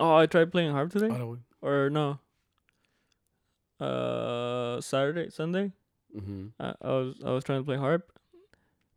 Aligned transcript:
Oh, 0.00 0.16
I 0.16 0.26
tried 0.26 0.52
playing 0.52 0.72
harp 0.72 0.92
today, 0.92 1.10
or 1.60 1.90
no? 1.90 2.20
Uh, 3.80 4.80
Saturday, 4.80 5.30
Sunday. 5.30 5.72
Mm-hmm. 6.16 6.48
I, 6.58 6.74
I 6.80 6.88
was 6.88 7.16
I 7.24 7.30
was 7.30 7.44
trying 7.44 7.60
to 7.60 7.64
play 7.64 7.76
harp, 7.76 8.12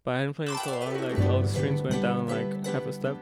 but 0.03 0.11
I 0.11 0.19
hadn't 0.19 0.33
played 0.33 0.49
it 0.49 0.59
so 0.63 0.79
long. 0.79 1.01
Like 1.01 1.19
all 1.29 1.41
the 1.41 1.47
strings 1.47 1.81
went 1.81 2.01
down 2.01 2.27
like 2.27 2.65
half 2.67 2.85
a 2.85 2.93
step. 2.93 3.17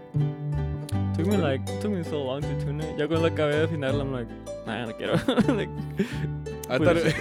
Took 1.16 1.28
me 1.28 1.38
like 1.38 1.66
took 1.82 1.92
me 1.92 2.04
so 2.04 2.22
long 2.22 2.42
to 2.42 2.62
tune 2.62 2.80
it. 2.82 2.98
Ya 2.98 3.08
cuando 3.08 3.30
acabé 3.30 3.52
de 3.52 3.68
afinarla, 3.68 4.02
I'm 4.02 4.14
like, 4.14 4.28
nah, 4.66 4.86
no 4.86 4.94
quiero. 4.94 5.14
like, 5.54 5.70
I 6.70 6.78
thought 6.78 6.98
it 6.98 7.16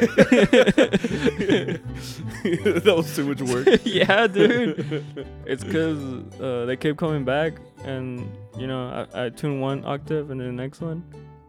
it, 2.45 2.85
that 2.85 2.97
was 2.97 3.17
too 3.17 3.27
much 3.27 3.43
work. 3.43 3.67
yeah, 3.85 4.27
dude. 4.29 5.05
It's 5.47 5.65
cause 5.65 5.99
uh, 6.41 6.67
they 6.67 6.77
kept 6.77 6.99
coming 6.99 7.25
back, 7.25 7.55
and 7.85 8.29
you 8.57 8.67
know 8.67 9.07
I, 9.15 9.27
I 9.27 9.29
tuned 9.31 9.61
one 9.61 9.85
octave 9.85 10.31
and 10.31 10.41
then 10.41 10.49
the 10.49 10.63
next 10.63 10.81
one, 10.81 11.03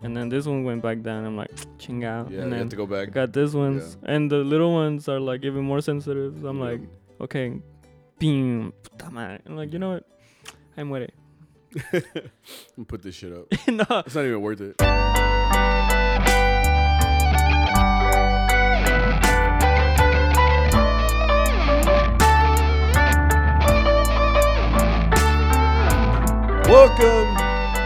and 0.03 0.15
then 0.15 0.29
this 0.29 0.45
one 0.45 0.63
went 0.63 0.81
back 0.81 1.01
down. 1.01 1.25
I'm 1.25 1.35
like, 1.37 1.51
ching 1.79 2.03
out. 2.05 2.31
Yeah, 2.31 2.41
and 2.41 2.51
then 2.51 2.59
have 2.59 2.69
to 2.69 2.75
go 2.75 2.85
back. 2.85 3.11
got 3.11 3.33
this 3.33 3.53
ones, 3.53 3.97
and 4.03 4.29
the 4.31 4.37
little 4.37 4.73
ones 4.73 5.07
are 5.09 5.19
like 5.19 5.43
even 5.43 5.63
more 5.63 5.81
sensitive. 5.81 6.37
So 6.41 6.47
I'm 6.47 6.57
Yeah. 6.59 6.63
like, 6.65 6.81
okay, 7.21 7.59
beam. 8.19 8.73
I'm 9.03 9.55
like, 9.55 9.73
you 9.73 9.79
know 9.79 9.91
what? 9.93 10.05
I 10.77 10.83
muere. 10.83 11.09
And 12.77 12.87
put 12.87 13.01
this 13.01 13.15
shit 13.15 13.31
up. 13.33 13.45
no. 13.67 13.85
It's 14.05 14.15
not 14.15 14.25
even 14.25 14.41
worth 14.41 14.61
it. 14.61 14.75
Welcome 26.69 27.33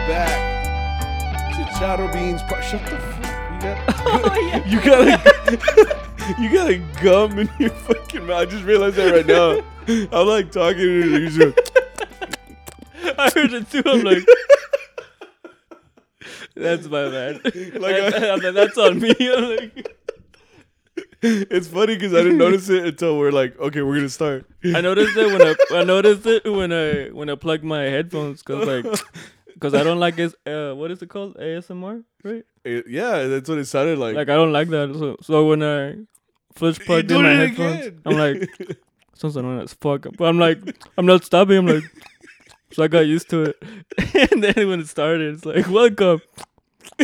back 0.08 1.54
to 1.56 1.64
Chato 1.78 2.12
Beans. 2.12 2.42
Po- 2.42 2.60
Shut 2.60 2.84
the 2.84 2.98
fuck. 2.98 3.24
You 3.56 3.62
got, 3.62 3.94
Oh, 4.06 4.34
yeah. 4.52 4.68
you 4.68 4.80
got 4.82 5.00
a, 5.08 6.38
you 6.42 6.52
got 6.52 6.70
a 6.70 6.78
gum 7.02 7.38
in 7.38 7.48
your 7.58 7.70
fucking 7.70 8.26
mouth. 8.26 8.42
I 8.42 8.44
just 8.44 8.64
realized 8.64 8.96
that 8.96 9.12
right 9.14 9.26
now. 9.26 9.62
I'm 10.18 10.26
like 10.26 10.50
talking 10.52 10.76
to 10.78 10.84
you. 10.84 11.16
you're 11.18 11.30
just- 11.30 11.70
I 13.18 13.30
heard 13.34 13.52
it 13.54 13.70
too. 13.70 13.82
I'm 13.86 14.02
like, 14.02 14.26
that's 16.54 16.86
my 16.86 17.08
bad. 17.08 17.40
Like 17.44 17.54
I- 17.94 18.10
That- 18.10 18.40
that- 18.42 18.54
that's 18.54 18.76
on 18.78 18.98
me. 19.00 19.14
I'm 19.20 19.56
like, 19.56 19.96
It's 21.26 21.68
funny 21.68 21.94
because 21.94 22.12
I 22.12 22.22
didn't 22.22 22.36
notice 22.38 22.68
it 22.68 22.84
until 22.84 23.18
we're 23.18 23.30
like, 23.32 23.58
okay, 23.58 23.80
we're 23.82 23.96
gonna 23.96 24.08
start. 24.10 24.44
I 24.64 24.80
noticed 24.82 25.16
it 25.16 25.26
when 25.26 25.42
I, 25.42 25.54
I 25.80 25.84
noticed 25.84 26.26
it 26.26 26.44
when 26.44 26.70
I 26.72 27.08
when 27.08 27.30
I 27.30 27.34
plugged 27.34 27.64
my 27.64 27.82
headphones 27.84 28.42
because 28.42 28.66
like 28.66 28.84
because 29.54 29.72
I 29.74 29.82
don't 29.82 29.98
like 30.00 30.18
it. 30.18 30.34
Uh, 30.46 30.74
what 30.74 30.90
is 30.90 31.00
it 31.02 31.08
called? 31.08 31.36
ASMR, 31.36 32.04
right? 32.22 32.44
It- 32.64 32.86
yeah, 32.88 33.24
that's 33.24 33.48
what 33.48 33.56
it 33.58 33.64
sounded 33.66 33.98
like. 33.98 34.14
Like 34.16 34.28
I 34.28 34.34
don't 34.34 34.52
like 34.52 34.68
that. 34.68 34.94
So 34.98 35.16
so 35.22 35.46
when 35.46 35.62
I 35.62 35.96
first 36.54 36.80
plugged 36.82 37.10
in 37.10 37.22
my 37.22 37.30
headphones, 37.34 37.86
again. 37.86 38.00
I'm 38.04 38.16
like, 38.18 38.50
sounds 39.14 39.36
annoying 39.36 39.60
as 39.62 39.72
fuck. 39.74 40.06
But 40.18 40.24
I'm 40.26 40.38
like, 40.38 40.58
I'm 40.98 41.06
not 41.06 41.24
stopping. 41.24 41.56
I'm 41.56 41.66
like, 41.66 41.84
so 42.72 42.82
I 42.84 42.88
got 42.88 43.06
used 43.06 43.30
to 43.30 43.44
it. 43.44 43.62
and 44.32 44.42
then 44.44 44.68
when 44.68 44.80
it 44.80 44.88
started, 44.88 45.34
it's 45.34 45.46
like, 45.46 45.68
welcome. 45.68 46.20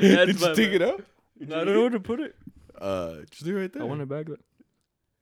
Did 0.00 0.40
you 0.40 0.54
take 0.54 0.72
it 0.72 0.82
out? 0.82 1.02
I 1.40 1.44
don't 1.46 1.66
know 1.66 1.80
where 1.82 1.90
to 1.90 2.00
put 2.00 2.20
it. 2.20 2.34
Uh, 2.78 3.16
just 3.30 3.44
do 3.44 3.56
it 3.56 3.60
right 3.60 3.72
there. 3.72 3.82
I 3.82 3.86
want 3.86 4.02
it 4.02 4.08
back. 4.08 4.26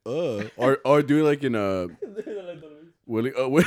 Uh, 0.07 0.45
or 0.57 0.79
or 0.85 1.03
do 1.03 1.21
it 1.21 1.23
like 1.23 1.43
in 1.43 1.55
uh 1.55 1.89
Willy 3.07 3.33
uh, 3.33 3.49
Wi- 3.49 3.65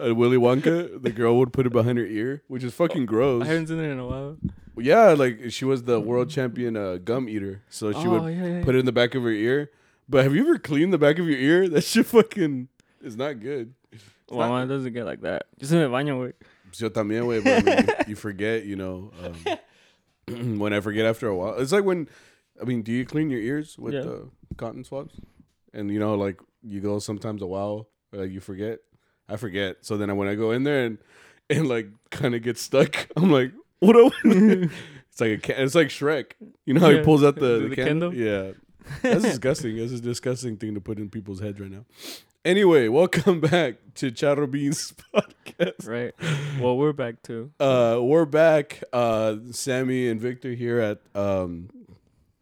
uh, 0.00 0.14
Willy 0.14 0.36
Wonka. 0.36 1.02
The 1.02 1.10
girl 1.10 1.38
would 1.38 1.52
put 1.52 1.66
it 1.66 1.72
behind 1.72 1.98
her 1.98 2.06
ear, 2.06 2.42
which 2.48 2.62
is 2.62 2.72
fucking 2.72 3.06
gross. 3.06 3.42
I 3.42 3.46
haven't 3.46 3.68
seen 3.68 3.80
it 3.80 3.90
in 3.90 3.98
a 3.98 4.06
while. 4.06 4.36
Yeah, 4.78 5.12
like 5.12 5.50
she 5.50 5.64
was 5.64 5.82
the 5.82 6.00
world 6.00 6.30
champion 6.30 6.76
uh, 6.76 6.98
gum 7.04 7.28
eater, 7.28 7.62
so 7.68 7.92
she 7.92 8.06
oh, 8.06 8.20
would 8.20 8.34
yeah, 8.34 8.46
yeah. 8.46 8.64
put 8.64 8.74
it 8.74 8.78
in 8.78 8.86
the 8.86 8.92
back 8.92 9.14
of 9.14 9.22
her 9.22 9.30
ear. 9.30 9.70
But 10.08 10.24
have 10.24 10.34
you 10.34 10.42
ever 10.42 10.58
cleaned 10.58 10.92
the 10.92 10.98
back 10.98 11.18
of 11.18 11.28
your 11.28 11.38
ear? 11.38 11.68
That 11.68 11.84
shit 11.84 12.06
fucking 12.06 12.68
is 13.02 13.16
not 13.16 13.40
good. 13.40 13.74
Well, 14.30 14.48
mine 14.48 14.68
doesn't 14.68 14.92
get 14.92 15.04
like 15.04 15.20
that. 15.22 15.46
Just 15.58 15.72
in 15.72 15.90
my 15.90 16.02
baño, 16.02 16.18
güey. 16.18 16.32
Yo 16.80 16.88
también, 16.88 17.24
güey, 17.24 17.44
but 17.44 17.68
I 17.68 17.76
mean, 17.76 17.86
you, 17.86 17.94
you 18.08 18.16
forget, 18.16 18.64
you 18.64 18.76
know. 18.76 19.12
Um, 19.22 19.34
when 20.28 20.72
I 20.72 20.80
forget 20.80 21.04
after 21.06 21.26
a 21.28 21.36
while, 21.36 21.54
it's 21.58 21.72
like 21.72 21.84
when, 21.84 22.08
I 22.60 22.64
mean, 22.64 22.82
do 22.82 22.92
you 22.92 23.04
clean 23.04 23.30
your 23.30 23.40
ears 23.40 23.76
with 23.78 23.94
Yeah. 23.94 24.02
the 24.02 24.28
cotton 24.56 24.84
swabs? 24.84 25.20
And 25.72 25.90
you 25.90 25.98
know, 25.98 26.14
like 26.14 26.38
you 26.62 26.80
go 26.80 26.98
sometimes 26.98 27.42
a 27.42 27.46
while, 27.46 27.88
like 28.12 28.30
you 28.30 28.40
forget. 28.40 28.80
I 29.28 29.36
forget. 29.36 29.78
So 29.80 29.96
then 29.96 30.14
when 30.16 30.28
I 30.28 30.34
go 30.34 30.50
in 30.52 30.64
there 30.64 30.84
and 30.84 30.98
and 31.50 31.68
like 31.68 31.88
kind 32.10 32.34
of 32.34 32.42
get 32.42 32.58
stuck, 32.58 33.08
I'm 33.16 33.30
like, 33.30 33.52
what? 33.80 33.94
Do 33.94 34.06
I 34.08 34.10
it's 35.10 35.20
like 35.20 35.30
a 35.30 35.38
ca- 35.38 35.62
it's 35.62 35.74
like 35.74 35.88
Shrek. 35.88 36.32
You 36.66 36.74
know 36.74 36.80
how 36.80 36.90
he 36.90 36.96
Yeah. 36.96 37.04
pulls 37.04 37.22
out 37.24 37.34
the, 37.36 37.40
The- 37.60 37.68
the, 37.68 37.76
candle? 37.76 38.14
Yeah, 38.14 38.52
that's 39.02 39.22
disgusting. 39.22 39.76
That's 39.76 39.92
a 39.92 40.00
disgusting 40.00 40.56
thing 40.56 40.74
to 40.74 40.80
put 40.80 40.98
in 40.98 41.08
people's 41.10 41.40
heads 41.40 41.60
right 41.60 41.70
now. 41.70 41.84
Anyway, 42.44 42.88
welcome 42.88 43.40
back 43.52 43.76
to 43.96 44.10
Chatter 44.10 44.46
Beans 44.46 44.92
podcast. 45.14 45.86
Right. 45.88 46.12
Well, 46.60 46.76
we're 46.76 46.92
back 46.92 47.22
too. 47.22 47.52
Uh, 47.60 47.98
we're 48.02 48.24
back. 48.24 48.82
Uh, 48.92 49.36
Sammy 49.52 50.08
and 50.08 50.20
Victor 50.20 50.52
here 50.52 50.78
at 50.80 51.00
um, 51.14 51.70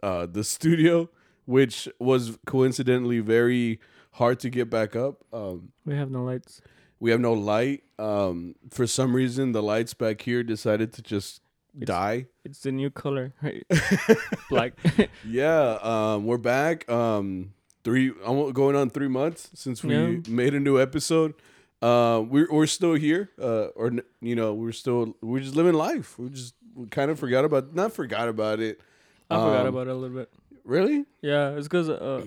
uh, 0.03 0.27
the 0.27 0.43
studio, 0.45 1.11
which 1.45 1.89
was 1.99 2.39
coincidentally 2.47 3.21
very 3.21 3.79
hard 4.13 4.41
to 4.41 4.49
get 4.51 4.71
back 4.71 4.97
up. 4.97 5.23
Um, 5.33 5.73
We 5.85 5.95
have 5.95 6.11
no 6.11 6.25
lights. 6.25 6.63
we 6.99 7.11
have 7.11 7.21
no 7.21 7.35
light. 7.35 7.83
Um, 7.99 8.55
for 8.71 8.87
some 8.87 9.15
reason, 9.15 9.53
the 9.53 9.63
lights 9.63 9.93
back 9.93 10.23
here 10.23 10.43
decided 10.43 10.93
to 10.95 11.03
just 11.03 11.43
die. 11.79 12.27
It's 12.45 12.61
the 12.61 12.73
new 12.73 12.91
color, 12.91 13.33
right? 13.43 13.65
Black. 14.51 14.73
Yeah, 15.27 15.79
um, 15.83 16.27
we're 16.27 16.39
back. 16.39 16.89
Um, 16.91 17.53
three, 17.85 18.13
almost 18.25 18.55
going 18.55 18.77
on 18.77 18.91
three 18.91 19.09
months 19.09 19.51
since 19.55 19.83
we 19.85 19.95
Yeah. 19.95 20.17
made 20.29 20.55
a 20.55 20.61
new 20.61 20.81
episode. 20.81 21.35
Uh, 21.83 22.23
we're 22.29 22.49
we're 22.51 22.67
still 22.67 22.95
here. 22.95 23.31
Uh, 23.41 23.67
or 23.77 23.93
you 24.21 24.35
know, 24.37 24.53
we're 24.55 24.73
still 24.73 25.17
we're 25.23 25.41
just 25.41 25.55
living 25.57 25.75
life. 25.75 26.19
We 26.19 26.29
just 26.31 26.55
we 26.75 26.87
kind 26.87 27.11
of 27.11 27.19
forgot 27.19 27.45
about 27.45 27.75
not 27.75 27.93
forgot 27.93 28.29
about 28.29 28.61
it. 28.61 28.81
I 29.31 29.37
forgot 29.37 29.67
Um, 29.67 29.75
about 29.75 29.87
it 29.87 29.91
a 29.91 29.95
little 29.95 30.17
bit. 30.17 30.31
Really? 30.65 31.05
Yeah, 31.23 31.51
it's 31.57 31.69
because 31.69 31.89
uh, 31.89 32.27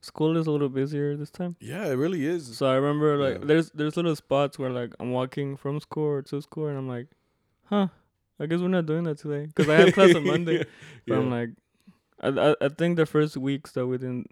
school 0.00 0.36
is 0.36 0.46
a 0.46 0.50
little 0.50 0.68
busier 0.70 1.16
this 1.16 1.30
time. 1.30 1.56
Yeah, 1.60 1.86
it 1.86 1.94
really 1.96 2.24
is. 2.24 2.56
So 2.56 2.66
I 2.66 2.74
remember 2.76 3.16
like 3.18 3.38
Yeah. 3.40 3.46
there's 3.46 3.70
there's 3.72 3.96
little 3.96 4.16
spots 4.16 4.58
where 4.58 4.70
like 4.70 4.94
I'm 5.00 5.10
walking 5.12 5.56
from 5.56 5.80
school 5.80 6.06
or 6.06 6.22
to 6.22 6.40
school 6.40 6.68
and 6.68 6.78
I'm 6.78 6.88
like, 6.88 7.08
huh, 7.64 7.88
I 8.40 8.46
guess 8.46 8.60
we're 8.60 8.68
not 8.68 8.86
doing 8.86 9.04
that 9.04 9.18
today 9.18 9.46
because 9.46 9.68
I 9.68 9.76
have 9.76 9.94
class 9.94 10.14
on 10.14 10.26
Monday. 10.26 10.58
But 11.06 11.14
yeah. 11.14 11.20
I'm 11.20 11.30
like, 11.30 11.50
I, 12.20 12.28
I 12.28 12.54
I 12.62 12.68
think 12.68 12.96
the 12.96 13.06
first 13.06 13.36
weeks 13.36 13.72
that 13.72 13.86
we 13.86 13.98
didn't, 13.98 14.28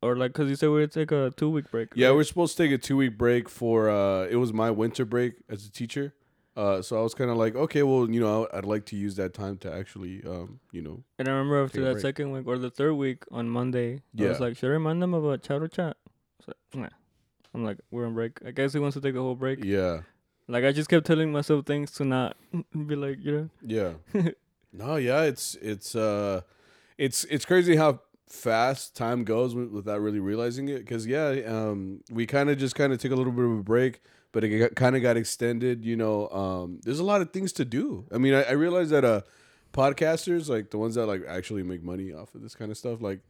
or 0.00 0.16
like, 0.16 0.32
cause 0.32 0.48
you 0.48 0.54
said 0.56 0.70
we'd 0.70 0.90
take 0.92 1.10
a 1.12 1.32
two 1.36 1.50
week 1.50 1.70
break. 1.70 1.88
yeah, 1.94 2.08
right? 2.08 2.14
we're 2.16 2.24
supposed 2.24 2.56
to 2.56 2.62
take 2.62 2.72
a 2.72 2.78
two 2.78 2.96
week 2.96 3.18
break 3.18 3.48
for. 3.48 3.90
Uh, 3.90 4.24
it 4.26 4.36
was 4.36 4.52
my 4.52 4.70
winter 4.70 5.04
break 5.04 5.34
as 5.48 5.66
a 5.66 5.70
teacher. 5.70 6.14
Uh, 6.54 6.82
so 6.82 6.98
I 6.98 7.02
was 7.02 7.14
kind 7.14 7.30
of 7.30 7.38
like, 7.38 7.56
okay, 7.56 7.82
well, 7.82 8.10
you 8.10 8.20
know, 8.20 8.46
I'd 8.52 8.66
like 8.66 8.84
to 8.86 8.96
use 8.96 9.16
that 9.16 9.32
time 9.32 9.56
to 9.58 9.72
actually, 9.72 10.22
um, 10.26 10.60
you 10.70 10.82
know, 10.82 11.02
And 11.18 11.26
I 11.26 11.32
remember 11.32 11.64
after 11.64 11.82
that 11.84 11.92
break. 11.92 12.02
second 12.02 12.30
week 12.32 12.46
or 12.46 12.58
the 12.58 12.68
third 12.68 12.92
week 12.92 13.24
on 13.30 13.48
Monday, 13.48 14.00
I 14.20 14.24
was 14.28 14.38
like, 14.38 14.58
should 14.58 14.68
I 14.68 14.72
remind 14.74 15.00
them 15.00 15.14
about 15.14 15.42
Chatter 15.42 15.66
Chat? 15.66 15.96
Like, 16.46 16.56
nah. 16.74 16.88
I'm 17.54 17.64
like, 17.64 17.78
we're 17.90 18.04
on 18.04 18.12
break. 18.12 18.38
I 18.46 18.50
guess 18.50 18.74
he 18.74 18.78
wants 18.80 18.94
to 18.96 19.00
take 19.00 19.14
the 19.14 19.20
whole 19.22 19.34
break. 19.34 19.64
yeah, 19.64 20.00
Like 20.48 20.64
I 20.64 20.72
just 20.72 20.88
kept 20.88 21.06
telling 21.06 21.32
myself 21.32 21.64
things 21.66 21.90
to 21.92 22.04
not 22.04 22.36
be 22.86 22.96
like, 22.96 23.18
you 23.22 23.32
know. 23.32 23.50
Yeah. 23.64 23.92
no, 24.72 24.96
yeah, 24.96 25.22
it's 25.22 25.54
it's 25.62 25.94
uh 25.94 26.40
it's 26.98 27.24
it's 27.24 27.44
crazy 27.44 27.76
how 27.76 28.00
fast 28.28 28.96
time 28.96 29.24
goes 29.24 29.54
without 29.54 30.00
really 30.00 30.18
realizing 30.20 30.68
it 30.68 30.86
cuz 30.86 31.06
yeah, 31.06 31.28
um 31.46 32.00
we 32.10 32.26
kind 32.26 32.48
of 32.50 32.58
just 32.58 32.74
kind 32.74 32.92
of 32.92 32.98
took 32.98 33.12
a 33.12 33.14
little 33.16 33.32
bit 33.32 33.44
of 33.44 33.52
a 33.52 33.62
break, 33.62 34.00
but 34.32 34.42
it 34.44 34.74
kind 34.74 34.96
of 34.96 35.02
got 35.02 35.16
extended, 35.16 35.84
you 35.84 35.96
know. 35.96 36.28
Um 36.28 36.80
there's 36.84 36.98
a 36.98 37.04
lot 37.04 37.20
of 37.22 37.30
things 37.30 37.52
to 37.54 37.64
do. 37.64 38.04
I 38.12 38.18
mean, 38.18 38.34
I, 38.34 38.42
I 38.44 38.52
realize 38.52 38.90
that 38.90 39.04
uh 39.04 39.20
podcasters 39.72 40.48
like 40.48 40.70
the 40.70 40.78
ones 40.78 40.94
that 40.96 41.06
like 41.06 41.22
actually 41.26 41.62
make 41.62 41.82
money 41.82 42.12
off 42.12 42.34
of 42.34 42.42
this 42.42 42.54
kind 42.54 42.70
of 42.70 42.76
stuff 42.76 43.00
like 43.00 43.20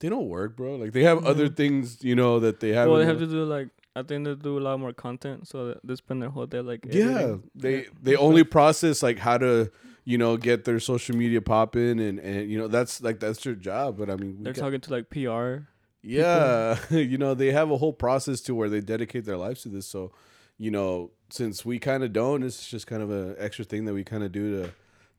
they 0.00 0.08
don't 0.08 0.28
work, 0.28 0.56
bro. 0.56 0.74
Like 0.76 0.92
they 0.92 1.04
have 1.04 1.24
other 1.24 1.48
Mhm. 1.48 1.56
things, 1.56 2.02
you 2.02 2.14
know, 2.16 2.40
that 2.40 2.58
they 2.60 2.70
have 2.70 2.88
well, 2.88 2.98
they 2.98 3.04
have 3.06 3.18
to 3.18 3.26
do 3.26 3.44
like 3.44 3.68
I 3.94 4.02
think 4.02 4.24
they 4.24 4.34
do 4.34 4.58
a 4.58 4.60
lot 4.60 4.80
more 4.80 4.92
content, 4.92 5.46
so 5.48 5.78
they 5.84 5.96
spend 5.96 6.22
their 6.22 6.30
whole 6.30 6.46
day 6.46 6.60
like 6.60 6.86
Yeah, 6.90 7.04
editing. 7.10 7.42
they 7.54 7.76
Yeah. 7.82 7.88
they 8.02 8.16
only 8.16 8.44
process 8.44 9.02
like 9.02 9.18
how 9.18 9.38
to 9.38 9.70
you 10.04 10.16
know 10.18 10.36
get 10.36 10.64
their 10.64 10.80
social 10.80 11.16
media 11.16 11.40
popping 11.42 12.00
and 12.00 12.18
and 12.18 12.50
you 12.50 12.58
know 12.58 12.68
that's 12.68 13.02
like 13.02 13.20
that's 13.20 13.42
their 13.44 13.54
job. 13.54 13.98
But 13.98 14.08
I 14.10 14.16
mean, 14.16 14.42
they're 14.42 14.52
got- 14.54 14.62
talking 14.62 14.80
to 14.80 14.90
like 14.90 15.10
PR. 15.10 15.68
yeah, 16.02 16.78
you 16.90 17.18
know 17.18 17.34
they 17.34 17.52
have 17.52 17.70
a 17.70 17.76
whole 17.76 17.92
process 17.92 18.40
to 18.42 18.54
where 18.54 18.68
they 18.68 18.80
dedicate 18.80 19.24
their 19.24 19.36
lives 19.36 19.62
to 19.62 19.68
this. 19.68 19.86
So 19.86 20.12
you 20.58 20.70
know, 20.70 21.10
since 21.30 21.64
we 21.64 21.78
kind 21.78 22.02
of 22.04 22.12
don't, 22.12 22.42
it's 22.42 22.68
just 22.68 22.86
kind 22.86 23.02
of 23.02 23.10
an 23.10 23.34
extra 23.38 23.64
thing 23.64 23.84
that 23.86 23.94
we 23.94 24.04
kind 24.04 24.22
of 24.22 24.32
do 24.32 24.62
to 24.62 24.72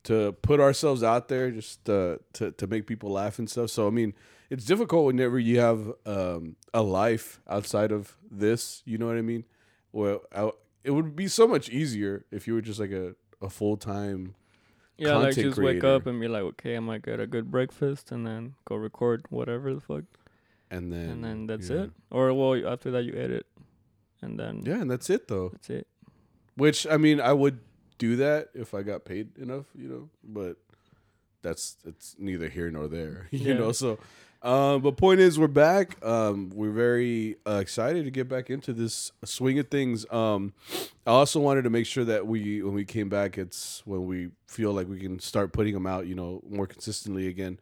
to 0.04 0.32
put 0.42 0.60
ourselves 0.60 1.02
out 1.02 1.28
there, 1.28 1.50
just 1.50 1.88
uh, 1.88 2.16
to 2.34 2.50
to 2.52 2.66
make 2.66 2.86
people 2.86 3.10
laugh 3.10 3.38
and 3.38 3.48
stuff. 3.48 3.70
So 3.70 3.86
I 3.86 3.90
mean, 3.90 4.14
it's 4.50 4.64
difficult 4.64 5.06
whenever 5.06 5.38
you 5.38 5.58
have 5.60 5.92
um, 6.06 6.56
a 6.72 6.82
life 6.82 7.40
outside 7.48 7.92
of 7.92 8.16
this. 8.30 8.82
You 8.84 8.98
know 8.98 9.06
what 9.06 9.16
I 9.16 9.22
mean? 9.22 9.44
Well, 9.92 10.22
out, 10.34 10.58
it 10.82 10.90
would 10.90 11.14
be 11.16 11.28
so 11.28 11.46
much 11.48 11.68
easier 11.70 12.24
if 12.30 12.46
you 12.46 12.54
were 12.54 12.60
just 12.62 12.80
like 12.80 12.90
a 12.92 13.14
a 13.40 13.48
full 13.48 13.76
time. 13.76 14.34
Yeah, 14.96 15.16
like 15.16 15.34
just 15.34 15.58
wake 15.58 15.82
up 15.82 16.06
and 16.06 16.20
be 16.20 16.28
like, 16.28 16.42
okay, 16.42 16.76
I 16.76 16.80
might 16.80 17.02
get 17.02 17.18
a 17.18 17.26
good 17.26 17.50
breakfast 17.50 18.12
and 18.12 18.24
then 18.26 18.54
go 18.64 18.76
record 18.76 19.24
whatever 19.28 19.74
the 19.74 19.80
fuck, 19.80 20.04
And 20.70 20.92
then 20.92 21.08
and 21.10 21.24
then 21.24 21.46
that's 21.48 21.68
yeah. 21.68 21.82
it. 21.84 21.90
Or 22.10 22.32
well, 22.32 22.54
after 22.68 22.92
that 22.92 23.02
you 23.04 23.12
edit, 23.14 23.46
and 24.22 24.38
then 24.38 24.62
Yeah, 24.64 24.80
and 24.80 24.88
that's 24.90 25.10
it 25.10 25.26
though. 25.26 25.48
that's 25.48 25.68
it. 25.70 25.86
Which 26.56 26.86
I 26.86 26.96
mean, 26.96 27.20
I 27.20 27.32
would 27.32 27.58
do 27.98 28.14
that 28.16 28.50
if 28.54 28.72
I 28.74 28.82
got 28.82 29.04
paid 29.04 29.36
enough, 29.38 29.66
you 29.74 29.88
know. 29.88 30.08
But 30.22 30.58
that's 31.42 31.76
it's 31.84 32.14
neither 32.18 32.48
here 32.48 32.70
nor 32.70 32.86
there, 32.88 33.26
you 33.32 33.48
Yeah. 33.52 33.58
know. 33.58 33.72
So, 33.72 33.98
um, 34.44 34.82
but 34.82 34.96
point 34.96 35.20
is, 35.20 35.38
we're 35.38 35.48
back. 35.48 35.96
Um, 36.04 36.50
we're 36.54 36.70
very 36.70 37.36
uh, 37.46 37.58
excited 37.62 38.04
to 38.04 38.10
get 38.10 38.28
back 38.28 38.50
into 38.50 38.74
this 38.74 39.10
swing 39.24 39.58
of 39.58 39.68
things. 39.68 40.04
Um, 40.12 40.52
I 41.06 41.10
also 41.10 41.40
wanted 41.40 41.62
to 41.62 41.70
make 41.70 41.86
sure 41.86 42.04
that 42.04 42.26
we, 42.26 42.62
when 42.62 42.74
we 42.74 42.84
came 42.84 43.08
back, 43.08 43.38
it's 43.38 43.82
when 43.86 44.06
we 44.06 44.30
feel 44.46 44.72
like 44.72 44.86
we 44.86 45.00
can 45.00 45.18
start 45.18 45.52
putting 45.52 45.72
them 45.72 45.86
out, 45.86 46.06
you 46.06 46.14
know, 46.14 46.42
more 46.48 46.66
consistently 46.66 47.26
again. 47.26 47.58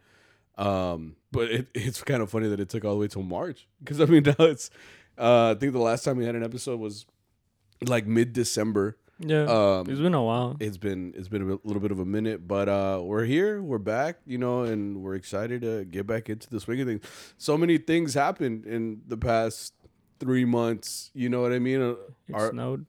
Um, 0.59 1.17
but 1.31 1.51
it, 1.51 1.69
it's 1.75 2.03
kind 2.03 2.21
of 2.21 2.31
funny 2.31 2.49
that 2.49 2.61
it 2.61 2.69
took 2.69 2.85
all 2.85 2.93
the 2.93 2.99
way 2.99 3.09
till 3.09 3.23
March 3.23 3.67
because 3.83 4.01
I 4.01 4.07
mean 4.07 4.23
now 4.39 4.45
it's. 4.45 4.71
Uh, 5.17 5.51
I 5.51 5.55
think 5.61 5.73
the 5.73 5.79
last 5.79 6.05
time 6.05 6.17
we 6.17 6.25
had 6.25 6.35
an 6.35 6.43
episode 6.43 6.81
was 6.81 7.07
like 7.87 8.07
mid 8.07 8.33
December. 8.33 8.97
Yeah, 9.25 9.45
Um, 9.45 9.89
it's 9.89 10.01
been 10.01 10.15
a 10.15 10.23
while. 10.23 10.57
it's 10.59 10.77
been 10.79 11.13
it's 11.17 11.29
been 11.29 11.43
a 11.43 11.59
little 11.65 11.81
bit 11.81 11.93
of 11.93 11.99
a 12.01 12.05
minute, 12.05 12.49
but 12.49 12.69
uh, 12.69 13.01
we're 13.03 13.25
here, 13.25 13.63
we're 13.63 13.79
back, 13.79 14.17
you 14.27 14.37
know, 14.39 14.63
and 14.63 15.03
we're 15.03 15.15
excited 15.15 15.63
to 15.63 15.85
get 15.85 16.07
back 16.07 16.29
into 16.29 16.51
the 16.51 16.59
swing 16.59 16.81
of 16.81 16.89
things. 16.89 17.03
So 17.39 17.57
many 17.57 17.79
things 17.79 18.15
happened 18.15 18.67
in 18.67 19.03
the 19.07 19.17
past 19.17 19.75
three 20.19 20.45
months. 20.45 21.11
You 21.15 21.29
know 21.29 21.41
what 21.41 21.53
I 21.53 21.59
mean? 21.61 21.81
Uh, 21.81 21.95
It 22.29 22.35
our- 22.35 22.51
snowed. 22.51 22.87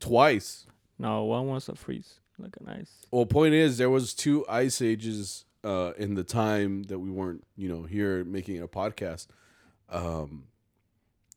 twice. 0.00 0.66
No, 0.98 1.24
one 1.24 1.46
was 1.48 1.68
a 1.68 1.74
freeze, 1.74 2.20
like 2.38 2.56
an 2.60 2.68
ice. 2.68 3.06
Well, 3.10 3.26
point 3.26 3.54
is, 3.54 3.78
there 3.78 3.90
was 3.90 4.14
two 4.14 4.44
ice 4.48 4.82
ages 4.82 5.44
uh, 5.64 5.92
in 5.96 6.14
the 6.14 6.24
time 6.24 6.82
that 6.84 6.98
we 6.98 7.10
weren't, 7.10 7.42
you 7.56 7.68
know, 7.68 7.84
here 7.84 8.22
making 8.24 8.60
a 8.60 8.68
podcast. 8.68 9.28
Um, 9.88 10.44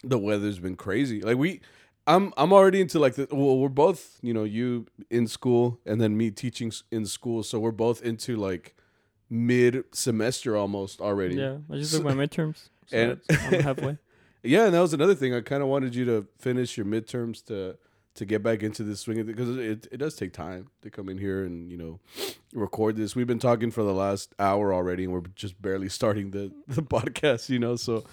the 0.04 0.18
weather's 0.20 0.60
been 0.60 0.76
crazy. 0.76 1.22
Like 1.22 1.38
we, 1.38 1.62
I'm, 2.08 2.34
I'm 2.38 2.54
already 2.54 2.80
into 2.82 2.98
like 3.00 3.16
the. 3.16 3.28
Well, 3.32 3.58
we're 3.60 3.70
both, 3.70 4.18
you 4.22 4.34
know, 4.34 4.44
you 4.46 4.88
in 5.10 5.28
school 5.28 5.80
and 5.86 6.00
then 6.02 6.18
me 6.18 6.32
teaching 6.32 6.72
in 6.90 7.06
school, 7.06 7.44
so 7.44 7.60
we're 7.60 7.72
both 7.72 8.02
into 8.02 8.38
like 8.38 8.76
mid 9.30 9.84
semester 9.94 10.56
almost 10.56 11.02
already. 11.02 11.36
Yeah, 11.36 11.58
I 11.72 11.76
just 11.76 11.94
took 11.94 12.04
my 12.04 12.14
midterms, 12.14 12.70
so 12.88 12.98
and- 12.98 13.22
I'm 13.30 13.62
halfway. 13.62 13.98
Yeah, 14.44 14.66
and 14.66 14.74
that 14.76 14.80
was 14.80 14.94
another 14.94 15.16
thing. 15.16 15.34
I 15.34 15.42
kind 15.42 15.62
of 15.62 15.68
wanted 15.68 15.94
you 15.94 16.06
to 16.06 16.26
finish 16.38 16.78
your 16.78 16.86
midterms 16.86 17.44
to 17.48 17.76
to 18.16 18.26
get 18.26 18.42
back 18.44 18.64
into 18.64 18.84
this 18.84 19.02
swing 19.02 19.20
of 19.20 19.28
it 19.28 19.36
because 19.36 19.58
it 19.58 19.88
it 19.92 19.98
does 19.98 20.16
take 20.16 20.32
time 20.32 20.70
to 20.84 20.90
come 20.90 21.10
in 21.10 21.18
here 21.18 21.44
and 21.44 21.70
you 21.70 21.76
know 21.78 22.00
record 22.54 22.96
this. 22.96 23.14
We've 23.16 23.28
been 23.28 23.40
talking 23.40 23.72
for 23.72 23.84
the 23.84 23.94
last 23.94 24.34
hour 24.40 24.74
already, 24.74 25.04
and 25.04 25.12
we're 25.12 25.24
just 25.36 25.62
barely 25.62 25.90
starting 25.90 26.32
the 26.32 26.54
the 26.68 26.82
podcast. 26.84 27.50
You 27.50 27.60
know, 27.60 27.76
so 27.76 28.06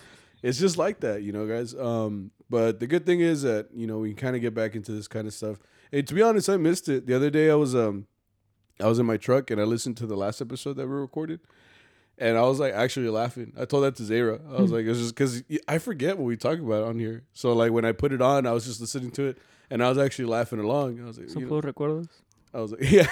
it's 0.45 0.59
just 0.59 0.77
like 0.77 1.01
that, 1.01 1.23
you 1.23 1.33
know, 1.33 1.47
guys. 1.47 1.75
Um, 1.75 2.31
but 2.51 2.79
the 2.79 2.87
good 2.87 3.07
thing 3.07 3.21
is 3.21 3.43
that 3.43 3.69
you 3.75 3.87
know 3.87 3.99
we 3.99 4.11
can 4.11 4.17
kind 4.17 4.37
of 4.37 4.43
get 4.43 4.55
back 4.55 4.75
into 4.75 4.93
this 4.93 5.09
kind 5.09 5.27
of 5.27 5.33
stuff. 5.33 5.59
Hey, 5.91 6.03
to 6.03 6.15
be 6.15 6.21
honest, 6.23 6.51
I 6.51 6.59
missed 6.59 6.89
it 6.89 7.07
the 7.07 7.17
other 7.17 7.31
day. 7.31 7.51
I 7.51 7.55
was 7.55 7.75
um 7.75 8.07
I 8.79 8.87
was 8.87 8.99
in 8.99 9.07
my 9.07 9.17
truck 9.17 9.51
and 9.51 9.61
I 9.61 9.65
listened 9.65 9.97
to 9.99 10.07
the 10.07 10.17
last 10.17 10.43
episode 10.43 10.75
that 10.75 10.87
we 10.87 10.95
recorded. 10.95 11.41
And 12.19 12.37
I 12.37 12.43
was 12.43 12.61
like 12.61 12.75
actually 12.75 13.09
laughing. 13.09 13.55
I 13.59 13.65
told 13.65 13.85
that 13.85 13.97
to 13.97 14.05
Zara. 14.05 14.39
I 14.49 14.61
was 14.61 14.71
like, 14.71 14.85
it's 14.87 15.01
just 15.01 15.15
because 15.17 15.43
I 15.67 15.79
forget 15.79 16.17
what 16.17 16.27
we 16.27 16.37
talk 16.37 16.61
about 16.61 16.85
on 16.85 16.99
here. 16.99 17.25
So 17.33 17.55
like 17.55 17.73
when 17.73 17.85
I 17.85 17.93
put 17.93 18.13
it 18.13 18.23
on, 18.23 18.47
I 18.47 18.53
was 18.53 18.67
just 18.67 18.81
listening 18.81 19.11
to 19.13 19.25
it, 19.25 19.39
and 19.71 19.83
I 19.83 19.89
was 19.89 19.99
actually 19.99 20.27
laughing 20.27 20.61
along. 20.61 21.01
I 21.01 21.07
was 21.07 21.19
like, 21.19 21.35
you 21.35 21.47
know, 21.47 21.61
recuerdos. 21.61 22.09
I 22.53 22.61
was 22.61 22.71
like, 22.71 22.83
yeah. 22.89 23.09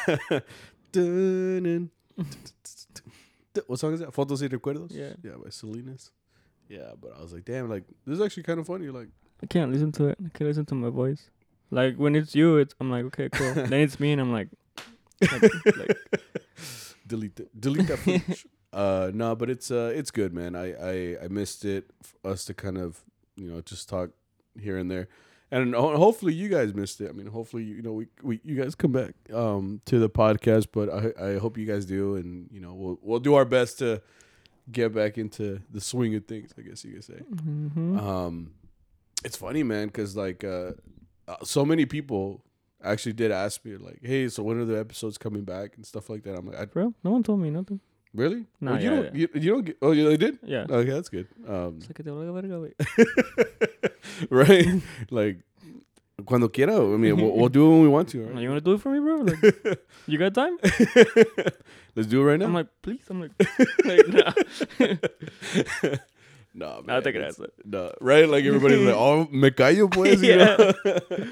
What 3.67 3.79
song 3.79 3.95
is 3.95 4.01
that? 4.01 4.13
Fotos 4.13 4.41
y 4.41 4.49
recuerdos. 4.49 4.93
Yeah. 4.93 5.15
yeah, 5.23 5.33
by 5.43 5.51
Salinas. 5.51 6.11
Yeah, 6.73 6.93
but 6.99 7.13
I 7.19 7.21
was 7.21 7.35
like, 7.35 7.45
damn, 7.45 7.69
like 7.69 7.85
this 8.07 8.15
is 8.19 8.25
actually 8.25 8.45
kind 8.45 8.59
of 8.59 8.67
funny. 8.67 8.89
Like, 8.89 9.09
I 9.43 9.47
can't 9.47 9.71
listen 9.71 9.93
to 9.93 10.07
it. 10.07 10.19
I 10.19 10.31
can't 10.31 10.49
listen 10.49 10.65
to 10.67 10.75
my 10.75 10.89
voice. 10.89 11.29
Like 11.71 11.97
when 11.97 12.17
it's 12.17 12.35
you, 12.35 12.57
it's 12.57 12.75
I'm 12.81 12.91
like 12.91 13.05
okay, 13.07 13.29
cool. 13.29 13.53
then 13.55 13.75
it's 13.75 14.01
me, 14.01 14.13
and 14.13 14.21
I'm 14.23 14.33
like, 14.33 14.49
like, 15.21 15.43
like 15.77 15.99
delete 17.07 17.37
the, 17.37 17.49
delete 17.59 17.89
that 17.89 17.99
footage. 17.99 18.47
uh, 18.73 19.11
no, 19.13 19.37
but 19.37 19.51
it's 19.51 19.71
uh, 19.71 19.93
it's 19.95 20.11
good, 20.11 20.33
man. 20.33 20.57
I 20.57 20.73
I 20.73 21.25
I 21.25 21.29
missed 21.29 21.67
it. 21.67 21.91
For 22.03 22.31
us 22.31 22.47
to 22.47 22.55
kind 22.55 22.79
of 22.79 23.01
you 23.37 23.51
know 23.51 23.61
just 23.61 23.91
talk 23.91 24.11
here 24.59 24.79
and 24.79 24.91
there, 24.91 25.09
and 25.51 25.75
hopefully 25.75 26.33
you 26.33 26.49
guys 26.49 26.73
missed 26.73 27.03
it. 27.03 27.11
I 27.11 27.13
mean, 27.13 27.27
hopefully 27.27 27.65
you 27.65 27.83
know 27.83 27.93
we, 27.93 28.07
we 28.23 28.41
you 28.45 28.57
guys 28.57 28.75
come 28.75 28.93
back 28.93 29.15
um 29.31 29.83
to 29.85 29.99
the 29.99 30.09
podcast, 30.09 30.69
but 30.73 30.89
I 30.89 31.33
I 31.33 31.39
hope 31.39 31.59
you 31.59 31.67
guys 31.67 31.85
do, 31.85 32.17
and 32.17 32.49
you 32.51 32.61
know 32.61 32.73
we'll 32.73 32.99
we'll 33.03 33.21
do 33.21 33.35
our 33.35 33.45
best 33.45 33.79
to 33.81 34.01
get 34.71 34.95
back 34.95 35.19
into 35.19 35.61
the 35.71 35.81
swing 35.81 36.15
of 36.15 36.27
things. 36.27 36.53
I 36.59 36.63
guess 36.63 36.85
you 36.85 36.95
could 36.95 37.05
say. 37.05 37.21
mhm. 37.35 37.99
Um, 38.01 38.53
it's 39.25 39.37
funny, 39.37 39.63
man, 39.63 39.87
because 39.89 40.17
like 40.17 40.45
uh, 40.45 40.73
uh, 41.29 41.37
so 41.45 41.65
many 41.65 41.87
people 41.87 42.45
actually 42.83 43.13
did 43.13 43.31
ask 43.31 43.65
me 43.65 43.77
like, 43.77 44.01
"Hey, 44.03 44.29
so 44.29 44.43
when 44.43 44.59
are 44.59 44.65
the 44.65 44.79
episodes 44.79 45.17
coming 45.19 45.45
back 45.45 45.77
and 45.77 45.87
stuff 45.87 46.09
like 46.11 46.23
that?" 46.25 46.37
I'm 46.37 46.47
like, 46.47 46.59
I, 46.59 46.65
bro, 46.67 46.93
no 47.05 47.11
one 47.13 47.23
told 47.23 47.41
me 47.41 47.51
nothing. 47.51 47.81
"Really? 48.15 48.47
No, 48.61 48.73
Well, 48.73 48.83
you 48.83 48.91
yeah, 48.91 48.97
don't. 49.03 49.15
You, 49.15 49.29
you 49.35 49.51
don't 49.53 49.65
get. 49.65 49.77
Oh, 49.81 49.93
yeah, 49.93 50.05
they 50.09 50.17
did. 50.17 50.39
Yeah. 50.45 50.67
Okay, 50.69 50.91
that's 50.91 51.09
good. 51.09 51.29
Um, 51.49 51.79
Es 51.81 51.87
que 51.89 52.03
te 52.05 52.11
valga 52.11 52.33
verga, 52.33 52.59
güey. 52.59 52.75
right? 54.31 54.83
like, 55.11 55.39
cuando 56.25 56.49
quiera. 56.49 56.77
I 56.77 56.97
mean, 56.97 57.17
we'll, 57.17 57.33
we'll 57.37 57.49
do 57.59 57.67
it 57.67 57.71
when 57.71 57.83
we 57.83 57.89
want 57.89 58.09
to. 58.11 58.25
Right? 58.27 58.43
You 58.43 58.49
wanna 58.49 58.61
do 58.61 58.73
it 58.75 58.81
for 58.81 58.91
me, 58.91 58.99
bro? 59.01 59.17
Like, 59.23 59.79
you 60.07 60.19
got 60.19 60.35
time? 60.35 60.57
Let's 61.95 62.09
do 62.09 62.21
it 62.23 62.25
right 62.25 62.39
now. 62.39 62.47
I'm 62.47 62.55
like, 62.55 62.69
please. 62.83 63.03
I'm 63.11 63.21
like, 63.21 63.33
like 63.85 64.09
nah. 64.09 64.33
no, 66.55 66.83
man. 66.83 66.87
Nah, 66.87 66.99
it 66.99 67.07
it's- 67.07 67.37
creas. 67.37 67.49
No, 67.65 67.93
right? 68.01 68.29
Like 68.29 68.45
everybody's 68.45 68.81
like, 68.87 68.95
"Oh, 68.95 69.27
me 69.31 69.51
callo, 69.51 69.91
pues." 69.91 70.23
You 70.23 70.35
Yeah. 70.35 71.25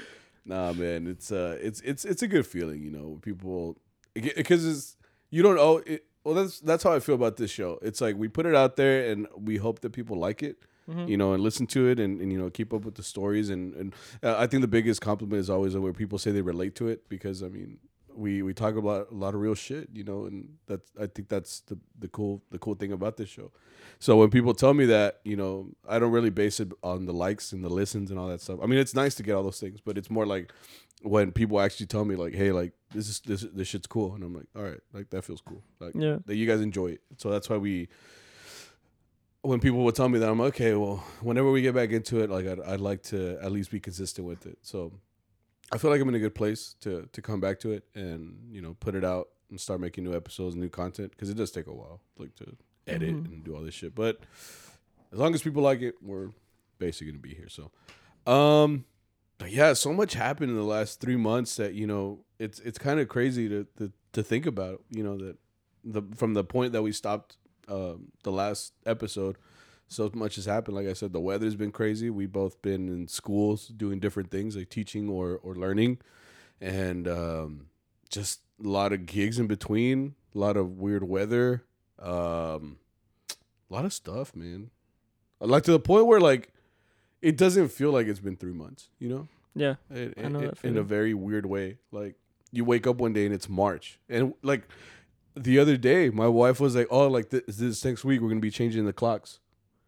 nah, 0.45 0.73
man. 0.73 1.07
It's 1.07 1.31
uh, 1.31 1.57
it's 1.61 1.81
it's 1.81 2.05
it's 2.05 2.21
a 2.21 2.27
good 2.27 2.45
feeling, 2.45 2.81
you 2.83 2.91
know. 2.91 3.19
People, 3.21 3.77
because 4.13 4.65
it's 4.65 4.97
you 5.29 5.41
don't 5.43 5.55
know. 5.55 5.77
It, 5.85 6.05
well, 6.23 6.35
that's 6.35 6.59
that's 6.59 6.83
how 6.83 6.93
I 6.93 6.99
feel 6.99 7.15
about 7.15 7.37
this 7.37 7.49
show. 7.51 7.79
It's 7.81 8.01
like 8.01 8.15
we 8.15 8.27
put 8.27 8.45
it 8.45 8.55
out 8.55 8.75
there, 8.75 9.11
and 9.11 9.27
we 9.35 9.57
hope 9.57 9.79
that 9.81 9.91
people 9.91 10.17
like 10.17 10.43
it, 10.43 10.57
Mhm. 10.91 11.07
you 11.07 11.17
know, 11.17 11.33
and 11.33 11.41
listen 11.43 11.65
to 11.67 11.87
it, 11.87 11.99
and, 11.99 12.21
and 12.21 12.31
you 12.31 12.37
know, 12.37 12.49
keep 12.49 12.73
up 12.73 12.83
with 12.85 12.95
the 12.95 13.03
stories. 13.03 13.49
And 13.49 13.73
and 13.75 13.93
uh, 14.23 14.35
I 14.37 14.47
think 14.47 14.61
the 14.61 14.67
biggest 14.67 14.99
compliment 15.01 15.39
is 15.39 15.49
always 15.49 15.75
where 15.75 15.93
people 15.93 16.17
say 16.19 16.31
they 16.31 16.41
relate 16.41 16.75
to 16.75 16.87
it, 16.87 17.07
because 17.09 17.41
I 17.43 17.47
mean. 17.49 17.77
We, 18.13 18.41
we 18.41 18.53
talk 18.53 18.75
about 18.75 19.09
a 19.09 19.15
lot 19.15 19.33
of 19.35 19.39
real 19.39 19.55
shit, 19.55 19.87
you 19.93 20.03
know, 20.03 20.25
and 20.25 20.57
that's 20.67 20.91
I 20.99 21.07
think 21.07 21.29
that's 21.29 21.61
the, 21.61 21.77
the 21.97 22.09
cool 22.09 22.43
the 22.51 22.59
cool 22.59 22.75
thing 22.75 22.91
about 22.91 23.15
this 23.15 23.29
show. 23.29 23.53
So 23.99 24.17
when 24.17 24.29
people 24.29 24.53
tell 24.53 24.73
me 24.73 24.85
that, 24.87 25.21
you 25.23 25.37
know, 25.37 25.69
I 25.87 25.97
don't 25.97 26.11
really 26.11 26.29
base 26.29 26.59
it 26.59 26.73
on 26.83 27.05
the 27.05 27.13
likes 27.13 27.53
and 27.53 27.63
the 27.63 27.69
listens 27.69 28.11
and 28.11 28.19
all 28.19 28.27
that 28.27 28.41
stuff. 28.41 28.59
I 28.61 28.65
mean, 28.65 28.79
it's 28.79 28.93
nice 28.93 29.15
to 29.15 29.23
get 29.23 29.33
all 29.35 29.43
those 29.43 29.61
things, 29.61 29.79
but 29.79 29.97
it's 29.97 30.09
more 30.09 30.25
like 30.25 30.51
when 31.03 31.31
people 31.31 31.61
actually 31.61 31.85
tell 31.85 32.03
me 32.03 32.17
like, 32.17 32.33
"Hey, 32.35 32.51
like 32.51 32.73
this 32.93 33.07
is 33.07 33.21
this 33.21 33.41
this 33.53 33.69
shit's 33.69 33.87
cool," 33.87 34.13
and 34.13 34.25
I'm 34.25 34.33
like, 34.35 34.49
"All 34.57 34.63
right, 34.63 34.81
like 34.91 35.09
that 35.11 35.23
feels 35.23 35.39
cool." 35.39 35.63
Like 35.79 35.95
Yeah. 35.95 36.17
that 36.25 36.35
you 36.35 36.45
guys 36.45 36.59
enjoy 36.59 36.87
it. 36.87 37.01
So 37.15 37.29
that's 37.29 37.49
why 37.49 37.55
we. 37.57 37.87
When 39.43 39.59
people 39.59 39.83
would 39.85 39.95
tell 39.95 40.07
me 40.07 40.19
that, 40.19 40.29
I'm 40.29 40.41
okay. 40.41 40.75
Well, 40.75 40.97
whenever 41.21 41.49
we 41.51 41.61
get 41.63 41.73
back 41.73 41.89
into 41.89 42.19
it, 42.21 42.29
like 42.29 42.45
I'd, 42.45 42.59
I'd 42.61 42.79
like 42.79 43.01
to 43.03 43.39
at 43.41 43.51
least 43.51 43.71
be 43.71 43.79
consistent 43.79 44.27
with 44.27 44.45
it. 44.45 44.59
So 44.61 44.91
I 45.71 45.77
feel 45.79 45.89
like 45.89 45.99
I'm 45.99 46.09
in 46.09 46.15
a 46.15 46.19
good 46.19 46.35
place 46.35 46.75
to 46.81 47.07
to 47.11 47.21
come 47.21 47.39
back 47.39 47.59
to 47.61 47.71
it 47.71 47.83
and 47.95 48.37
you 48.51 48.61
know 48.61 48.75
put 48.79 48.93
it 48.93 49.03
out 49.03 49.29
and 49.49 49.59
start 49.59 49.79
making 49.81 50.03
new 50.03 50.15
episodes, 50.15 50.55
new 50.55 50.69
content 50.69 51.11
because 51.11 51.29
it 51.29 51.35
does 51.37 51.49
take 51.51 51.65
a 51.67 51.73
while, 51.73 52.01
like 52.17 52.35
to 52.35 52.55
edit 52.87 53.09
Mhm. 53.15 53.25
and 53.33 53.43
do 53.43 53.55
all 53.55 53.61
this 53.63 53.73
shit. 53.73 53.95
But 53.95 54.19
as 55.11 55.17
long 55.17 55.33
as 55.33 55.41
people 55.41 55.63
like 55.63 55.81
it, 55.81 55.95
we're 56.03 56.29
basically 56.77 57.11
gonna 57.11 57.21
be 57.21 57.33
here. 57.33 57.49
So, 57.49 57.71
um, 58.31 58.85
yeah, 59.47 59.73
so 59.73 59.91
much 59.91 60.13
happened 60.13 60.51
in 60.51 60.55
the 60.57 60.63
last 60.63 60.99
three 61.01 61.15
months 61.15 61.55
that 61.55 61.73
you 61.73 61.87
know 61.87 62.19
it's 62.37 62.59
it's 62.59 62.77
kind 62.77 62.99
of 62.99 63.07
crazy 63.07 63.49
to, 63.49 63.65
to 63.79 63.91
to 64.13 64.21
think 64.21 64.45
about. 64.45 64.83
You 64.91 65.03
know 65.03 65.17
that 65.17 65.37
the 65.83 66.03
from 66.15 66.35
the 66.35 66.43
point 66.43 66.73
that 66.73 66.83
we 66.83 66.91
stopped 66.91 67.37
um, 67.71 68.11
the 68.23 68.31
last 68.31 68.73
episode, 68.85 69.37
so 69.87 70.09
much 70.13 70.35
has 70.35 70.45
happened. 70.45 70.75
Like 70.75 70.87
I 70.87 70.93
said, 70.93 71.13
the 71.13 71.19
weather's 71.19 71.55
been 71.55 71.71
crazy. 71.71 72.09
We've 72.09 72.31
both 72.31 72.61
been 72.61 72.87
in 72.89 73.07
schools 73.07 73.67
doing 73.67 73.99
different 73.99 74.29
things, 74.31 74.55
like 74.55 74.69
teaching 74.69 75.09
or 75.09 75.39
or 75.43 75.55
learning, 75.55 75.99
and 76.59 77.07
um, 77.07 77.67
just 78.09 78.41
a 78.63 78.67
lot 78.67 78.93
of 78.93 79.05
gigs 79.05 79.39
in 79.39 79.47
between. 79.47 80.15
A 80.35 80.37
lot 80.37 80.55
of 80.57 80.77
weird 80.77 81.03
weather. 81.03 81.63
Um, 81.99 82.77
a 83.69 83.73
lot 83.73 83.85
of 83.85 83.93
stuff, 83.93 84.35
man. 84.35 84.69
Like 85.39 85.63
to 85.63 85.71
the 85.71 85.79
point 85.79 86.05
where 86.07 86.19
like 86.19 86.53
it 87.21 87.37
doesn't 87.37 87.69
feel 87.69 87.91
like 87.91 88.07
it's 88.07 88.19
been 88.19 88.35
three 88.37 88.53
months. 88.53 88.89
You 88.99 89.09
know, 89.09 89.27
Yeah. 89.55 89.75
it, 89.89 90.13
I 90.17 90.27
know 90.29 90.39
it- 90.39 90.55
that 90.61 90.67
in 90.67 90.77
a 90.77 90.83
very 90.83 91.13
weird 91.13 91.45
way. 91.45 91.77
Like 91.91 92.15
you 92.51 92.63
wake 92.65 92.85
up 92.87 92.97
one 92.97 93.13
day 93.13 93.25
and 93.25 93.33
it's 93.33 93.47
March, 93.49 93.99
and 94.09 94.33
like 94.43 94.63
the 95.35 95.59
other 95.59 95.77
day, 95.77 96.09
my 96.09 96.27
wife 96.27 96.59
was 96.59 96.75
like, 96.75 96.87
"Oh, 96.89 97.07
like 97.07 97.29
this, 97.29 97.43
this 97.57 97.85
next 97.85 98.03
week 98.03 98.21
we're 98.21 98.29
gonna 98.29 98.39
be 98.41 98.51
changing 98.51 98.85
the 98.85 98.93
clocks," 98.93 99.39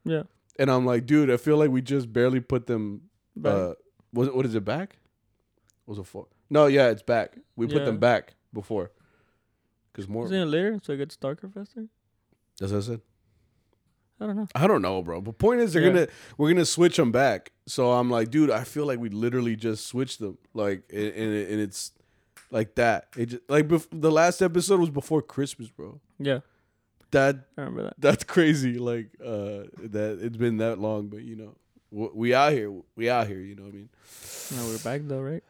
Yeah. 0.05 0.23
and 0.59 0.69
I'm 0.71 0.85
like, 0.85 1.05
"Dude, 1.05 1.29
I 1.31 1.38
feel 1.38 1.57
like 1.57 1.69
we 1.71 1.81
just 1.81 2.12
barely 2.13 2.39
put 2.39 2.67
them. 2.67 3.09
But 3.35 3.50
Uh, 3.55 3.73
what 4.12 4.35
what 4.35 4.45
is 4.45 4.55
it 4.55 4.63
back? 4.65 4.97
Was 5.85 5.97
it 6.00 6.05
four? 6.05 6.27
No, 6.50 6.67
yeah, 6.67 6.89
it's 6.89 7.01
back. 7.03 7.38
We 7.55 7.67
put 7.67 7.83
them 7.85 7.97
back 7.97 8.35
before. 8.53 8.91
Cause 9.93 10.07
more. 10.07 10.25
Isn't 10.25 10.38
it 10.41 10.45
later 10.45 10.79
so 10.83 10.93
it 10.93 10.97
gets 10.97 11.15
darker 11.17 11.47
faster? 11.50 11.88
That's 12.59 12.71
what 12.71 12.77
I 12.79 12.81
said. 12.81 13.01
I 14.19 14.25
don't 14.27 14.35
know. 14.38 14.47
I 14.55 14.67
don't 14.67 14.81
know, 14.81 15.01
bro. 15.01 15.19
But 15.21 15.38
point 15.38 15.59
is, 15.62 15.73
they're 15.73 15.81
Yeah. 15.83 15.89
gonna 15.93 16.07
we're 16.38 16.50
gonna 16.50 16.65
switch 16.65 16.97
them 16.97 17.12
back. 17.12 17.51
So 17.67 17.91
I'm 17.91 18.09
like, 18.09 18.29
dude, 18.31 18.50
I 18.51 18.63
feel 18.63 18.85
like 18.85 19.00
we 19.00 19.09
literally 19.09 19.55
just 19.55 19.85
switched 19.88 20.19
them, 20.19 20.38
like, 20.53 20.83
and 20.91 21.00
and, 21.07 21.33
it- 21.33 21.50
and 21.51 21.59
it's 21.59 21.91
like 22.53 22.75
that. 22.75 23.07
It 23.17 23.25
just, 23.27 23.41
like 23.50 23.67
bef- 23.67 23.88
the 23.91 24.12
last 24.12 24.41
episode 24.41 24.79
was 24.79 24.89
before 24.89 25.22
Christmas, 25.22 25.69
bro. 25.69 26.00
Yeah, 26.19 26.39
That 27.12 27.36
I 27.57 27.62
remember 27.62 27.83
that. 27.83 27.95
that's 27.98 28.24
crazy. 28.24 28.77
Like 28.79 29.10
uh, 29.22 29.67
that 29.91 30.19
it's 30.22 30.38
been 30.38 30.57
that 30.57 30.79
long, 30.79 31.07
but 31.07 31.24
you 31.24 31.36
know, 31.36 31.55
w- 31.91 32.12
we 32.13 32.33
out 32.33 32.53
here. 32.53 32.72
We 32.95 33.10
out 33.10 33.27
here. 33.27 33.39
You 33.41 33.55
know 33.55 33.63
what 33.63 33.74
I 33.74 33.77
mean? 33.77 33.89
Now 34.55 34.65
we're 34.67 34.77
back 34.79 35.01
though, 35.03 35.22
right? 35.22 35.43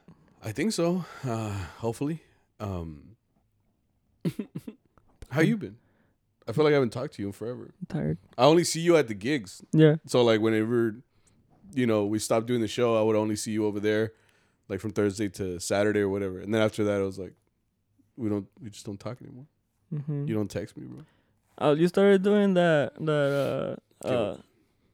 I 0.44 0.52
think 0.52 0.72
so. 0.74 1.06
Uh, 1.24 1.52
hopefully. 1.78 2.22
Um, 2.60 3.16
how 5.30 5.42
you 5.42 5.58
been? 5.58 5.78
I 6.48 6.52
feel 6.52 6.64
like 6.66 6.72
I 6.72 6.76
haven't 6.76 6.92
talked 6.92 7.14
to 7.16 7.22
you 7.22 7.28
in 7.28 7.32
forever. 7.34 7.74
I'm 7.80 7.86
tired. 7.88 8.18
I 8.38 8.44
only 8.46 8.64
see 8.64 8.82
you 8.82 8.98
at 8.98 9.08
the 9.08 9.14
gigs. 9.14 9.62
Yeah. 9.72 9.96
So 10.06 10.24
like 10.24 10.42
whenever, 10.42 10.96
you 11.74 11.86
know, 11.88 12.06
we 12.06 12.20
stopped 12.20 12.48
doing 12.48 12.62
the 12.62 12.68
show, 12.68 12.98
I 13.00 13.02
would 13.02 13.16
only 13.16 13.36
see 13.38 13.52
you 13.52 13.66
over 13.66 13.80
there, 13.80 14.12
like 14.74 14.82
from 14.82 14.92
Thursday 14.92 15.30
to 15.30 15.60
Saturday 15.60 16.00
or 16.02 16.10
whatever. 16.10 16.40
And 16.40 16.52
then 16.54 16.62
after 16.62 16.84
that, 16.86 17.00
I 17.00 17.04
was 17.04 17.20
like, 17.20 17.34
we 18.18 18.28
don't, 18.30 18.48
we 18.62 18.70
just 18.72 18.86
don't 18.86 19.00
talk 19.00 19.22
anymore. 19.22 19.46
Mm-hmm. 19.94 20.28
You 20.28 20.34
don't 20.34 20.50
text 20.50 20.76
me, 20.76 20.86
bro. 20.88 21.04
Oh, 21.60 21.74
you 21.76 21.88
started 21.88 22.24
doing 22.24 22.56
that 22.56 22.94
that 23.00 23.78
uh 24.04 24.08
Okay. 24.08 24.32
uh 24.32 24.38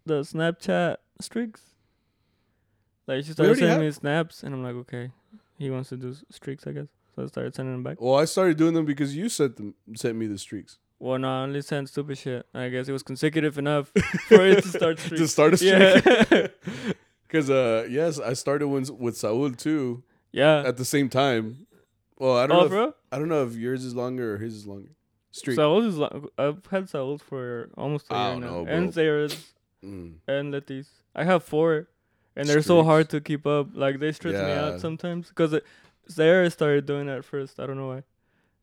the 0.05 0.21
Snapchat 0.21 0.97
streaks. 1.21 1.61
Like 3.07 3.23
she 3.25 3.31
started 3.31 3.55
sending 3.57 3.69
have- 3.71 3.81
me 3.81 3.91
snaps, 3.91 4.43
and 4.43 4.53
I'm 4.53 4.63
like, 4.63 4.75
okay, 4.83 5.11
he 5.57 5.69
wants 5.69 5.89
to 5.89 5.97
do 5.97 6.09
s- 6.11 6.23
streaks, 6.29 6.67
I 6.67 6.71
guess. 6.73 6.87
So 7.15 7.23
I 7.23 7.27
started 7.27 7.55
sending 7.55 7.73
them 7.75 7.83
back. 7.83 7.99
Well, 8.01 8.15
I 8.15 8.25
started 8.25 8.57
doing 8.57 8.73
them 8.73 8.85
because 8.85 9.15
you 9.15 9.29
sent 9.29 9.55
them, 9.57 9.73
sent 9.95 10.15
me 10.17 10.27
the 10.27 10.37
streaks 10.37 10.77
Well, 10.99 11.17
no, 11.17 11.27
I 11.29 11.41
only 11.43 11.61
sent 11.61 11.89
stupid 11.89 12.17
shit. 12.17 12.45
I 12.53 12.69
guess 12.69 12.87
it 12.87 12.91
was 12.91 13.03
consecutive 13.03 13.57
enough 13.57 13.87
for 14.27 14.45
it 14.45 14.61
to 14.63 14.67
start 14.67 14.97
to 15.19 15.27
start 15.27 15.53
a 15.53 15.57
streak. 15.63 15.71
Yeah, 15.73 16.47
Because 17.29 17.49
uh, 17.49 17.85
yes, 17.89 18.19
I 18.19 18.33
started 18.33 18.67
one 18.67 18.85
with 18.97 19.15
Saul 19.15 19.51
too 19.51 20.03
yeah. 20.31 20.63
at 20.65 20.77
the 20.77 20.83
same 20.85 21.07
time. 21.09 21.67
Well, 22.17 22.35
I 22.35 22.47
don't 22.47 22.57
Oh, 22.57 22.59
know. 22.61 22.65
If, 22.65 22.71
bro. 22.71 22.93
I 23.11 23.19
don't 23.19 23.29
know 23.29 23.45
if 23.45 23.55
yours 23.55 23.85
is 23.85 23.95
longer 23.95 24.33
or 24.33 24.37
his 24.39 24.55
is 24.55 24.67
longer. 24.67 24.89
Streak. 25.31 25.55
Saul's 25.55 25.85
is 25.85 25.97
long. 25.97 26.27
I've 26.39 26.65
had 26.71 26.89
Saul's 26.89 27.21
for 27.21 27.69
almost 27.77 28.07
a 28.09 28.15
I 28.15 28.31
year 28.31 28.39
now, 28.41 28.47
know, 28.47 28.65
and 28.67 28.93
Sarah's 28.93 29.53
Mm. 29.85 30.15
and 30.27 30.51
Letty's. 30.51 30.89
I 31.15 31.23
have 31.23 31.43
four, 31.43 31.87
and 32.35 32.49
they're 32.49 32.61
so 32.61 32.83
hard 32.83 33.09
to 33.11 33.21
keep 33.21 33.45
up. 33.47 33.67
Like 33.73 33.99
they 33.99 34.11
stress 34.11 34.33
me 34.33 34.51
out 34.51 34.81
sometimes 34.81 35.29
because 35.29 35.55
Sarah 36.09 36.49
started 36.49 36.85
doing 36.85 37.05
that 37.07 37.23
first. 37.23 37.59
I 37.61 37.65
don't 37.67 37.77
know 37.77 37.87
why. 37.87 38.03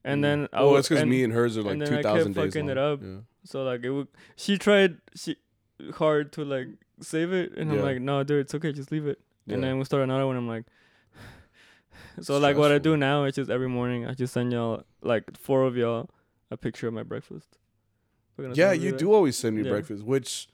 And 0.05 0.19
Mm. 0.19 0.23
then 0.23 0.49
I 0.53 0.61
well, 0.63 0.73
was 0.73 0.81
it's 0.81 0.89
because 0.91 1.05
me 1.07 1.25
and 1.25 1.33
hers 1.33 1.57
are 1.57 1.63
like 1.63 1.73
and 1.73 1.83
then 1.83 1.95
I 1.95 2.03
kept 2.03 2.27
days 2.27 2.35
fucking 2.35 2.67
long. 2.67 2.71
it 2.71 2.79
up. 2.79 3.01
Yeah. 3.03 3.17
so 3.45 3.63
like 3.65 3.83
it 3.85 3.91
would. 3.91 4.09
She 4.37 4.59
tried 4.59 4.99
she 5.15 5.37
hard 5.95 6.33
to 6.35 6.45
like 6.45 6.69
save 7.00 7.33
it, 7.33 7.53
and 7.57 7.71
I'm 7.73 7.83
like, 7.83 8.00
no, 8.00 8.23
dude, 8.25 8.41
it's 8.41 8.55
okay, 8.55 8.73
just 8.73 8.91
leave 8.93 9.07
it. 9.07 9.21
And 9.49 9.62
then 9.62 9.79
we 9.79 9.85
start 9.85 10.03
another 10.03 10.26
one. 10.26 10.37
I'm 10.37 10.49
like. 10.49 10.65
So 12.23 12.38
like 12.38 12.57
what 12.57 12.73
I 12.73 12.79
do 12.79 12.97
now 12.97 13.25
is 13.25 13.35
just 13.35 13.50
every 13.50 13.69
morning 13.69 14.07
I 14.07 14.15
just 14.15 14.33
send 14.33 14.50
y'all 14.53 14.85
like 15.03 15.37
four 15.37 15.65
of 15.65 15.76
y'all 15.76 16.09
a 16.50 16.57
picture 16.57 16.88
of 16.88 16.95
my 16.95 17.03
breakfast. 17.03 17.59
Yeah, 18.55 18.73
you 18.73 18.93
do 18.93 19.12
always 19.12 19.37
send 19.37 19.57
me 19.57 19.62
Yeah. 19.62 19.71
breakfast, 19.71 20.03
which 20.03 20.49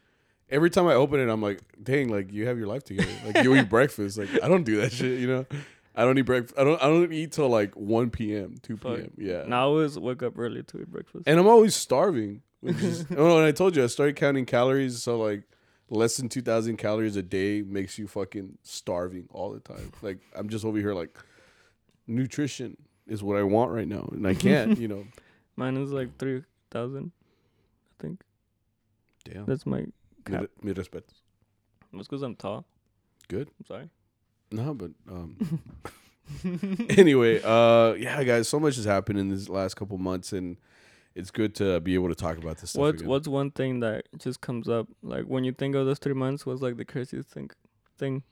every 0.51 0.71
time 0.71 0.87
I 0.87 0.95
open 0.95 1.21
it, 1.21 1.29
I'm 1.29 1.43
like, 1.43 1.61
dang, 1.83 2.09
like 2.09 2.33
you 2.33 2.47
have 2.47 2.59
your 2.59 2.67
life 2.67 2.85
together. 2.85 3.11
Like 3.25 3.45
you 3.45 3.55
eat 3.57 3.69
breakfast. 3.79 4.19
Like 4.19 4.29
I 4.43 4.49
don't 4.49 4.65
do 4.65 4.77
that 4.81 4.93
shit, 4.93 5.19
you 5.21 5.27
know. 5.27 5.47
I 5.95 6.05
don't 6.05 6.17
eat 6.19 6.23
breakfast. 6.23 6.55
I 6.59 6.65
don't. 6.65 6.83
I 6.83 6.87
don't 6.87 7.13
eat 7.13 7.33
till 7.33 7.49
like 7.49 7.75
one 7.77 8.11
p.m., 8.11 8.57
two 8.63 8.77
p.m. 8.77 9.13
Yeah. 9.17 9.45
Now 9.47 9.61
I 9.61 9.65
always 9.65 9.99
wake 9.99 10.23
up 10.23 10.39
early 10.39 10.63
to 10.65 10.81
eat 10.81 10.91
breakfast. 10.91 11.25
And 11.27 11.39
I'm 11.39 11.47
always 11.49 11.75
starving. 11.77 12.43
Which 12.61 12.81
is, 12.81 13.07
oh, 13.17 13.37
and 13.39 13.47
I 13.47 13.53
told 13.53 13.77
you 13.77 13.83
I 13.85 13.89
started 13.89 14.17
counting 14.17 14.47
calories. 14.47 15.03
So 15.03 15.19
like 15.19 15.43
less 15.93 16.17
than 16.17 16.29
two 16.29 16.43
thousand 16.43 16.79
calories 16.79 17.17
a 17.17 17.23
day 17.23 17.63
makes 17.63 17.99
you 17.99 18.09
fucking 18.09 18.59
starving 18.63 19.29
all 19.31 19.53
the 19.53 19.61
time. 19.61 19.93
Like 20.01 20.19
I'm 20.35 20.49
just 20.49 20.65
over 20.65 20.79
here 20.79 20.95
like 20.95 21.17
nutrition 22.07 22.77
is 23.07 23.23
what 23.23 23.37
I 23.37 23.43
want 23.43 23.71
right 23.71 23.87
now, 23.87 24.09
and 24.13 24.27
I 24.27 24.35
can't. 24.35 24.79
you 24.81 24.89
know. 24.89 25.05
Mine 25.57 25.77
is 25.77 25.93
like 25.93 26.17
three 26.19 26.43
thousand. 26.71 27.13
I 28.01 28.03
think 28.03 28.23
Damn. 29.25 29.47
that's 29.47 29.67
my. 29.67 29.81
Mi, 29.81 29.93
cap. 30.25 30.47
mi 30.63 30.73
respetos. 30.73 31.21
That's 31.93 32.09
because 32.09 32.23
I'm 32.23 32.37
tall. 32.37 32.65
Good. 33.29 33.51
I'm 33.61 33.67
sorry. 33.67 33.91
No, 34.51 34.75
but 34.75 34.93
um. 35.11 35.37
anyway, 36.91 37.41
uh, 37.43 37.95
yeah, 37.95 38.23
guys, 38.25 38.49
so 38.49 38.59
much 38.59 38.77
has 38.77 38.85
happened 38.85 39.19
in 39.19 39.29
these 39.29 39.49
last 39.49 39.75
couple 39.75 39.99
months, 39.99 40.33
and 40.33 40.57
it's 41.15 41.31
good 41.31 41.55
to 41.57 41.81
be 41.81 41.95
able 41.95 42.09
to 42.09 42.15
talk 42.15 42.39
about 42.39 42.59
this 42.59 42.71
stuff. 42.71 42.81
What's 42.81 43.01
again. 43.01 43.09
What's 43.09 43.29
one 43.29 43.51
thing 43.51 43.81
that 43.81 44.05
just 44.19 44.41
comes 44.41 44.69
up 44.69 44.89
like 45.03 45.25
when 45.25 45.45
you 45.45 45.53
think 45.53 45.75
of 45.75 45.87
those 45.87 45.99
three 45.99 46.15
months? 46.15 46.45
What's 46.47 46.63
like 46.63 46.77
the 46.77 46.85
craziest 46.85 47.29
thing? 47.29 47.51
Thing, 47.99 48.23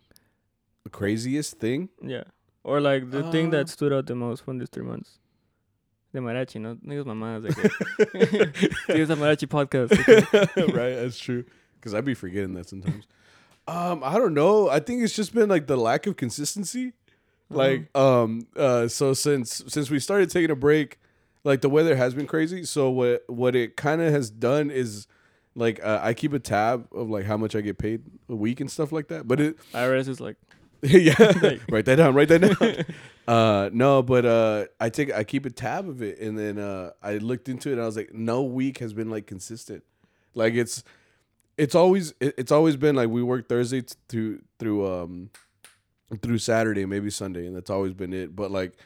the 0.85 0.91
craziest 0.91 1.59
thing? 1.59 1.91
yeah, 2.03 2.25
or 2.65 2.81
like 2.81 3.11
the 3.11 3.31
thing 3.31 3.49
Uh, 3.49 3.51
that 3.59 3.69
stood 3.69 3.93
out 3.93 4.07
the 4.07 4.15
most 4.15 4.45
from 4.45 4.59
these 4.59 4.69
three 4.71 4.85
months. 4.85 5.19
The 6.13 6.19
mariachi, 6.19 6.61
no, 6.61 6.75
niggas 6.77 7.05
mamadas. 7.05 7.57
Like, 7.57 8.73
it's 8.89 9.11
a 9.11 9.17
mariachi 9.17 9.47
podcast. 9.47 9.93
okay? 9.93 10.73
right, 10.73 10.97
that's 11.01 11.19
true. 11.19 11.45
Because 11.77 11.95
I'd 11.95 12.05
be 12.05 12.15
forgetting 12.15 12.55
that 12.55 12.69
sometimes. 12.69 13.07
Um, 13.69 14.03
I 14.03 14.19
don't 14.19 14.35
know. 14.35 14.69
I 14.69 14.81
think 14.81 15.03
it's 15.05 15.15
just 15.15 15.33
been 15.33 15.49
like 15.49 15.69
the 15.69 15.77
lack 15.77 16.07
of 16.09 16.17
consistency. 16.17 16.95
Like, 17.49 17.97
um, 17.97 18.47
uh, 18.57 18.89
so 18.89 19.13
since 19.15 19.63
since 19.69 19.91
we 19.91 19.99
started 20.01 20.31
taking 20.31 20.51
a 20.51 20.57
break, 20.57 20.99
like 21.45 21.61
the 21.61 21.69
weather 21.71 21.97
has 21.97 22.15
been 22.15 22.27
crazy. 22.27 22.65
So 22.65 22.91
what 22.91 23.25
what 23.29 23.55
it 23.57 23.77
kind 23.77 24.01
of 24.01 24.13
has 24.13 24.31
done 24.31 24.71
is, 24.71 25.07
like, 25.55 25.81
uh, 25.83 26.01
I 26.03 26.15
keep 26.15 26.33
a 26.33 26.39
tab 26.39 26.87
of 26.93 27.09
like 27.11 27.25
how 27.25 27.37
much 27.37 27.55
I 27.57 27.61
get 27.61 27.79
paid 27.79 28.03
a 28.29 28.35
week 28.37 28.61
and 28.61 28.71
stuff 28.71 28.93
like 28.93 29.09
that. 29.09 29.27
But 29.27 29.41
it, 29.41 29.57
IRS 29.73 30.09
is 30.09 30.21
like, 30.21 30.37
yeah, 30.83 31.15
Like- 31.43 31.61
write 31.71 31.85
that 31.87 31.97
down. 31.97 32.15
Write 32.15 32.29
that 32.29 32.39
down. 32.41 32.85
uh, 33.29 33.71
no, 33.73 34.03
but 34.03 34.25
uh, 34.25 34.67
I 34.81 34.89
take 34.91 35.13
I 35.13 35.25
keep 35.25 35.47
a 35.47 35.51
tab 35.51 35.89
of 35.89 36.03
it, 36.03 36.19
and 36.21 36.39
then 36.39 36.59
uh, 36.59 36.91
I 37.03 37.19
looked 37.19 37.49
into 37.49 37.71
it. 37.71 37.73
and 37.75 37.83
I 37.83 37.87
was 37.87 37.97
like, 37.97 38.13
no 38.15 38.43
week 38.43 38.79
has 38.79 38.93
been 38.93 39.11
like 39.11 39.27
consistent. 39.27 39.83
Like 40.35 40.55
it's 40.55 40.85
it's 41.59 41.75
always 41.75 42.15
it, 42.21 42.35
it's 42.39 42.53
always 42.53 42.77
been 42.77 42.95
like 42.97 43.09
we 43.09 43.23
work 43.23 43.49
Thursday 43.49 43.83
through 44.09 44.41
through 44.59 44.87
um 44.87 45.31
through 46.23 46.39
Saturday, 46.39 46.87
maybe 46.87 47.11
Sunday, 47.11 47.47
and 47.47 47.55
that's 47.57 47.71
always 47.71 47.93
been 47.93 48.13
it. 48.13 48.35
But 48.35 48.51
like 48.51 48.77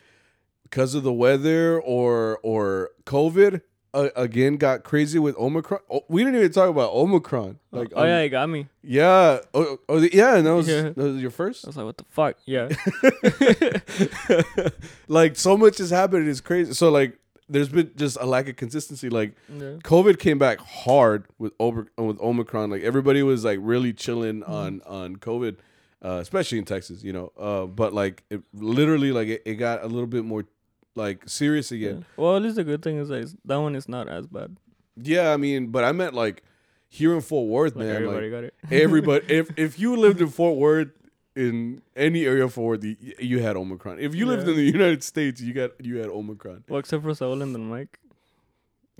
because 0.74 0.96
of 0.96 1.04
the 1.04 1.12
weather 1.12 1.80
or 1.80 2.40
or 2.42 2.90
COVID. 3.06 3.60
Uh, 3.92 4.08
again, 4.16 4.56
got 4.56 4.82
crazy 4.82 5.20
with 5.20 5.36
Omicron. 5.36 5.80
Oh, 5.88 6.04
we 6.08 6.24
didn't 6.24 6.40
even 6.40 6.50
talk 6.50 6.68
about 6.68 6.90
Omicron. 6.92 7.60
Like, 7.70 7.92
oh 7.94 8.02
um, 8.02 8.08
yeah, 8.08 8.18
it 8.22 8.30
got 8.30 8.48
me. 8.48 8.66
yeah, 8.82 9.38
oh, 9.54 9.78
oh, 9.88 9.98
yeah, 9.98 10.34
and 10.34 10.44
that 10.44 10.52
was, 10.52 10.66
Yeah. 10.66 10.82
that 10.82 10.96
was 10.96 11.22
your 11.22 11.30
first. 11.30 11.64
I 11.64 11.68
was 11.68 11.76
like, 11.76 11.86
what 11.86 11.98
the 11.98 12.04
fuck? 12.10 12.36
Yeah. 12.44 12.70
like 15.08 15.36
so 15.36 15.56
much 15.56 15.78
has 15.78 15.90
happened. 15.90 16.28
It's 16.28 16.40
crazy. 16.40 16.74
So 16.74 16.90
like, 16.90 17.16
there's 17.48 17.68
been 17.68 17.92
just 17.94 18.18
a 18.20 18.26
lack 18.26 18.48
of 18.48 18.56
consistency. 18.56 19.08
Like 19.08 19.36
yeah. 19.48 19.74
COVID 19.84 20.18
came 20.18 20.40
back 20.40 20.58
hard 20.58 21.26
with 21.38 21.52
over 21.60 21.86
with 21.96 22.18
Omicron. 22.20 22.70
Like 22.70 22.82
everybody 22.82 23.22
was 23.22 23.44
like 23.44 23.60
really 23.62 23.92
chilling 23.92 24.42
on 24.42 24.82
on 24.86 25.16
COVID, 25.18 25.58
uh, 26.04 26.18
especially 26.20 26.58
in 26.58 26.64
Texas. 26.64 27.04
You 27.04 27.12
know, 27.12 27.32
uh, 27.38 27.66
but 27.66 27.92
like 27.92 28.24
it 28.28 28.42
literally 28.52 29.12
like 29.12 29.28
it, 29.28 29.42
it 29.44 29.54
got 29.54 29.84
a 29.84 29.86
little 29.86 30.08
bit 30.08 30.24
more 30.24 30.46
like 30.94 31.28
serious 31.28 31.72
again. 31.72 31.98
Yeah. 31.98 32.04
Well, 32.22 32.36
at 32.36 32.42
least 32.42 32.56
the 32.56 32.64
good 32.64 32.82
thing 32.82 32.98
is 32.98 33.08
that 33.08 33.34
that 33.44 33.56
one 33.56 33.74
is 33.76 33.88
not 33.88 34.08
as 34.08 34.26
bad. 34.26 34.56
Yeah, 34.96 35.32
I 35.32 35.36
mean, 35.36 35.68
but 35.68 35.84
I 35.84 35.92
meant 35.92 36.14
like 36.14 36.42
here 36.88 37.14
in 37.14 37.20
Fort 37.20 37.48
Worth, 37.48 37.74
Like 37.76 37.86
man. 37.86 37.96
everybody 37.96 38.30
Like 38.30 38.30
got 38.30 38.44
it. 38.44 38.54
everybody, 38.82 39.24
if 39.28 39.50
if 39.58 39.78
you 39.78 39.96
lived 39.96 40.20
in 40.20 40.28
Fort 40.28 40.56
Worth. 40.56 40.88
In 41.36 41.82
any 41.96 42.24
area 42.26 42.44
of 42.44 42.52
Fort 42.52 42.80
Worth, 42.80 42.84
you, 42.84 42.96
you 43.18 43.40
had 43.40 43.56
Omicron. 43.56 43.98
If 43.98 44.14
you 44.14 44.24
lived 44.24 44.46
in 44.46 44.54
the 44.54 44.62
United 44.62 45.02
States, 45.02 45.40
you 45.40 45.52
got 45.52 45.72
you 45.84 45.96
had 45.96 46.06
Omicron. 46.08 46.62
Well, 46.68 46.78
except 46.78 47.02
for 47.02 47.12
Saul 47.12 47.42
and 47.42 47.52
the 47.52 47.58
Mike. 47.58 47.98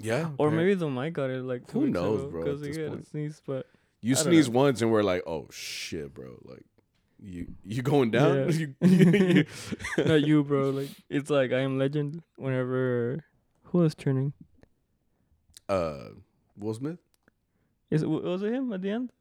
Yeah, 0.02 0.30
Or 0.36 0.48
apparent- 0.48 0.56
maybe 0.56 0.74
the 0.74 0.88
Mike 0.88 1.12
got 1.12 1.30
it 1.30 1.44
like 1.44 1.68
two 1.68 1.82
Who 1.82 1.86
knows, 1.86 2.22
ago 2.22 2.30
bro, 2.30 2.42
Because 2.42 2.60
he 2.62 2.82
had 2.82 2.92
a 2.94 3.04
sneeze, 3.04 3.40
but 3.46 3.66
You 4.00 4.16
sneeze 4.16 4.48
once 4.48 4.82
and 4.82 4.90
we're 4.90 5.04
like, 5.04 5.22
oh 5.28 5.46
shit, 5.52 6.12
bro. 6.12 6.36
Like 6.44 6.64
you 7.24 7.46
you 7.64 7.82
going 7.82 8.10
down? 8.10 8.50
Yeah. 8.50 8.76
you, 8.86 9.44
not 9.98 10.22
you, 10.22 10.44
bro. 10.44 10.70
Like 10.70 10.90
it's 11.08 11.30
like 11.30 11.52
I 11.52 11.60
am 11.60 11.78
legend. 11.78 12.22
Whenever 12.36 13.24
who 13.64 13.78
was 13.78 13.94
turning? 13.94 14.32
uh 15.68 16.10
Will 16.56 16.74
Smith? 16.74 16.98
Is 17.90 18.02
it, 18.02 18.08
was 18.08 18.42
it 18.42 18.52
him 18.52 18.72
at 18.72 18.82
the 18.82 18.90
end? 18.90 19.12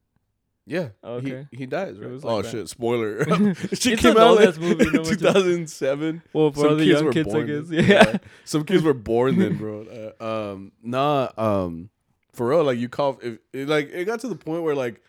Yeah. 0.66 0.90
Oh, 1.04 1.16
okay. 1.16 1.48
He, 1.52 1.58
he 1.58 1.66
dies, 1.66 2.00
right? 2.00 2.20
oh 2.24 2.36
like 2.36 2.46
that. 2.46 2.52
shit, 2.52 2.70
spoiler. 2.70 3.26
she 3.74 3.94
It's 3.94 4.02
came 4.02 4.18
out 4.18 4.38
like 4.38 4.58
movie, 4.58 4.90
no 4.92 5.04
2007. 5.04 6.22
Well, 6.32 6.52
for 6.52 6.60
Some 6.70 6.78
the 6.78 6.86
kids 6.86 6.90
young 6.96 7.06
were 7.06 7.12
kids, 7.12 7.30
I 7.30 7.32
born 7.32 7.48
guess. 7.48 7.68
then. 7.68 7.86
Yeah. 7.86 8.18
Some 8.46 8.64
kids 8.64 8.84
were 8.84 8.94
born 8.94 9.38
then, 9.40 9.58
bro. 9.58 10.14
Uh, 10.20 10.24
um 10.52 10.72
nah, 10.82 11.30
um 11.38 11.90
for 12.32 12.48
real, 12.50 12.64
like 12.64 12.78
you 12.80 12.88
call 12.90 13.20
if 13.22 13.40
it, 13.52 13.68
like 13.68 13.90
it 13.92 14.06
got 14.06 14.22
to 14.22 14.28
the 14.28 14.36
point 14.36 14.64
where 14.64 14.76
like 14.76 15.02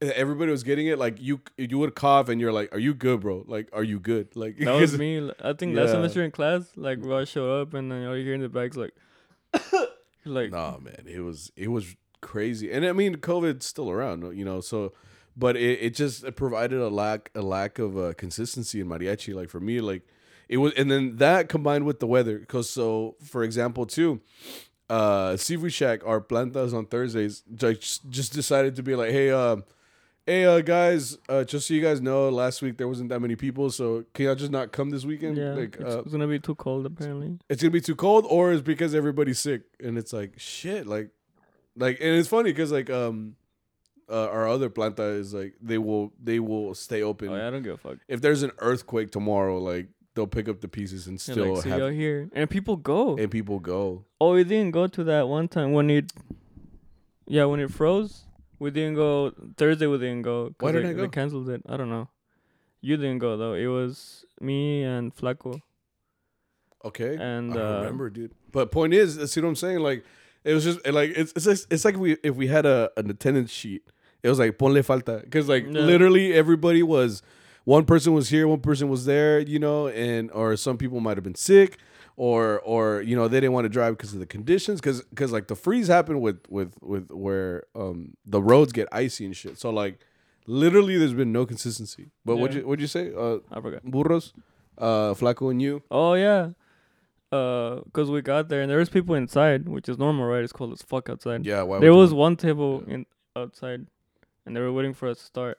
everybody 0.00 0.50
was 0.50 0.62
getting 0.62 0.86
it. 0.86 0.98
Like 0.98 1.20
you, 1.20 1.40
you 1.56 1.78
would 1.78 1.94
cough, 1.94 2.28
and 2.28 2.40
you're 2.40 2.52
like, 2.52 2.74
"Are 2.74 2.78
you 2.78 2.94
good, 2.94 3.20
bro? 3.20 3.44
Like, 3.46 3.68
are 3.72 3.82
you 3.84 3.98
good?" 4.00 4.34
Like 4.34 4.58
That 4.58 4.72
was 4.72 4.98
me. 4.98 5.30
I 5.42 5.52
think 5.52 5.76
Yeah. 5.76 5.86
semester 5.86 6.22
in 6.22 6.30
class, 6.30 6.72
like 6.76 7.00
when 7.00 7.12
I 7.12 7.24
showed 7.24 7.62
up 7.62 7.74
and 7.74 7.90
then 7.90 8.06
all 8.06 8.16
you 8.16 8.24
hear 8.24 8.34
in 8.34 8.40
the 8.40 8.48
back's 8.48 8.76
like, 8.76 8.94
like 10.24 10.50
Nah, 10.50 10.78
man, 10.78 11.04
it 11.06 11.20
was 11.20 11.52
it 11.56 11.68
was 11.68 11.96
crazy, 12.20 12.70
and 12.70 12.84
I 12.84 12.92
mean, 12.92 13.16
COVID's 13.16 13.66
still 13.66 13.90
around, 13.90 14.36
you 14.36 14.44
know. 14.44 14.60
So, 14.60 14.92
but 15.36 15.56
it, 15.56 15.80
it 15.80 15.94
just 15.94 16.24
it 16.24 16.36
provided 16.36 16.78
a 16.80 16.88
lack 16.88 17.30
a 17.34 17.42
lack 17.42 17.78
of 17.78 17.96
uh, 17.98 18.12
consistency 18.14 18.80
in 18.80 18.88
mariachi. 18.88 19.34
Like 19.34 19.48
for 19.48 19.60
me, 19.60 19.80
like 19.80 20.02
it 20.48 20.58
was, 20.58 20.72
and 20.74 20.90
then 20.90 21.16
that 21.16 21.48
combined 21.48 21.84
with 21.86 22.00
the 22.00 22.06
weather, 22.06 22.38
because 22.38 22.68
so 22.70 23.16
for 23.22 23.42
example, 23.42 23.86
too, 23.86 24.20
uh, 24.88 25.36
Seafood 25.36 25.72
Shack, 25.72 26.00
our 26.06 26.20
plantas 26.20 26.74
on 26.74 26.86
Thursdays, 26.86 27.42
just 27.54 28.08
just 28.10 28.32
decided 28.32 28.76
to 28.76 28.82
be 28.82 28.94
like, 28.94 29.10
hey, 29.10 29.30
um. 29.30 29.64
Hey 30.26 30.44
uh, 30.44 30.60
guys, 30.60 31.18
uh, 31.28 31.44
just 31.44 31.66
so 31.66 31.74
you 31.74 31.80
guys 31.80 32.00
know, 32.00 32.28
last 32.28 32.62
week 32.62 32.76
there 32.76 32.86
wasn't 32.86 33.08
that 33.08 33.20
many 33.20 33.34
people, 33.36 33.70
so 33.70 34.04
can 34.14 34.26
y'all 34.26 34.34
just 34.34 34.52
not 34.52 34.70
come 34.70 34.90
this 34.90 35.04
weekend? 35.04 35.36
yeah, 35.36 35.54
like, 35.54 35.76
it's, 35.80 35.94
uh, 35.94 36.00
it's 36.00 36.12
gonna 36.12 36.28
be 36.28 36.38
too 36.38 36.54
cold 36.54 36.86
apparently. 36.86 37.38
it's 37.48 37.62
gonna 37.62 37.70
be 37.72 37.80
too 37.80 37.96
cold 37.96 38.26
or 38.28 38.52
it's 38.52 38.62
because 38.62 38.94
everybody's 38.94 39.38
sick 39.40 39.62
and 39.82 39.98
it's 39.98 40.12
like 40.12 40.34
shit 40.38 40.86
like 40.86 41.10
like 41.76 41.98
and 42.00 42.16
it's 42.16 42.28
funny 42.28 42.50
because 42.52 42.70
like 42.70 42.90
um 42.90 43.34
uh, 44.08 44.28
our 44.28 44.46
other 44.46 44.68
planta 44.68 45.18
is 45.18 45.32
like 45.34 45.54
they 45.60 45.78
will 45.78 46.12
they 46.22 46.38
will 46.38 46.74
stay 46.74 47.02
open 47.02 47.28
Oh 47.30 47.36
yeah, 47.36 47.48
I 47.48 47.50
don't 47.50 47.62
give 47.62 47.74
a 47.74 47.78
fuck. 47.78 47.98
if 48.06 48.20
there's 48.20 48.42
an 48.42 48.52
earthquake 48.58 49.10
tomorrow 49.10 49.58
like 49.58 49.88
they'll 50.14 50.26
pick 50.26 50.48
up 50.48 50.60
the 50.60 50.68
pieces 50.68 51.06
and 51.06 51.14
Yeah, 51.26 51.32
still 51.32 51.54
like, 51.54 51.62
see 51.64 51.70
have 51.70 51.78
y'all 51.80 51.88
here, 51.90 52.28
and 52.34 52.48
people 52.48 52.76
go. 52.76 53.16
and 53.16 53.30
people 53.30 53.58
go 53.58 54.04
Oh, 54.20 54.34
we 54.34 54.44
didn't 54.44 54.72
go 54.72 54.86
to 54.86 55.02
that 55.04 55.26
one 55.28 55.48
time 55.48 55.72
when 55.72 55.88
it. 55.90 56.12
Yeah, 57.26 57.44
when 57.44 57.60
it 57.60 57.70
froze, 57.70 58.24
we 58.60 58.70
didn't 58.70 58.94
go. 58.94 59.32
Thursday 59.56 59.86
we 59.86 59.98
didn't 59.98 60.22
go. 60.22 60.54
Why 60.60 60.70
didn't 60.70 60.84
they, 60.84 60.90
I 60.90 60.92
They 60.94 61.02
go? 61.06 61.08
canceled 61.08 61.48
it. 61.48 61.62
I 61.68 61.76
don't 61.76 61.90
know. 61.90 62.08
You 62.80 62.96
didn't 62.96 63.18
go 63.18 63.36
though. 63.36 63.54
It 63.54 63.66
was 63.66 64.24
me 64.40 64.84
and 64.84 65.14
Flaco 65.14 65.60
okay 66.82 67.14
and 67.20 67.52
I 67.52 67.60
uh, 67.60 67.74
remember 67.82 68.08
dude 68.08 68.32
but 68.52 68.70
point 68.70 68.94
is 68.94 69.18
see 69.30 69.40
what 69.42 69.48
I'm 69.48 69.54
saying 69.54 69.80
like 69.80 70.02
it 70.44 70.54
was 70.54 70.64
just 70.64 70.78
like 70.86 71.10
it's 71.14 71.30
it's 71.36 71.46
like, 71.46 71.58
it's 71.70 71.84
like 71.84 71.94
if 71.94 72.00
we 72.00 72.16
if 72.22 72.34
we 72.36 72.46
had 72.46 72.64
a 72.64 72.90
an 72.96 73.10
attendance 73.10 73.50
sheet 73.50 73.82
it 74.22 74.28
was 74.30 74.38
like 74.38 74.56
ponle 74.56 74.82
falta 74.82 75.20
because 75.22 75.46
like 75.46 75.64
Yeah. 75.66 75.80
literally 75.80 76.32
everybody 76.32 76.82
was 76.82 77.20
one 77.64 77.84
person 77.84 78.14
was 78.14 78.30
here 78.30 78.48
one 78.48 78.60
person 78.60 78.88
was 78.88 79.04
there 79.04 79.40
you 79.40 79.58
know 79.58 79.88
and 79.88 80.30
or 80.30 80.56
some 80.56 80.78
people 80.78 81.00
might 81.00 81.18
have 81.18 81.24
been 81.24 81.34
sick 81.34 81.76
or 82.28 82.60
or 82.72 83.00
you 83.00 83.16
know 83.16 83.26
they 83.28 83.38
didn't 83.40 83.54
want 83.54 83.64
to 83.64 83.68
drive 83.78 83.96
because 83.96 84.12
of 84.12 84.20
the 84.20 84.26
conditions 84.26 84.78
because 84.80 85.00
because 85.04 85.32
like 85.32 85.46
the 85.48 85.56
freeze 85.56 85.88
happened 85.88 86.20
with 86.20 86.38
with 86.50 86.72
with 86.82 87.10
where 87.10 87.62
um 87.74 88.12
the 88.26 88.42
roads 88.42 88.72
get 88.72 88.86
icy 88.92 89.24
and 89.24 89.34
shit 89.34 89.58
so 89.58 89.70
like 89.70 89.94
literally 90.46 90.98
there's 90.98 91.14
been 91.14 91.32
no 91.32 91.46
consistency 91.46 92.10
but 92.26 92.36
what'd 92.36 92.56
you 92.56 92.66
what'd 92.66 92.80
you 92.82 92.86
say 92.86 93.04
uh 93.16 93.38
I 93.50 93.60
forgot. 93.62 93.82
burros 93.84 94.34
uh 94.76 95.14
flaco 95.14 95.50
and 95.50 95.62
you 95.62 95.82
Oh 95.90 96.12
yeah. 96.12 96.50
Uh, 97.32 97.80
cause 97.92 98.10
we 98.10 98.20
got 98.22 98.48
there 98.48 98.60
and 98.60 98.68
there 98.70 98.78
was 98.78 98.88
people 98.88 99.14
inside, 99.14 99.68
which 99.68 99.88
is 99.88 99.96
normal, 99.98 100.26
right? 100.26 100.42
It's 100.42 100.52
cold 100.52 100.72
as 100.72 100.82
fuck 100.82 101.08
outside. 101.08 101.46
yeah 101.46 101.62
why 101.62 101.78
there 101.78 101.92
you 101.92 101.96
was 101.96 102.12
one 102.12 102.34
table 102.36 102.82
Yeah. 102.86 102.94
in 102.94 103.06
outside, 103.36 103.86
and 104.44 104.54
they 104.56 104.60
were 104.60 104.72
waiting 104.72 104.94
for 104.94 105.08
us 105.08 105.18
to 105.18 105.24
start. 105.24 105.58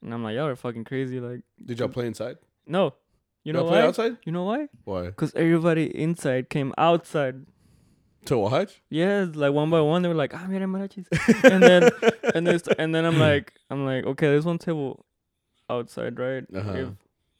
And 0.00 0.14
I'm 0.14 0.22
like, 0.22 0.36
y'all 0.36 0.46
are 0.46 0.54
fucking 0.56 0.84
crazy. 0.84 1.18
Like, 1.18 1.40
did 1.64 1.80
y'all 1.80 1.88
play 1.88 2.06
inside 2.06 2.36
no, 2.66 2.94
you 3.44 3.52
know 3.52 3.60
Y'all 3.60 3.68
play 3.68 3.80
why? 3.80 3.86
outside 3.86 4.16
You 4.24 4.32
know 4.32 4.44
why? 4.44 4.68
why 4.84 5.10
Cause 5.10 5.32
everybody 5.34 5.84
inside 5.96 6.48
came 6.48 6.72
outside. 6.78 7.46
to 8.26 8.38
watch 8.38 8.80
Yeah, 8.88 9.26
like 9.34 9.52
one 9.52 9.70
by 9.70 9.80
one, 9.80 10.02
they 10.02 10.08
were 10.08 10.14
like, 10.14 10.32
"Ah, 10.34 10.46
mira 10.48 10.66
mariachis," 10.66 11.06
and 11.52 11.62
then 11.62 11.90
and 12.34 12.46
then 12.46 12.60
and 12.78 12.94
then 12.94 13.04
I'm 13.04 13.18
like, 13.18 13.52
I'm 13.70 13.84
like, 13.84 14.04
okay, 14.06 14.26
there's 14.28 14.44
one 14.46 14.58
table 14.58 15.04
outside, 15.68 16.18
right? 16.18 16.44
Uh-huh. 16.54 16.72
If 16.72 16.88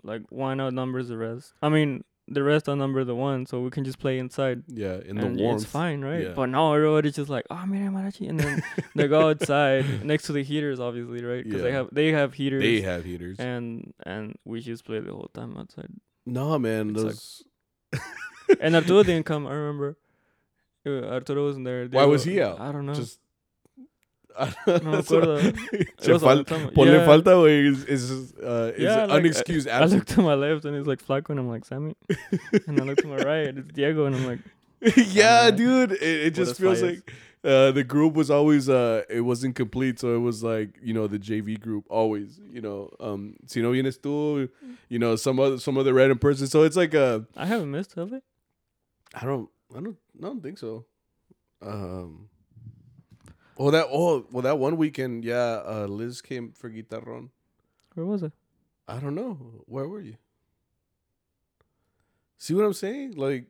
like 0.03 0.23
one 0.31 0.61
outnumbers 0.61 1.09
the 1.09 1.17
rest. 1.17 1.53
I 1.63 1.69
mean, 1.69 2.03
the 2.29 2.43
rest 2.43 2.69
are 2.69 2.77
number 2.77 3.05
the 3.05 3.15
one, 3.15 3.47
so 3.47 3.61
we 3.61 3.71
can 3.71 3.85
just 3.85 3.99
play 3.99 4.19
inside. 4.19 4.63
Yeah, 4.69 4.99
in 5.05 5.17
the 5.17 5.27
warmth. 5.27 5.63
it's 5.63 5.71
fine, 5.71 6.01
right? 6.03 6.23
Yeah. 6.25 6.33
But 6.35 6.47
now 6.47 6.73
everybody's 6.75 7.17
just 7.17 7.29
like, 7.29 7.45
"Oh, 7.51 7.65
mira 7.67 7.91
mariachi," 7.91 8.29
and 8.29 8.39
then 8.39 8.63
they 8.95 9.09
go 9.09 9.29
outside 9.31 10.05
next 10.05 10.25
to 10.25 10.33
the 10.33 10.43
heaters, 10.43 10.79
obviously, 10.81 11.25
right? 11.25 11.45
Because 11.45 11.63
they 11.63 11.73
have 11.73 11.89
they 11.93 12.13
have 12.13 12.35
heaters. 12.35 12.63
They 12.63 12.81
have 12.83 13.05
heaters. 13.05 13.39
and 13.39 13.93
and 14.05 14.37
we 14.45 14.61
just 14.61 14.85
play 14.85 15.01
the 15.01 15.13
whole 15.13 15.31
time 15.35 15.57
outside. 15.57 15.89
no, 16.27 16.59
man, 16.59 16.91
It's 16.91 17.03
those. 17.03 17.43
And 18.61 18.77
Arturo 18.77 19.03
didn't 19.03 19.25
come. 19.25 19.47
I 19.47 19.53
remember. 19.55 19.97
Uh, 20.87 21.05
Arturo 21.15 21.47
wasn't 21.47 21.65
there. 21.65 21.87
Why 21.87 22.05
was 22.05 22.25
Diego- 22.25 22.55
he 22.57 22.61
out? 22.61 22.61
I 22.61 22.73
don't 22.73 22.87
know. 22.87 22.95
Just. 22.95 23.19
Me 24.41 24.97
acuerdo. 24.99 25.39
Se 26.01 26.11
It 26.11 26.13
was 26.13 26.23
a 26.23 26.27
long 26.27 26.45
fal- 26.45 26.71
Ponle 26.71 26.93
yeah. 26.99 27.05
falta, 27.07 27.31
güey, 27.33 27.67
is, 27.71 27.85
is, 27.85 28.33
uh, 28.43 28.73
is 28.77 28.83
Yeah, 28.83 29.07
like, 29.07 29.23
unexcused 29.23 29.67
I 29.67 29.71
absence. 29.83 29.93
looked 29.95 30.09
to 30.11 30.23
my 30.23 30.35
left 30.35 30.65
and 30.65 30.77
it's 30.77 30.87
like 30.87 31.05
Flaco 31.05 31.31
and 31.31 31.41
I'm 31.41 31.49
like 31.49 31.65
Sammy, 31.65 31.95
and 32.67 32.81
I 32.81 32.85
look 32.85 32.99
to 32.99 33.07
my 33.09 33.17
right 33.17 33.57
it's 33.57 33.73
Diego 33.73 34.07
and 34.07 34.17
I'm 34.17 34.27
like 34.27 34.39
yeah, 34.97 35.49
I'm 35.49 35.57
dude. 35.57 35.93
It, 35.93 36.03
it 36.03 36.35
just 36.35 36.59
feels 36.59 36.81
bias. 36.81 36.97
like 36.97 37.13
uh, 37.45 37.71
the 37.73 37.85
group 37.85 38.15
was 38.15 38.31
always 38.31 38.69
uh, 38.69 39.03
it 39.09 39.21
wasn't 39.21 39.55
complete, 39.55 40.01
so 40.01 40.15
it 40.17 40.19
was 40.19 40.43
like 40.43 40.77
you 40.83 40.93
know 40.93 41.07
the 41.07 41.19
JV 41.21 41.59
group 41.61 41.85
always. 41.89 42.41
You 42.51 42.61
know, 42.63 42.91
um, 42.99 43.37
si 43.47 43.63
no 43.63 43.71
vienes 43.73 43.99
tú, 43.99 44.49
you 44.89 44.99
know 44.99 45.15
some 45.17 45.39
other 45.39 45.59
some 45.59 45.79
other 45.79 45.93
random 45.95 46.19
person. 46.19 46.47
So 46.49 46.65
it's 46.65 46.77
like 46.77 46.95
uh, 46.97 47.21
I 47.37 47.47
haven't 47.47 47.71
missed 47.71 47.95
have 47.95 48.13
it. 48.13 48.25
I 49.15 49.25
don't, 49.25 49.49
I 49.77 49.81
don't, 49.81 49.97
I 50.19 50.27
don't 50.27 50.43
think 50.43 50.59
so. 50.59 50.85
Um, 51.61 52.29
well 53.63 53.71
that 53.71 53.87
oh 53.91 54.27
well 54.33 54.43
that 54.43 54.59
one 54.59 54.77
weekend, 54.77 55.25
yeah, 55.25 55.63
uh, 55.65 55.87
Liz 55.89 56.21
came 56.21 56.53
for 56.53 56.69
guitarron. 56.69 57.29
Where 57.95 58.07
was 58.07 58.23
it? 58.23 58.33
I 58.89 58.99
don't 58.99 59.15
know 59.15 59.35
where 59.67 59.87
were 59.87 60.01
you. 60.01 60.17
See 62.39 62.55
what 62.55 62.65
I'm 62.65 62.73
saying? 62.73 63.13
Like, 63.13 63.47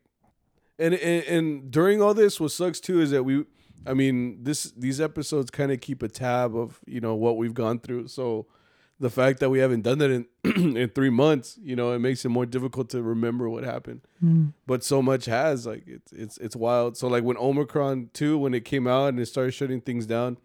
and 0.79 0.93
and, 0.95 1.25
and 1.25 1.71
during 1.71 2.03
all 2.03 2.13
this, 2.13 2.39
what 2.39 2.53
sucks 2.53 2.79
too 2.79 3.01
is 3.01 3.11
that 3.11 3.23
we, 3.23 3.45
I 3.87 3.95
mean, 3.95 4.45
this 4.45 4.65
these 4.77 5.01
episodes 5.01 5.51
kind 5.51 5.73
of 5.73 5.81
keep 5.81 6.03
a 6.03 6.09
tab 6.09 6.55
of 6.55 6.81
you 6.87 7.01
know 7.01 7.15
what 7.15 7.39
we've 7.39 7.55
gone 7.55 7.79
through. 7.79 8.09
So 8.09 8.47
the 9.03 9.11
fact 9.11 9.41
that 9.41 9.51
we 9.51 9.59
haven't 9.59 9.83
done 9.83 9.99
that 9.99 10.11
in 10.11 10.25
in 10.81 10.89
three 10.99 11.11
months, 11.11 11.59
you 11.63 11.75
know, 11.77 11.93
it 11.93 11.99
makes 11.99 12.25
it 12.25 12.29
more 12.31 12.47
difficult 12.47 12.89
to 12.91 13.03
remember 13.03 13.45
what 13.55 13.65
happened 13.65 14.01
but 14.67 14.85
so 14.85 15.03
much 15.03 15.25
has 15.27 15.67
like 15.67 15.83
it's 15.97 16.13
it's 16.13 16.37
it's 16.39 16.57
wild. 16.57 16.97
So 16.97 17.09
like 17.09 17.25
when 17.25 17.37
Omicron 17.37 18.11
two, 18.13 18.39
when 18.39 18.55
it 18.55 18.65
came 18.65 18.87
out 18.87 19.09
and 19.09 19.19
it 19.21 19.27
started 19.27 19.51
shutting 19.53 19.81
things 19.81 20.07
down, 20.07 20.37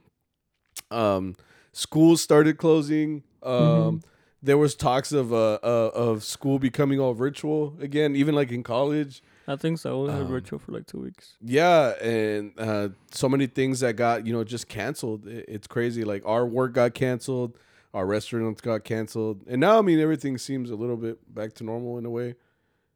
um, 0.92 1.36
schools 1.72 2.22
started 2.22 2.58
closing. 2.58 3.24
Um, 3.44 3.54
Mhm. 3.54 4.04
there 4.42 4.58
was 4.58 4.76
talks 4.76 5.12
of 5.12 5.34
uh, 5.34 5.60
uh 5.64 5.92
of 5.94 6.24
school 6.24 6.60
becoming 6.60 7.00
all 7.00 7.14
virtual 7.14 7.76
again, 7.82 8.16
even 8.16 8.34
like 8.36 8.52
in 8.52 8.64
college. 8.64 9.22
I 9.48 9.56
think 9.56 9.78
so. 9.80 10.04
We 10.04 10.10
had 10.12 10.22
Um, 10.24 10.28
virtual 10.28 10.60
for 10.60 10.72
like 10.74 10.86
two 10.88 11.00
weeks. 11.00 11.38
Yeah, 11.42 11.90
and 12.02 12.52
uh, 12.58 12.90
so 13.12 13.30
many 13.30 13.48
things 13.48 13.80
that 13.82 13.96
got 13.96 14.26
you 14.26 14.34
know 14.34 14.44
just 14.44 14.68
canceled. 14.68 15.28
It- 15.28 15.46
It's 15.48 15.68
crazy. 15.68 16.04
Like 16.04 16.24
our 16.26 16.46
work 16.46 16.74
got 16.74 16.94
canceled, 16.94 17.52
our 17.94 18.06
restaurants 18.06 18.62
got 18.62 18.84
canceled, 18.84 19.44
and 19.48 19.60
now 19.62 19.80
I 19.80 19.82
mean 19.82 20.00
everything 20.00 20.38
seems 20.38 20.70
a 20.70 20.76
little 20.76 20.98
bit 20.98 21.34
back 21.34 21.54
to 21.56 21.64
normal 21.64 21.98
in 21.98 22.06
a 22.06 22.10
way, 22.10 22.36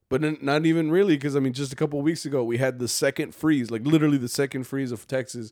but 0.09 0.23
n- 0.23 0.37
not 0.41 0.65
even 0.65 0.91
really 0.91 1.15
because 1.15 1.35
I 1.35 1.39
mean 1.39 1.53
just 1.53 1.73
a 1.73 1.75
couple 1.75 1.97
of 1.99 2.05
weeks 2.05 2.25
ago 2.25 2.43
we 2.43 2.57
had 2.57 2.79
the 2.79 2.87
second 2.87 3.33
freeze, 3.33 3.71
like 3.71 3.85
literally 3.85 4.17
the 4.17 4.27
second 4.29 4.65
freeze 4.65 4.91
of 4.91 5.07
Texas. 5.07 5.51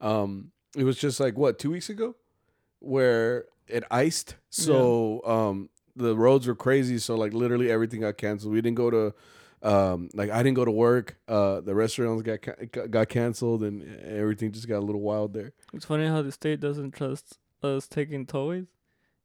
Um, 0.00 0.52
it 0.76 0.84
was 0.84 0.96
just 0.98 1.20
like 1.20 1.36
what 1.38 1.58
two 1.58 1.70
weeks 1.70 1.88
ago, 1.90 2.14
where 2.80 3.44
it 3.66 3.84
iced. 3.90 4.36
So 4.50 5.22
um, 5.24 5.68
the 5.96 6.16
roads 6.16 6.46
were 6.46 6.54
crazy. 6.54 6.98
So 6.98 7.14
like 7.16 7.32
literally 7.32 7.70
everything 7.70 8.00
got 8.00 8.16
canceled. 8.16 8.52
We 8.52 8.60
didn't 8.60 8.76
go 8.76 8.90
to 8.90 9.14
um 9.60 10.08
like 10.14 10.30
I 10.30 10.42
didn't 10.44 10.54
go 10.56 10.64
to 10.64 10.70
work. 10.70 11.16
Uh 11.26 11.60
the 11.60 11.74
restaurants 11.74 12.22
got 12.22 12.42
ca- 12.42 12.64
got- 12.70 12.90
got 12.92 13.08
canceled 13.08 13.64
and 13.64 13.82
everything 14.04 14.52
just 14.52 14.68
got 14.68 14.78
a 14.78 14.86
little 14.86 15.00
wild 15.00 15.34
there. 15.34 15.52
It's 15.74 15.84
funny 15.84 16.06
how 16.06 16.22
the 16.22 16.30
state 16.32 16.60
doesn't 16.60 16.92
trust 16.92 17.38
us 17.62 17.88
taking 17.88 18.24
tollways, 18.24 18.68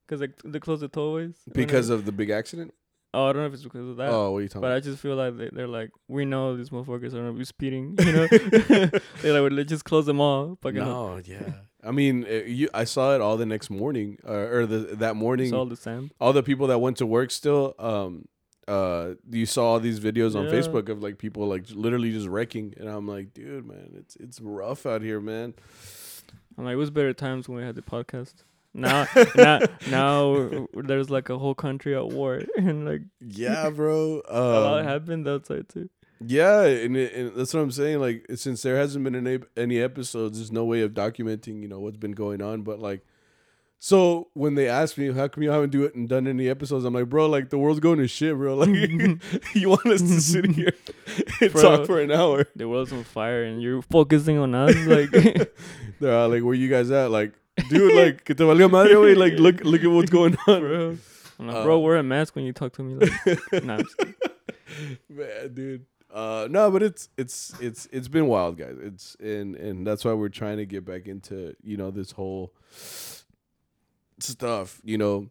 because 0.06 0.22
like 0.22 0.32
they 0.46 0.60
close 0.60 0.80
the 0.82 0.90
tollways 0.90 1.36
Because 1.54 1.90
of 1.90 2.06
the 2.06 2.12
big 2.12 2.30
accident? 2.30 2.74
oh 3.16 3.28
I 3.30 3.34
don't 3.34 3.44
know 3.44 3.48
if 3.48 3.54
it's 3.54 3.64
because 3.64 3.88
of 3.90 3.98
that. 3.98 4.10
oh, 4.10 4.32
what 4.32 4.38
are 4.40 4.42
you 4.42 4.48
talking 4.48 4.62
But 4.62 4.68
about? 4.68 4.78
I 4.78 4.80
just 4.80 5.00
feel 5.00 5.16
like 5.16 5.38
they, 5.38 5.50
they're 5.54 5.68
like, 5.68 5.92
we 6.08 6.26
know 6.26 6.58
these 6.58 6.70
motherfuckers 6.72 7.14
are 7.14 7.18
gonna 7.18 7.34
be 7.34 7.46
speeding, 7.46 7.96
you 8.00 8.12
know. 8.12 8.28
they're 9.22 9.40
like, 9.42 9.52
let's 9.52 9.70
just 9.70 9.86
close 9.86 10.06
them 10.08 10.20
all. 10.20 10.58
Fucking 10.62 10.80
No, 10.80 11.20
yeah. 11.24 11.52
I 11.84 11.92
mean, 11.92 12.26
uh, 12.26 12.44
you 12.46 12.70
I 12.74 12.86
saw 12.86 13.14
it 13.14 13.22
all 13.22 13.38
the 13.38 13.46
next 13.46 13.70
morning 13.70 14.18
uh, 14.28 14.32
or 14.34 14.66
the 14.66 14.80
that 14.96 15.16
morning 15.16 15.48
it's 15.48 15.54
all 15.54 15.66
the 15.66 15.76
same. 15.76 16.12
all 16.20 16.34
the 16.34 16.42
people 16.44 16.68
that 16.68 16.80
went 16.80 16.98
to 16.98 17.06
work 17.06 17.30
still 17.30 17.76
um 17.78 18.26
uh 18.70 19.16
you 19.30 19.46
saw 19.46 19.74
all 19.74 19.80
these 19.82 20.00
videos 20.00 20.34
on 20.36 20.46
Yeah. 20.46 20.52
Facebook 20.54 20.88
of 20.90 21.04
like 21.04 21.18
people 21.18 21.46
like 21.48 21.66
literally 21.72 22.12
just 22.14 22.28
wrecking 22.30 22.74
and 22.78 22.88
I'm 22.90 23.06
like, 23.08 23.34
dude, 23.34 23.68
man, 23.68 23.92
it's 23.98 24.16
it's 24.16 24.40
rough 24.40 24.86
out 24.86 25.02
here, 25.02 25.20
man. 25.20 25.54
I'm 26.58 26.64
like, 26.66 26.74
it 26.74 26.78
was 26.78 26.90
better 26.90 27.14
times 27.14 27.50
when 27.50 27.58
we 27.58 27.64
had 27.66 27.76
the 27.76 27.82
podcast. 27.82 28.36
Now, 28.74 29.08
now, 29.36 29.60
now 29.90 30.68
there's 30.74 31.10
like 31.10 31.30
a 31.30 31.38
whole 31.38 31.56
country 31.56 31.96
at 31.96 32.08
war, 32.08 32.42
and 32.58 32.86
like 32.86 33.02
Yeah, 33.22 33.70
bro. 33.76 34.22
a 34.28 34.40
lot 34.40 34.80
Um, 34.80 34.86
happened 34.86 35.28
outside 35.28 35.70
too. 35.70 35.90
Yeah, 36.26 36.64
and, 36.64 36.96
it, 36.96 37.14
and 37.14 37.36
that's 37.36 37.54
what 37.54 37.60
I'm 37.62 37.72
saying. 37.72 38.00
Like, 38.00 38.26
since 38.36 38.62
there 38.62 38.78
hasn't 38.78 39.04
been 39.04 39.16
any 39.16 39.40
any 39.58 39.80
episodes, 39.82 40.38
there's 40.38 40.52
no 40.52 40.64
way 40.66 40.82
of 40.82 40.92
documenting, 40.94 41.62
you 41.62 41.68
know, 41.68 41.80
what's 41.80 41.98
been 41.98 42.14
going 42.14 42.42
on. 42.42 42.62
But 42.62 42.80
like, 42.80 43.02
So 43.80 44.30
when 44.34 44.56
they 44.56 44.70
ask 44.70 44.98
me 44.98 45.12
how 45.12 45.28
come 45.28 45.44
you 45.44 45.52
haven't 45.52 45.72
do 45.72 45.84
it 45.84 45.94
and 45.96 46.08
done 46.08 46.26
any 46.28 46.48
episodes, 46.48 46.86
I'm 46.86 46.94
like, 46.94 47.10
bro, 47.10 47.28
like 47.28 47.50
the 47.50 47.58
world's 47.58 47.82
going 47.82 48.00
to 48.00 48.08
shit, 48.08 48.36
bro. 48.38 48.56
Like 48.56 48.70
you 49.54 49.68
want 49.70 49.86
us 49.88 50.02
to 50.02 50.22
sit 50.22 50.46
here 50.52 50.74
and 51.42 51.52
Bro. 51.52 51.62
talk 51.62 51.86
for 51.86 52.00
an 52.00 52.10
hour? 52.12 52.46
The 52.56 52.70
world's 52.70 52.94
on 52.94 53.04
fire 53.04 53.44
and 53.44 53.62
you're 53.62 53.82
focusing 53.82 54.38
on 54.38 54.56
us. 54.56 54.74
Like, 54.88 55.12
They're 56.00 56.28
like, 56.28 56.44
where 56.44 56.54
you 56.56 56.70
guys 56.70 56.90
at? 56.92 57.12
Like, 57.12 57.34
dude, 57.70 57.94
like, 57.96 58.24
que 58.26 58.34
te 58.36 58.44
valga 58.44 58.70
madre, 58.70 58.94
güey. 58.96 59.16
Like, 59.16 59.34
look, 59.40 59.64
look 59.64 59.84
at 59.84 59.90
what's 59.90 60.10
going 60.12 60.36
on, 60.48 60.60
bro. 60.62 60.98
I'm 61.40 61.48
like, 61.48 61.56
Uh, 61.58 61.64
bro, 61.64 61.80
wear 61.80 61.98
a 61.98 62.04
mask 62.04 62.36
when 62.36 62.46
you 62.46 62.54
talk 62.54 62.74
to 62.74 62.84
me. 62.84 62.96
Like, 62.96 63.64
nah, 63.64 63.78
I'm 63.80 64.18
man, 65.10 65.54
dude. 65.54 65.86
Uh, 66.14 66.48
no, 66.50 66.70
but 66.70 66.84
it's 66.84 67.10
it's 67.18 67.54
it's 67.60 67.88
it's 67.92 68.08
been 68.08 68.28
wild, 68.28 68.58
guys. 68.58 68.76
It's 68.80 69.16
and 69.20 69.56
and 69.56 69.86
that's 69.86 70.06
why 70.06 70.14
we're 70.14 70.30
trying 70.30 70.58
to 70.58 70.66
get 70.66 70.86
back 70.86 71.08
into 71.08 71.56
you 71.64 71.76
know 71.76 71.90
this 71.90 72.12
whole 72.12 72.54
stuff. 74.20 74.80
You 74.84 74.98
know, 74.98 75.30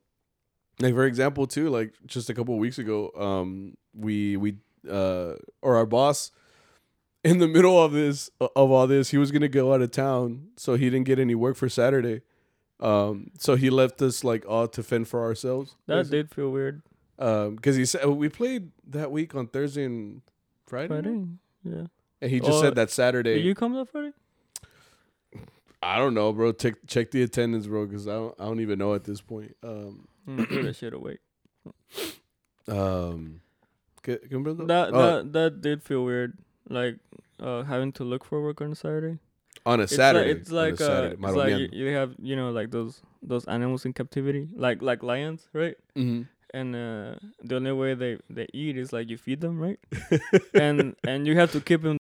like 0.81 0.95
for 0.95 1.05
example, 1.07 1.47
too, 1.47 1.69
like 1.71 1.95
just 2.07 2.31
a 2.31 2.35
couple 2.35 2.55
of 2.55 2.61
weeks 2.61 2.79
ago, 2.79 3.11
um, 3.17 3.77
we 3.95 4.37
we 4.37 4.57
uh 4.91 5.35
or 5.63 5.77
our 5.77 5.87
boss 5.87 6.33
in 7.25 7.39
the 7.39 7.49
middle 7.49 7.83
of 7.83 7.93
this 7.93 8.31
of 8.41 8.51
all 8.71 8.87
this, 8.87 9.11
he 9.11 9.19
was 9.19 9.31
gonna 9.31 9.49
go 9.49 9.73
out 9.75 9.83
of 9.83 9.91
town, 9.91 10.49
so 10.57 10.75
he 10.75 10.91
didn't 10.91 11.07
get 11.07 11.19
any 11.19 11.35
work 11.35 11.57
for 11.57 11.69
Saturday. 11.69 12.23
Um, 12.81 13.31
so 13.39 13.55
he 13.55 13.71
left 13.71 14.03
us 14.03 14.25
like 14.25 14.45
all 14.49 14.67
to 14.69 14.83
fend 14.83 15.07
for 15.09 15.23
ourselves. 15.23 15.77
that 15.87 16.11
did 16.11 16.31
feel 16.31 16.51
weird. 16.51 16.83
Um, 17.19 17.55
because 17.57 17.77
he 17.77 17.85
said 17.85 18.05
we 18.07 18.29
played 18.29 18.71
that 18.89 19.13
week 19.13 19.35
on 19.37 19.47
Thursday 19.47 19.85
and 19.85 20.23
Friday, 20.67 20.89
Friday. 20.89 21.25
Yeah. 21.63 21.87
and 22.21 22.31
he 22.31 22.41
just 22.41 22.53
Oh, 22.53 22.61
said 22.63 22.75
that 22.75 22.91
Saturday. 22.91 23.35
Did 23.35 23.45
you 23.45 23.55
come 23.55 23.75
that 23.75 23.89
Friday? 23.89 24.13
I 25.85 25.99
don't 25.99 26.15
know, 26.15 26.33
bro. 26.33 26.53
Check 26.53 26.75
check 26.87 27.11
the 27.13 27.23
attendance, 27.23 27.67
bro, 27.67 27.87
because 27.87 28.09
I 28.09 28.13
don't 28.15 28.35
I 28.41 28.45
don't 28.47 28.61
even 28.61 28.79
know 28.79 28.95
at 28.95 29.05
this 29.05 29.21
point. 29.21 29.55
Um, 29.63 30.09
Mm, 30.29 30.65
that 30.65 30.77
shit 30.77 30.93
away. 30.95 31.19
um, 32.69 33.41
¿qué- 34.03 34.21
qué 34.29 34.39
me 34.39 34.45
preguntó? 34.45 34.69
That 34.69 34.91
Oh, 34.93 35.03
that 35.23 35.33
that 35.33 35.61
did 35.61 35.83
feel 35.83 36.05
weird. 36.05 36.39
Like 36.69 36.97
uh 37.41 37.63
having 37.63 37.93
to 37.93 38.05
look 38.05 38.25
for 38.25 38.43
work 38.43 38.61
on 38.61 38.73
a 38.73 38.75
Saturday. 38.75 39.19
on 39.67 39.81
a 39.81 39.85
It's 39.85 39.95
Saturday. 39.97 40.29
Like, 40.35 40.41
it's 40.43 40.51
like, 40.51 40.81
uh, 40.81 41.11
it's 41.13 41.37
like 41.37 41.51
you, 41.61 41.69
you 41.73 41.95
have 41.95 42.15
you 42.19 42.37
know 42.37 42.51
like 42.51 42.71
those 42.71 43.03
those 43.23 43.45
animals 43.47 43.85
in 43.85 43.93
captivity, 43.93 44.49
like 44.55 44.83
like 44.83 45.03
lions, 45.03 45.49
right? 45.53 45.77
hmm 45.95 46.23
And 46.55 46.77
uh, 46.77 47.17
the 47.43 47.57
only 47.57 47.73
way 47.73 47.95
they 47.95 48.19
they 48.29 48.47
eat 48.53 48.77
is 48.77 48.93
like 48.93 49.09
you 49.09 49.17
feed 49.17 49.41
them, 49.41 49.57
right? 49.59 49.81
and 50.55 50.95
and 51.05 51.27
you 51.27 51.35
have 51.41 51.51
to 51.53 51.61
keep 51.61 51.83
them. 51.83 51.97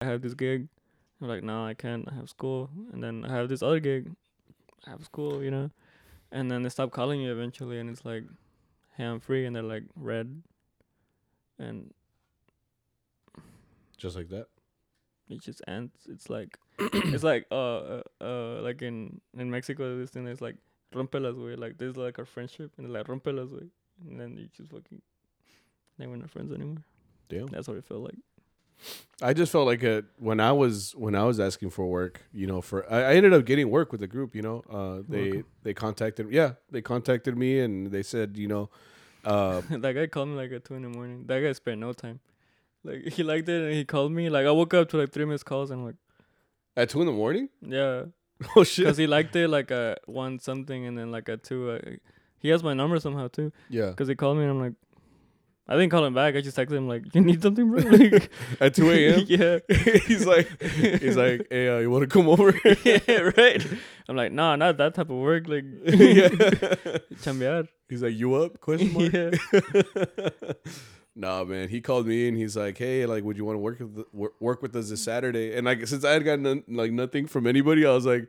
I 0.00 0.06
have 0.06 0.22
this 0.22 0.34
gig. 0.34 0.68
I'm 1.20 1.28
like, 1.28 1.42
no, 1.42 1.64
I 1.64 1.74
can't. 1.74 2.08
I 2.10 2.14
have 2.14 2.30
school. 2.30 2.70
And 2.92 3.02
then 3.02 3.24
I 3.24 3.34
have 3.34 3.48
this 3.48 3.62
other 3.62 3.80
gig. 3.80 4.10
I 4.86 4.90
have 4.90 5.04
school, 5.04 5.42
you 5.42 5.50
know. 5.50 5.70
And 6.32 6.50
then 6.50 6.62
they 6.62 6.68
stop 6.68 6.90
calling 6.90 7.20
you 7.20 7.32
eventually, 7.32 7.78
and 7.78 7.90
it's 7.90 8.04
like, 8.04 8.24
hey, 8.96 9.04
I'm 9.04 9.20
free, 9.20 9.46
and 9.46 9.54
they're 9.54 9.62
like 9.62 9.82
red, 9.96 10.42
and 11.58 11.92
Just 13.98 14.16
like 14.16 14.28
that. 14.28 14.46
it 15.28 15.42
just 15.42 15.60
ends. 15.66 15.92
It's 16.08 16.30
like, 16.30 16.56
it's 16.78 17.24
like 17.24 17.46
uh, 17.50 17.54
uh 17.54 18.02
uh 18.20 18.60
like 18.62 18.80
in 18.80 19.20
in 19.36 19.50
Mexico, 19.50 19.98
this 19.98 20.10
thing 20.10 20.26
is 20.28 20.40
like 20.40 20.56
rompelas, 20.94 21.36
way. 21.36 21.56
Like 21.56 21.78
there's 21.78 21.96
like 21.96 22.18
our 22.18 22.24
friendship, 22.24 22.70
and 22.78 22.86
they're 22.86 23.02
like 23.02 23.08
rompelas, 23.08 23.52
way. 23.52 23.66
And 24.08 24.18
then 24.20 24.36
you 24.38 24.48
just 24.56 24.70
fucking, 24.70 25.02
they 25.98 26.06
were 26.06 26.16
not 26.16 26.30
friends 26.30 26.52
anymore. 26.52 26.84
Damn. 27.28 27.48
That's 27.48 27.68
what 27.68 27.76
it 27.76 27.84
felt 27.84 28.02
like. 28.02 28.16
I 29.22 29.34
just 29.34 29.52
felt 29.52 29.66
like 29.66 29.82
a 29.82 30.04
when 30.18 30.40
I 30.40 30.52
was 30.52 30.92
when 30.96 31.14
I 31.14 31.24
was 31.24 31.38
asking 31.40 31.70
for 31.70 31.86
work, 31.86 32.22
you 32.32 32.46
know, 32.46 32.60
for 32.62 32.90
I, 32.90 33.02
I 33.02 33.14
ended 33.14 33.32
up 33.34 33.44
getting 33.44 33.68
work 33.70 33.92
with 33.92 34.00
the 34.00 34.06
group. 34.06 34.34
You 34.34 34.42
know, 34.42 34.64
uh, 34.70 35.02
they 35.08 35.24
Welcome. 35.30 35.44
they 35.62 35.74
contacted 35.74 36.30
yeah 36.32 36.52
they 36.70 36.80
contacted 36.80 37.36
me 37.36 37.60
and 37.60 37.88
they 37.88 38.02
said 38.02 38.36
you 38.36 38.48
know, 38.48 38.70
uh, 39.24 39.60
that 39.70 39.92
guy 39.94 40.06
called 40.06 40.28
me 40.28 40.36
like 40.36 40.52
at 40.52 40.64
two 40.64 40.74
in 40.74 40.82
the 40.82 40.88
morning. 40.88 41.24
That 41.26 41.40
guy 41.40 41.52
spent 41.52 41.80
no 41.80 41.92
time. 41.92 42.20
Like 42.82 43.08
he 43.12 43.22
liked 43.22 43.48
it 43.50 43.62
and 43.62 43.74
he 43.74 43.84
called 43.84 44.10
me. 44.12 44.30
Like 44.30 44.46
I 44.46 44.50
woke 44.52 44.72
up 44.72 44.88
to 44.90 44.96
like 44.96 45.12
three 45.12 45.26
missed 45.26 45.44
calls 45.44 45.70
and 45.70 45.80
I'm 45.80 45.86
like, 45.86 45.96
at 46.76 46.88
two 46.88 47.00
in 47.00 47.06
the 47.06 47.12
morning. 47.12 47.50
yeah, 47.60 48.04
Oh 48.56 48.64
shit! 48.64 48.86
because 48.86 48.96
he 48.96 49.06
liked 49.06 49.36
it 49.36 49.48
like 49.48 49.70
at 49.70 50.00
one 50.08 50.38
something 50.38 50.86
and 50.86 50.96
then 50.96 51.10
like 51.10 51.28
at 51.28 51.42
two. 51.42 51.72
Uh, 51.72 51.78
he 52.38 52.48
has 52.48 52.62
my 52.62 52.72
number 52.72 52.98
somehow 52.98 53.28
too. 53.28 53.52
Yeah, 53.68 53.92
Cause 53.92 54.08
he 54.08 54.14
called 54.14 54.38
me 54.38 54.44
and 54.44 54.52
I'm 54.52 54.60
like, 54.60 54.72
I 55.70 55.74
didn't 55.76 55.90
call 55.90 56.04
him 56.04 56.14
back. 56.14 56.34
I 56.34 56.40
just 56.40 56.56
texted 56.56 56.72
him 56.72 56.88
like, 56.88 57.04
you 57.14 57.20
need 57.20 57.40
something, 57.42 57.70
bro. 57.70 57.80
Like, 57.90 58.30
at 58.60 58.74
two 58.74 58.90
a.m. 58.90 59.24
yeah, 59.28 59.60
he's 60.06 60.26
like 60.26 60.48
he's 60.60 61.16
like, 61.16 61.46
hey, 61.48 61.68
uh, 61.68 61.78
you 61.78 61.90
want 61.90 62.02
to 62.02 62.08
come 62.08 62.28
over? 62.28 62.52
yeah, 62.84 63.30
right. 63.36 63.64
I'm 64.08 64.16
like, 64.16 64.32
nah, 64.32 64.56
not 64.56 64.78
that 64.78 64.94
type 64.94 65.10
of 65.10 65.16
work. 65.16 65.46
Like, 65.46 65.64
yeah. 65.84 66.28
chambear. 67.22 67.68
He's 67.88 68.02
like, 68.02 68.14
you 68.14 68.34
up? 68.34 68.60
Question 68.60 68.92
mark. 68.92 69.12
yeah. 69.12 69.30
nah, 71.14 71.44
man. 71.44 71.68
He 71.68 71.80
called 71.80 72.06
me 72.06 72.26
and 72.26 72.36
he's 72.36 72.56
like, 72.56 72.76
hey, 72.76 73.06
like, 73.06 73.22
would 73.22 73.36
you 73.36 73.44
want 73.44 73.54
to 73.54 73.60
work 73.60 73.78
with 73.78 74.06
wor- 74.12 74.32
work 74.40 74.62
with 74.62 74.74
us 74.74 74.90
this 74.90 75.04
Saturday? 75.04 75.54
And 75.56 75.66
like, 75.66 75.86
since 75.86 76.04
I 76.04 76.10
had 76.10 76.24
gotten 76.24 76.42
none, 76.42 76.64
like 76.66 76.90
nothing 76.90 77.28
from 77.28 77.46
anybody, 77.46 77.86
I 77.86 77.92
was 77.92 78.06
like, 78.06 78.28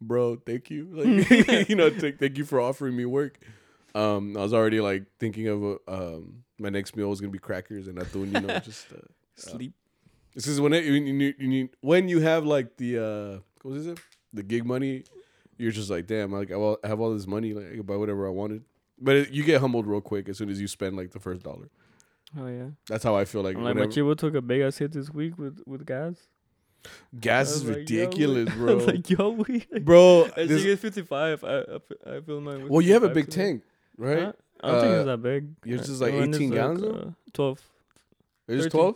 bro, 0.00 0.36
thank 0.36 0.70
you. 0.70 0.88
Like, 0.92 1.68
you 1.68 1.74
know, 1.74 1.90
th- 1.90 2.18
thank 2.18 2.38
you 2.38 2.44
for 2.44 2.60
offering 2.60 2.96
me 2.96 3.04
work. 3.04 3.40
Um, 3.96 4.36
I 4.36 4.40
was 4.40 4.52
already 4.52 4.80
like 4.80 5.04
thinking 5.18 5.48
of 5.48 5.64
uh, 5.64 5.76
um 5.88 6.44
my 6.58 6.68
next 6.68 6.96
meal 6.96 7.08
was 7.08 7.20
gonna 7.20 7.30
be 7.32 7.38
crackers 7.38 7.88
and 7.88 7.98
atún, 7.98 8.32
you 8.32 8.40
know, 8.46 8.58
just. 8.60 8.92
Uh, 8.92 8.96
Sleep. 9.38 9.74
this 10.34 10.46
is 10.46 10.60
when 10.62 10.72
it, 10.72 10.84
you, 10.84 10.94
you, 10.94 11.34
you 11.38 11.46
need 11.48 11.68
when 11.82 12.08
you 12.08 12.20
have 12.20 12.46
like 12.46 12.76
the 12.78 12.98
uh 12.98 13.38
what 13.62 13.76
is 13.76 13.86
it 13.86 13.98
the 14.32 14.42
gig 14.42 14.64
money 14.64 15.04
you're 15.58 15.70
just 15.72 15.90
like 15.90 16.06
damn 16.06 16.32
like 16.32 16.50
I 16.50 16.88
have 16.88 17.00
all 17.00 17.12
this 17.12 17.26
money 17.26 17.52
like 17.52 17.66
I 17.66 17.74
can 17.76 17.82
buy 17.82 17.96
whatever 17.96 18.26
I 18.26 18.30
wanted 18.30 18.64
but 18.98 19.16
it, 19.16 19.30
you 19.30 19.44
get 19.44 19.60
humbled 19.60 19.86
real 19.86 20.00
quick 20.00 20.30
as 20.30 20.38
soon 20.38 20.48
as 20.48 20.58
you 20.58 20.66
spend 20.68 20.96
like 20.96 21.10
the 21.10 21.20
first 21.20 21.42
dollar 21.42 21.68
Oh 22.38 22.46
yeah. 22.46 22.68
that's 22.88 23.04
how 23.04 23.14
I 23.14 23.24
feel 23.26 23.42
like, 23.42 23.56
I'm 23.56 23.64
like, 23.64 23.76
my 23.76 23.86
chivo 23.86 24.16
took 24.16 24.34
a 24.34 24.40
big 24.42 24.62
ass 24.62 24.78
hit 24.78 24.92
this 24.92 25.10
week 25.10 25.36
with 25.38 25.60
with 25.66 25.86
gas. 25.86 26.14
gas 27.20 27.50
is 27.50 27.64
like, 27.64 27.76
ridiculous 27.76 28.52
bro 28.54 28.76
like, 28.76 29.10
yo, 29.10 29.28
we. 29.48 29.66
bro 29.80 30.28
this- 30.36 30.62
she 30.62 30.68
gets 30.68 30.80
55. 30.80 31.44
I, 31.44 31.48
I, 31.48 31.60
I 32.16 32.20
feel 32.22 32.40
with 32.40 32.62
well 32.70 32.80
you 32.80 32.94
have 32.94 33.04
a 33.04 33.10
big 33.10 33.26
today. 33.30 33.42
tank 33.42 33.62
right 33.98 34.18
Huh? 34.24 34.32
I 34.62 34.70
don't 34.72 34.80
think 34.80 34.92
Uh, 34.92 34.96
it's 34.96 35.06
that 35.06 35.22
big. 35.22 35.48
yours 35.64 35.88
Uh, 35.88 35.92
is 35.92 36.00
like 36.00 36.14
mine 36.14 36.34
18 36.34 36.50
gallons, 36.50 36.80
though? 36.80 36.90
Uh, 36.94 37.10
12, 37.34 37.70
it's 38.48 38.62
13. 38.64 38.70
12 38.70 38.94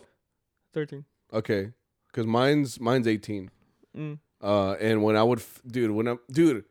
13. 0.73 1.05
okay 1.33 1.73
because 2.07 2.27
mine's 2.27 2.81
mine's 2.81 3.07
18 3.09 3.51
Mm. 3.97 4.19
Uh, 4.41 4.73
and 4.81 5.03
when 5.03 5.17
I 5.17 5.23
would, 5.23 5.41
f- 5.41 5.61
dude, 5.67 5.91
when 5.91 6.07
I, 6.09 6.17
dude, 6.31 6.65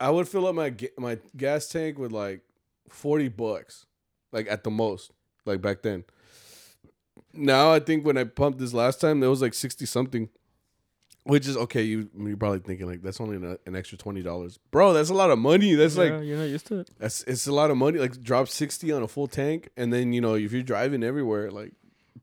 I 0.00 0.10
would 0.10 0.26
fill 0.26 0.46
up 0.46 0.54
my 0.54 0.70
ga- 0.70 0.90
my 0.98 1.18
gas 1.36 1.68
tank 1.68 1.98
with 1.98 2.10
like 2.12 2.40
forty 2.88 3.28
bucks, 3.28 3.84
like 4.32 4.50
at 4.50 4.64
the 4.64 4.70
most, 4.70 5.12
like 5.44 5.60
back 5.60 5.82
then. 5.82 6.04
Now 7.32 7.72
I 7.72 7.78
think 7.78 8.04
when 8.04 8.16
I 8.16 8.24
pumped 8.24 8.58
this 8.58 8.72
last 8.74 9.00
time, 9.00 9.22
it 9.22 9.26
was 9.28 9.40
like 9.42 9.54
sixty 9.54 9.86
something, 9.86 10.30
which 11.24 11.46
is 11.46 11.56
okay. 11.56 11.82
You 11.82 12.08
you're 12.18 12.36
probably 12.36 12.60
thinking 12.60 12.86
like 12.86 13.02
that's 13.02 13.20
only 13.20 13.36
an, 13.36 13.58
an 13.66 13.76
extra 13.76 13.98
twenty 13.98 14.22
dollars, 14.22 14.58
bro. 14.70 14.92
That's 14.92 15.10
a 15.10 15.14
lot 15.14 15.30
of 15.30 15.38
money. 15.38 15.74
That's 15.74 15.96
yeah, 15.96 16.02
like 16.04 16.24
you're 16.24 16.38
not 16.38 16.44
used 16.44 16.66
to 16.68 16.80
it. 16.80 16.90
that's 16.98 17.22
it's 17.24 17.46
a 17.46 17.52
lot 17.52 17.70
of 17.70 17.76
money. 17.76 17.98
Like 17.98 18.20
drop 18.22 18.48
sixty 18.48 18.90
on 18.92 19.02
a 19.02 19.08
full 19.08 19.26
tank, 19.28 19.68
and 19.76 19.92
then 19.92 20.12
you 20.12 20.20
know 20.20 20.34
if 20.34 20.52
you're 20.52 20.62
driving 20.62 21.02
everywhere, 21.02 21.50
like 21.50 21.72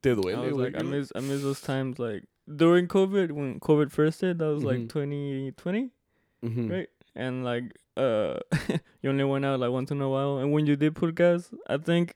Te 0.02 0.12
I 0.12 0.14
duele, 0.16 0.48
was 0.52 0.54
like, 0.58 0.76
I 0.80 0.84
miss, 0.84 1.12
I 1.16 1.20
miss 1.22 1.42
those 1.42 1.62
times 1.62 1.98
like 2.00 2.24
during 2.56 2.88
COVID 2.88 3.32
when 3.32 3.60
COVID 3.60 3.92
first 3.92 4.22
hit. 4.22 4.38
That 4.40 4.48
was 4.48 4.64
like 4.64 4.80
Mhm. 4.80 4.90
2020, 4.90 5.90
Mhm. 6.46 6.72
right? 6.72 6.90
And 7.16 7.44
like, 7.44 7.64
uh, 7.96 8.38
you 9.02 9.10
only 9.10 9.24
went 9.24 9.44
out 9.46 9.60
like 9.60 9.72
once 9.72 9.90
in 9.92 10.02
a 10.02 10.10
while. 10.10 10.38
And 10.38 10.52
when 10.52 10.66
you 10.68 10.76
did 10.76 10.96
put 10.96 11.16
gas, 11.16 11.50
I 11.68 11.78
think 11.78 12.14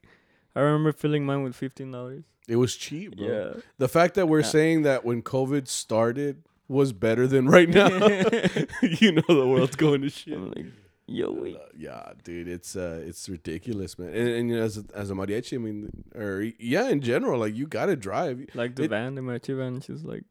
I 0.55 0.59
remember 0.61 0.91
filling 0.91 1.25
mine 1.25 1.43
with 1.43 1.55
fifteen 1.55 1.91
dollars. 1.91 2.23
It 2.47 2.57
was 2.57 2.75
cheap, 2.75 3.17
bro. 3.17 3.27
Yeah. 3.27 3.61
The 3.77 3.87
fact 3.87 4.15
that 4.15 4.27
we're 4.27 4.39
Yeah. 4.41 4.45
saying 4.57 4.81
that 4.83 5.05
when 5.05 5.21
COVID 5.21 5.67
started 5.67 6.43
was 6.71 6.93
better 6.93 7.27
than 7.27 7.47
right 7.47 7.69
now, 7.69 7.87
you 8.81 9.11
know 9.11 9.23
the 9.27 9.45
world's 9.47 9.75
going 9.75 10.01
to 10.01 10.09
shit. 10.09 10.33
I'm 10.33 10.51
like, 10.51 10.65
yo, 11.05 11.31
wait. 11.31 11.55
Uh, 11.55 11.59
yeah, 11.77 12.13
dude, 12.23 12.47
it's 12.47 12.75
uh, 12.75 13.03
it's 13.05 13.27
ridiculous, 13.29 13.99
man. 13.99 14.09
And, 14.09 14.27
and 14.29 14.49
you 14.49 14.55
know, 14.57 14.63
as 14.63 14.77
a, 14.77 14.85
as 14.95 15.11
a 15.11 15.13
mariachi, 15.13 15.55
I 15.55 15.57
mean, 15.57 16.03
or 16.15 16.41
yeah, 16.57 16.87
in 16.89 17.01
general, 17.01 17.39
like 17.39 17.55
you 17.55 17.67
gotta 17.67 17.95
drive. 17.95 18.45
Like 18.53 18.75
the 18.75 18.83
It- 18.83 18.89
van, 18.89 19.15
the 19.15 19.21
mariachi 19.21 19.55
van, 19.55 19.81
she's 19.81 20.03
like, 20.03 20.23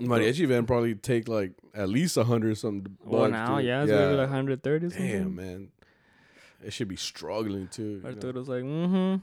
Mariachi 0.00 0.48
van 0.48 0.66
probably 0.66 0.94
take 0.96 1.28
like 1.28 1.52
at 1.74 1.88
least 1.88 2.16
a 2.16 2.24
hundred 2.24 2.58
something. 2.58 2.96
well, 3.04 3.28
now, 3.30 3.58
dude. 3.58 3.66
yeah, 3.66 3.82
it's 3.82 3.90
maybe 3.92 4.14
like 4.14 4.30
130 4.30 4.90
something. 4.90 5.06
Damn, 5.08 5.34
man. 5.36 5.68
It 6.64 6.72
should 6.72 6.88
be 6.88 6.96
struggling 6.96 7.68
too. 7.68 7.82
you 7.82 8.00
know? 8.02 8.08
Arturo's 8.08 8.48
like, 8.48 8.64
mm-hmm. 8.64 9.16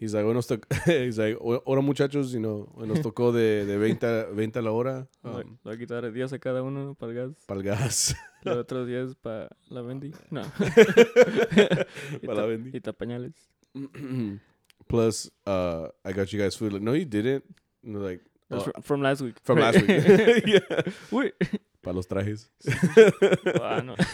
He's 0.00 0.14
like, 0.14 0.24
bueno, 0.24 0.40
he's 0.86 1.18
like, 1.18 1.36
ahora 1.66 1.82
muchachos, 1.82 2.32
you 2.32 2.40
know, 2.40 2.72
nos 2.86 3.02
tocó 3.02 3.32
de, 3.32 3.66
de 3.66 3.76
20, 3.76 4.32
20 4.32 4.58
a 4.58 4.62
la 4.62 4.72
hora 4.72 5.06
um, 5.22 5.58
voy 5.62 5.74
a 5.74 5.76
quitar 5.76 6.10
10 6.10 6.32
a 6.32 6.38
cada 6.38 6.62
uno 6.62 6.94
para 6.94 7.12
el 7.12 7.18
gas. 7.18 7.44
para 7.46 7.60
el 7.60 7.66
gas. 7.66 8.16
Los 8.42 8.56
otros 8.56 8.86
10 8.88 9.16
para 9.16 9.50
la 9.68 9.82
vendi. 9.82 10.12
No. 10.30 10.40
Para 12.26 12.34
la 12.40 12.46
vendi. 12.46 12.70
y 12.74 12.80
tapañales. 12.80 13.34
Plus, 14.88 15.30
uh, 15.46 15.88
I 16.04 16.12
got 16.12 16.32
you 16.32 16.38
guys 16.40 16.56
food. 16.56 16.72
Like, 16.72 16.82
no, 16.82 16.94
you 16.94 17.04
didn't. 17.04 17.44
And 17.84 18.02
like, 18.02 18.20
That's 18.48 18.62
"Oh, 18.66 18.72
fr- 18.72 18.80
from 18.82 19.02
last 19.02 19.20
week. 19.20 19.36
from 19.44 19.58
last 19.58 19.80
week. 19.80 20.46
yeah. 20.46 20.82
Wait. 21.10 21.34
Para 21.82 21.94
los 21.96 22.06
trajes. 22.06 22.48
Ah, 23.62 23.80
no. 23.80 23.94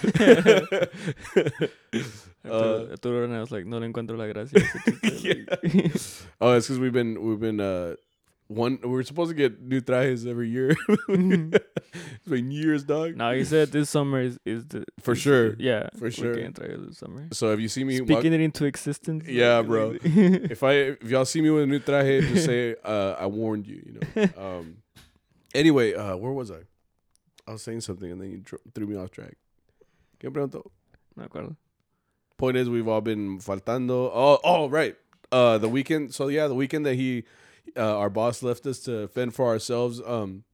Uh, 2.49 2.95
Renee 3.05 3.41
was 3.41 3.51
like, 3.51 3.67
no 3.67 3.79
le 3.79 3.87
encuentro 3.89 4.17
la 4.17 4.27
gracia. 4.27 4.57
a 4.57 4.61
ese 4.61 5.21
chiste", 5.21 5.47
like- 5.51 5.93
Oh, 6.41 6.53
it's 6.57 6.67
because 6.69 6.79
we've 6.79 6.93
been 6.93 7.21
we've 7.21 7.41
been 7.41 7.59
uh 7.61 7.97
one. 8.47 8.79
We're 8.85 9.03
supposed 9.03 9.31
to 9.31 9.35
get 9.35 9.61
new 9.61 9.81
trajes 9.81 10.25
every 10.27 10.49
year. 10.49 10.77
it's 11.09 12.29
been 12.29 12.53
years, 12.53 12.85
dog. 12.85 13.17
no, 13.17 13.33
he 13.35 13.43
said 13.45 13.73
this 13.73 13.91
summer 13.91 14.21
is, 14.21 14.39
is 14.45 14.65
the. 14.67 14.85
For 15.01 15.13
is 15.15 15.19
sure. 15.19 15.57
yeah. 15.59 15.89
For 15.99 16.09
sure. 16.09 16.35
getting 16.35 16.53
trailers 16.53 16.87
this 16.87 16.99
summer. 16.99 17.27
So 17.33 17.53
if 17.53 17.59
you 17.59 17.67
see 17.69 17.83
me, 17.83 18.01
walk, 18.01 18.11
Speaking 18.11 18.33
it 18.33 18.41
into 18.41 18.65
existence. 18.65 19.25
Yeah, 19.27 19.57
like- 19.59 19.67
bro. 19.67 19.97
if 20.05 20.63
I 20.63 20.73
if 21.03 21.11
y'all 21.11 21.25
see 21.25 21.41
me 21.41 21.51
with 21.51 21.65
a 21.65 21.67
new 21.67 21.81
traje, 21.81 22.21
just 22.29 22.47
say 22.47 22.77
uh, 22.85 23.17
I 23.19 23.27
warned 23.27 23.67
you. 23.67 23.83
You 23.85 24.01
know. 24.15 24.29
Um. 24.39 24.77
Anyway, 25.53 25.95
uh, 25.95 26.17
where 26.17 26.31
was 26.33 26.53
I? 26.53 26.61
I 27.47 27.53
was 27.53 27.63
saying 27.63 27.81
something 27.83 28.11
and 28.11 28.21
then 28.21 28.31
you 28.31 28.39
dr- 28.39 28.63
threw 28.75 28.87
me 28.87 28.97
off 28.97 29.11
track. 29.11 29.37
¿Qué 30.19 30.31
preguntó? 30.31 30.65
No 31.15 31.23
me 31.23 31.29
acuerdo. 31.29 31.57
point 32.37 32.57
is 32.57 32.69
we've 32.69 32.89
all 32.89 33.01
been 33.01 33.39
faltando. 33.39 34.11
Oh, 34.13 34.39
oh, 34.45 34.69
right. 34.69 34.97
Uh, 35.33 35.59
the 35.59 35.69
weekend. 35.69 36.15
So 36.15 36.29
yeah, 36.29 36.47
the 36.47 36.55
weekend 36.55 36.87
that 36.87 36.95
he, 36.95 37.25
uh, 37.77 37.99
our 37.99 38.11
boss 38.11 38.43
left 38.43 38.67
us 38.67 38.81
to 38.81 39.09
fend 39.09 39.35
for 39.35 39.47
ourselves. 39.47 40.01
Um, 40.05 40.45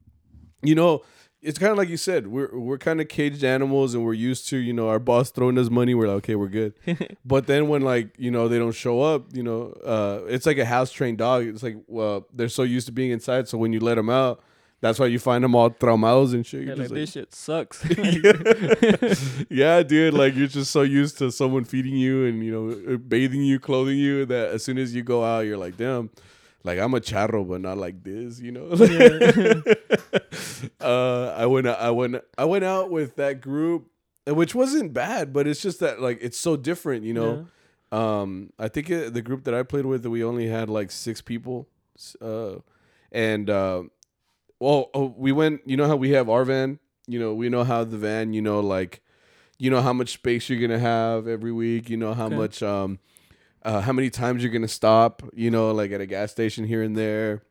you 0.62 0.74
know, 0.74 1.02
it's 1.42 1.58
kind 1.58 1.72
of 1.72 1.78
like 1.78 1.88
you 1.88 1.96
said. 1.96 2.28
We're 2.28 2.56
we're 2.56 2.78
kind 2.78 3.00
of 3.00 3.08
caged 3.08 3.44
animals, 3.44 3.94
and 3.94 4.04
we're 4.04 4.14
used 4.14 4.48
to 4.48 4.56
you 4.56 4.72
know 4.72 4.88
our 4.88 4.98
boss 4.98 5.30
throwing 5.30 5.58
us 5.58 5.68
money. 5.68 5.94
We're 5.94 6.06
like, 6.06 6.18
okay, 6.18 6.36
we're 6.36 6.48
good. 6.48 6.74
but 7.24 7.46
then 7.46 7.68
when 7.68 7.82
like 7.82 8.14
you 8.16 8.30
know 8.30 8.48
they 8.48 8.58
don't 8.58 8.72
show 8.72 9.02
up, 9.02 9.26
you 9.34 9.42
know, 9.42 9.72
uh, 9.84 10.20
it's 10.28 10.46
like 10.46 10.58
a 10.58 10.64
house 10.64 10.90
trained 10.90 11.18
dog. 11.18 11.46
It's 11.46 11.62
like 11.62 11.76
well, 11.86 12.26
they're 12.32 12.48
so 12.48 12.62
used 12.62 12.86
to 12.86 12.92
being 12.92 13.10
inside, 13.10 13.48
so 13.48 13.58
when 13.58 13.72
you 13.72 13.80
let 13.80 13.96
them 13.96 14.08
out. 14.08 14.42
That's 14.82 14.98
why 14.98 15.06
you 15.06 15.18
find 15.20 15.44
them 15.44 15.54
all 15.54 15.70
traumados 15.70 16.34
and 16.34 16.44
shit. 16.44 16.66
Yeah, 16.66 16.74
like, 16.74 16.88
just 16.88 16.94
this 16.94 17.12
shit 17.12 17.32
sucks. 17.32 17.84
yeah, 19.48 19.84
dude. 19.84 20.12
Like 20.12 20.34
you're 20.34 20.48
just 20.48 20.72
so 20.72 20.82
used 20.82 21.18
to 21.18 21.30
someone 21.30 21.62
feeding 21.62 21.94
you 21.94 22.26
and 22.26 22.44
you 22.44 22.50
know 22.50 22.94
uh, 22.94 22.96
bathing 22.96 23.42
you, 23.42 23.60
clothing 23.60 23.96
you 23.96 24.26
that 24.26 24.48
as 24.48 24.64
soon 24.64 24.78
as 24.78 24.92
you 24.92 25.04
go 25.04 25.24
out, 25.24 25.46
you're 25.46 25.56
like, 25.56 25.76
damn. 25.76 26.10
Like 26.64 26.78
I'm 26.78 26.94
a 26.94 27.00
charro, 27.00 27.48
but 27.48 27.60
not 27.60 27.76
like 27.76 28.04
this, 28.04 28.38
you 28.38 28.52
know. 28.52 28.68
uh, 30.80 31.34
I 31.36 31.44
went, 31.46 31.66
I 31.66 31.90
went, 31.90 32.22
I 32.38 32.44
went 32.44 32.62
out 32.62 32.88
with 32.88 33.16
that 33.16 33.40
group, 33.40 33.88
uh, 34.28 34.34
which 34.34 34.54
wasn't 34.54 34.92
bad, 34.92 35.32
but 35.32 35.48
it's 35.48 35.60
just 35.60 35.80
that 35.80 36.00
like 36.00 36.18
it's 36.20 36.38
so 36.38 36.56
different, 36.56 37.04
you 37.04 37.14
know. 37.14 37.46
Um, 37.90 38.52
I 38.60 38.68
think 38.68 38.90
it, 38.90 39.12
the 39.12 39.22
group 39.22 39.42
that 39.44 39.54
I 39.54 39.64
played 39.64 39.86
with, 39.86 40.06
we 40.06 40.22
only 40.22 40.46
had 40.46 40.70
like 40.70 40.92
six 40.92 41.20
people, 41.20 41.66
uh, 42.20 42.58
and 43.10 43.50
uh, 43.50 43.82
well, 44.62 44.90
oh, 44.94 45.12
we 45.16 45.32
went. 45.32 45.62
You 45.66 45.76
know 45.76 45.86
how 45.88 45.96
we 45.96 46.10
have 46.10 46.28
our 46.28 46.44
van. 46.44 46.78
You 47.08 47.18
know, 47.18 47.34
we 47.34 47.48
know 47.48 47.64
how 47.64 47.84
the 47.84 47.98
van. 47.98 48.32
You 48.32 48.42
know, 48.42 48.60
like, 48.60 49.02
you 49.58 49.70
know 49.70 49.80
how 49.82 49.92
much 49.92 50.12
space 50.12 50.48
you're 50.48 50.60
gonna 50.60 50.78
have 50.78 51.26
every 51.26 51.52
week. 51.52 51.90
You 51.90 51.96
know 51.96 52.14
how 52.14 52.26
Okay. 52.26 52.36
much, 52.36 52.62
um, 52.62 52.98
uh, 53.64 53.80
how 53.80 53.92
many 53.92 54.08
times 54.10 54.42
you're 54.42 54.52
gonna 54.52 54.68
stop. 54.68 55.22
You 55.34 55.50
know, 55.50 55.72
like 55.72 55.90
at 55.92 56.00
a 56.00 56.06
gas 56.06 56.30
station 56.30 56.64
here 56.64 56.82
and 56.82 56.96
there. 56.96 57.42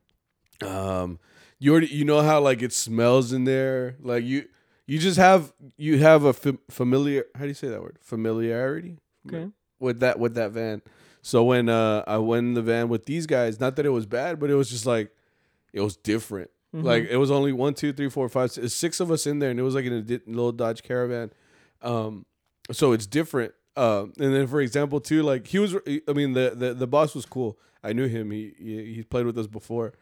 Um, 0.66 1.20
you 1.60 1.72
already 1.72 1.88
you 1.88 2.06
know 2.06 2.22
how 2.22 2.40
like 2.40 2.62
it 2.62 2.74
smells 2.74 3.34
in 3.34 3.44
there. 3.44 3.96
Like 4.02 4.24
you 4.24 4.48
you 4.88 4.98
just 5.00 5.18
have 5.18 5.54
you 5.78 6.00
have 6.00 6.24
a 6.24 6.34
fam- 6.34 6.60
familiar. 6.70 7.26
How 7.36 7.42
do 7.42 7.48
you 7.48 7.54
say 7.54 7.68
that 7.70 7.82
word? 7.82 7.98
Familiarity 8.02 8.98
Okay. 9.28 9.50
with 9.80 10.00
that 10.00 10.20
with 10.20 10.36
that 10.36 10.52
van. 10.52 10.82
So 11.22 11.44
when 11.44 11.70
uh 11.70 12.04
I 12.08 12.18
went 12.18 12.48
in 12.48 12.54
the 12.54 12.62
van 12.62 12.90
with 12.90 13.06
these 13.06 13.26
guys, 13.28 13.60
not 13.60 13.76
that 13.76 13.86
it 13.86 13.90
was 13.90 14.06
bad, 14.06 14.40
but 14.40 14.50
it 14.50 14.56
was 14.56 14.70
just 14.70 14.86
like 14.86 15.12
it 15.74 15.82
was 15.82 15.96
different. 15.98 16.50
Mhm. 16.76 16.84
Like 16.84 17.08
it 17.10 17.18
was 17.18 17.32
only 17.32 17.52
one, 17.52 17.74
two, 17.74 17.92
three, 17.94 18.10
four, 18.10 18.30
five, 18.30 18.52
six, 18.52 18.74
six 18.74 19.00
of 19.00 19.12
us 19.12 19.28
in 19.28 19.40
there, 19.40 19.50
and 19.52 19.60
it 19.60 19.64
was 19.64 19.76
like 19.76 19.86
in 19.86 19.94
a 19.94 20.02
di- 20.02 20.22
little 20.26 20.52
Dodge 20.54 20.84
Caravan. 20.84 21.32
Um, 21.82 22.26
so 22.72 22.94
it's 22.94 23.06
different. 23.06 23.54
Um, 23.76 24.14
and 24.20 24.34
then 24.34 24.48
for 24.48 24.62
example, 24.62 25.00
too, 25.02 25.24
like 25.24 25.48
he 25.48 25.60
was. 25.60 25.76
I 26.08 26.14
mean, 26.14 26.34
the 26.34 26.54
the, 26.56 26.74
the 26.74 26.88
boss 26.88 27.14
was 27.16 27.26
cool. 27.26 27.58
I 27.84 27.94
knew 27.94 28.08
him. 28.08 28.32
He, 28.32 28.54
he 28.58 28.94
he 28.96 29.04
played 29.04 29.26
with 29.26 29.38
us 29.38 29.48
before, 29.48 29.94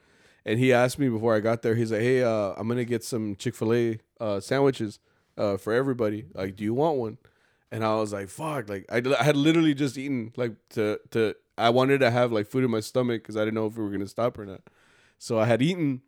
and 0.45 0.59
he 0.59 0.73
asked 0.73 0.99
me 0.99 1.09
before 1.09 1.35
I 1.35 1.39
got 1.39 1.61
there. 1.61 1.75
He's 1.75 1.91
like, 1.91 2.01
"Hey, 2.01 2.23
uh, 2.23 2.53
I'm 2.57 2.67
gonna 2.67 2.83
get 2.85 3.03
some 3.03 3.35
Chick 3.35 3.55
Fil 3.55 3.73
A 3.73 3.99
uh, 4.19 4.39
sandwiches 4.39 4.99
uh, 5.37 5.57
for 5.57 5.73
everybody. 5.73 6.25
Like, 6.33 6.55
do 6.55 6.63
you 6.63 6.73
want 6.73 6.97
one?" 6.97 7.17
And 7.71 7.83
I 7.83 7.95
was 7.95 8.11
like, 8.13 8.29
"Fuck!" 8.29 8.69
Like 8.69 8.85
I, 8.91 9.01
I 9.19 9.23
had 9.23 9.37
literally 9.37 9.73
just 9.73 9.97
eaten 9.97 10.33
like 10.35 10.53
to 10.71 10.99
to. 11.11 11.35
I 11.57 11.69
wanted 11.71 11.99
to 11.99 12.11
have 12.11 12.31
like 12.31 12.47
food 12.47 12.63
in 12.63 12.71
my 12.71 12.79
stomach 12.79 13.21
because 13.23 13.37
I 13.37 13.41
didn't 13.41 13.55
know 13.55 13.65
if 13.67 13.75
we 13.77 13.83
were 13.83 13.91
gonna 13.91 14.07
stop 14.07 14.37
or 14.37 14.45
not. 14.45 14.61
So 15.17 15.39
I 15.39 15.45
had 15.45 15.61
eaten. 15.61 16.01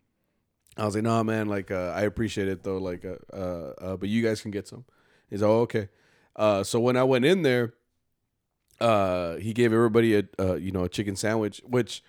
I 0.78 0.86
was 0.86 0.96
like, 0.96 1.04
"Nah, 1.04 1.24
man. 1.24 1.48
Like, 1.48 1.72
uh, 1.72 1.94
I 1.96 2.02
appreciate 2.02 2.48
it 2.48 2.64
though. 2.64 2.78
Like, 2.78 3.06
uh, 3.06 3.16
uh, 3.36 3.74
uh, 3.78 3.98
but 3.98 4.10
you 4.10 4.24
guys 4.24 4.42
can 4.42 4.52
get 4.52 4.68
some." 4.68 4.86
He's 5.30 5.42
like, 5.42 5.50
"Oh, 5.50 5.62
okay." 5.62 5.90
Uh, 6.36 6.64
so 6.64 6.80
when 6.80 6.96
I 6.96 7.04
went 7.04 7.26
in 7.26 7.42
there, 7.42 7.74
uh, 8.80 9.36
he 9.36 9.54
gave 9.54 9.74
everybody 9.74 10.16
a 10.16 10.24
uh, 10.40 10.56
you 10.56 10.72
know 10.72 10.84
a 10.84 10.90
chicken 10.90 11.16
sandwich, 11.16 11.62
which 11.66 12.04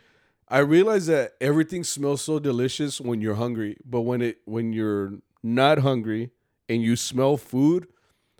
I 0.48 0.58
realized 0.58 1.08
that 1.08 1.32
everything 1.40 1.84
smells 1.84 2.22
so 2.22 2.38
delicious 2.38 3.00
when 3.00 3.20
you're 3.20 3.34
hungry, 3.36 3.76
but 3.84 4.02
when 4.02 4.22
it 4.22 4.38
when 4.44 4.72
you're 4.72 5.14
not 5.42 5.78
hungry 5.78 6.30
and 6.68 6.82
you 6.82 6.96
smell 6.96 7.36
food, 7.36 7.88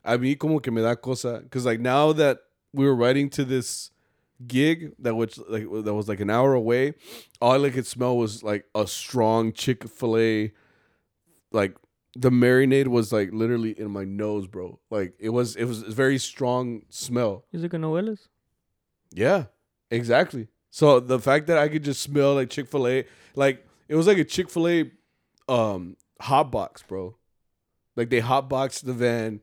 I 0.05 0.17
mean, 0.17 0.37
como 0.39 0.59
que 0.61 0.73
me 0.73 0.83
da 0.83 0.95
cosa 0.95 1.41
because 1.43 1.67
like 1.67 1.81
now 1.81 2.13
that 2.13 2.39
we 2.73 2.85
were 2.85 2.95
writing 2.95 3.29
to 3.31 3.45
this 3.45 3.91
gig 4.47 4.93
that 4.99 5.15
was 5.15 5.39
like 5.49 5.65
that 5.85 5.95
was 5.95 6.09
like 6.09 6.21
an 6.21 6.31
hour 6.31 6.55
away, 6.55 6.95
all 7.41 7.65
I 7.65 7.71
could 7.71 7.87
smell 7.87 8.17
was 8.17 8.43
like 8.43 8.65
a 8.75 8.87
strong 8.87 9.53
Chick 9.53 9.89
Fil 9.89 10.17
A, 10.19 10.53
like 11.53 11.77
the 12.15 12.31
marinade 12.31 12.89
was 12.89 13.13
like 13.13 13.31
literally 13.33 13.79
in 13.79 13.91
my 13.91 14.05
nose, 14.05 14.47
bro. 14.47 14.79
Like 14.91 15.15
it 15.19 15.31
was 15.31 15.57
it 15.57 15.65
was 15.65 15.83
a 15.83 15.91
very 15.91 16.19
strong 16.19 16.83
smell. 16.91 17.45
Is 17.53 17.65
it 17.65 17.73
hueles? 17.73 18.29
Yeah, 19.13 19.45
exactly. 19.91 20.49
So 20.71 21.01
the 21.01 21.19
fact 21.19 21.47
that 21.49 21.59
I 21.59 21.69
could 21.69 21.85
just 21.85 22.01
smell 22.01 22.35
like 22.35 22.51
Chick 22.51 22.69
Fil 22.69 22.87
A, 22.89 23.05
like 23.35 23.67
it 23.89 23.95
was 23.95 24.07
like 24.07 24.19
a 24.19 24.25
Chick 24.25 24.49
Fil 24.51 24.69
A, 24.69 24.91
um, 25.49 25.97
hot 26.21 26.51
box, 26.51 26.83
bro. 26.83 27.17
Like 27.97 28.09
they 28.09 28.21
hot 28.21 28.49
boxed 28.49 28.87
the 28.87 28.95
van 28.95 29.43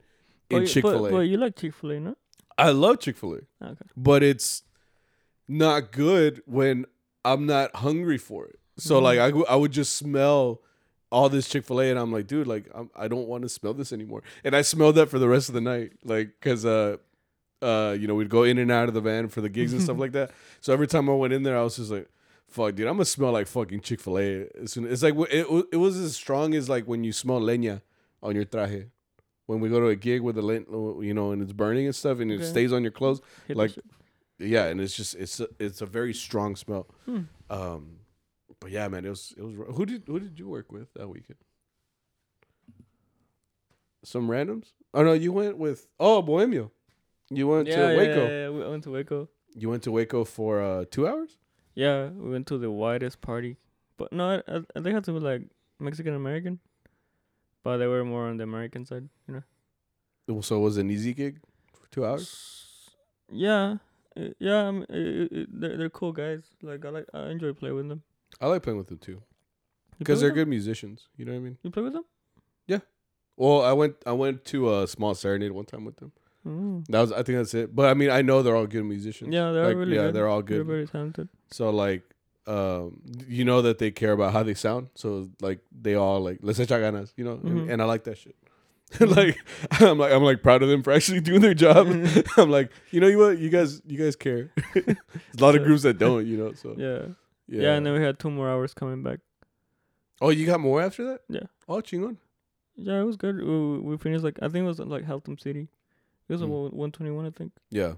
in 0.50 0.66
Chick 0.66 0.84
Fil 0.84 1.04
But, 1.04 1.12
but 1.12 1.18
A. 1.18 1.26
you 1.26 1.38
like 1.38 1.56
Chick 1.56 1.74
Fil 1.76 1.92
A, 1.92 2.00
no? 2.00 2.16
I 2.58 2.72
love 2.72 3.00
Chick 3.00 3.16
Fil 3.16 3.36
A, 3.36 3.66
Okay. 3.66 3.86
but 3.96 4.24
it's 4.24 4.64
not 5.50 5.92
good 5.92 6.42
when 6.46 6.86
I'm 7.26 7.46
not 7.46 7.76
hungry 7.78 8.18
for 8.18 8.46
it. 8.46 8.60
So 8.78 9.00
Mhm. 9.00 9.04
like 9.04 9.20
I 9.50 9.56
would 9.56 9.72
just 9.74 9.98
smell 9.98 10.62
all 11.12 11.28
this 11.28 11.50
Chick 11.50 11.66
Fil 11.66 11.82
A, 11.82 11.90
and 11.90 11.98
I'm 12.00 12.14
like, 12.14 12.28
dude, 12.28 12.48
like 12.48 12.70
I'm, 12.74 12.90
I 12.96 13.08
don't 13.10 13.28
want 13.28 13.42
to 13.44 13.50
smell 13.50 13.74
this 13.74 13.92
anymore. 13.92 14.22
And 14.44 14.56
I 14.56 14.62
smelled 14.62 14.96
that 14.96 15.10
for 15.10 15.18
the 15.20 15.28
rest 15.28 15.50
of 15.50 15.56
the 15.56 15.62
night, 15.62 15.94
like 16.06 16.30
because 16.40 16.66
uh, 16.66 16.98
uh, 17.62 17.98
you 18.00 18.08
know, 18.08 18.16
we'd 18.16 18.30
go 18.30 18.44
in 18.44 18.58
and 18.58 18.72
out 18.72 18.88
of 18.88 18.94
the 18.94 19.02
van 19.02 19.28
for 19.28 19.42
the 19.42 19.50
gigs 19.50 19.74
and 19.74 19.82
stuff 19.82 19.98
like 20.04 20.12
that. 20.14 20.32
So 20.62 20.72
every 20.72 20.88
time 20.88 21.10
I 21.10 21.14
went 21.14 21.34
in 21.34 21.44
there, 21.44 21.58
I 21.58 21.64
was 21.64 21.76
just 21.78 21.92
like, 21.92 22.08
fuck, 22.48 22.76
dude, 22.76 22.88
I'm 22.88 22.94
gonna 22.96 23.06
smell 23.06 23.32
like 23.32 23.48
fucking 23.48 23.82
Chick 23.82 24.00
Fil 24.00 24.18
A. 24.20 24.48
As 24.62 24.72
soon 24.72 24.86
it's 24.86 25.04
like 25.04 25.16
it, 25.32 25.48
it 25.74 25.78
was 25.78 25.98
as 25.98 26.16
strong 26.16 26.54
as 26.54 26.70
like 26.70 26.86
when 26.86 27.04
you 27.04 27.12
smell 27.12 27.42
leña 27.42 27.82
on 28.24 28.36
your 28.36 28.46
traje. 28.46 28.90
When 29.48 29.60
we 29.62 29.68
go 29.68 29.80
to 29.80 29.88
a 29.88 29.96
gig 29.96 30.22
with 30.22 30.36
the 30.36 30.44
le- 30.44 31.04
you 31.04 31.14
know, 31.16 31.32
and 31.32 31.42
it's 31.42 31.54
burning 31.54 31.88
and 31.88 31.96
stuff, 31.96 32.20
and 32.20 32.32
it 32.32 32.36
Okay. 32.36 32.44
stays 32.46 32.72
on 32.72 32.84
your 32.84 32.92
clothes 32.92 33.20
Hit 33.48 33.58
Like-. 33.58 33.76
Yeah, 34.40 34.66
and 34.66 34.80
it's 34.80 34.96
just 34.96 35.16
it's 35.16 35.40
a, 35.40 35.48
it's 35.60 35.82
a 35.82 35.86
very 35.86 36.14
strong 36.14 36.56
smell. 36.56 36.88
Hmm. 37.06 37.22
Um, 37.50 37.98
but 38.60 38.72
yeah, 38.72 38.88
man, 38.88 39.06
it 39.06 39.10
was 39.10 39.34
it 39.38 39.44
was. 39.44 39.56
Who 39.76 39.86
did 39.86 40.04
who 40.08 40.20
did 40.20 40.40
you 40.40 40.48
work 40.48 40.72
with 40.72 40.94
that 40.94 41.08
weekend? 41.08 41.38
Some 44.04 44.28
randoms. 44.28 44.72
Oh 44.94 45.04
no, 45.04 45.14
you 45.14 45.34
went 45.34 45.58
with 45.58 45.88
oh 46.00 46.22
Bohemio. 46.22 46.72
You 47.30 47.48
went 47.48 47.68
yeah, 47.68 47.76
to 47.76 47.82
yeah, 47.82 47.98
Waco. 47.98 48.24
Yeah, 48.24 48.30
yeah, 48.30 48.50
we 48.50 48.68
went 48.68 48.84
to 48.84 48.92
Waco. 48.92 49.30
You 49.56 49.70
went 49.70 49.84
to 49.84 49.92
Waco 49.92 50.24
for 50.24 50.62
uh 50.62 50.86
two 50.90 51.08
hours. 51.08 51.38
Yeah, 51.76 52.08
we 52.08 52.30
went 52.30 52.48
to 52.48 52.58
the 52.58 52.72
widest 52.72 53.22
party, 53.22 53.58
but 53.98 54.12
no, 54.12 54.42
I, 54.48 54.58
I 54.76 54.82
think 54.82 54.96
had 54.96 55.04
to 55.06 55.14
be 55.14 55.20
like 55.20 55.44
Mexican 55.80 56.16
American, 56.16 56.60
but 57.64 57.78
they 57.78 57.88
were 57.88 58.04
more 58.04 58.28
on 58.28 58.38
the 58.38 58.44
American 58.44 58.86
side, 58.86 59.08
you 59.28 59.36
know. 59.36 60.42
So 60.42 60.58
it 60.58 60.60
was 60.60 60.78
an 60.78 60.90
easy 60.92 61.14
gig 61.14 61.40
for 61.74 61.88
two 61.90 62.06
hours. 62.06 62.90
Yeah, 63.32 63.78
yeah, 64.40 64.68
I 64.68 64.72
mean, 64.72 64.86
it, 64.90 65.32
it, 65.32 65.48
they're 65.62 65.78
they're 65.78 65.90
cool 65.90 66.12
guys. 66.12 66.44
Like 66.62 66.84
I 66.86 66.90
like 66.90 67.06
I 67.14 67.30
enjoy 67.30 67.54
playing 67.54 67.76
with 67.76 67.90
them. 67.90 68.04
I 68.42 68.48
like 68.48 68.64
playing 68.64 68.78
with 68.78 68.88
them 68.88 68.98
too 68.98 69.22
because 69.98 70.20
they're 70.20 70.30
them? 70.30 70.36
good 70.38 70.48
musicians. 70.48 71.08
You 71.18 71.26
know 71.26 71.32
what 71.34 71.38
I 71.40 71.42
mean? 71.42 71.58
You 71.64 71.72
play 71.72 71.84
with 71.84 71.94
them? 71.94 72.06
Yeah. 72.68 72.80
Well, 73.38 73.62
I 73.64 73.74
went 73.74 73.96
I 74.06 74.12
went 74.14 74.46
to 74.46 74.74
a 74.80 74.88
small 74.88 75.16
serenade 75.16 75.52
one 75.52 75.66
time 75.66 75.86
with 75.86 75.98
them. 75.98 76.12
Mm. 76.46 76.86
That 76.88 77.02
was 77.02 77.12
I 77.12 77.24
think 77.24 77.38
that's 77.38 77.54
it. 77.54 77.76
But 77.76 77.88
I 77.90 77.94
mean 77.94 78.10
I 78.10 78.22
know 78.22 78.42
they're 78.44 78.56
all 78.56 78.68
good 78.68 78.86
musicians. 78.86 79.34
Yeah, 79.34 79.52
they're 79.52 79.68
Like, 79.68 79.76
really 79.78 79.96
yeah, 79.96 80.04
good. 80.04 80.16
they're 80.16 80.28
all 80.28 80.42
good. 80.42 80.58
They're 80.58 80.64
very 80.64 80.88
talented. 80.88 81.30
So 81.52 81.70
like, 81.70 82.04
um, 82.48 83.02
you 83.28 83.46
know 83.46 83.62
that 83.62 83.78
they 83.78 83.92
care 83.92 84.12
about 84.14 84.34
how 84.34 84.44
they 84.44 84.54
sound. 84.56 84.90
So 84.96 85.30
like, 85.42 85.60
they 85.72 85.96
all 85.96 86.20
like 86.22 86.40
let's 86.42 86.60
ganas, 86.60 87.14
you 87.16 87.24
know, 87.24 87.34
and, 87.44 87.68
Mhm. 87.68 87.72
and 87.74 87.82
I 87.82 87.86
like 87.86 88.04
that 88.06 88.18
shit. 88.18 88.36
like, 89.00 89.38
I'm 89.80 89.98
like 90.00 90.12
I'm 90.12 90.24
like 90.24 90.42
proud 90.42 90.64
of 90.64 90.70
them 90.70 90.82
for 90.84 90.92
actually 90.92 91.22
doing 91.22 91.42
their 91.42 91.54
job. 91.54 91.88
I'm 92.38 92.50
like, 92.50 92.72
you 92.92 93.00
know, 93.00 93.08
you 93.08 93.18
what, 93.20 93.38
you 93.38 93.50
guys, 93.50 93.82
you 93.86 93.98
guys 93.98 94.16
care. 94.16 94.52
There's 94.74 94.98
a 95.38 95.44
lot 95.44 95.56
of 95.56 95.64
groups 95.64 95.84
that 95.84 95.98
don't, 96.00 96.26
you 96.26 96.38
know. 96.38 96.54
So 96.54 96.76
Yeah. 96.78 97.14
yeah. 97.48 97.62
yeah, 97.70 97.74
and 97.76 97.86
then 97.86 97.94
we 97.94 98.02
had 98.02 98.18
two 98.20 98.32
more 98.32 98.50
hours 98.50 98.74
coming 98.74 99.04
back. 99.04 99.20
oh, 100.22 100.30
you 100.30 100.46
got 100.46 100.60
more 100.60 100.82
after 100.82 101.06
that? 101.06 101.22
Yeah. 101.30 101.48
Oh, 101.68 101.82
chingon. 101.82 102.18
Yeah, 102.76 103.00
it 103.02 103.04
was 103.04 103.16
good. 103.18 103.36
We, 103.44 103.80
we 103.80 103.98
finished 103.98 104.24
like 104.24 104.40
I 104.42 104.48
think 104.50 104.64
it 104.64 104.68
was 104.68 104.80
like 104.80 105.06
Haltom 105.06 105.40
City. 105.40 105.68
It 106.28 106.34
was 106.34 106.42
a 106.42 106.46
Mm. 106.46 106.74
one 106.74 106.92
twenty 106.92 107.12
one, 107.12 107.26
I 107.26 107.32
think. 107.32 107.52
Yeah. 107.70 107.94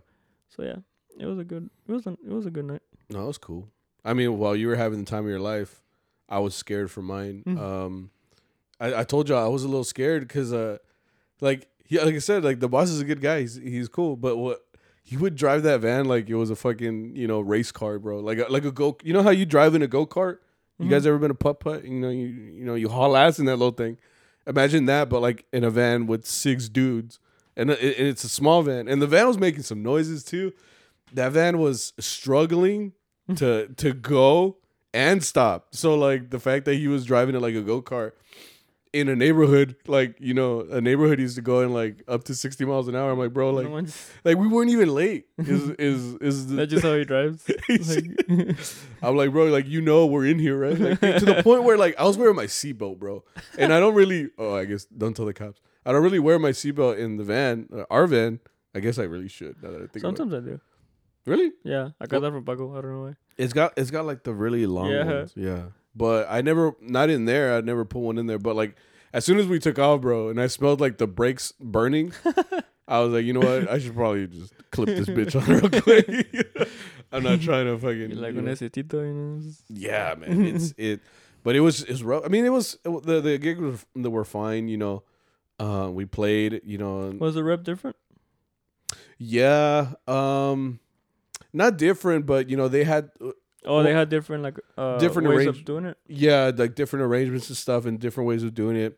So 0.49 0.63
yeah, 0.63 0.77
it 1.19 1.25
was 1.25 1.37
a 1.39 1.43
good. 1.43 1.69
It 1.87 1.91
was 1.91 2.05
a, 2.07 2.11
it 2.11 2.31
was 2.31 2.45
a 2.45 2.51
good 2.51 2.65
night. 2.65 2.81
No, 3.09 3.23
it 3.23 3.27
was 3.27 3.37
cool. 3.37 3.67
I 4.03 4.13
mean, 4.13 4.37
while 4.39 4.55
you 4.55 4.67
were 4.67 4.75
having 4.75 4.99
the 4.99 5.05
time 5.09 5.23
of 5.25 5.29
your 5.29 5.39
life, 5.39 5.81
I 6.27 6.39
was 6.39 6.55
scared 6.55 6.89
for 6.91 7.01
mine. 7.01 7.43
Mm. 7.45 7.59
Um, 7.59 8.11
I, 8.81 9.01
I 9.01 9.03
told 9.03 9.29
y'all 9.29 9.45
I 9.45 9.47
was 9.47 9.63
a 9.63 9.67
little 9.67 9.83
scared 9.83 10.27
because, 10.27 10.51
uh, 10.51 10.77
like, 11.39 11.67
yeah, 11.87 12.03
like 12.03 12.15
I 12.15 12.19
said, 12.19 12.43
like 12.43 12.59
the 12.59 12.67
boss 12.69 12.89
is 12.89 12.99
a 13.01 13.05
good 13.05 13.21
guy. 13.21 13.41
He's 13.41 13.55
he's 13.55 13.87
cool, 13.87 14.15
but 14.15 14.37
what 14.37 14.61
he 15.03 15.17
would 15.17 15.35
drive 15.35 15.63
that 15.63 15.81
van 15.81 16.05
like 16.05 16.29
it 16.29 16.35
was 16.35 16.49
a 16.49 16.55
fucking 16.55 17.15
you 17.15 17.27
know 17.27 17.39
race 17.41 17.71
car, 17.71 17.99
bro. 17.99 18.19
Like 18.19 18.39
a, 18.39 18.45
like 18.49 18.65
a 18.65 18.71
go. 18.71 18.97
You 19.03 19.13
know 19.13 19.23
how 19.23 19.29
you 19.31 19.45
drive 19.45 19.75
in 19.75 19.81
a 19.81 19.87
go 19.87 20.05
kart? 20.05 20.37
You 20.79 20.89
guys 20.89 21.03
Mhm. 21.03 21.07
ever 21.07 21.17
been 21.19 21.31
a 21.31 21.35
putt 21.35 21.59
putt? 21.59 21.83
You 21.85 21.99
know 21.99 22.09
you 22.09 22.25
you 22.27 22.65
know 22.65 22.75
you 22.75 22.89
haul 22.89 23.15
ass 23.15 23.37
in 23.39 23.45
that 23.45 23.57
little 23.57 23.71
thing. 23.73 23.97
Imagine 24.47 24.85
that, 24.87 25.09
but 25.09 25.21
like 25.21 25.45
in 25.53 25.63
a 25.63 25.69
van 25.69 26.07
with 26.07 26.25
six 26.25 26.67
dudes, 26.69 27.19
and 27.55 27.69
it, 27.69 27.79
and 27.99 28.07
it's 28.07 28.23
a 28.23 28.29
small 28.29 28.63
van, 28.63 28.87
and 28.87 28.99
the 29.01 29.05
van 29.07 29.27
was 29.27 29.37
making 29.37 29.61
some 29.63 29.83
noises 29.83 30.23
too. 30.23 30.53
That 31.13 31.33
van 31.33 31.59
was 31.59 31.93
struggling 31.99 32.93
to 33.35 33.67
to 33.77 33.93
go 33.93 34.57
and 34.93 35.23
stop. 35.23 35.67
So 35.75 35.93
like 35.95 36.29
the 36.31 36.39
fact 36.39 36.65
that 36.65 36.75
he 36.75 36.87
was 36.87 37.05
driving 37.05 37.35
it 37.35 37.41
like 37.41 37.53
a 37.55 37.61
go 37.61 37.81
kart 37.81 38.13
in 38.93 39.07
a 39.07 39.15
neighborhood, 39.15 39.75
like 39.87 40.17
you 40.19 40.33
know, 40.33 40.61
a 40.69 40.81
neighborhood 40.81 41.19
used 41.19 41.35
to 41.35 41.41
go 41.41 41.61
in 41.61 41.71
like 41.73 42.03
up 42.07 42.23
to 42.25 42.35
sixty 42.35 42.65
miles 42.65 42.87
an 42.87 42.95
hour. 42.95 43.11
I'm 43.11 43.19
like, 43.19 43.31
bro, 43.33 43.51
like 43.51 43.69
one's- 43.69 44.09
like 44.25 44.37
we 44.37 44.47
weren't 44.47 44.69
even 44.69 44.89
late. 44.93 45.25
Is 45.37 45.69
is 45.79 46.15
is 46.15 46.47
the, 46.47 46.55
that's 46.55 46.71
just 46.71 46.83
how 46.83 46.95
he 46.95 47.05
drives. 47.05 47.49
like, 47.69 48.05
I'm 49.01 49.15
like, 49.15 49.31
bro, 49.31 49.45
like 49.45 49.67
you 49.67 49.81
know 49.81 50.05
we're 50.05 50.25
in 50.25 50.39
here, 50.39 50.57
right? 50.59 50.77
Like, 50.77 50.99
to 50.99 51.25
the 51.25 51.41
point 51.43 51.63
where 51.63 51.77
like 51.77 51.95
I 51.99 52.03
was 52.03 52.17
wearing 52.17 52.35
my 52.35 52.45
seatbelt, 52.47 52.99
bro, 52.99 53.23
and 53.57 53.73
I 53.73 53.79
don't 53.79 53.93
really. 53.95 54.29
Oh, 54.37 54.55
I 54.55 54.65
guess 54.65 54.85
don't 54.85 55.15
tell 55.15 55.25
the 55.25 55.33
cops. 55.33 55.61
I 55.85 55.91
don't 55.91 56.03
really 56.03 56.19
wear 56.19 56.37
my 56.37 56.51
seatbelt 56.51 56.97
in 56.99 57.17
the 57.17 57.23
van, 57.23 57.67
uh, 57.75 57.83
our 57.89 58.05
van. 58.07 58.39
I 58.75 58.79
guess 58.81 58.99
I 58.99 59.03
really 59.03 59.27
should. 59.27 59.61
Now 59.63 59.71
that 59.71 59.81
I 59.81 59.87
think 59.87 60.01
sometimes 60.01 60.33
I 60.33 60.39
do. 60.39 60.59
really, 61.25 61.51
Yeah, 61.63 61.89
I 61.99 62.05
got 62.07 62.21
that 62.21 62.31
from 62.31 62.43
Paco. 62.45 62.71
I 62.77 62.81
don't 62.81 62.91
know 62.91 63.01
why. 63.03 63.15
it's 63.37 63.53
got 63.53 63.73
it's 63.77 63.89
got 63.91 64.05
like 64.05 64.23
the 64.23 64.33
really 64.33 64.65
long 64.65 64.89
Yeah. 64.91 65.05
ones, 65.05 65.33
yeah. 65.35 65.63
But 65.95 66.27
I 66.29 66.41
never, 66.41 66.73
not 66.81 67.09
in 67.09 67.25
there. 67.25 67.55
I 67.55 67.61
never 67.61 67.83
put 67.85 67.99
one 67.99 68.17
in 68.17 68.27
there. 68.27 68.39
But 68.39 68.55
like 68.55 68.75
as 69.13 69.25
soon 69.25 69.37
as 69.39 69.47
we 69.47 69.59
took 69.59 69.77
off, 69.77 70.01
bro, 70.01 70.29
and 70.29 70.39
I 70.39 70.47
smelled 70.47 70.79
like 70.81 70.97
the 70.97 71.07
brakes 71.07 71.53
burning. 71.59 72.13
I 72.87 72.99
was 72.99 73.13
like, 73.13 73.25
you 73.25 73.33
know 73.33 73.39
what? 73.39 73.69
I 73.69 73.79
should 73.79 73.95
probably 73.95 74.27
just 74.27 74.53
clip 74.71 74.87
this 74.87 75.07
bitch 75.07 75.39
on 75.39 75.47
real 75.71 75.81
quick. 75.81 76.69
I'm 77.11 77.23
not 77.23 77.41
trying 77.41 77.65
to 77.65 77.77
fucking 77.77 78.17
like 78.17 78.35
you 78.35 78.41
know. 78.41 78.51
necesito, 78.51 78.93
you 78.93 79.13
know. 79.13 79.41
Yeah, 79.69 80.15
man. 80.17 80.45
It's 80.45 80.73
it, 80.77 81.01
but 81.43 81.55
it 81.55 81.59
was 81.61 81.83
it's 81.83 82.01
rough. 82.01 82.23
I 82.25 82.29
mean, 82.29 82.45
it 82.45 82.49
was 82.51 82.77
it, 82.85 83.03
the 83.03 83.21
the 83.21 83.37
gig 83.37 83.59
was 83.59 83.85
that 83.95 84.09
were 84.09 84.25
fine. 84.25 84.67
You 84.67 84.77
know, 84.77 85.03
uh, 85.59 85.89
we 85.91 86.05
played. 86.05 86.61
You 86.65 86.77
know, 86.77 87.13
Was 87.19 87.35
the 87.35 87.43
rep 87.43 87.63
different? 87.63 87.95
yeah, 89.17 89.93
um, 90.07 90.79
not 91.53 91.77
different, 91.77 92.25
but 92.25 92.49
you 92.49 92.57
know 92.57 92.67
they 92.67 92.83
had 92.83 93.11
Oh, 93.65 93.83
they 93.83 93.93
had 93.93 94.09
different 94.09 94.43
like 94.43 94.57
uh 94.77 94.97
different 94.97 95.29
ways 95.29 95.45
arrange- 95.45 95.59
of 95.59 95.65
doing 95.65 95.85
it. 95.85 95.97
yeah 96.07 96.51
like 96.55 96.73
different 96.75 97.05
arrangements 97.05 97.47
and 97.49 97.57
stuff 97.57 97.85
and 97.85 97.99
different 97.99 98.27
ways 98.27 98.43
of 98.43 98.53
doing 98.53 98.75
it. 98.75 98.97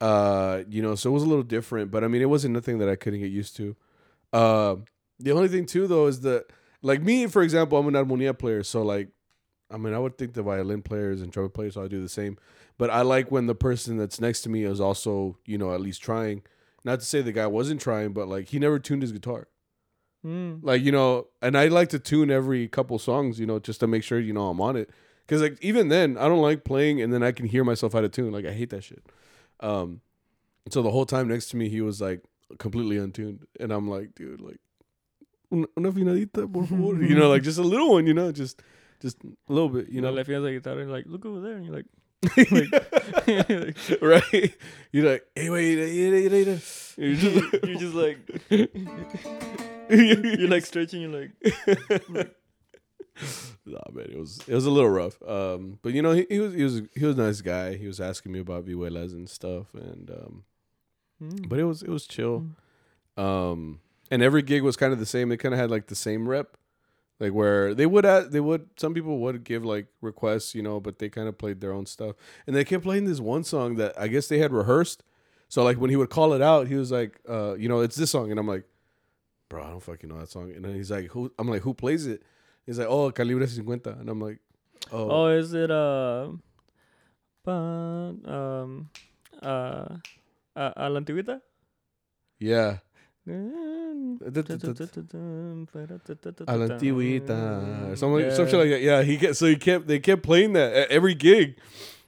Uh, 0.00 0.64
you 0.68 0.82
know, 0.82 0.94
so 0.96 1.08
it 1.10 1.12
was 1.14 1.22
a 1.22 1.26
little 1.26 1.44
different, 1.44 1.90
but 1.90 2.04
I 2.04 2.08
mean, 2.08 2.20
it 2.20 2.28
wasn't 2.28 2.52
nothing 2.52 2.78
that 2.78 2.88
I 2.88 2.96
couldn't 2.96 3.20
get 3.20 3.30
used 3.30 3.56
to. 3.56 3.76
Uh, 4.32 4.76
the 5.20 5.30
only 5.32 5.48
thing 5.48 5.64
too 5.64 5.86
though 5.86 6.06
is 6.08 6.20
that 6.22 6.46
like 6.82 7.00
me, 7.02 7.26
for 7.26 7.42
example, 7.42 7.78
I'm 7.78 7.86
an 7.86 7.94
armonia 7.94 8.36
player, 8.36 8.62
so 8.62 8.82
like 8.82 9.08
I 9.70 9.76
mean, 9.76 9.94
I 9.94 9.98
would 9.98 10.18
think 10.18 10.34
the 10.34 10.42
violin 10.42 10.82
players 10.82 11.22
and 11.22 11.32
trumpet 11.32 11.54
players 11.54 11.76
all 11.76 11.88
do 11.88 12.02
the 12.02 12.08
same. 12.08 12.36
But 12.76 12.90
I 12.90 13.02
like 13.02 13.30
when 13.30 13.46
the 13.46 13.54
person 13.54 13.96
that's 13.96 14.20
next 14.20 14.42
to 14.42 14.48
me 14.48 14.64
is 14.64 14.80
also, 14.80 15.38
you 15.46 15.56
know, 15.56 15.72
at 15.72 15.80
least 15.80 16.02
trying. 16.02 16.42
Not 16.84 17.00
to 17.00 17.06
say 17.06 17.22
the 17.22 17.32
guy 17.32 17.46
wasn't 17.46 17.80
trying, 17.80 18.12
but 18.12 18.28
like 18.28 18.48
he 18.48 18.58
never 18.58 18.78
tuned 18.78 19.02
his 19.02 19.12
guitar. 19.12 19.48
Mm. 20.24 20.60
Like, 20.62 20.82
you 20.82 20.90
know, 20.92 21.26
and 21.42 21.56
I 21.56 21.68
like 21.68 21.88
to 21.90 21.98
tune 21.98 22.30
every 22.30 22.66
couple 22.68 22.98
songs, 22.98 23.38
you 23.38 23.46
know, 23.46 23.58
just 23.58 23.80
to 23.80 23.86
make 23.86 24.02
sure, 24.02 24.18
you 24.18 24.32
know, 24.32 24.48
I'm 24.48 24.60
on 24.60 24.76
it. 24.76 24.88
Cause 25.26 25.40
like 25.40 25.58
even 25.62 25.88
then, 25.88 26.16
I 26.18 26.28
don't 26.28 26.42
like 26.42 26.64
playing 26.64 27.00
and 27.02 27.12
then 27.12 27.22
I 27.22 27.32
can 27.32 27.46
hear 27.46 27.64
myself 27.64 27.94
out 27.94 28.04
of 28.04 28.10
tune. 28.12 28.32
Like 28.32 28.44
I 28.46 28.52
hate 28.52 28.70
that 28.70 28.84
shit. 28.84 29.02
Um 29.60 30.00
so 30.70 30.80
the 30.82 30.90
whole 30.90 31.06
time 31.06 31.28
next 31.28 31.48
to 31.50 31.56
me 31.56 31.68
he 31.68 31.80
was 31.80 32.00
like 32.00 32.22
completely 32.58 32.96
untuned. 32.98 33.46
And 33.60 33.72
I'm 33.72 33.88
like, 33.88 34.14
dude, 34.14 34.40
like 34.40 34.60
"Un- 35.52 35.66
una 35.78 35.92
finadita, 35.92 36.50
por 36.52 36.66
favor. 36.66 37.02
you 37.02 37.14
know, 37.14 37.28
like 37.28 37.42
just 37.42 37.58
a 37.58 37.62
little 37.62 37.90
one, 37.92 38.06
you 38.06 38.14
know, 38.14 38.32
just 38.32 38.62
just 39.00 39.18
a 39.24 39.52
little 39.52 39.68
bit, 39.68 39.88
you 39.88 39.96
You 39.96 40.00
know, 40.02 40.08
know. 40.10 40.16
le 40.16 40.24
finas 40.24 40.42
la 40.42 40.50
guitarra 40.50 40.80
and 40.82 40.90
like, 40.90 41.04
look 41.06 41.24
over 41.26 41.40
there, 41.40 41.56
and 41.56 41.64
you're 41.66 41.74
like, 41.74 41.86
right? 44.02 44.54
You're 44.92 45.10
like, 45.10 45.24
hey, 45.34 45.50
wait. 45.50 45.74
You're 46.96 47.16
just, 47.16 47.64
you're 47.64 47.78
just 47.78 47.94
like, 47.94 48.18
you're 49.90 50.48
like 50.48 50.64
stretching, 50.64 51.02
you're 51.02 51.20
like, 51.20 51.30
nah, 53.66 53.80
man, 53.92 54.06
it 54.10 54.18
was 54.18 54.40
it 54.46 54.54
was 54.54 54.66
a 54.66 54.70
little 54.70 54.90
rough. 54.90 55.20
Um, 55.22 55.78
but 55.82 55.92
you 55.92 56.02
know, 56.02 56.12
he, 56.12 56.26
he 56.28 56.38
was 56.40 56.54
he 56.54 56.62
was 56.62 56.82
he 56.94 57.06
was 57.06 57.18
a 57.18 57.22
nice 57.22 57.40
guy. 57.40 57.76
He 57.76 57.86
was 57.86 58.00
asking 58.00 58.32
me 58.32 58.40
about 58.40 58.64
vihuelas 58.64 59.12
and 59.12 59.28
stuff, 59.28 59.74
and 59.74 60.10
um, 60.10 60.44
mm. 61.22 61.48
but 61.48 61.58
it 61.58 61.64
was 61.64 61.82
it 61.82 61.90
was 61.90 62.06
chill. 62.06 62.46
Mm. 63.18 63.22
Um, 63.22 63.80
and 64.10 64.22
every 64.22 64.42
gig 64.42 64.62
was 64.62 64.76
kind 64.76 64.92
of 64.92 64.98
the 64.98 65.06
same. 65.06 65.28
They 65.28 65.36
kind 65.36 65.54
of 65.54 65.60
had 65.60 65.70
like 65.70 65.86
the 65.86 65.94
same 65.94 66.28
rep, 66.28 66.56
like 67.20 67.32
where 67.32 67.74
they 67.74 67.86
would 67.86 68.04
they 68.30 68.40
would 68.40 68.68
some 68.76 68.94
people 68.94 69.18
would 69.18 69.44
give 69.44 69.64
like 69.64 69.86
requests, 70.00 70.54
you 70.54 70.62
know, 70.62 70.80
but 70.80 70.98
they 70.98 71.08
kind 71.08 71.28
of 71.28 71.38
played 71.38 71.60
their 71.60 71.72
own 71.72 71.86
stuff. 71.86 72.16
And 72.46 72.54
they 72.54 72.64
kept 72.64 72.84
playing 72.84 73.04
this 73.04 73.20
one 73.20 73.44
song 73.44 73.76
that 73.76 73.98
I 73.98 74.08
guess 74.08 74.28
they 74.28 74.38
had 74.38 74.52
rehearsed. 74.52 75.02
So 75.48 75.62
like 75.62 75.78
when 75.78 75.90
he 75.90 75.96
would 75.96 76.10
call 76.10 76.32
it 76.32 76.42
out, 76.42 76.66
he 76.66 76.74
was 76.74 76.90
like, 76.90 77.20
uh, 77.28 77.54
you 77.54 77.68
know, 77.68 77.80
it's 77.80 77.96
this 77.96 78.10
song, 78.10 78.30
and 78.30 78.40
I'm 78.40 78.48
like, 78.48 78.64
bro, 79.48 79.62
I 79.64 79.70
don't 79.70 79.82
fucking 79.82 80.08
know 80.08 80.18
that 80.18 80.30
song. 80.30 80.52
And 80.54 80.64
then 80.64 80.74
he's 80.74 80.90
like, 80.90 81.06
who? 81.10 81.32
I'm 81.38 81.48
like, 81.48 81.62
who 81.62 81.74
plays 81.74 82.06
it? 82.06 82.22
He's 82.66 82.78
like, 82.78 82.88
oh, 82.88 83.10
Calibre 83.10 83.46
50, 83.46 83.60
and 83.90 84.08
I'm 84.08 84.20
like, 84.20 84.38
oh, 84.90 85.10
Oh, 85.10 85.26
is 85.28 85.52
it 85.54 85.70
uh, 85.70 86.28
pa- 87.44 87.50
um, 87.52 88.88
uh, 89.42 89.46
uh, 90.56 90.72
a 90.76 90.88
la 90.90 91.00
antigüita? 91.00 91.40
yeah. 92.38 92.78
A 93.26 93.30
la 96.56 96.66
antigüita, 96.68 97.90
or 97.92 97.96
something, 97.96 98.30
some 98.32 98.46
shit 98.46 98.58
like 98.58 98.70
that. 98.70 98.82
Yeah, 98.82 99.02
he 99.02 99.16
kept, 99.16 99.36
so 99.36 99.46
he 99.46 99.56
kept, 99.56 99.86
they 99.86 99.98
kept 99.98 100.22
playing 100.22 100.52
that 100.54 100.72
at 100.74 100.90
every 100.90 101.14
gig, 101.14 101.56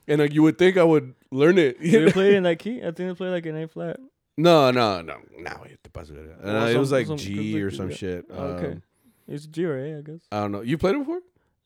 and 0.08 0.20
like 0.20 0.32
you 0.34 0.42
would 0.42 0.58
think 0.58 0.76
I 0.76 0.84
would 0.84 1.14
learn 1.30 1.58
it. 1.58 1.80
Did 1.80 2.04
we 2.06 2.12
play 2.18 2.36
in 2.36 2.42
that 2.44 2.58
key? 2.58 2.80
I 2.80 2.90
think 2.92 2.96
they 2.96 3.14
played 3.14 3.30
like 3.30 3.46
an 3.46 3.56
A 3.62 3.68
flat. 3.68 3.98
No, 4.36 4.70
no, 4.70 5.00
no, 5.00 5.16
no. 5.38 5.50
wait, 5.62 5.82
te 5.82 5.90
paso 5.90 6.12
de 6.14 6.20
verga. 6.22 6.36
Well, 6.44 6.62
Uh, 6.64 6.68
it 6.70 6.78
was 6.78 6.92
like 6.92 7.06
some- 7.06 7.16
G 7.16 7.60
or 7.62 7.70
some 7.70 7.90
shit. 7.90 8.26
Okay. 8.30 8.72
Um, 8.72 8.82
It's 9.28 9.46
G 9.46 9.64
or 9.64 9.76
A, 9.78 9.98
I 9.98 10.00
guess. 10.02 10.20
I 10.30 10.40
don't 10.40 10.52
know. 10.52 10.60
You 10.60 10.78
played 10.78 10.94
it 10.94 10.98
before? 10.98 11.20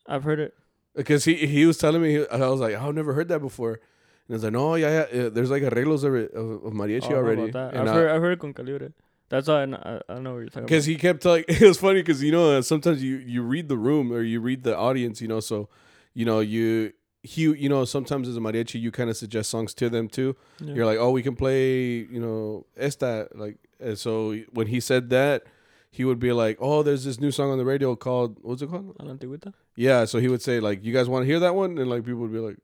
I've 0.07 0.23
heard 0.23 0.39
it. 0.39 0.53
Because 0.95 1.25
he 1.25 1.35
he 1.35 1.65
was 1.65 1.77
telling 1.77 2.01
me, 2.01 2.25
I 2.27 2.47
was 2.49 2.59
like, 2.59 2.75
I've 2.75 2.95
never 2.95 3.13
heard 3.13 3.27
that 3.29 3.39
before. 3.39 3.73
And 3.73 4.31
I 4.31 4.33
was 4.33 4.43
like, 4.43 4.53
no, 4.53 4.75
yeah, 4.75 5.05
yeah. 5.13 5.29
There's 5.29 5.51
like 5.51 5.63
arreglos 5.63 6.03
of, 6.03 6.13
of, 6.35 6.65
of 6.65 6.73
mariachi 6.73 7.05
Oh, 7.05 7.09
don't 7.09 7.17
already. 7.19 7.49
about. 7.49 7.75
I've 7.75 7.87
I- 7.87 7.93
heard, 7.93 8.11
I've 8.11 8.21
heard 8.21 8.33
it 8.33 8.39
con 8.39 8.53
calibre. 8.53 8.91
That's 9.29 9.47
why 9.47 9.61
I 9.61 9.65
know, 9.65 9.77
I, 10.09 10.13
I 10.13 10.19
know 10.19 10.33
what 10.33 10.39
you're 10.39 10.47
talking 10.49 10.63
Because 10.65 10.85
he 10.85 10.95
kept 10.95 11.23
like 11.23 11.45
it 11.49 11.61
was 11.61 11.77
funny 11.77 12.01
because 12.01 12.21
you 12.23 12.31
know 12.33 12.59
sometimes 12.61 13.01
you 13.03 13.17
you 13.17 13.41
read 13.43 13.69
the 13.69 13.77
room 13.77 14.11
or 14.11 14.21
you 14.21 14.41
read 14.41 14.63
the 14.63 14.75
audience 14.75 15.21
you 15.21 15.27
know 15.29 15.39
so 15.39 15.69
you 16.13 16.25
know 16.25 16.41
you 16.41 16.91
he, 17.23 17.41
you 17.43 17.69
know, 17.69 17.85
sometimes 17.85 18.27
as 18.27 18.35
a 18.35 18.39
mariachi, 18.39 18.81
you 18.81 18.91
kind 18.91 19.09
of 19.09 19.15
suggest 19.17 19.49
songs 19.49 19.73
to 19.75 19.89
them 19.89 20.07
too. 20.07 20.35
Yeah. 20.59 20.73
You're 20.73 20.85
like, 20.85 20.97
oh, 20.97 21.11
we 21.11 21.21
can 21.21 21.35
play, 21.35 21.97
you 21.97 22.19
know, 22.19 22.65
esta. 22.75 23.27
Like, 23.35 23.57
and 23.79 23.97
so 23.97 24.33
when 24.51 24.67
he 24.67 24.79
said 24.79 25.09
that, 25.11 25.43
he 25.91 26.03
would 26.05 26.19
be 26.19 26.31
like, 26.31 26.57
oh, 26.59 26.83
there's 26.83 27.03
this 27.03 27.19
new 27.19 27.31
song 27.31 27.51
on 27.51 27.57
the 27.57 27.65
radio 27.65 27.95
called 27.95 28.37
what's 28.41 28.61
it 28.61 28.69
called? 28.69 28.95
A 28.99 29.05
la 29.05 29.13
antigüita? 29.13 29.53
Yeah. 29.75 30.05
So 30.05 30.19
he 30.19 30.27
would 30.29 30.41
say 30.41 30.59
like, 30.59 30.83
you 30.83 30.93
guys 30.93 31.07
want 31.09 31.23
to 31.23 31.27
hear 31.27 31.39
that 31.41 31.53
one? 31.53 31.77
And 31.77 31.89
like 31.89 32.05
people 32.05 32.21
would 32.21 32.31
be 32.33 32.39
like, 32.39 32.57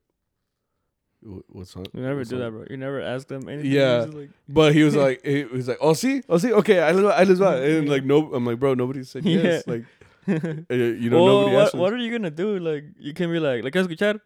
"Wh- 1.22 1.56
what 1.56 1.68
song? 1.68 1.86
You 1.94 2.02
never 2.02 2.24
do 2.24 2.30
song?" 2.32 2.40
that, 2.40 2.52
bro. 2.52 2.64
You 2.70 2.78
never 2.78 3.02
ask 3.02 3.28
them 3.28 3.48
anything. 3.50 3.72
Yeah. 3.72 4.06
Like, 4.10 4.30
But 4.50 4.74
he 4.74 4.84
was 4.84 4.96
like, 4.96 5.26
he 5.26 5.44
was 5.46 5.68
like, 5.68 5.78
oh, 5.82 5.94
see, 5.94 6.22
oh, 6.30 6.38
see, 6.38 6.54
okay, 6.54 6.80
I 6.80 6.92
live, 6.94 7.06
I 7.12 7.24
live, 7.24 7.42
and 7.42 7.90
like, 7.90 8.04
no, 8.06 8.34
I'm 8.34 8.46
like, 8.46 8.60
bro, 8.60 8.74
nobody 8.74 9.04
said 9.04 9.26
yes, 9.26 9.64
Yeah. 9.68 9.74
like, 9.74 9.86
uh, 10.28 10.74
you 10.74 11.10
know, 11.10 11.24
well, 11.24 11.40
nobody 11.40 11.56
what, 11.56 11.66
asked. 11.66 11.76
what 11.76 11.94
are 11.94 11.98
you 11.98 12.12
gonna 12.12 12.32
do? 12.32 12.60
Like, 12.60 12.86
you 13.00 13.14
can 13.14 13.32
be 13.32 13.40
like, 13.40 13.64
¿le 13.64 13.72
quieres 13.72 13.88
escuchar? 13.88 14.20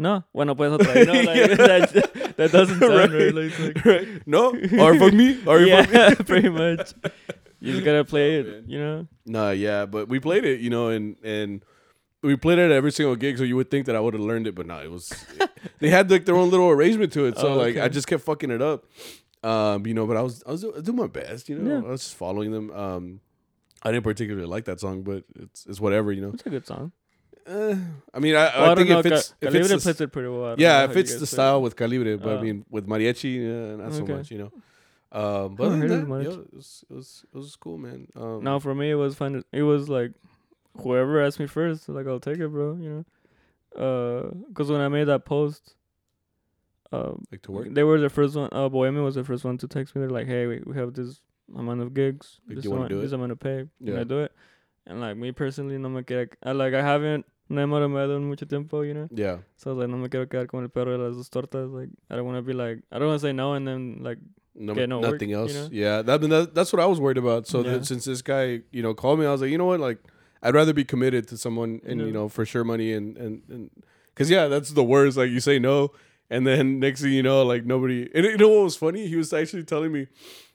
No. 0.00 0.24
Bueno, 0.32 0.54
pues 0.56 0.72
otra. 0.72 0.94
You 0.96 1.04
know, 1.06 1.12
like, 1.12 1.92
that, 1.92 2.34
that 2.38 2.50
doesn't 2.52 2.80
sound 2.80 2.94
right. 3.12 3.34
Right. 3.34 3.34
Like, 3.34 3.84
right? 3.84 4.08
No, 4.26 4.48
or 4.80 4.98
fuck 4.98 5.12
me, 5.12 5.38
or 5.46 5.60
you 5.60 5.70
fuck 5.76 5.90
me. 5.90 5.94
yeah, 5.98 6.14
pretty 6.26 6.48
much. 6.48 6.94
You 7.62 7.72
just 7.74 7.84
gotta 7.84 8.06
play 8.06 8.38
Oh, 8.38 8.40
it, 8.40 8.46
man. 8.46 8.64
you 8.68 8.78
know? 8.78 9.06
Nah, 9.26 9.50
yeah, 9.50 9.84
but 9.84 10.08
we 10.08 10.18
played 10.18 10.46
it, 10.46 10.60
you 10.60 10.70
know, 10.70 10.88
and 10.88 11.16
and 11.22 11.62
we 12.22 12.34
played 12.34 12.58
it 12.58 12.64
at 12.64 12.72
every 12.72 12.90
single 12.90 13.16
gig, 13.16 13.36
so 13.36 13.44
you 13.44 13.54
would 13.56 13.70
think 13.70 13.84
that 13.84 13.94
I 13.94 14.00
would 14.00 14.14
have 14.14 14.22
learned 14.22 14.46
it, 14.46 14.54
but 14.54 14.64
no, 14.66 14.78
it 14.80 14.90
was 14.90 15.12
they 15.78 15.90
had 15.90 16.10
like 16.10 16.24
their 16.24 16.36
own 16.36 16.48
little 16.48 16.70
arrangement 16.70 17.12
to 17.12 17.26
it, 17.26 17.36
so 17.36 17.48
Oh, 17.48 17.56
like 17.58 17.76
I 17.76 17.88
just 17.90 18.06
kept 18.06 18.22
fucking 18.24 18.50
it 18.50 18.62
up, 18.62 18.86
um, 19.44 19.86
you 19.86 19.92
know. 19.92 20.06
But 20.06 20.16
I 20.16 20.22
was 20.22 20.42
I 20.46 20.52
was 20.52 20.62
doing 20.62 20.96
my 20.96 21.06
best, 21.06 21.50
you 21.50 21.58
know. 21.58 21.70
Yeah. 21.70 21.86
I 21.86 21.90
was 21.90 22.00
just 22.04 22.14
following 22.14 22.50
them. 22.50 22.70
Um, 22.70 23.20
I 23.82 23.92
didn't 23.92 24.04
particularly 24.04 24.46
like 24.46 24.64
that 24.64 24.80
song, 24.80 25.02
but 25.02 25.24
it's 25.38 25.66
it's 25.66 25.80
whatever, 25.80 26.12
you 26.12 26.22
know. 26.22 26.30
It's 26.32 26.46
a 26.46 26.50
good 26.50 26.66
song. 26.66 26.92
Uh, 27.50 27.76
I 28.14 28.18
mean, 28.20 28.36
I, 28.36 28.44
Well, 28.60 28.70
I, 28.72 28.74
think 28.76 28.88
don't 28.88 28.98
it 29.06 29.10
know. 29.10 29.16
fits. 29.16 29.28
Ca- 29.28 29.34
It 29.40 29.44
Calibre 29.52 29.68
fits 29.80 29.84
the, 29.98 30.04
it 30.04 30.12
pretty 30.12 30.28
well. 30.28 30.44
I 30.52 30.54
yeah, 30.58 30.78
how 30.78 30.84
it 30.84 30.92
fits 30.92 31.14
the 31.18 31.26
style 31.26 31.60
with 31.62 31.74
Calibre, 31.76 32.16
but 32.16 32.28
I 32.28 32.36
Oh. 32.38 32.42
mean, 32.42 32.64
with 32.70 32.86
mariachi, 32.86 33.34
uh, 33.42 33.76
not 33.82 33.92
so 33.92 34.04
much, 34.06 34.30
you 34.30 34.38
know. 34.38 34.52
Um, 35.12 35.56
but 35.56 35.64
Haven't 35.70 35.82
other 35.82 35.88
than 36.00 36.08
that, 36.10 36.14
of 36.14 36.22
yeah, 36.22 36.38
it 36.42 36.54
was, 36.54 36.84
it 36.88 36.94
was 36.94 37.24
it 37.34 37.36
was 37.36 37.56
cool, 37.56 37.78
man. 37.78 38.06
Um, 38.14 38.44
No, 38.44 38.60
for 38.60 38.74
me 38.76 38.90
it 38.92 38.94
was 38.94 39.16
fun. 39.16 39.42
It 39.52 39.62
was 39.64 39.88
like 39.88 40.12
whoever 40.82 41.20
asked 41.20 41.40
me 41.40 41.46
first, 41.48 41.88
like 41.88 42.06
I'll 42.06 42.20
take 42.20 42.38
it, 42.38 42.48
bro. 42.48 42.76
You 42.76 42.90
know, 43.76 43.82
uh, 43.84 44.30
because 44.48 44.70
when 44.70 44.80
I 44.80 44.86
made 44.86 45.04
that 45.08 45.24
post, 45.24 45.74
uh, 46.92 47.14
like 47.32 47.42
to 47.42 47.50
work. 47.52 47.66
they 47.74 47.82
were 47.82 47.98
the 47.98 48.08
first 48.08 48.36
one. 48.36 48.48
Uh, 48.52 48.68
Bohemian 48.68 49.02
was 49.04 49.16
the 49.16 49.24
first 49.24 49.44
one 49.44 49.58
to 49.58 49.66
text 49.66 49.96
me. 49.96 50.00
They're 50.00 50.10
like, 50.10 50.28
"Hey, 50.28 50.46
we, 50.46 50.62
we 50.64 50.76
have 50.76 50.94
this 50.94 51.20
amount 51.56 51.80
of 51.82 51.92
gigs. 51.92 52.38
Like, 52.46 52.56
this 52.58 52.66
amount, 52.66 52.90
do 52.90 53.00
this 53.00 53.10
it? 53.10 53.14
amount 53.16 53.30
to 53.30 53.36
pay. 53.36 53.66
Can 53.84 53.96
I 53.98 54.04
do 54.04 54.20
it?" 54.20 54.32
And 54.86 55.00
like 55.00 55.16
me 55.16 55.32
personally, 55.32 55.76
no 55.78 55.88
me. 55.88 56.04
I 56.44 56.52
like 56.52 56.74
I 56.74 56.82
haven't 56.82 57.26
no 57.50 57.60
he 57.60 57.66
maromado 57.66 58.16
en 58.16 58.26
mucho 58.26 58.46
tiempo, 58.46 58.82
you 58.82 58.94
know. 58.94 59.08
Yeah, 59.10 59.38
So 59.56 59.70
I 59.70 59.74
was 59.74 59.80
like, 59.82 59.90
no 59.90 59.98
me 59.98 60.08
quiero 60.08 60.26
quedar 60.26 60.46
con 60.48 60.62
el 60.62 60.68
perro 60.70 60.96
de 60.96 61.04
las 61.04 61.16
dos 61.16 61.28
tortas. 61.28 61.70
Like 61.70 61.90
I 62.08 62.16
don't 62.16 62.24
want 62.24 62.38
to 62.38 62.42
be 62.42 62.54
like 62.54 62.78
I 62.90 62.98
don't 62.98 63.08
want 63.08 63.20
to 63.20 63.26
say 63.26 63.32
no 63.32 63.52
and 63.54 63.66
then 63.68 63.98
like 64.02 64.18
no, 64.54 64.72
no 64.74 65.00
work, 65.00 65.12
nothing 65.12 65.30
you 65.30 65.36
else. 65.36 65.54
know? 65.54 65.68
Yeah, 65.70 66.02
that, 66.02 66.20
that 66.22 66.54
that's 66.54 66.72
what 66.72 66.80
I 66.80 66.86
was 66.86 66.98
worried 67.00 67.18
about. 67.18 67.46
So 67.46 67.62
Yeah. 67.62 67.72
that 67.78 67.86
since 67.86 68.04
this 68.06 68.22
guy, 68.22 68.60
you 68.72 68.82
know, 68.82 68.94
called 68.94 69.18
me, 69.20 69.26
I 69.26 69.32
was 69.32 69.40
like, 69.42 69.50
you 69.50 69.58
know 69.58 69.66
what, 69.66 69.80
like 69.80 69.98
I'd 70.42 70.54
rather 70.54 70.72
be 70.72 70.84
committed 70.84 71.28
to 71.28 71.36
someone 71.36 71.80
and 71.84 72.00
Yeah. 72.00 72.06
you 72.06 72.12
know 72.12 72.28
for 72.28 72.44
sure 72.46 72.64
money 72.64 72.92
and 72.92 73.16
and 73.18 73.42
and 73.50 73.70
because 74.14 74.30
yeah, 74.30 74.48
that's 74.48 74.70
the 74.70 74.84
worst. 74.84 75.16
Like 75.16 75.30
you 75.30 75.40
say 75.40 75.58
no, 75.58 75.92
and 76.30 76.46
then 76.46 76.78
next 76.78 77.00
thing 77.02 77.12
you 77.12 77.22
know, 77.22 77.42
like 77.44 77.64
nobody. 77.64 78.08
And 78.14 78.24
you 78.24 78.36
know 78.38 78.48
what 78.48 78.64
was 78.64 78.76
funny? 78.76 79.06
He 79.06 79.16
was 79.16 79.32
actually 79.32 79.64
telling 79.64 79.92
me, 79.92 80.06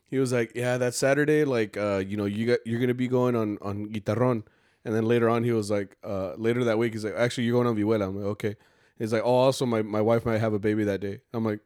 he 0.10 0.18
was 0.20 0.32
like, 0.32 0.52
yeah, 0.56 0.78
that 0.78 0.94
Saturday, 0.94 1.44
like 1.46 1.76
uh, 1.78 2.04
you 2.06 2.16
know, 2.18 2.26
you 2.26 2.46
got 2.48 2.60
you're 2.66 2.80
gonna 2.80 2.94
be 2.94 3.08
going 3.08 3.36
on 3.36 3.58
on 3.62 3.88
guitarron. 3.88 4.44
And 4.86 4.94
then 4.94 5.06
later 5.06 5.28
on, 5.28 5.44
he 5.44 5.52
was 5.52 5.72
like, 5.72 5.98
uh, 6.04 6.36
later 6.38 6.64
that 6.66 6.78
week, 6.78 6.94
he's 6.94 7.04
like, 7.04 7.16
actually, 7.16 7.46
you're 7.46 7.54
going 7.54 7.68
on 7.68 7.76
Vihuela. 7.76 8.08
I'm 8.08 8.16
like, 8.16 8.26
okay. 8.34 8.56
He's 9.00 9.12
like, 9.12 9.24
oh, 9.26 9.34
also, 9.34 9.66
my, 9.66 9.82
my 9.82 10.00
wife 10.00 10.26
might 10.26 10.38
have 10.38 10.54
a 10.54 10.60
baby 10.60 10.84
that 10.86 11.02
day. 11.02 11.22
I'm 11.34 11.44
like, 11.44 11.60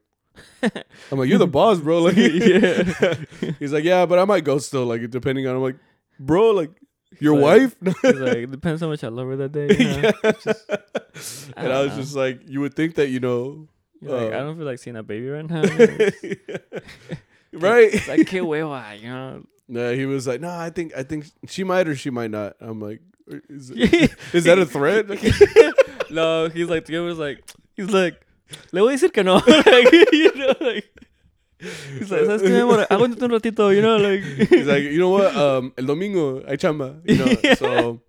I'm 1.12 1.20
like, 1.20 1.28
you're 1.28 1.38
the 1.38 1.46
boss, 1.46 1.80
bro. 1.80 2.04
Like, 2.04 2.16
Yeah. 2.18 3.16
He's 3.60 3.74
like, 3.74 3.84
yeah, 3.84 4.06
but 4.06 4.20
I 4.20 4.26
might 4.26 4.46
go 4.46 4.58
still, 4.58 4.86
like 4.86 5.10
depending 5.10 5.46
on. 5.48 5.56
I'm 5.58 5.62
like, 5.62 5.76
bro, 6.18 6.52
like 6.52 6.72
your 7.20 7.36
like- 7.38 7.74
wife. 7.82 7.96
It's 8.04 8.20
like 8.20 8.50
depends 8.52 8.82
how 8.82 8.88
much 8.88 9.04
I 9.04 9.10
love 9.10 9.28
her 9.28 9.36
that 9.36 9.52
day. 9.52 9.68
You 9.68 10.02
know? 10.02 10.12
Yeah. 10.24 11.54
and 11.58 11.74
I 11.74 11.82
was 11.82 11.90
don't 11.90 12.00
just 12.00 12.16
like, 12.16 12.42
you 12.48 12.62
would 12.62 12.74
think 12.74 12.96
that 12.96 13.10
you 13.10 13.20
know, 13.20 13.68
You're 14.02 14.12
like, 14.12 14.32
I 14.34 14.38
uh, 14.38 14.44
don't 14.46 14.56
feel 14.58 14.66
like 14.66 14.80
seeing 14.80 14.96
a 14.96 15.04
baby 15.04 15.28
right 15.28 15.48
now. 15.48 15.62
It's 17.52 17.64
right? 17.64 18.08
like 18.08 18.28
que 18.28 18.42
hueva, 18.42 19.00
you 19.02 19.10
know. 19.10 19.44
No, 19.70 19.94
he 19.94 20.08
was 20.08 20.26
like, 20.26 20.42
no, 20.42 20.50
I 20.50 20.72
think 20.72 20.94
I 20.98 21.04
think 21.04 21.26
she 21.48 21.64
might 21.64 21.88
or 21.88 21.96
she 21.96 22.10
might 22.10 22.32
not. 22.32 22.56
I'm 22.60 22.82
like, 22.82 23.02
is, 23.28 23.70
is 24.34 24.44
that 24.46 24.58
a 24.58 24.66
threat? 24.66 25.08
no, 26.10 26.50
he's 26.50 26.68
like, 26.68 26.86
Tío 26.86 27.06
was 27.06 27.20
like, 27.20 27.44
he's 27.76 27.92
like, 27.92 28.20
le 28.72 28.82
voy 28.82 28.94
a 28.94 28.98
decir 28.98 29.14
que 29.14 29.24
no. 29.24 29.36
like, 29.48 29.92
you 30.12 30.34
know, 30.34 30.56
like, 30.60 30.90
he's 31.60 32.10
like, 32.10 32.22
¿sabes 32.26 32.42
qué, 32.42 32.60
amor? 32.60 32.88
Aguántate 32.90 33.22
un 33.22 33.30
ratito, 33.30 33.70
you 33.70 33.84
know, 33.84 33.98
like. 33.98 34.24
He's 34.50 34.66
like, 34.66 34.84
you 34.86 34.98
know 34.98 35.10
what? 35.10 35.36
Um, 35.36 35.72
el 35.78 35.86
domingo 35.86 36.42
hay 36.48 36.58
chamba, 36.58 37.00
you 37.06 37.18
know. 37.18 37.38
Yeah. 37.44 37.54
So, 37.54 38.02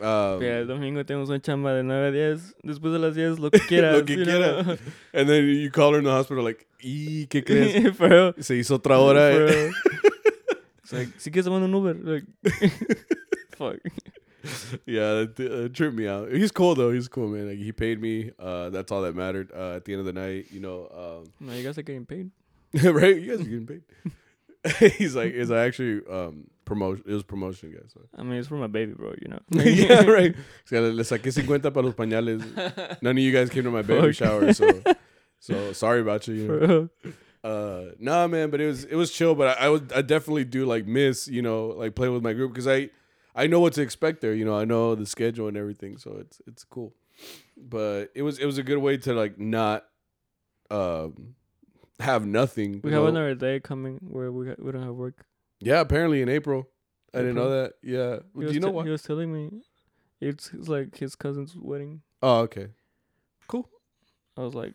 um, 0.00 0.40
Mira, 0.40 0.60
el 0.60 0.66
domingo 0.66 1.04
tenemos 1.04 1.28
una 1.28 1.40
chamba 1.40 1.74
de 1.74 1.82
9 1.82 2.08
a 2.08 2.10
10. 2.12 2.54
Después 2.64 2.94
de 2.94 2.98
las 2.98 3.14
10, 3.14 3.40
lo 3.40 3.50
que 3.50 3.60
quieras. 3.60 3.98
Lo 3.98 4.04
que 4.06 4.16
quiera. 4.16 4.78
and 5.12 5.28
then 5.28 5.44
you 5.44 5.70
call 5.70 5.92
her 5.92 5.98
in 5.98 6.04
the 6.04 6.10
hospital, 6.10 6.42
like, 6.42 6.66
¿y 6.82 7.26
qué 7.26 7.44
crees? 7.44 7.94
Se 8.40 8.56
hizo 8.56 8.76
otra 8.76 8.98
hora. 8.98 9.30
For 9.30 9.42
eh. 9.42 9.52
real. 9.52 9.72
It's 10.83 10.83
like, 10.94 11.08
quieres, 11.18 11.44
te 11.44 11.50
mando 11.50 11.64
un 11.66 11.74
Uber. 11.74 11.94
Like, 11.94 12.24
fuck. 13.56 13.76
yeah, 14.86 15.24
that 15.24 15.40
uh, 15.40 15.68
tripped 15.74 15.94
me 15.96 16.06
out. 16.06 16.30
He's 16.30 16.50
cool 16.52 16.74
though. 16.74 16.90
He's 16.92 17.08
cool, 17.08 17.28
man. 17.28 17.48
Like 17.48 17.58
he 17.58 17.72
paid 17.72 18.00
me. 18.00 18.30
Uh, 18.38 18.70
that's 18.70 18.92
all 18.92 19.02
that 19.02 19.14
mattered. 19.14 19.50
Uh, 19.54 19.76
at 19.76 19.84
the 19.84 19.92
end 19.92 20.00
of 20.00 20.06
the 20.06 20.12
night, 20.12 20.46
you 20.50 20.60
know, 20.60 21.24
No, 21.40 21.52
you 21.52 21.62
guys 21.64 21.78
are 21.78 21.82
getting 21.82 22.06
paid. 22.06 22.30
um, 22.84 22.92
right? 22.94 23.16
You 23.16 23.30
guys 23.36 23.40
are 23.46 23.48
getting 23.50 23.66
paid. 23.66 23.82
he's 24.94 25.14
like, 25.14 25.32
is 25.32 25.50
it's 25.50 25.56
actually 25.56 26.00
um 26.10 26.46
promotion. 26.64 27.04
It 27.06 27.12
was 27.12 27.22
promotion, 27.22 27.72
guys. 27.72 27.90
So. 27.92 28.00
I 28.16 28.22
mean, 28.22 28.38
it's 28.38 28.48
for 28.48 28.56
my 28.56 28.66
baby, 28.66 28.92
bro, 28.92 29.14
you 29.20 29.28
know. 29.28 29.40
yeah, 29.62 30.02
right. 30.04 30.34
So 30.64 30.80
le 30.80 31.02
saqué 31.04 31.32
50 31.32 31.70
para 31.70 31.82
los 31.82 31.94
pañales. 31.94 32.40
None 33.02 33.16
of 33.16 33.22
you 33.22 33.32
guys 33.32 33.50
came 33.50 33.64
to 33.64 33.70
my 33.70 33.82
baby 33.82 34.12
Fuck. 34.12 34.14
shower, 34.14 34.52
so 34.54 34.82
so 35.38 35.72
sorry 35.72 36.00
about 36.00 36.26
you. 36.28 36.34
you 36.34 36.48
know. 36.48 36.88
Uh, 37.44 37.90
nah, 37.98 38.26
man, 38.26 38.48
but 38.48 38.60
it 38.60 38.66
was 38.66 38.84
it 38.84 38.96
was 38.96 39.10
chill. 39.12 39.34
But 39.34 39.58
I, 39.58 39.66
I 39.66 39.68
would 39.68 39.92
I 39.92 40.00
definitely 40.02 40.44
do 40.44 40.64
like 40.64 40.86
miss, 40.86 41.28
you 41.28 41.42
know, 41.42 41.66
like 41.68 41.94
play 41.94 42.08
with 42.08 42.22
my 42.22 42.32
group 42.32 42.52
because 42.52 42.66
I 42.66 42.88
I 43.34 43.46
know 43.46 43.60
what 43.60 43.74
to 43.74 43.82
expect 43.82 44.22
there. 44.22 44.32
You 44.34 44.46
know, 44.46 44.56
I 44.56 44.64
know 44.64 44.94
the 44.94 45.04
schedule 45.06 45.46
and 45.48 45.56
everything, 45.56 45.98
so 45.98 46.16
it's 46.18 46.40
it's 46.46 46.64
cool. 46.64 46.94
But 47.56 48.06
it 48.14 48.22
was 48.22 48.38
it 48.38 48.46
was 48.46 48.56
a 48.56 48.62
good 48.62 48.78
way 48.78 48.96
to 48.96 49.12
like 49.12 49.38
not 49.38 49.84
um 50.70 51.34
have 52.00 52.26
nothing. 52.26 52.80
We 52.82 52.90
you 52.90 52.94
have 52.96 53.04
know? 53.04 53.08
another 53.10 53.34
day 53.34 53.60
coming 53.60 53.98
where 54.08 54.32
we 54.32 54.48
ha- 54.48 54.56
we 54.58 54.72
don't 54.72 54.82
have 54.82 54.94
work. 54.94 55.26
yeah, 55.60 55.80
apparently 55.80 56.22
in 56.22 56.28
April. 56.30 56.68
I 57.12 57.18
didn't 57.18 57.36
know 57.36 57.50
that. 57.50 57.74
Yeah, 57.80 58.18
He 58.34 58.46
do 58.46 58.52
you 58.54 58.58
know 58.58 58.68
te- 58.68 58.72
what? 58.72 58.86
He 58.86 58.90
was 58.90 59.02
telling 59.02 59.32
me 59.32 59.62
it's, 60.20 60.50
it's 60.52 60.66
like 60.66 60.96
his 60.96 61.14
cousin's 61.14 61.54
wedding. 61.56 62.02
Oh, 62.22 62.38
okay. 62.40 62.68
Cool 63.46 63.68
i 64.36 64.40
was 64.40 64.54
like, 64.54 64.72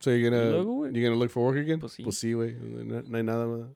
So 0.00 0.10
you're 0.10 0.30
gonna 0.30 0.50
luego, 0.50 0.80
güey. 0.80 0.96
you're 0.96 1.08
gonna 1.08 1.18
look 1.18 1.30
for 1.30 1.44
work 1.44 1.58
again? 1.58 1.78
Pues 1.78 1.96
sí. 1.96 2.04
Pues 2.04 2.16
sí, 2.16 2.32
güey. 2.34 2.56
No, 2.58 3.02
no 3.06 3.18
hay 3.18 3.22
nada 3.22 3.46
más. 3.46 3.68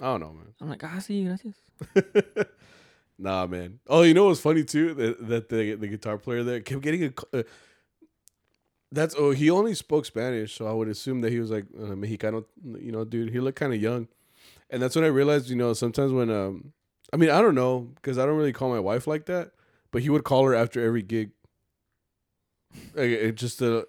I 0.00 0.04
don't 0.04 0.20
know, 0.20 0.32
man. 0.32 0.54
I'm 0.60 0.68
like, 0.68 0.84
ah, 0.84 0.98
sí, 0.98 1.24
gracias. 1.24 1.54
nah, 3.18 3.46
man. 3.46 3.80
Oh, 3.86 4.02
you 4.02 4.12
know 4.12 4.26
what's 4.26 4.40
funny 4.40 4.62
too? 4.62 4.92
That 4.94 5.26
that 5.28 5.48
the 5.48 5.74
the 5.74 5.88
guitar 5.88 6.18
player 6.18 6.44
there 6.44 6.60
kept 6.60 6.82
getting 6.82 7.04
a. 7.04 7.38
Uh, 7.38 7.42
that's 8.92 9.14
oh 9.18 9.30
he 9.30 9.50
only 9.50 9.74
spoke 9.74 10.04
Spanish, 10.04 10.54
so 10.54 10.66
I 10.66 10.72
would 10.72 10.88
assume 10.88 11.20
that 11.22 11.32
he 11.32 11.40
was 11.40 11.50
like 11.50 11.64
uh, 11.76 11.94
Mexicano, 11.94 12.44
you 12.78 12.92
know, 12.92 13.04
dude. 13.04 13.30
He 13.30 13.40
looked 13.40 13.58
kind 13.58 13.72
of 13.72 13.80
young, 13.80 14.08
and 14.70 14.82
that's 14.82 14.94
when 14.94 15.04
I 15.04 15.08
realized, 15.08 15.48
you 15.48 15.56
know, 15.56 15.72
sometimes 15.72 16.12
when 16.12 16.30
um, 16.30 16.72
I 17.12 17.16
mean, 17.16 17.30
I 17.30 17.40
don't 17.40 17.54
know 17.54 17.92
because 17.96 18.18
I 18.18 18.26
don't 18.26 18.36
really 18.36 18.52
call 18.52 18.70
my 18.70 18.80
wife 18.80 19.06
like 19.06 19.26
that, 19.26 19.52
but 19.90 20.02
he 20.02 20.10
would 20.10 20.24
call 20.24 20.44
her 20.44 20.54
after 20.54 20.84
every 20.84 21.02
gig. 21.02 21.30
Like, 22.94 23.10
it 23.10 23.34
just 23.36 23.62
uh, 23.62 23.84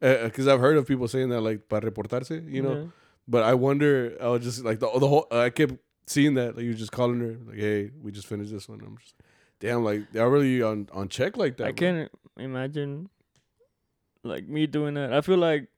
Uh, 0.00 0.06
uh, 0.06 0.24
because 0.24 0.46
I've 0.46 0.60
heard 0.60 0.76
of 0.76 0.86
people 0.86 1.08
saying 1.08 1.30
that 1.30 1.40
like 1.40 1.68
para 1.68 1.90
reportarse, 1.90 2.50
you 2.50 2.62
know. 2.62 2.74
Yeah. 2.74 2.84
But 3.26 3.42
I 3.44 3.54
wonder, 3.54 4.16
I 4.20 4.28
was 4.28 4.42
just 4.42 4.64
like 4.64 4.78
the 4.78 4.88
the 4.98 5.08
whole. 5.08 5.26
I 5.30 5.50
kept 5.50 5.74
seeing 6.06 6.34
that 6.34 6.56
like 6.56 6.64
you 6.64 6.74
just 6.74 6.92
calling 6.92 7.20
her 7.20 7.36
like, 7.46 7.58
"Hey, 7.58 7.90
we 8.00 8.12
just 8.12 8.26
finished 8.26 8.52
this 8.52 8.68
one." 8.68 8.80
I'm 8.80 8.96
just, 8.98 9.14
damn, 9.60 9.84
like 9.84 10.10
they're 10.12 10.30
really 10.30 10.62
on 10.62 10.88
on 10.92 11.08
check 11.08 11.36
like 11.36 11.56
that. 11.58 11.66
I 11.66 11.72
can't 11.72 12.10
imagine 12.38 13.08
like 14.24 14.48
me 14.48 14.66
doing 14.66 14.94
that. 14.94 15.12
I 15.12 15.20
feel 15.20 15.38
like 15.38 15.68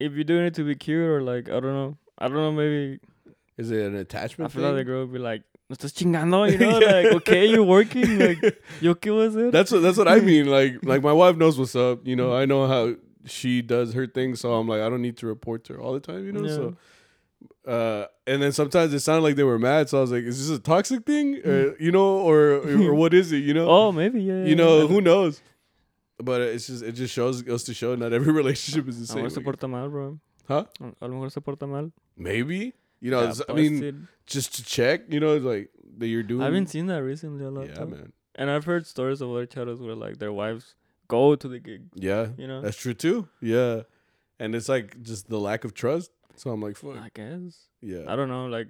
if 0.00 0.12
you're 0.12 0.24
doing 0.24 0.46
it 0.46 0.54
to 0.54 0.64
be 0.64 0.74
cute 0.74 1.08
or 1.08 1.22
like 1.22 1.48
I 1.48 1.60
don't 1.60 1.74
know, 1.74 1.96
I 2.18 2.28
don't 2.28 2.36
know, 2.36 2.52
maybe 2.52 3.00
Is 3.56 3.70
it 3.70 3.86
an 3.86 3.96
attachment? 3.96 4.50
I 4.50 4.54
feel 4.54 4.64
like 4.64 4.76
the 4.76 4.84
girl 4.84 5.00
would 5.02 5.12
be 5.12 5.18
like, 5.18 5.42
"Me 5.70 5.76
estás 5.76 5.94
chingando," 5.94 6.50
you 6.50 6.58
know, 6.66 6.78
like 6.78 7.06
okay, 7.22 7.46
you're 7.46 7.62
working, 7.62 8.18
like 8.18 8.42
yo 8.80 8.94
qué 8.94 9.10
voy 9.10 9.26
a 9.26 9.30
hacer? 9.30 9.50
That's 9.50 9.70
what 9.70 9.82
that's 9.82 9.96
what 9.96 10.08
I 10.08 10.20
mean. 10.30 10.46
Like 10.46 10.84
like 10.84 11.02
my 11.02 11.12
wife 11.12 11.36
knows 11.36 11.58
what's 11.58 11.76
up. 11.76 12.06
You 12.06 12.16
know, 12.16 12.30
mm. 12.30 12.40
I 12.40 12.44
know 12.44 12.66
how 12.66 12.94
she 13.26 13.62
does 13.62 13.94
her 13.94 14.06
thing, 14.06 14.34
so 14.36 14.54
I'm 14.54 14.68
like, 14.68 14.80
I 14.80 14.88
don't 14.88 15.02
need 15.02 15.16
to 15.18 15.26
report 15.26 15.64
to 15.64 15.74
her 15.74 15.80
all 15.80 15.92
the 15.92 16.00
time. 16.00 16.26
You 16.26 16.32
know, 16.32 16.46
so. 16.46 16.76
Uh, 17.66 18.06
and 18.26 18.42
then 18.42 18.52
sometimes 18.52 18.92
it 18.94 19.00
sounded 19.00 19.22
like 19.22 19.36
they 19.36 19.42
were 19.42 19.58
mad, 19.58 19.88
so 19.88 19.98
I 19.98 20.00
was 20.00 20.12
like, 20.12 20.24
"Is 20.24 20.48
this 20.48 20.58
a 20.58 20.60
toxic 20.60 21.04
thing, 21.04 21.36
or 21.46 21.76
you 21.78 21.92
know, 21.92 22.18
or 22.18 22.62
or 22.66 22.94
what 23.02 23.12
is 23.12 23.32
it? 23.32 23.38
You 23.38 23.54
know, 23.54 23.68
oh 23.68 23.92
maybe 23.92 24.22
yeah. 24.22 24.44
you 24.44 24.54
know, 24.54 24.82
yeah. 24.82 24.86
who 24.86 25.00
knows? 25.00 25.40
but 26.22 26.40
it's 26.40 26.66
just 26.66 26.82
it 26.82 26.92
just 26.92 27.12
shows 27.12 27.42
goes 27.42 27.64
to 27.64 27.74
show 27.74 27.94
not 27.94 28.12
every 28.12 28.32
relationship 28.42 28.88
is 28.88 29.06
the 29.06 29.12
A 29.12 29.14
lo 29.14 29.14
same. 29.14 29.24
mejor 29.24 29.30
se 29.30 29.40
porta 29.42 29.68
mal, 29.68 29.88
bro. 29.88 30.18
Huh? 30.46 30.64
A 31.00 31.08
lo 31.08 31.14
mejor 31.14 31.30
se 31.30 31.40
porta 31.40 31.66
mal. 31.66 31.90
Maybe 32.16 32.74
you 33.00 33.10
know. 33.10 33.22
Yeah, 33.22 33.32
I 33.48 33.52
mean, 33.52 34.08
just 34.26 34.54
to 34.56 34.64
check, 34.64 35.12
you 35.12 35.20
know, 35.20 35.36
like 35.36 35.70
that 35.98 36.06
you're 36.06 36.22
doing. 36.22 36.42
I 36.42 36.46
haven't 36.46 36.68
seen 36.68 36.86
that 36.86 37.02
recently 37.02 37.44
a 37.44 37.50
lot. 37.50 37.68
Yeah, 37.68 37.74
though. 37.74 37.86
man. 37.86 38.12
And 38.36 38.50
I've 38.50 38.64
heard 38.64 38.86
stories 38.86 39.20
of 39.20 39.30
other 39.30 39.46
chatters 39.46 39.80
where 39.80 39.94
like 39.94 40.18
their 40.18 40.32
wives 40.32 40.74
go 41.08 41.34
to 41.36 41.48
the 41.48 41.58
gig. 41.58 41.82
Yeah, 41.94 42.28
You 42.36 42.46
know, 42.46 42.60
that's 42.60 42.76
true 42.76 42.94
too. 42.94 43.28
Yeah, 43.40 43.82
and 44.38 44.54
it's 44.54 44.68
like 44.68 45.02
just 45.02 45.28
the 45.28 45.38
lack 45.38 45.64
of 45.64 45.74
trust. 45.74 46.10
So 46.36 46.50
I'm 46.50 46.60
like, 46.60 46.76
fuck. 46.76 46.96
I 46.96 47.10
guess. 47.14 47.68
Yeah. 47.80 48.04
I 48.08 48.16
don't 48.16 48.28
know. 48.28 48.46
Like, 48.46 48.68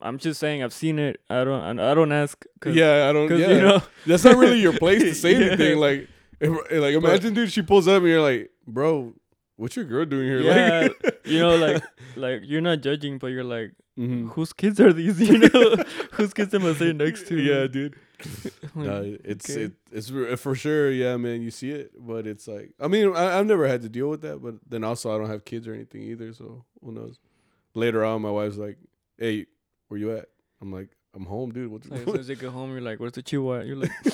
I'm 0.00 0.18
just 0.18 0.38
saying 0.38 0.62
I've 0.62 0.74
seen 0.74 0.98
it. 0.98 1.20
I 1.30 1.42
don't. 1.44 1.78
I 1.80 1.94
don't 1.94 2.12
ask. 2.12 2.44
Cause, 2.60 2.74
yeah, 2.74 3.08
I 3.08 3.12
don't. 3.12 3.30
Yeah, 3.36 3.48
you 3.50 3.60
know. 3.62 3.82
that's 4.06 4.24
not 4.24 4.36
really 4.36 4.60
your 4.60 4.74
place 4.78 5.02
to 5.02 5.14
say 5.24 5.32
Yeah. 5.32 5.46
anything. 5.52 5.78
Like, 5.78 6.08
if, 6.40 6.50
like 6.70 6.94
imagine, 6.94 7.34
dude, 7.34 7.50
she 7.50 7.62
pulls 7.62 7.88
up 7.88 7.98
and 8.02 8.06
you're 8.08 8.20
like, 8.22 8.50
bro, 8.66 9.14
what's 9.56 9.74
your 9.74 9.86
girl 9.86 10.04
doing 10.04 10.26
here? 10.28 10.40
Yeah, 10.40 10.88
like, 11.02 11.20
you 11.24 11.40
know, 11.40 11.56
like, 11.56 11.82
like 12.16 12.42
you're 12.44 12.60
not 12.60 12.80
judging, 12.82 13.18
but 13.18 13.28
you're 13.28 13.42
like, 13.44 13.72
Mhm. 13.98 14.30
whose 14.32 14.52
kids 14.52 14.78
are 14.78 14.92
these? 14.92 15.18
You 15.28 15.38
know, 15.38 15.76
whose 16.12 16.32
kids 16.34 16.54
am 16.54 16.64
I 16.66 16.74
sitting 16.74 16.98
next 16.98 17.26
to? 17.28 17.36
Yeah, 17.40 17.66
dude. 17.66 17.96
No, 18.74 19.02
it's 19.24 19.50
okay. 19.50 19.62
it, 19.64 19.72
it's 19.90 20.10
for 20.40 20.54
sure. 20.54 20.90
Yeah, 20.90 21.16
man, 21.16 21.42
you 21.42 21.50
see 21.50 21.70
it, 21.70 21.92
but 21.98 22.26
it's 22.26 22.46
like 22.46 22.72
I 22.80 22.86
mean, 22.88 23.14
I, 23.16 23.38
I've 23.38 23.46
never 23.46 23.66
had 23.66 23.82
to 23.82 23.88
deal 23.88 24.08
with 24.08 24.20
that, 24.22 24.42
but 24.42 24.56
then 24.68 24.84
also 24.84 25.12
I 25.14 25.18
don't 25.18 25.28
have 25.30 25.44
kids 25.44 25.66
or 25.66 25.74
anything 25.74 26.02
either, 26.02 26.32
so 26.32 26.64
who 26.84 26.92
knows? 26.92 27.18
Later 27.74 28.04
on, 28.04 28.22
my 28.22 28.30
wife's 28.30 28.56
like, 28.56 28.78
"Hey, 29.16 29.46
where 29.88 29.98
you 29.98 30.12
at?" 30.16 30.26
I'm 30.60 30.72
like, 30.72 30.90
"I'm 31.14 31.26
home, 31.26 31.52
dude." 31.52 31.70
What's 31.70 31.88
Like, 31.88 32.00
as 32.00 32.06
soon 32.12 32.18
as 32.20 32.28
you 32.28 32.36
get 32.36 32.50
home, 32.50 32.70
you're 32.72 32.80
like, 32.80 33.00
"Where's 33.00 33.12
the 33.12 33.22
chihuahua?" 33.22 33.64
You're 33.64 33.76
like, 33.76 33.90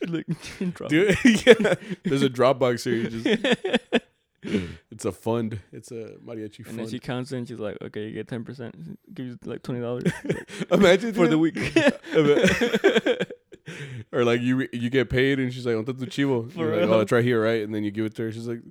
you're 0.00 0.16
like, 0.16 0.74
drop. 0.74 0.90
dude? 0.90 1.16
yeah, 1.24 1.74
there's 2.04 2.22
a 2.22 2.30
Dropbox 2.30 2.84
here. 2.84 2.94
You 2.94 3.08
just 3.10 3.99
it's 4.90 5.04
a 5.04 5.12
fund. 5.12 5.60
It's 5.72 5.90
a 5.90 6.14
mariachi 6.24 6.64
fund. 6.64 6.68
and 6.68 6.78
then 6.78 6.88
she 6.88 6.98
counts 6.98 7.32
and 7.32 7.46
she's 7.46 7.58
like, 7.58 7.76
"Okay, 7.82 8.06
you 8.06 8.12
get 8.12 8.28
ten 8.28 8.44
percent. 8.44 8.74
Give 9.12 9.26
you 9.26 9.38
like 9.44 9.62
twenty 9.62 9.80
dollars 9.80 10.04
Imagine 10.70 11.12
for 11.12 11.28
the 11.28 11.38
week." 11.38 11.56
or 14.12 14.24
like 14.24 14.40
you 14.40 14.66
you 14.72 14.88
get 14.88 15.10
paid 15.10 15.38
and 15.38 15.52
she's 15.52 15.66
like, 15.66 15.76
"On 15.76 15.84
tu 15.84 15.92
chivo." 15.92 16.46
Like? 16.56 16.88
"Oh, 16.88 17.00
it's 17.00 17.12
right 17.12 17.24
here, 17.24 17.42
right?" 17.42 17.62
And 17.62 17.74
then 17.74 17.84
you 17.84 17.90
give 17.90 18.06
it 18.06 18.14
to 18.16 18.22
her. 18.22 18.32
She's 18.32 18.48
like, 18.48 18.62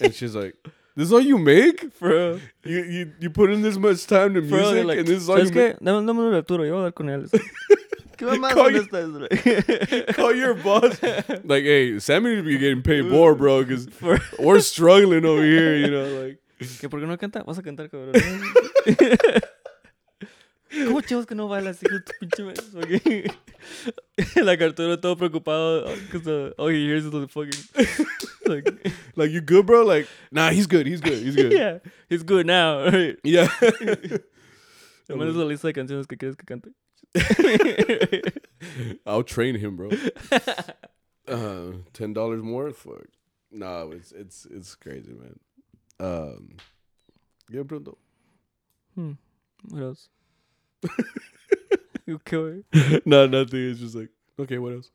and 0.00 0.14
she's 0.14 0.34
like, 0.34 0.54
"This 0.96 1.08
is 1.08 1.12
all 1.12 1.20
you 1.20 1.36
make? 1.36 1.92
For. 1.92 2.40
You 2.64 2.64
you 2.64 3.12
you 3.20 3.30
put 3.30 3.50
in 3.50 3.60
this 3.60 3.76
much 3.76 4.06
time 4.06 4.32
to 4.34 4.40
music, 4.40 4.86
like, 4.86 5.00
and 5.00 5.08
this 5.08 5.22
is 5.22 5.28
all 5.28 5.38
you 5.38 5.50
¿Sabes 5.50 5.54
make?" 5.54 5.78
dame 5.80 5.96
un 5.96 6.06
yo 6.06 6.42
voy 6.42 6.68
a 6.68 6.72
hablar 6.72 6.94
con 6.94 7.08
él. 7.08 7.28
¿Qué 8.16 8.24
mamá 8.26 8.50
Call 8.52 8.72
dónde 8.72 8.78
you- 8.78 9.28
estás? 9.28 10.14
Call 10.16 10.34
your 10.36 10.54
boss. 10.54 10.98
Like, 11.44 11.64
hey, 11.64 11.98
Sammy 11.98 12.30
needs 12.30 12.42
to 12.42 12.48
be 12.48 12.58
getting 12.58 12.82
paid 12.82 13.04
more, 13.04 13.34
bro, 13.34 13.62
because 13.64 13.88
we're 14.38 14.60
struggling 14.60 15.24
over 15.24 15.42
here. 15.42 15.76
You 15.76 15.90
know, 15.90 16.04
like. 16.22 16.38
¿Que 16.80 16.88
por 16.88 17.00
qué 17.00 17.06
no 17.06 17.16
canta? 17.16 17.42
Vas 17.44 17.58
a 17.58 17.62
cantar, 17.62 17.88
cabrón. 17.90 18.12
¿Cómo 20.86 21.02
chavos 21.02 21.26
que 21.26 21.34
no 21.34 21.48
bailas, 21.48 21.82
hijo 21.82 21.98
tu 22.02 22.12
pinche 22.20 22.42
madre? 22.44 23.30
Like 24.42 24.62
Arturo 24.62 24.98
todo 24.98 25.16
preocupado 25.16 25.84
because 26.10 26.26
uh, 26.26 26.52
all 26.56 26.68
he 26.68 26.86
hears 26.86 27.04
is 27.04 27.10
the 27.10 27.28
fucking 27.28 27.52
like 28.46 28.64
Like 29.16 29.30
you 29.30 29.42
good, 29.42 29.66
bro? 29.66 29.84
Like, 29.84 30.08
nah, 30.30 30.50
he's 30.50 30.66
good. 30.66 30.86
He's 30.86 31.00
good. 31.02 31.18
He's 31.22 31.36
good. 31.36 31.52
yeah, 31.52 31.78
he's 32.08 32.22
good 32.22 32.46
now. 32.46 32.84
Right? 32.86 33.18
Yeah. 33.22 33.48
Al 35.10 35.16
menos 35.18 35.34
de 35.62 35.72
canciones 35.74 36.06
que 36.06 36.16
quieres 36.16 36.36
que 36.36 36.46
cante. 36.46 36.70
I'll 39.06 39.22
train 39.22 39.56
him, 39.56 39.76
bro. 39.76 39.90
Uh, 41.28 41.70
ten 41.92 42.12
dollars 42.12 42.42
more? 42.42 42.72
Fuck. 42.72 43.06
No, 43.52 43.92
it's 43.92 44.10
it's 44.10 44.44
it's 44.50 44.74
crazy, 44.74 45.12
man. 45.12 45.38
Um, 46.00 46.56
yeah, 47.48 47.62
bro. 47.62 47.96
hmm. 48.96 49.12
What 49.68 49.82
else? 49.82 50.08
you 52.06 52.18
kill 52.24 52.62
it. 52.72 53.06
no, 53.06 53.28
nothing. 53.28 53.70
It's 53.70 53.78
just 53.78 53.94
like 53.94 54.08
okay, 54.38 54.58
what 54.58 54.72
else? 54.72 54.90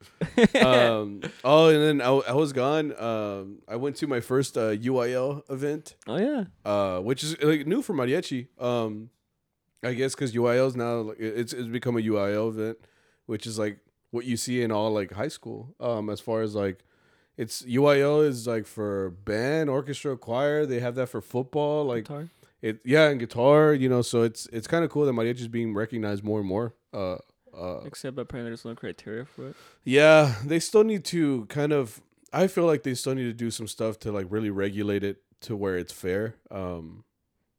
um, 0.63 1.21
oh, 1.45 1.69
and 1.69 1.81
then 1.81 2.01
I, 2.01 2.09
I 2.09 2.33
was 2.33 2.51
gone. 2.51 2.93
Um, 2.99 3.59
I 3.67 3.77
went 3.77 3.95
to 3.97 4.07
my 4.07 4.19
first 4.19 4.57
uh, 4.57 4.75
UIL 4.75 5.49
event. 5.49 5.95
oh 6.07 6.17
yeah. 6.17 6.43
uh, 6.65 6.99
which 6.99 7.23
is 7.23 7.41
like 7.41 7.65
new 7.65 7.81
for 7.81 7.93
mariachi. 7.93 8.47
Um, 8.59 9.11
I 9.87 9.93
guess 9.93 10.13
because 10.15 10.33
UIL 10.33 10.67
is 10.67 10.75
now 10.75 10.95
like, 11.01 11.19
it's 11.19 11.53
it's 11.53 11.67
become 11.67 11.97
a 11.97 12.01
UIL 12.01 12.49
event, 12.49 12.77
which 13.25 13.47
is 13.47 13.57
like 13.57 13.79
what 14.11 14.25
you 14.25 14.37
see 14.37 14.61
in 14.61 14.71
all 14.71 14.91
like 14.91 15.11
high 15.13 15.27
school. 15.27 15.75
Um, 15.79 16.09
as 16.09 16.19
far 16.19 16.41
as 16.41 16.55
like 16.55 16.79
it's 17.37 17.61
UIL 17.63 18.25
is 18.25 18.47
like 18.47 18.65
for 18.65 19.11
band, 19.11 19.69
orchestra, 19.69 20.17
choir. 20.17 20.65
They 20.65 20.79
have 20.79 20.95
that 20.95 21.07
for 21.07 21.21
football, 21.21 21.85
like 21.85 22.03
Guitar. 22.05 22.27
it. 22.61 22.79
Yeah, 22.83 23.09
and 23.09 23.19
guitar. 23.19 23.73
You 23.73 23.89
know, 23.89 24.01
so 24.01 24.23
it's 24.23 24.47
it's 24.51 24.67
kind 24.67 24.83
of 24.83 24.89
cool 24.91 25.05
that 25.05 25.13
mariachi 25.13 25.41
is 25.41 25.47
being 25.47 25.73
recognized 25.73 26.23
more 26.23 26.39
and 26.39 26.47
more. 26.47 26.73
Uh, 26.93 27.17
uh, 27.55 27.81
Except 27.85 28.17
apparently 28.19 28.49
there's 28.51 28.65
no 28.65 28.75
criteria 28.75 29.25
for 29.25 29.49
it. 29.49 29.55
yeah, 29.83 30.35
they 30.45 30.59
still 30.59 30.83
need 30.83 31.03
to 31.05 31.45
kind 31.45 31.71
of. 31.73 32.01
I 32.33 32.47
feel 32.47 32.65
like 32.65 32.83
they 32.83 32.93
still 32.93 33.15
need 33.15 33.23
to 33.23 33.33
do 33.33 33.49
some 33.51 33.67
stuff 33.67 33.99
to 33.99 34.11
like 34.11 34.27
really 34.29 34.49
regulate 34.49 35.03
it 35.03 35.21
to 35.41 35.55
where 35.55 35.77
it's 35.77 35.93
fair. 35.93 36.35
Um, 36.51 37.03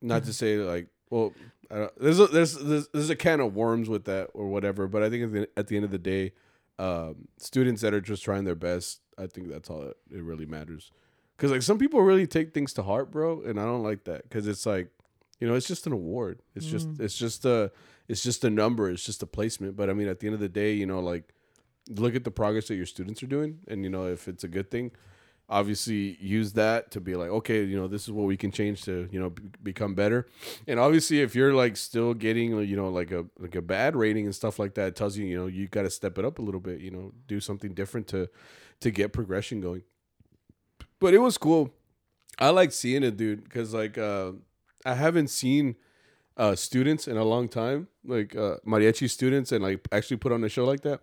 not 0.03 0.25
to 0.25 0.33
say 0.33 0.59
like, 0.59 0.89
well, 1.11 1.33
there's 1.71 2.19
a, 2.21 2.27
there's 2.29 2.55
there's 2.57 2.89
there's 2.89 3.11
a 3.11 3.17
can 3.17 3.41
of 3.41 3.55
worms 3.55 3.89
with 3.89 4.05
that 4.05 4.31
or 4.35 4.49
whatever. 4.49 4.87
But 4.87 5.03
I 5.03 5.11
think 5.11 5.25
at 5.25 5.33
the, 5.33 5.49
at 5.57 5.67
the 5.69 5.77
end 5.77 5.85
of 5.85 5.91
the 5.91 5.99
day, 5.99 6.33
um, 6.79 7.29
students 7.37 7.83
that 7.83 7.93
are 7.95 8.01
just 8.01 8.23
trying 8.25 8.45
their 8.45 8.55
best, 8.55 9.01
I 9.19 9.27
think 9.27 9.49
that's 9.49 9.69
all 9.71 9.81
that 9.81 9.97
it 10.11 10.23
really 10.23 10.47
matters. 10.47 10.91
Because 11.37 11.51
like 11.53 11.63
some 11.63 11.79
people 11.79 12.01
really 12.03 12.27
take 12.27 12.53
things 12.55 12.73
to 12.75 12.83
heart, 12.83 13.11
bro, 13.11 13.43
and 13.43 13.61
I 13.61 13.65
don't 13.65 13.83
like 13.83 14.05
that. 14.05 14.23
Because 14.23 14.49
it's 14.49 14.67
like, 14.67 14.89
you 15.41 15.47
know, 15.47 15.55
it's 15.55 15.69
just 15.69 15.87
an 15.87 15.93
award. 15.93 16.41
It's 16.55 16.67
just 16.67 16.89
Mm. 16.89 17.01
it's 17.01 17.17
just 17.17 17.45
a 17.45 17.71
it's 18.09 18.23
just 18.23 18.43
a 18.45 18.51
number. 18.51 18.89
It's 18.91 19.05
just 19.05 19.23
a 19.23 19.27
placement. 19.27 19.77
But 19.77 19.91
I 19.91 19.93
mean, 19.93 20.09
at 20.09 20.21
the 20.21 20.27
end 20.27 20.35
of 20.35 20.41
the 20.41 20.49
day, 20.49 20.73
you 20.73 20.87
know, 20.87 21.01
like 21.01 21.33
look 21.91 22.15
at 22.15 22.25
the 22.25 22.31
progress 22.31 22.69
that 22.69 22.75
your 22.77 22.85
students 22.87 23.23
are 23.23 23.27
doing 23.27 23.61
and 23.67 23.83
you 23.83 23.89
know 23.89 24.07
if 24.07 24.29
it's 24.29 24.45
a 24.45 24.49
good 24.49 24.71
thing 24.71 24.91
obviously 25.49 26.17
use 26.21 26.53
that 26.53 26.91
to 26.91 27.01
be 27.01 27.15
like 27.17 27.31
okay 27.31 27.65
you 27.65 27.77
know 27.77 27.89
this 27.89 28.03
is 28.03 28.11
what 28.11 28.27
we 28.27 28.37
can 28.37 28.51
change 28.51 28.83
to 28.83 29.09
you 29.11 29.19
know 29.19 29.31
b- 29.31 29.43
become 29.63 29.95
better. 29.95 30.27
And 30.67 30.79
obviously 30.79 31.21
if 31.21 31.35
you're 31.35 31.55
like 31.55 31.77
still 31.77 32.15
getting 32.15 32.59
you 32.65 32.77
know 32.77 32.89
like 32.89 33.11
a 33.11 33.25
like 33.39 33.55
a 33.55 33.63
bad 33.63 33.97
rating 33.97 34.27
and 34.27 34.35
stuff 34.35 34.59
like 34.59 34.75
that 34.75 34.95
tells 34.95 35.17
you 35.17 35.27
you 35.27 35.39
know 35.39 35.47
you 35.47 35.67
got 35.69 35.83
to 35.83 35.91
step 35.91 36.19
it 36.19 36.25
up 36.25 36.39
a 36.39 36.43
little 36.43 36.61
bit 36.61 36.81
you 36.81 36.91
know 36.91 37.13
do 37.27 37.41
something 37.41 37.73
different 37.73 38.07
to 38.09 38.29
to 38.81 38.91
get 38.91 39.13
progression 39.13 39.61
going. 39.61 39.83
But 41.01 41.15
it 41.15 41.19
was 41.19 41.39
cool. 41.39 41.71
I 42.39 42.51
like 42.51 42.73
seeing 42.73 43.03
it 43.03 43.17
dude 43.17 43.45
because 43.45 43.73
like 43.73 43.97
uh 43.99 44.33
i 44.85 44.95
haven't 44.95 45.29
seen 45.29 45.75
uh 46.37 46.55
students 46.55 47.09
in 47.09 47.17
a 47.17 47.25
long 47.25 47.49
time 47.49 47.89
like 48.05 48.37
uh 48.37 48.57
mariachi 48.67 49.11
students 49.11 49.51
and 49.51 49.63
like 49.65 49.87
actually 49.91 50.19
put 50.19 50.31
on 50.31 50.45
a 50.45 50.49
show 50.49 50.65
like 50.65 50.83
that. 50.83 51.01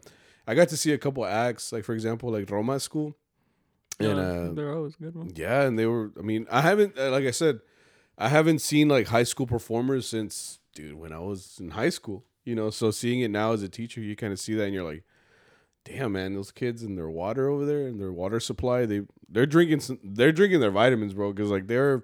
I 0.47 0.53
got 0.53 0.69
to 0.69 0.77
see 0.77 0.93
a 0.93 0.97
couple 0.97 1.25
acts, 1.25 1.71
like 1.71 1.83
for 1.83 1.93
example, 1.93 2.31
like 2.31 2.49
Roma 2.49 2.79
School, 2.79 3.17
and 3.99 4.17
Yeah, 4.17 4.23
uh, 4.23 4.53
they're 4.53 4.73
always 4.73 4.95
good 4.95 5.15
ones. 5.15 5.33
yeah, 5.35 5.61
and 5.63 5.77
they 5.77 5.85
were. 5.85 6.11
I 6.17 6.21
mean, 6.21 6.47
I 6.51 6.61
haven't, 6.61 6.97
uh, 6.97 7.11
like 7.11 7.25
I 7.25 7.31
said, 7.31 7.59
I 8.17 8.29
haven't 8.29 8.59
seen 8.59 8.87
like 8.87 9.07
high 9.07 9.23
school 9.23 9.47
performers 9.47 10.07
since, 10.07 10.59
dude, 10.73 10.95
when 10.95 11.11
I 11.11 11.19
was 11.19 11.57
in 11.59 11.71
high 11.71 11.89
school. 11.89 12.23
You 12.43 12.55
know, 12.55 12.69
so 12.69 12.91
seeing 12.91 13.21
it 13.21 13.31
now 13.31 13.53
as 13.53 13.63
a 13.63 13.69
teacher, 13.69 14.01
you 14.01 14.15
kind 14.15 14.31
of 14.31 14.39
see 14.39 14.53
that, 14.53 14.65
and 14.65 14.73
you're 14.73 14.83
like, 14.83 15.03
damn, 15.83 16.11
man, 16.11 16.35
those 16.35 16.51
kids 16.51 16.83
and 16.83 16.97
their 16.97 17.09
water 17.09 17.49
over 17.49 17.65
there 17.65 17.87
and 17.87 17.99
their 17.99 18.11
water 18.13 18.39
supply, 18.39 18.85
they 18.85 19.01
they're 19.27 19.47
drinking, 19.47 19.79
some, 19.79 19.99
they're 20.03 20.31
drinking 20.31 20.59
their 20.59 20.71
vitamins, 20.71 21.13
bro, 21.13 21.33
because 21.33 21.49
like 21.49 21.67
they're 21.67 22.03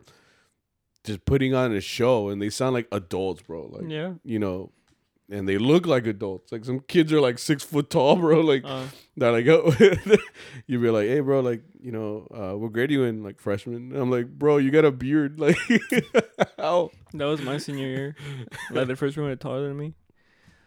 just 1.03 1.25
putting 1.25 1.53
on 1.53 1.73
a 1.73 1.81
show, 1.81 2.29
and 2.29 2.41
they 2.41 2.49
sound 2.49 2.73
like 2.73 2.87
adults, 2.91 3.41
bro. 3.43 3.67
Like, 3.67 3.89
yeah. 3.89 4.13
you 4.23 4.39
know. 4.39 4.71
And 5.31 5.47
they 5.47 5.57
look 5.57 5.87
like 5.87 6.05
adults. 6.07 6.51
Like 6.51 6.65
some 6.65 6.81
kids 6.81 7.13
are 7.13 7.21
like 7.21 7.39
six 7.39 7.63
foot 7.63 7.89
tall, 7.89 8.15
bro. 8.23 8.41
Like 8.41 8.63
Uh, 8.65 8.85
they're 9.15 9.31
like, 9.31 9.47
oh, 9.49 9.73
you'd 10.67 10.81
be 10.81 10.89
like, 10.89 11.07
hey, 11.07 11.21
bro, 11.21 11.39
like, 11.39 11.63
you 11.81 11.91
know, 11.91 12.27
uh, 12.33 12.57
what 12.57 12.73
grade 12.73 12.89
are 12.89 12.93
you 12.93 13.03
in? 13.03 13.23
Like 13.23 13.39
freshman. 13.39 13.93
And 13.93 13.95
I'm 13.95 14.11
like, 14.11 14.27
bro, 14.27 14.57
you 14.57 14.71
got 14.71 14.85
a 14.85 14.91
beard. 14.91 15.39
Like, 15.39 15.57
how? 16.57 16.91
that 17.13 17.25
was 17.25 17.41
my 17.41 17.57
senior 17.57 17.87
year. 17.87 18.15
Like 18.71 18.87
the 18.87 18.95
first 18.95 19.17
one 19.17 19.35
taller 19.37 19.67
than 19.67 19.77
me. 19.77 19.93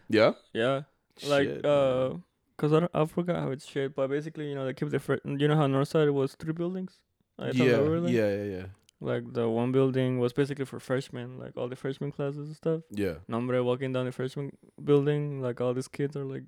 Yeah. 0.09 0.33
Yeah. 0.53 0.81
Like 1.25 1.47
Shit, 1.47 1.65
uh, 1.65 2.15
cause 2.57 2.73
I 2.73 2.79
don't, 2.81 2.91
I 2.93 3.05
forgot 3.05 3.37
how 3.41 3.51
it's 3.51 3.65
shaped, 3.65 3.95
but 3.95 4.09
basically 4.09 4.49
you 4.49 4.55
know 4.55 4.65
they 4.65 4.73
keep 4.73 4.89
the 4.89 4.99
fir- 4.99 5.21
you 5.23 5.47
know 5.47 5.55
how 5.55 5.67
Northside 5.67 6.11
was 6.11 6.35
three 6.35 6.51
buildings. 6.51 6.99
I 7.39 7.51
yeah, 7.51 7.77
they 7.77 7.87
were, 7.87 7.99
like, 7.99 8.13
yeah, 8.13 8.29
yeah, 8.35 8.43
yeah, 8.43 8.65
Like 9.01 9.33
the 9.33 9.49
one 9.49 9.71
building 9.71 10.19
was 10.19 10.31
basically 10.33 10.65
for 10.65 10.79
freshmen, 10.79 11.37
like 11.37 11.57
all 11.57 11.67
the 11.67 11.75
freshman 11.75 12.11
classes 12.11 12.47
and 12.47 12.55
stuff. 12.55 12.81
yeah. 12.91 13.15
Nombre 13.27 13.63
walking 13.63 13.91
down 13.93 14.05
the 14.05 14.11
freshman 14.11 14.51
building, 14.83 15.41
like 15.41 15.59
all 15.61 15.73
these 15.73 15.87
kids 15.89 16.15
are 16.15 16.23
like. 16.25 16.43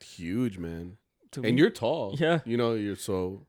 Huge, 0.00 0.58
man. 0.58 0.96
And 1.34 1.44
me- 1.44 1.52
you're 1.60 1.70
tall. 1.70 2.14
Yeah. 2.18 2.38
You 2.44 2.56
know, 2.56 2.74
you're 2.74 2.96
so. 2.96 3.46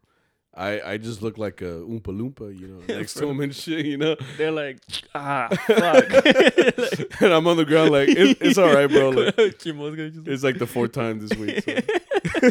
I 0.55 0.81
I 0.81 0.97
just 0.97 1.21
look 1.21 1.37
like 1.37 1.61
a 1.61 1.83
oompa 1.85 2.07
loompa, 2.07 2.59
you 2.59 2.67
know, 2.67 2.81
next 2.97 3.13
to 3.15 3.27
him 3.27 3.39
and 3.39 3.53
shit, 3.55 3.85
you 3.85 3.97
know. 3.97 4.15
They're 4.37 4.51
like, 4.51 4.79
ah, 5.13 5.47
fuck. 5.67 6.09
Like- 6.09 7.15
and 7.21 7.31
I'm 7.31 7.45
on 7.45 7.57
the 7.57 7.65
ground 7.65 7.91
like 7.91 8.09
it, 8.09 8.37
it's 8.41 8.57
all 8.57 8.73
right, 8.73 8.89
bro. 8.89 9.09
Like 9.11 9.35
it's 9.37 10.43
like 10.43 10.57
the 10.57 10.65
fourth 10.67 10.91
time 10.93 11.19
this 11.19 11.37
week. 11.37 11.63
So. 11.63 12.49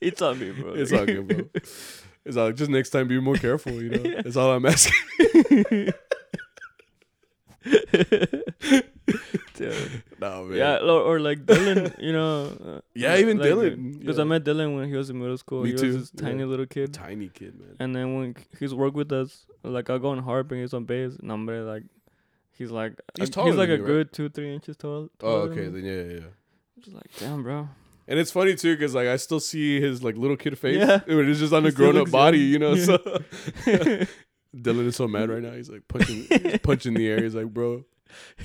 it's 0.00 0.22
on 0.22 0.38
me, 0.38 0.50
bro. 0.52 0.74
It's 0.74 0.92
on 0.92 1.06
good, 1.06 1.26
bro. 1.28 1.60
It's 2.24 2.36
all 2.36 2.52
just 2.52 2.70
next 2.70 2.90
time 2.90 3.08
be 3.08 3.20
more 3.20 3.36
careful, 3.36 3.72
you 3.72 3.90
know. 3.90 4.02
That's 4.22 4.36
all 4.36 4.52
I'm 4.52 4.64
asking. 4.66 4.94
Dude. 9.54 10.02
no, 10.20 10.44
man. 10.44 10.58
Yeah, 10.58 10.76
or, 10.78 11.00
or 11.02 11.20
like 11.20 11.44
Dylan, 11.44 12.00
you 12.00 12.12
know. 12.12 12.82
Yeah, 12.94 13.16
even 13.16 13.38
like, 13.38 13.48
Dylan, 13.48 13.98
Because 13.98 14.18
yeah. 14.18 14.22
I 14.22 14.26
met 14.26 14.44
Dylan 14.44 14.76
when 14.76 14.88
he 14.88 14.96
was 14.96 15.10
in 15.10 15.18
middle 15.18 15.38
school. 15.38 15.62
Me 15.64 15.70
he 15.70 15.76
too, 15.76 15.86
was 15.88 16.10
this 16.10 16.20
tiny 16.20 16.44
little 16.44 16.66
kid. 16.66 16.92
Tiny 16.94 17.28
kid, 17.28 17.58
man. 17.58 17.76
And 17.80 17.96
then 17.96 18.14
when 18.14 18.36
he's 18.58 18.74
worked 18.74 18.96
with 18.96 19.12
us, 19.12 19.46
like 19.62 19.90
I'll 19.90 19.98
go 19.98 20.10
on 20.10 20.18
harp 20.18 20.50
and 20.52 20.60
he's 20.60 20.74
on 20.74 20.84
bass. 20.84 21.16
Number 21.20 21.62
like, 21.62 21.84
he's 22.56 22.70
like, 22.70 23.00
He's 23.18 23.30
uh, 23.30 23.32
taller 23.32 23.50
he's 23.50 23.58
like 23.58 23.68
a 23.68 23.76
you, 23.76 23.82
right? 23.82 23.86
good 23.86 24.12
two, 24.12 24.28
three 24.28 24.54
inches 24.54 24.76
tall. 24.76 25.08
Oh, 25.22 25.42
okay, 25.42 25.68
then 25.68 25.84
yeah, 25.84 25.92
yeah, 25.92 26.02
yeah. 26.20 26.26
I'm 26.76 26.82
just 26.82 26.94
like, 26.94 27.10
damn, 27.18 27.42
bro. 27.42 27.68
And 28.08 28.18
it's 28.18 28.30
funny 28.32 28.54
too, 28.56 28.76
cause 28.76 28.94
like 28.94 29.06
I 29.08 29.16
still 29.16 29.40
see 29.40 29.80
his 29.80 30.02
like 30.02 30.16
little 30.16 30.36
kid 30.36 30.58
face. 30.58 30.78
Yeah. 30.78 31.00
when 31.06 31.28
it's 31.28 31.38
just 31.40 31.52
on 31.52 31.62
He 31.62 31.68
a 31.68 31.72
grown 31.72 31.96
up 31.96 32.10
body, 32.10 32.38
young. 32.38 32.48
you 32.52 32.58
know. 32.58 32.74
Yeah. 32.74 32.84
So 32.84 32.98
Dylan 34.56 34.86
is 34.86 34.96
so 34.96 35.08
mad 35.08 35.30
right 35.30 35.42
now. 35.42 35.52
He's 35.52 35.70
like 35.70 35.86
punching, 35.88 36.24
he's 36.42 36.58
punching 36.58 36.94
the 36.94 37.08
air. 37.08 37.22
He's 37.22 37.34
like, 37.34 37.46
bro, 37.46 37.84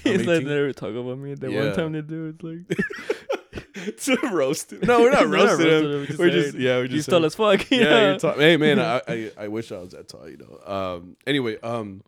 He's 0.04 0.26
like, 0.26 0.44
they 0.44 0.44
never 0.44 0.72
talk 0.74 0.92
about 0.96 1.18
me. 1.18 1.34
The 1.34 1.52
Yeah. 1.52 1.66
one 1.66 1.74
time 1.76 1.92
they 1.92 2.02
do, 2.02 2.28
it's 2.34 2.44
like, 2.44 4.18
to 4.22 4.30
roast 4.32 4.72
him. 4.74 4.80
No, 4.84 5.02
we're 5.02 5.12
not 5.12 5.28
We're 5.28 5.34
roasting 5.36 5.68
him. 5.68 5.84
him, 6.02 6.06
just 6.06 6.20
We're 6.20 6.30
just 6.30 6.58
yeah, 6.58 6.78
we're 6.78 6.84
he's 6.88 6.92
just 7.06 7.10
tall 7.10 7.26
as 7.26 7.36
fuck. 7.36 7.70
yeah, 7.72 8.10
you're 8.12 8.20
tall. 8.20 8.34
Hey 8.34 8.58
man, 8.58 8.80
I, 8.80 9.02
I 9.08 9.32
I 9.38 9.48
wish 9.50 9.72
I 9.72 9.80
was 9.80 9.92
that 9.92 10.08
tall, 10.08 10.30
you 10.30 10.38
know. 10.38 10.60
Um 10.72 11.18
anyway, 11.26 11.60
um 11.62 12.04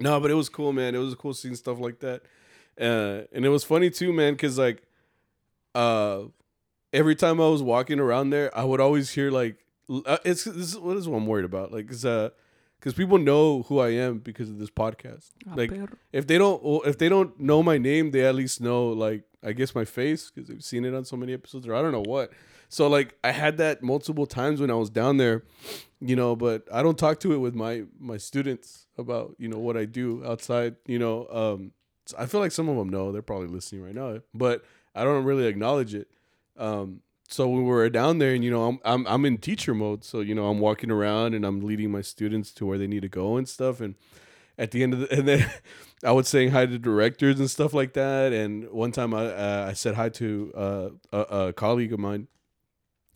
no, 0.00 0.18
but 0.20 0.30
it 0.30 0.34
was 0.34 0.48
cool, 0.48 0.72
man. 0.72 0.94
It 0.94 0.98
was 0.98 1.12
a 1.12 1.16
cool 1.16 1.34
seeing 1.34 1.54
stuff 1.54 1.78
like 1.80 2.00
that. 2.00 2.22
Uh 2.80 3.26
and 3.32 3.44
it 3.44 3.48
was 3.50 3.62
funny 3.64 3.90
too, 3.90 4.12
man, 4.12 4.36
cuz 4.36 4.58
like 4.58 4.82
uh 5.74 6.22
every 6.92 7.14
time 7.14 7.40
I 7.40 7.48
was 7.48 7.62
walking 7.62 8.00
around 8.00 8.30
there, 8.30 8.56
I 8.56 8.64
would 8.64 8.80
always 8.80 9.10
hear 9.10 9.30
like 9.30 9.56
uh, 9.90 10.18
it's 10.24 10.44
this 10.44 10.74
is 10.74 10.78
what 10.78 10.96
is 10.96 11.08
what 11.08 11.18
I'm 11.18 11.26
worried 11.26 11.44
about. 11.44 11.72
Like 11.72 11.88
cuz 11.88 12.04
uh 12.04 12.30
cuz 12.80 12.94
people 12.94 13.18
know 13.18 13.62
who 13.62 13.78
I 13.78 13.90
am 13.90 14.18
because 14.18 14.48
of 14.48 14.58
this 14.58 14.70
podcast. 14.70 15.30
Like 15.56 15.70
if 16.12 16.26
they 16.26 16.38
don't 16.38 16.62
well, 16.62 16.82
if 16.84 16.98
they 16.98 17.08
don't 17.08 17.38
know 17.40 17.62
my 17.62 17.78
name, 17.78 18.10
they 18.10 18.24
at 18.24 18.34
least 18.34 18.60
know 18.60 18.88
like 18.88 19.24
I 19.42 19.52
guess 19.52 19.74
my 19.74 19.84
face 19.84 20.30
because 20.30 20.48
they've 20.48 20.64
seen 20.64 20.84
it 20.84 20.94
on 20.94 21.04
so 21.04 21.16
many 21.16 21.32
episodes 21.32 21.66
or 21.66 21.74
I 21.74 21.82
don't 21.82 21.92
know 21.92 22.02
what. 22.06 22.32
So 22.68 22.86
like 22.88 23.16
I 23.24 23.30
had 23.30 23.56
that 23.58 23.82
multiple 23.82 24.26
times 24.26 24.60
when 24.60 24.70
I 24.70 24.74
was 24.74 24.90
down 24.90 25.16
there, 25.16 25.44
you 26.00 26.16
know, 26.16 26.36
but 26.36 26.64
I 26.72 26.82
don't 26.82 26.98
talk 26.98 27.20
to 27.20 27.32
it 27.32 27.38
with 27.38 27.54
my 27.54 27.84
my 27.98 28.16
students 28.18 28.86
about 28.98 29.36
you 29.38 29.48
know 29.48 29.58
what 29.58 29.76
I 29.76 29.84
do 29.84 30.22
outside. 30.24 30.76
You 30.86 30.98
know, 30.98 31.26
um, 31.30 31.72
I 32.18 32.26
feel 32.26 32.40
like 32.40 32.52
some 32.52 32.68
of 32.68 32.76
them 32.76 32.88
know 32.88 33.10
they're 33.12 33.22
probably 33.22 33.48
listening 33.48 33.82
right 33.82 33.94
now, 33.94 34.20
but 34.34 34.64
I 34.94 35.04
don't 35.04 35.24
really 35.24 35.46
acknowledge 35.46 35.94
it. 35.94 36.08
Um, 36.58 37.00
so 37.28 37.46
when 37.46 37.64
we 37.64 37.70
were 37.70 37.88
down 37.90 38.18
there, 38.18 38.34
and 38.34 38.42
you 38.42 38.50
know, 38.50 38.66
I'm 38.66 38.78
I'm 38.84 39.06
I'm 39.06 39.24
in 39.24 39.38
teacher 39.38 39.74
mode, 39.74 40.02
so 40.02 40.20
you 40.20 40.34
know, 40.34 40.48
I'm 40.48 40.58
walking 40.58 40.90
around 40.90 41.34
and 41.34 41.44
I'm 41.44 41.60
leading 41.60 41.90
my 41.90 42.00
students 42.00 42.52
to 42.54 42.66
where 42.66 42.78
they 42.78 42.86
need 42.86 43.02
to 43.02 43.08
go 43.08 43.36
and 43.36 43.48
stuff, 43.48 43.80
and 43.80 43.94
at 44.58 44.72
the 44.72 44.82
end 44.82 44.94
of 44.94 45.00
the 45.00 45.12
and 45.16 45.28
then 45.28 45.50
I 46.04 46.12
was 46.12 46.28
saying 46.28 46.50
hi 46.50 46.66
to 46.66 46.78
directors 46.78 47.38
and 47.38 47.50
stuff 47.50 47.72
like 47.72 47.92
that. 47.94 48.32
And 48.32 48.70
one 48.70 48.92
time 48.92 49.14
I 49.14 49.26
uh, 49.26 49.66
I 49.68 49.72
said 49.74 49.94
hi 49.94 50.08
to 50.10 50.52
uh, 50.56 50.88
a, 51.12 51.18
a 51.18 51.52
colleague 51.52 51.92
of 51.92 52.00
mine, 52.00 52.28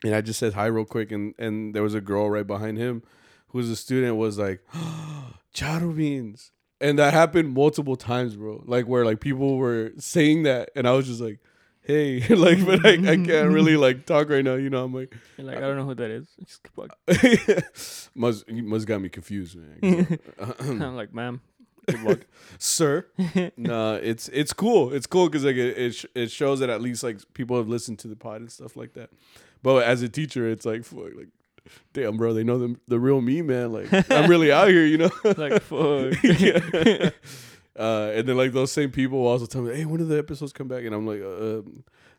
and 0.04 0.14
I 0.14 0.20
just 0.20 0.38
said 0.38 0.54
hi 0.54 0.66
real 0.66 0.84
quick, 0.84 1.10
and 1.10 1.34
and 1.38 1.74
there 1.74 1.82
was 1.82 1.94
a 1.94 2.00
girl 2.00 2.30
right 2.30 2.46
behind 2.46 2.78
him, 2.78 3.02
who 3.48 3.58
was 3.58 3.70
a 3.70 3.76
student, 3.76 4.16
was 4.16 4.38
like, 4.38 4.60
"Charo 5.54 5.96
beans," 5.96 6.52
and 6.80 6.98
that 6.98 7.14
happened 7.14 7.54
multiple 7.54 7.96
times, 7.96 8.36
bro. 8.36 8.62
Like 8.66 8.86
where 8.86 9.04
like 9.04 9.20
people 9.20 9.56
were 9.56 9.92
saying 9.98 10.44
that, 10.44 10.70
and 10.76 10.86
I 10.86 10.92
was 10.92 11.06
just 11.06 11.20
like. 11.20 11.40
Hey, 11.84 12.20
like, 12.28 12.64
but 12.64 12.86
I, 12.86 12.92
I 12.92 13.16
can't 13.16 13.52
really 13.52 13.76
like 13.86 14.06
talk 14.06 14.30
right 14.30 14.44
now. 14.44 14.54
You 14.54 14.70
know, 14.70 14.84
I'm 14.84 14.94
like, 14.94 15.14
You're 15.36 15.46
like, 15.46 15.56
I 15.56 15.60
don't 15.60 15.76
know 15.76 15.84
who 15.84 15.94
that 15.96 16.10
is. 16.10 16.28
Just 16.44 16.62
keep 16.62 16.76
walking. 16.76 17.62
must 18.14 18.48
you 18.48 18.62
must 18.62 18.86
got 18.86 19.00
me 19.00 19.08
confused, 19.08 19.56
man. 19.56 20.18
Uh-uh. 20.38 20.54
I'm 20.60 20.96
like, 20.96 21.12
ma'am. 21.12 21.40
Sir, 22.58 23.06
nah, 23.56 23.94
it's 23.94 24.28
it's 24.28 24.52
cool. 24.52 24.92
It's 24.92 25.06
cool 25.08 25.28
because 25.28 25.44
like 25.44 25.56
it 25.56 25.76
it, 25.76 25.94
sh- 25.96 26.06
it 26.14 26.30
shows 26.30 26.60
that 26.60 26.70
at 26.70 26.80
least 26.80 27.02
like 27.02 27.18
people 27.34 27.56
have 27.56 27.66
listened 27.68 27.98
to 28.00 28.08
the 28.08 28.14
pod 28.14 28.40
and 28.40 28.52
stuff 28.52 28.76
like 28.76 28.92
that. 28.94 29.10
But 29.64 29.82
as 29.84 30.00
a 30.02 30.08
teacher, 30.08 30.48
it's 30.48 30.64
like 30.64 30.84
fuck, 30.84 31.12
like, 31.16 31.28
damn, 31.92 32.16
bro, 32.16 32.34
they 32.34 32.44
know 32.44 32.58
the 32.58 32.76
the 32.86 33.00
real 33.00 33.20
me, 33.20 33.42
man. 33.42 33.72
Like 33.72 33.88
I'm 34.12 34.30
really 34.30 34.52
out 34.52 34.68
here, 34.68 34.86
you 34.86 34.98
know. 34.98 35.10
like, 35.24 35.60
fuck. 35.62 37.12
Uh, 37.78 38.10
and 38.14 38.28
then 38.28 38.36
like 38.36 38.52
those 38.52 38.70
same 38.70 38.90
people 38.90 39.20
will 39.20 39.28
also 39.28 39.46
tell 39.46 39.62
me, 39.62 39.74
"Hey, 39.74 39.84
when 39.86 39.98
do 39.98 40.04
the 40.04 40.18
episodes 40.18 40.52
come 40.52 40.68
back?" 40.68 40.84
And 40.84 40.94
I'm 40.94 41.06
like, 41.06 41.22
uh, 41.22 41.62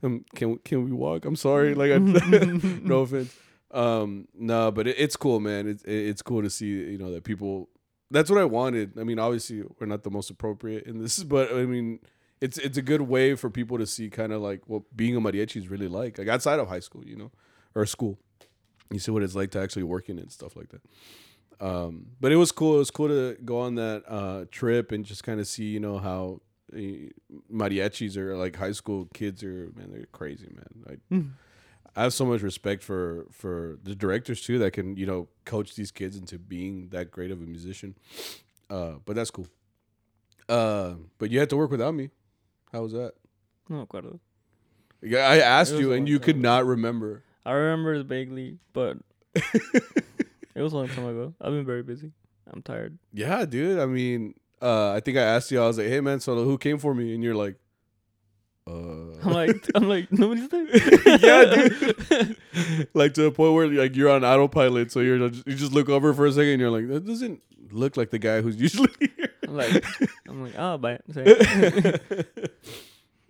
um, 0.06 0.26
"Can 0.34 0.58
can 0.60 0.84
we 0.84 0.92
walk?" 0.92 1.26
I'm 1.26 1.36
sorry, 1.36 1.76
like, 1.76 1.92
I, 1.92 1.98
no 1.98 3.02
offense. 3.02 3.36
Um, 3.72 4.28
no, 4.34 4.72
but 4.72 4.88
it, 4.88 4.96
it's 4.98 5.16
cool, 5.16 5.40
man. 5.40 5.68
It's 5.68 5.84
it, 5.84 5.94
it's 5.94 6.22
cool 6.22 6.42
to 6.42 6.50
see 6.50 6.68
you 6.68 6.98
know 6.98 7.12
that 7.12 7.24
people. 7.24 7.70
That's 8.10 8.30
what 8.30 8.40
I 8.40 8.46
wanted. 8.46 9.00
I 9.00 9.04
mean, 9.04 9.18
obviously, 9.20 9.64
we're 9.80 9.88
not 9.88 10.04
the 10.04 10.12
most 10.12 10.30
appropriate 10.30 10.86
in 10.86 11.00
this, 11.00 11.24
but 11.24 11.52
I 11.52 11.66
mean, 11.66 12.00
it's 12.42 12.58
it's 12.58 12.78
a 12.78 12.82
good 12.82 13.02
way 13.02 13.36
for 13.36 13.52
people 13.52 13.78
to 13.78 13.86
see 13.86 14.10
kind 14.10 14.34
of 14.34 14.42
like 14.42 14.68
what 14.68 14.84
being 14.96 15.16
a 15.16 15.22
mariachi 15.22 15.58
is 15.58 15.70
really 15.70 15.88
like, 15.88 16.18
like 16.18 16.28
outside 16.28 16.60
of 16.60 16.68
high 16.68 16.80
school, 16.80 17.06
you 17.06 17.16
know, 17.16 17.32
or 17.76 17.86
school. 17.86 18.18
You 18.92 19.00
see 19.00 19.12
what 19.12 19.24
it's 19.24 19.36
like 19.36 19.52
to 19.52 19.60
actually 19.60 19.84
work 19.84 20.10
in 20.10 20.18
it 20.18 20.24
and 20.24 20.32
stuff 20.32 20.56
like 20.56 20.70
that. 20.70 20.82
Um, 21.60 22.08
but 22.20 22.32
it 22.32 22.36
was 22.38 22.52
cool. 22.52 22.76
It 22.76 22.80
was 22.80 22.92
cool 22.92 23.08
to 23.08 23.38
go 23.44 23.60
on 23.60 23.76
that 23.76 24.04
uh, 24.08 24.46
trip 24.52 24.92
and 24.92 25.06
just 25.06 25.24
kind 25.24 25.40
of 25.40 25.48
see, 25.48 25.66
you 25.66 25.80
know, 25.80 25.98
how 25.98 26.42
uh, 26.74 26.78
mariachis 27.52 28.18
are 28.18 28.36
like 28.36 28.56
high 28.56 28.72
school 28.72 29.08
kids 29.14 29.44
are. 29.44 29.72
Man, 29.76 29.92
they're 29.92 30.06
crazy, 30.08 30.50
man. 30.54 31.00
I, 31.96 32.00
I 32.00 32.04
have 32.04 32.14
so 32.14 32.26
much 32.26 32.42
respect 32.42 32.84
for 32.84 33.28
for 33.32 33.78
the 33.84 33.96
directors 33.96 34.42
too 34.42 34.58
that 34.60 34.72
can 34.72 34.98
you 34.98 35.06
know 35.06 35.28
coach 35.46 35.76
these 35.76 35.92
kids 35.92 36.18
into 36.18 36.40
being 36.40 36.90
that 36.90 37.12
great 37.12 37.32
of 37.32 37.40
a 37.42 37.46
musician. 37.46 37.96
Uh, 38.70 38.94
but 39.06 39.16
that's 39.16 39.32
cool. 39.32 39.48
Uh, 40.50 40.96
but 41.20 41.30
you 41.30 41.40
had 41.40 41.50
to 41.50 41.58
work 41.58 41.72
without 41.72 41.94
me. 41.94 42.10
How 42.72 42.82
was 42.82 42.94
that? 42.94 43.14
No 43.70 43.86
acuerdo. 43.86 44.20
Yeah, 45.02 45.20
I 45.20 45.38
asked 45.38 45.74
you 45.74 45.92
and 45.94 46.08
you 46.08 46.20
could 46.20 46.40
not 46.40 46.66
remember. 46.66 47.24
I 47.46 47.52
remember 47.52 48.02
vaguely, 48.04 48.58
but 48.72 48.98
it 50.56 50.62
was 50.62 50.74
a 50.74 50.78
long 50.78 50.88
time 50.90 51.06
ago. 51.08 51.34
I've 51.42 51.52
been 51.52 51.66
very 51.66 51.84
busy. 51.84 52.12
I'm 52.52 52.62
tired. 52.62 52.98
Yeah, 53.14 53.46
dude. 53.46 53.80
I 53.80 53.86
mean, 53.86 54.34
uh, 54.62 54.92
I 54.92 55.00
think 55.00 55.18
I 55.18 55.22
asked 55.22 55.52
you. 55.52 55.62
I 55.62 55.68
was 55.68 55.78
like, 55.78 55.88
"Hey, 55.88 56.00
man, 56.02 56.20
so 56.20 56.44
who 56.44 56.58
came 56.58 56.78
for 56.78 56.94
me?" 56.94 57.14
And 57.16 57.24
you're 57.24 57.36
like, 57.36 57.56
"Uh." 58.68 59.18
I'm 59.24 59.32
like, 59.34 59.70
I'm 59.76 59.88
like, 59.90 60.12
nobody's 60.12 60.50
there. 60.54 60.68
yeah, 61.18 61.46
dude. 61.56 62.38
like 62.94 63.14
to 63.16 63.24
the 63.24 63.32
point 63.32 63.54
where 63.54 63.68
like 63.68 63.96
you're 63.96 64.10
on 64.10 64.24
autopilot, 64.26 64.92
so 64.92 65.00
you're 65.00 65.30
just, 65.30 65.48
you 65.48 65.56
just 65.56 65.72
look 65.74 65.90
over 65.90 66.14
for 66.14 66.26
a 66.26 66.32
second, 66.32 66.50
and 66.50 66.60
you're 66.62 66.70
like, 66.72 66.88
"That 66.90 67.06
doesn't 67.06 67.42
look 67.72 67.96
like 67.98 68.10
the 68.12 68.20
guy 68.20 68.42
who's 68.42 68.58
usually 68.58 68.92
here." 69.00 69.30
I'm 69.48 69.56
like, 69.58 69.86
I'm 70.28 70.44
like, 70.44 70.54
oh, 70.58 70.78
bye. 70.78 71.00
Say- 71.14 72.00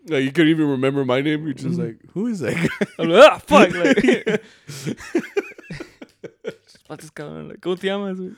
no, 0.06 0.18
you 0.18 0.32
couldn't 0.32 0.50
even 0.52 0.68
remember 0.70 1.06
my 1.06 1.22
name. 1.22 1.46
You're 1.46 1.54
just 1.54 1.78
Mhm. 1.78 1.86
like, 1.86 2.12
"Who 2.14 2.28
is 2.28 2.40
that 2.40 2.56
guy?" 2.56 2.88
I'm 3.00 3.10
like, 3.10 3.32
ah, 3.32 3.38
fuck. 3.38 3.74
Like, 3.74 4.42
Patas 6.98 7.12
cabrón, 7.12 7.48
like, 7.50 7.60
¿Cómo 7.62 7.76
te 7.78 7.88
llamas? 7.88 8.18
güey? 8.20 8.36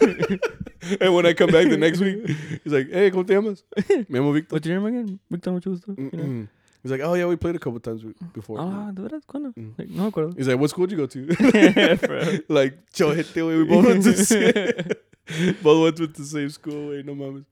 and 1.00 1.14
when 1.14 1.26
I 1.26 1.32
come 1.34 1.50
back 1.50 1.68
the 1.68 1.76
next 1.76 2.00
week, 2.00 2.26
he's 2.62 2.72
like, 2.72 2.88
"Hey, 2.90 3.10
¿cómo 3.10 3.26
te 3.26 3.34
llamas?" 3.34 3.62
Me 4.08 4.18
llamo 4.18 4.32
Victor. 4.32 4.54
What's 4.56 4.66
your 4.66 4.80
name 4.80 4.86
again? 4.86 5.18
Victor, 5.30 5.52
mucho 5.52 5.70
gusto. 5.70 5.94
You 5.96 6.10
know? 6.12 6.48
He's 6.82 6.92
like, 6.92 7.00
"Oh 7.00 7.14
yeah, 7.14 7.26
we 7.26 7.36
played 7.36 7.56
a 7.56 7.58
couple 7.58 7.80
times 7.80 8.02
before." 8.32 8.58
Ah, 8.60 8.90
¿de 8.94 9.02
veras? 9.02 9.24
¿Cuándo? 9.26 9.52
Mm. 9.56 9.72
Like, 9.78 9.88
no 9.90 10.02
me 10.04 10.10
acuerdo. 10.10 10.36
He's 10.36 10.46
like, 10.48 10.58
"What 10.60 10.70
school 10.70 10.86
did 10.86 10.98
you 10.98 11.06
go 11.06 11.06
to?" 11.06 11.26
Like, 12.48 12.78
chojete, 12.92 13.40
güey. 13.42 13.58
We 13.58 13.64
both 13.64 13.86
went 13.86 14.04
to 14.04 14.12
the 14.12 14.24
same, 14.24 15.54
both 15.62 15.82
went 15.82 15.96
to 15.96 16.06
the 16.06 16.24
same 16.24 16.50
school, 16.50 16.90
güey. 16.90 17.04
No 17.04 17.14
mames. 17.14 17.44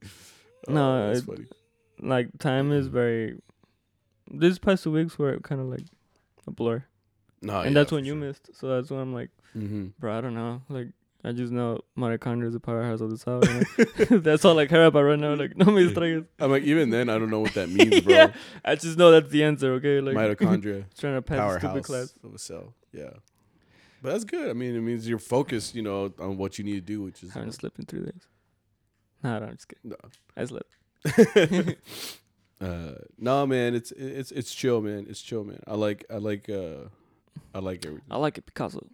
No, 0.69 1.09
that's 1.09 1.21
it- 1.21 1.27
funny. 1.27 1.47
like, 2.01 2.29
time 2.39 2.71
is 2.73 2.87
very... 2.89 3.37
These 4.31 4.59
past 4.59 4.85
two 4.85 4.93
weeks 4.93 5.19
were 5.19 5.39
kind 5.41 5.61
of 5.61 5.67
like 5.69 5.85
a 6.47 6.51
blur. 6.51 6.85
No, 7.43 7.61
and 7.61 7.77
that's 7.77 7.93
when 7.93 8.05
you 8.05 8.15
missed. 8.15 8.51
So 8.55 8.69
that's 8.69 8.91
when 8.91 9.01
I'm 9.01 9.13
like, 9.15 9.31
Mm-hmm. 9.57 9.87
bro, 9.99 10.19
I 10.19 10.21
don't 10.21 10.35
know. 10.35 10.63
Like, 10.69 10.89
I 11.27 11.33
just 11.33 11.53
know 11.53 11.81
mitochondria 11.97 12.49
is 12.49 12.55
a 12.55 12.61
powerhouse 12.61 13.01
of 13.01 13.11
the 13.11 13.17
cell. 13.17 13.41
That's 14.21 14.45
all 14.45 14.59
I 14.59 14.67
care 14.67 14.85
about 14.87 15.03
right 15.05 15.19
now. 15.19 15.35
Like, 15.35 15.57
no 15.57 15.67
me 15.67 15.89
distraigas. 15.89 16.27
I'm 16.39 16.51
like, 16.51 16.65
even 16.65 16.91
then, 16.91 17.09
I 17.09 17.19
don't 17.19 17.31
know 17.31 17.41
what 17.41 17.55
that 17.55 17.69
means, 17.79 18.01
bro. 18.03 18.15
yeah, 18.15 18.33
I 18.65 18.75
just 18.75 18.99
know 18.99 19.11
that's 19.11 19.31
the 19.31 19.43
answer. 19.45 19.73
Okay, 19.75 20.01
like 20.01 20.17
Mitochondria, 20.17 20.85
trying 20.99 21.15
to 21.15 21.23
pass 21.23 21.53
stupid 21.53 21.63
powerhouse 21.63 21.87
class. 21.87 22.15
of 22.25 22.35
a 22.35 22.39
cell. 22.39 22.75
Yeah, 22.93 23.11
but 24.03 24.13
that's 24.13 24.25
good. 24.25 24.51
I 24.51 24.53
mean, 24.53 24.75
it 24.77 24.81
means 24.81 25.09
you're 25.09 25.19
focused, 25.19 25.75
you 25.75 25.83
know, 25.83 26.13
on 26.19 26.37
what 26.37 26.59
you 26.59 26.65
need 26.65 26.75
to 26.75 26.81
do, 26.83 27.03
which 27.03 27.23
is 27.23 27.33
haven't 27.33 27.53
slept 27.53 27.79
in 27.79 27.87
three 27.87 28.01
days. 28.01 28.29
Nah, 29.23 29.39
no, 29.39 29.47
I'm 29.47 29.53
just 29.53 29.69
kidding. 29.69 29.91
No. 29.91 29.97
I 30.37 30.45
slept. 30.45 31.77
uh, 32.61 32.93
no, 33.19 33.47
man, 33.47 33.75
it's 33.75 33.93
it's 33.93 34.31
it's 34.31 34.55
chill, 34.55 34.81
man. 34.83 35.07
It's 35.09 35.23
chill, 35.23 35.45
man. 35.45 35.61
I 35.67 35.75
like 35.75 36.05
I 36.11 36.17
like 36.19 36.49
uh 36.51 36.89
I 37.55 37.61
like 37.61 37.85
everything. 37.87 38.05
I 38.11 38.19
like 38.19 38.37
it 38.39 38.47
Picasso. 38.47 38.87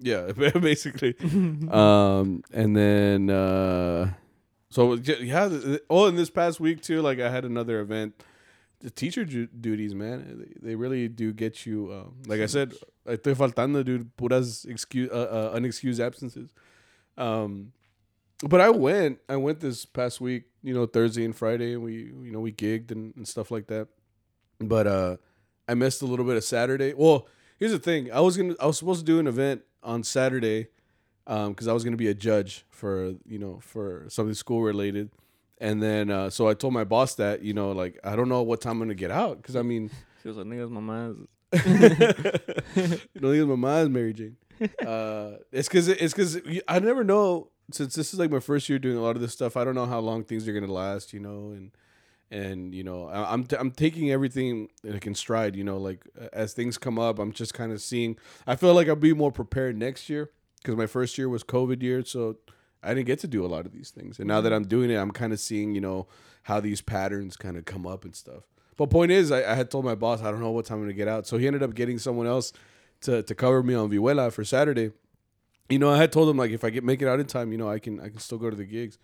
Yeah, 0.00 0.32
basically. 0.32 1.16
um, 1.22 2.42
and 2.52 2.76
then 2.76 3.30
uh, 3.30 4.12
so 4.70 4.94
yeah, 4.94 5.48
oh, 5.90 6.06
in 6.06 6.16
this 6.16 6.30
past 6.30 6.60
week 6.60 6.82
too, 6.82 7.02
like 7.02 7.20
I 7.20 7.30
had 7.30 7.44
another 7.44 7.80
event 7.80 8.22
the 8.80 8.90
teacher 8.90 9.24
ju- 9.24 9.48
duties, 9.48 9.94
man. 9.94 10.46
They, 10.60 10.68
they 10.68 10.74
really 10.74 11.08
do 11.08 11.32
get 11.32 11.66
you. 11.66 11.92
Um, 11.92 12.22
like 12.26 12.40
I 12.40 12.46
said, 12.46 12.74
estoy 13.06 13.34
faltando, 13.34 13.84
dude. 13.84 14.16
Puras 14.16 14.64
excuse, 14.66 15.10
uh, 15.10 15.14
uh, 15.52 15.58
unexcused 15.58 16.00
absences. 16.00 16.54
Um, 17.16 17.72
but 18.42 18.60
I 18.60 18.70
went. 18.70 19.18
I 19.28 19.36
went 19.36 19.60
this 19.60 19.84
past 19.84 20.20
week. 20.20 20.44
You 20.62 20.74
know, 20.74 20.86
Thursday 20.86 21.24
and 21.24 21.34
Friday, 21.34 21.74
and 21.74 21.82
we, 21.82 21.94
you 21.94 22.30
know, 22.30 22.40
we 22.40 22.52
gigged 22.52 22.90
and, 22.90 23.14
and 23.16 23.26
stuff 23.26 23.50
like 23.50 23.66
that. 23.68 23.88
But 24.60 24.86
uh, 24.86 25.16
I 25.68 25.74
missed 25.74 26.02
a 26.02 26.06
little 26.06 26.24
bit 26.24 26.36
of 26.36 26.44
Saturday. 26.44 26.94
Well, 26.94 27.26
here's 27.58 27.72
the 27.72 27.78
thing. 27.78 28.12
I 28.12 28.20
was 28.20 28.36
gonna. 28.36 28.54
I 28.60 28.66
was 28.66 28.78
supposed 28.78 29.00
to 29.00 29.06
do 29.06 29.18
an 29.18 29.26
event 29.26 29.62
on 29.82 30.02
Saturday, 30.02 30.68
um, 31.26 31.50
because 31.52 31.68
I 31.68 31.72
was 31.72 31.84
gonna 31.84 31.96
be 31.96 32.08
a 32.08 32.14
judge 32.14 32.64
for 32.70 33.14
you 33.26 33.38
know 33.38 33.58
for 33.60 34.06
something 34.08 34.34
school 34.34 34.62
related. 34.62 35.10
And 35.60 35.82
then, 35.82 36.08
uh, 36.08 36.30
so 36.30 36.46
I 36.48 36.54
told 36.54 36.72
my 36.72 36.84
boss 36.84 37.16
that, 37.16 37.42
you 37.42 37.52
know, 37.52 37.72
like, 37.72 37.98
I 38.04 38.14
don't 38.14 38.28
know 38.28 38.42
what 38.42 38.60
time 38.60 38.74
I'm 38.74 38.78
going 38.78 38.90
to 38.90 38.94
get 38.94 39.10
out. 39.10 39.42
Cause 39.42 39.56
I 39.56 39.62
mean, 39.62 39.90
She 40.22 40.28
was 40.28 40.36
like, 40.36 40.46
niggas, 40.46 40.70
mamás. 40.70 41.26
you 43.14 43.20
know, 43.20 43.46
my 43.46 43.56
mom's 43.56 43.88
Mary 43.90 44.12
Jane. 44.12 44.36
Uh, 44.86 45.38
it's 45.50 45.68
cause, 45.68 45.88
it's 45.88 46.14
cause 46.14 46.40
I 46.68 46.78
never 46.78 47.02
know, 47.02 47.50
since 47.72 47.96
this 47.96 48.12
is 48.12 48.20
like 48.20 48.30
my 48.30 48.38
first 48.38 48.68
year 48.68 48.78
doing 48.78 48.96
a 48.96 49.00
lot 49.02 49.16
of 49.16 49.20
this 49.20 49.32
stuff, 49.32 49.56
I 49.56 49.64
don't 49.64 49.74
know 49.74 49.86
how 49.86 49.98
long 49.98 50.22
things 50.22 50.46
are 50.46 50.52
going 50.52 50.64
to 50.64 50.72
last, 50.72 51.12
you 51.12 51.18
know, 51.18 51.50
and, 51.50 51.72
and, 52.30 52.74
you 52.74 52.84
know, 52.84 53.08
I, 53.08 53.32
I'm, 53.32 53.44
t- 53.44 53.56
I'm 53.58 53.70
taking 53.70 54.10
everything 54.10 54.68
like 54.84 55.06
in 55.06 55.14
stride, 55.14 55.56
you 55.56 55.64
know, 55.64 55.78
like 55.78 56.06
as 56.32 56.52
things 56.52 56.78
come 56.78 56.98
up, 56.98 57.18
I'm 57.18 57.32
just 57.32 57.54
kind 57.54 57.72
of 57.72 57.80
seeing, 57.80 58.16
I 58.46 58.56
feel 58.56 58.74
like 58.74 58.88
I'll 58.88 58.96
be 58.96 59.14
more 59.14 59.32
prepared 59.32 59.76
next 59.76 60.08
year 60.08 60.30
because 60.58 60.76
my 60.76 60.86
first 60.86 61.16
year 61.16 61.28
was 61.28 61.42
COVID 61.42 61.82
year. 61.82 62.04
So, 62.04 62.36
I 62.82 62.94
didn't 62.94 63.06
get 63.06 63.18
to 63.20 63.28
do 63.28 63.44
a 63.44 63.48
lot 63.48 63.66
of 63.66 63.72
these 63.72 63.90
things. 63.90 64.18
And 64.18 64.28
now 64.28 64.40
that 64.40 64.50
mm-hmm. 64.50 64.56
I'm 64.56 64.64
doing 64.64 64.90
it, 64.90 64.96
I'm 64.96 65.10
kind 65.10 65.32
of 65.32 65.40
seeing, 65.40 65.74
you 65.74 65.80
know, 65.80 66.06
how 66.44 66.60
these 66.60 66.80
patterns 66.80 67.36
kind 67.36 67.56
of 67.56 67.64
come 67.64 67.86
up 67.86 68.04
and 68.04 68.14
stuff. 68.14 68.44
But 68.76 68.90
point 68.90 69.10
is, 69.10 69.32
I, 69.32 69.38
I, 69.38 69.54
had 69.54 69.70
told 69.70 69.84
my 69.84 69.96
boss, 69.96 70.22
I 70.22 70.30
don't 70.30 70.40
know 70.40 70.52
what 70.52 70.66
time 70.66 70.76
I'm 70.76 70.84
going 70.84 70.90
to 70.90 70.96
get 70.96 71.08
out. 71.08 71.26
So 71.26 71.36
he 71.36 71.48
ended 71.48 71.64
up 71.64 71.74
getting 71.74 71.98
someone 71.98 72.28
else 72.28 72.52
to, 73.02 73.22
to 73.24 73.34
cover 73.34 73.62
me 73.62 73.74
on 73.74 73.90
Vihuela 73.90 74.32
for 74.32 74.44
Saturday. 74.44 74.92
You 75.68 75.80
know, 75.80 75.90
I 75.90 75.96
had 75.96 76.12
told 76.12 76.28
him 76.28 76.36
like 76.36 76.52
if 76.52 76.62
I 76.64 76.70
get 76.70 76.84
make 76.84 77.02
it 77.02 77.08
out 77.08 77.20
in 77.20 77.26
time, 77.26 77.52
you 77.52 77.58
know, 77.58 77.68
I 77.68 77.78
can 77.78 78.00
I 78.00 78.08
can 78.08 78.18
still 78.18 78.38
go 78.38 78.48
to 78.48 78.56
the 78.56 78.64
gigs. 78.64 78.98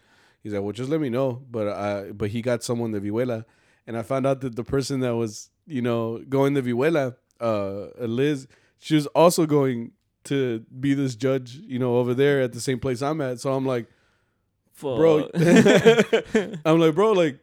He's 0.45 0.53
like, 0.53 0.63
well, 0.63 0.73
just 0.73 0.91
let 0.91 1.01
me 1.01 1.09
know. 1.09 1.43
But 1.51 1.69
I 1.69 2.13
but 2.13 2.31
he 2.31 2.43
got 2.43 2.63
someone 2.63 2.93
to 2.93 3.01
Vihuela, 3.01 3.45
and 3.87 3.97
I 3.97 4.03
found 4.03 4.27
out 4.27 4.43
that 4.43 4.55
the 4.55 4.63
person 4.63 5.01
that 5.01 5.17
was 5.17 5.51
you 5.67 5.83
know 5.83 6.19
going 6.29 6.55
to 6.55 6.63
Vihuela, 6.63 7.17
uh, 7.41 7.87
Liz, 7.99 8.47
she 8.79 8.95
was 8.95 9.07
also 9.09 9.47
going 9.47 9.93
to 10.25 10.61
be 10.81 10.95
this 10.95 11.15
judge, 11.15 11.57
you 11.57 11.79
know, 11.79 11.97
over 11.97 12.15
there 12.15 12.43
at 12.43 12.53
the 12.53 12.61
same 12.61 12.79
place 12.79 13.03
I'm 13.03 13.21
at. 13.21 13.41
So 13.41 13.53
I'm 13.53 13.67
like, 13.67 13.87
Fuck. 14.73 14.97
bro, 14.97 15.29
I'm 16.65 16.79
like, 16.79 16.95
bro, 16.95 17.13
like, 17.13 17.39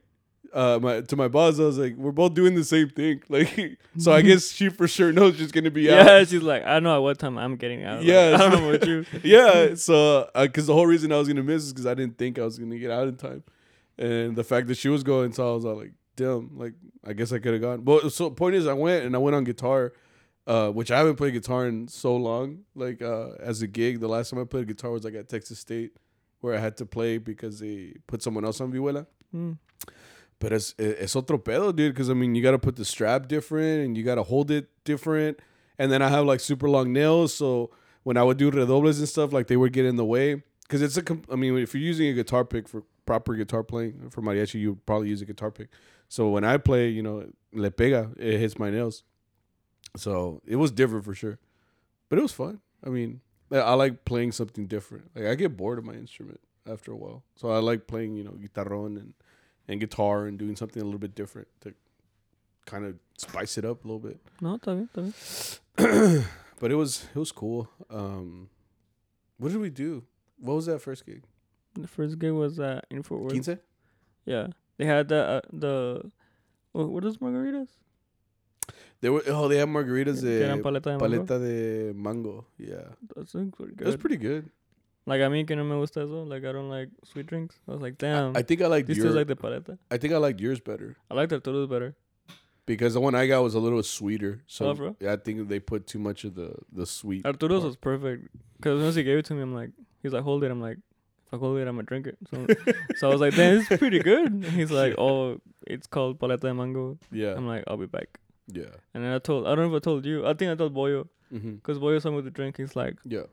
uh, 0.54 0.80
my 0.82 1.02
to 1.02 1.16
my 1.16 1.28
boss, 1.28 1.60
I 1.60 1.64
was 1.64 1.78
like, 1.78 1.95
we're 1.95 2.12
both 2.12 2.34
doing 2.34 2.56
the 2.56 2.64
same 2.64 2.89
thing, 2.89 3.22
like, 3.30 3.78
so 3.97 4.12
I 4.12 4.22
guess 4.22 4.52
she 4.52 4.70
for 4.70 4.88
sure 4.88 5.12
knows 5.12 5.38
she's 5.38 5.52
gonna 5.52 5.72
be 5.72 5.89
out. 5.93 6.06
yeah, 6.06 6.24
she's 6.24 6.41
like, 6.43 6.64
I 6.64 6.74
don't 6.74 6.84
know 6.84 6.95
at 6.95 6.99
what 7.02 7.20
time 7.20 7.38
I'm 7.38 7.56
getting 7.56 7.84
out. 7.84 7.99
Like, 7.99 8.08
Yeah, 8.08 8.32
I 8.36 8.38
don't 8.38 8.52
know 8.62 8.70
about 8.74 8.88
you. 8.88 9.06
yeah. 9.24 9.76
So, 9.76 10.30
because 10.36 10.68
the 10.68 10.74
whole 10.74 10.88
reason 10.88 11.12
I 11.12 11.18
was 11.18 11.28
gonna 11.28 11.43
miss 11.43 11.64
is 11.64 11.74
because 11.74 11.86
I 11.88 11.93
didn't 11.93 12.18
think 12.18 12.38
I 12.39 12.43
was 12.43 12.60
gonna 12.60 12.78
get 12.78 12.91
out 12.91 13.08
in 13.08 13.16
time, 13.16 13.43
and 13.97 14.36
the 14.36 14.43
fact 14.43 14.68
that 14.68 14.76
she 14.78 14.89
was 14.89 15.04
going, 15.04 15.32
so 15.34 15.52
I 15.52 15.56
was 15.56 15.66
all 15.66 15.76
like, 15.76 15.93
damn, 16.16 16.58
like 16.58 16.74
I 17.06 17.14
guess 17.14 17.32
I 17.32 17.39
could 17.39 17.54
have 17.54 17.62
gone. 17.62 17.82
But 17.82 18.12
so 18.12 18.30
point 18.30 18.56
is, 18.56 18.68
I 18.68 18.74
went 18.74 19.06
and 19.06 19.16
I 19.16 19.20
went 19.20 19.36
on 19.36 19.43
guitar, 19.43 19.93
uh, 20.47 20.70
which 20.70 20.91
I 20.91 20.97
haven't 20.97 21.16
played 21.16 21.34
guitar 21.34 21.66
in 21.68 21.88
so 21.88 22.16
long. 22.16 22.60
Like 22.76 23.02
uh, 23.02 23.32
as 23.39 23.62
a 23.62 23.68
gig, 23.68 23.99
the 24.02 24.08
last 24.10 24.30
time 24.32 24.39
I 24.39 24.43
played 24.43 24.68
guitar 24.68 24.91
was 24.91 25.04
like 25.06 25.16
at 25.16 25.30
Texas 25.30 25.60
State, 25.60 25.91
where 26.41 26.54
I 26.56 26.60
had 26.60 26.76
to 26.78 26.86
play 26.86 27.18
because 27.20 27.60
they 27.60 27.95
put 28.08 28.22
someone 28.22 28.43
else 28.45 28.60
on 28.62 28.72
vihuela. 28.72 29.08
Mm. 29.34 29.58
But 30.42 30.52
it's 30.52 30.76
it's 30.78 31.16
otro 31.16 31.38
pedo, 31.38 31.74
dude. 31.74 31.94
Because 31.94 32.10
I 32.10 32.14
mean, 32.14 32.36
you 32.36 32.44
got 32.44 32.52
to 32.52 32.60
put 32.60 32.76
the 32.76 32.84
strap 32.84 33.30
different, 33.30 33.86
and 33.86 33.98
you 33.98 34.04
got 34.04 34.16
to 34.16 34.24
hold 34.24 34.52
it 34.52 34.68
different. 34.84 35.39
And 35.80 35.92
then 35.92 36.02
I 36.02 36.10
have 36.10 36.26
like 36.26 36.42
super 36.42 36.70
long 36.70 36.92
nails, 36.92 37.34
so 37.34 37.72
when 38.04 38.18
I 38.18 38.24
would 38.24 38.38
do 38.38 38.52
redobles 38.52 39.00
and 39.00 39.08
stuff, 39.08 39.32
like 39.32 39.48
they 39.48 39.58
would 39.58 39.72
get 39.72 39.86
in 39.86 39.96
the 39.96 40.06
way. 40.06 40.44
Because 40.64 40.82
it's 40.82 40.98
a, 40.98 41.18
I 41.32 41.36
mean, 41.36 41.58
if 41.58 41.74
you're 41.74 41.84
using 41.84 42.08
a 42.08 42.14
guitar 42.14 42.44
pick 42.46 42.68
for 42.68 42.84
proper 43.06 43.36
guitar 43.36 43.64
playing 43.64 44.10
for 44.10 44.22
mariachi, 44.22 44.60
you 44.60 44.80
probably 44.86 45.10
use 45.10 45.22
a 45.22 45.26
guitar 45.26 45.52
pick. 45.52 45.70
So 46.08 46.30
when 46.30 46.44
I 46.44 46.58
play, 46.58 46.89
you 46.89 47.02
know, 47.02 47.30
le 47.54 47.72
pega, 47.72 48.14
it 48.20 48.39
hits 48.39 48.60
my 48.60 48.70
nails. 48.70 49.04
So 49.98 50.42
it 50.46 50.56
was 50.56 50.72
different 50.72 51.06
for 51.06 51.14
sure, 51.14 51.39
but 52.10 52.20
it 52.20 52.22
was 52.22 52.32
fun. 52.32 52.62
I 52.86 52.89
mean, 52.89 53.22
I 53.52 53.58
I 53.58 53.74
like 53.74 54.06
playing 54.06 54.32
something 54.32 54.66
different. 54.68 55.12
Like 55.16 55.26
I 55.26 55.36
get 55.36 55.58
bored 55.58 55.78
of 55.78 55.86
my 55.86 55.94
instrument 55.94 56.39
after 56.70 56.92
a 56.92 56.96
while, 56.96 57.24
so 57.36 57.50
I 57.50 57.58
like 57.58 57.88
playing, 57.88 58.16
you 58.16 58.24
know, 58.24 58.32
guitarron 58.32 58.98
and 58.98 59.14
and 59.72 59.80
guitar 59.80 60.26
and 60.28 60.38
doing 60.38 60.55
something 60.55 60.82
a 60.82 60.86
little 60.86 60.99
bit 60.99 61.15
different 61.15 61.47
to 61.61 61.74
kind 62.65 62.86
of 62.86 62.95
spice 63.17 63.57
it 63.57 63.65
up 63.65 63.84
a 63.84 63.88
little 63.88 63.99
bit. 63.99 64.19
No, 64.41 64.57
está 64.57 64.76
bien, 64.76 64.89
está 64.93 65.01
bien. 65.01 66.26
but 66.59 66.72
it 66.72 66.76
was 66.76 67.05
it 67.15 67.19
was 67.19 67.32
cool. 67.32 67.69
Um, 67.89 68.49
what 69.38 69.51
did 69.51 69.61
we 69.61 69.69
do? 69.69 70.03
What 70.39 70.55
was 70.55 70.65
that 70.65 70.80
first 70.82 71.05
gig? 71.05 71.24
The 71.76 71.88
first 71.88 72.19
gig 72.19 72.34
was 72.34 72.59
uh, 72.59 72.82
in 72.89 73.01
Fort 73.03 73.30
Quince? 73.30 73.57
Yeah, 74.26 74.47
they 74.78 74.86
had 74.86 75.07
the 75.07 75.24
uh, 75.24 75.41
the 75.51 76.11
what, 76.74 76.89
what 76.89 77.05
is 77.05 77.17
margaritas? 77.17 77.69
They 78.99 79.09
were 79.09 79.24
oh 79.28 79.47
they 79.47 79.57
have 79.57 79.69
margaritas 79.69 80.24
eran 80.24 80.57
de 80.57 80.63
paleta 80.63 80.84
de 80.84 80.97
mango. 80.99 81.26
de 81.39 81.93
mango. 81.93 82.45
Yeah, 82.57 82.93
That's 83.15 83.32
pretty 83.32 83.51
good. 83.76 83.78
that's 83.78 83.97
pretty 83.97 84.17
good. 84.17 84.49
Like 85.06 85.22
a 85.22 85.30
mí 85.30 85.47
que 85.47 85.56
no 85.56 85.64
me 85.64 85.76
gusta 85.78 86.02
eso. 86.02 86.24
Like 86.24 86.45
I 86.45 86.52
don't 86.52 86.70
like 86.70 86.89
sweet 87.04 87.26
drinks. 87.28 87.60
I 87.68 87.72
was 87.72 87.82
like, 87.82 87.97
damn. 87.97 88.36
I, 88.36 88.39
I 88.39 88.43
think 88.43 88.62
I 88.62 88.68
liked 88.68 88.88
this 88.88 88.97
your, 88.97 89.10
like 89.12 89.28
the 89.28 89.36
paleta. 89.36 89.78
I 89.89 89.97
think 89.97 90.14
I 90.14 90.18
liked 90.18 90.39
yours 90.39 90.60
better 90.60 90.95
I 91.10 91.16
like 91.16 91.30
the 91.30 91.36
Arturo's 91.36 91.68
better. 91.68 91.95
because 92.68 92.93
the 92.93 93.02
one 93.02 93.16
I 93.16 93.26
got 93.28 93.41
was 93.41 93.56
a 93.56 93.60
little 93.60 93.82
sweeter. 93.84 94.43
So 94.47 94.70
Oh, 94.70 94.95
I 95.10 95.16
think 95.16 95.49
they 95.49 95.60
put 95.60 95.88
too 95.88 95.99
much 95.99 96.24
of 96.24 96.36
the 96.36 96.54
the 96.72 96.86
sweet. 96.86 97.26
Arturo's 97.26 97.62
part. 97.62 97.64
was 97.64 97.76
perfect. 97.78 98.28
Cause 98.62 98.82
once 98.82 98.95
he 98.95 99.04
gave 99.04 99.18
it 99.18 99.26
to 99.26 99.34
me, 99.34 99.41
I'm 99.41 99.56
like, 99.56 99.72
he's 100.04 100.14
like, 100.14 100.24
hold 100.24 100.43
it. 100.43 100.52
I'm 100.52 100.62
like, 100.62 100.78
if 101.26 101.34
I 101.34 101.38
hold 101.38 101.58
it, 101.58 101.68
I'm 101.68 101.76
gonna 101.76 101.84
drink 101.84 102.06
it. 102.06 102.18
So, 102.30 102.45
so 102.97 103.10
I 103.10 103.12
was 103.12 103.22
like, 103.22 103.36
damn, 103.36 103.58
it's 103.60 103.68
pretty 103.70 103.99
good. 103.99 104.32
And 104.32 104.45
he's 104.45 104.70
like, 104.72 104.93
oh, 104.99 105.41
it's 105.66 105.88
called 105.88 106.20
paleta 106.20 106.41
de 106.41 106.54
mango. 106.54 106.99
yeah, 107.12 107.34
I'm 107.34 107.47
like, 107.47 107.64
I'll 107.68 107.78
be 107.78 107.88
back. 107.88 108.20
yeah, 108.47 108.66
And 108.93 109.04
then 109.04 109.12
I 109.14 109.18
told, 109.20 109.47
I 109.47 109.56
don't 109.56 109.66
know 109.72 109.76
if 109.76 109.82
I 109.82 109.84
told 109.84 110.06
you. 110.06 110.28
I 110.28 110.34
think 110.36 110.52
I 110.52 110.56
told 110.56 110.76
Boyo, 110.76 111.08
hmm 111.32 111.56
cause 111.64 111.80
Boyo 111.80 111.99
saw 112.02 112.10
me 112.12 112.18
with 112.18 112.26
the 112.26 112.32
drink. 112.32 112.58
He's 112.58 112.76
like, 112.76 112.97
yeah. 113.06 113.24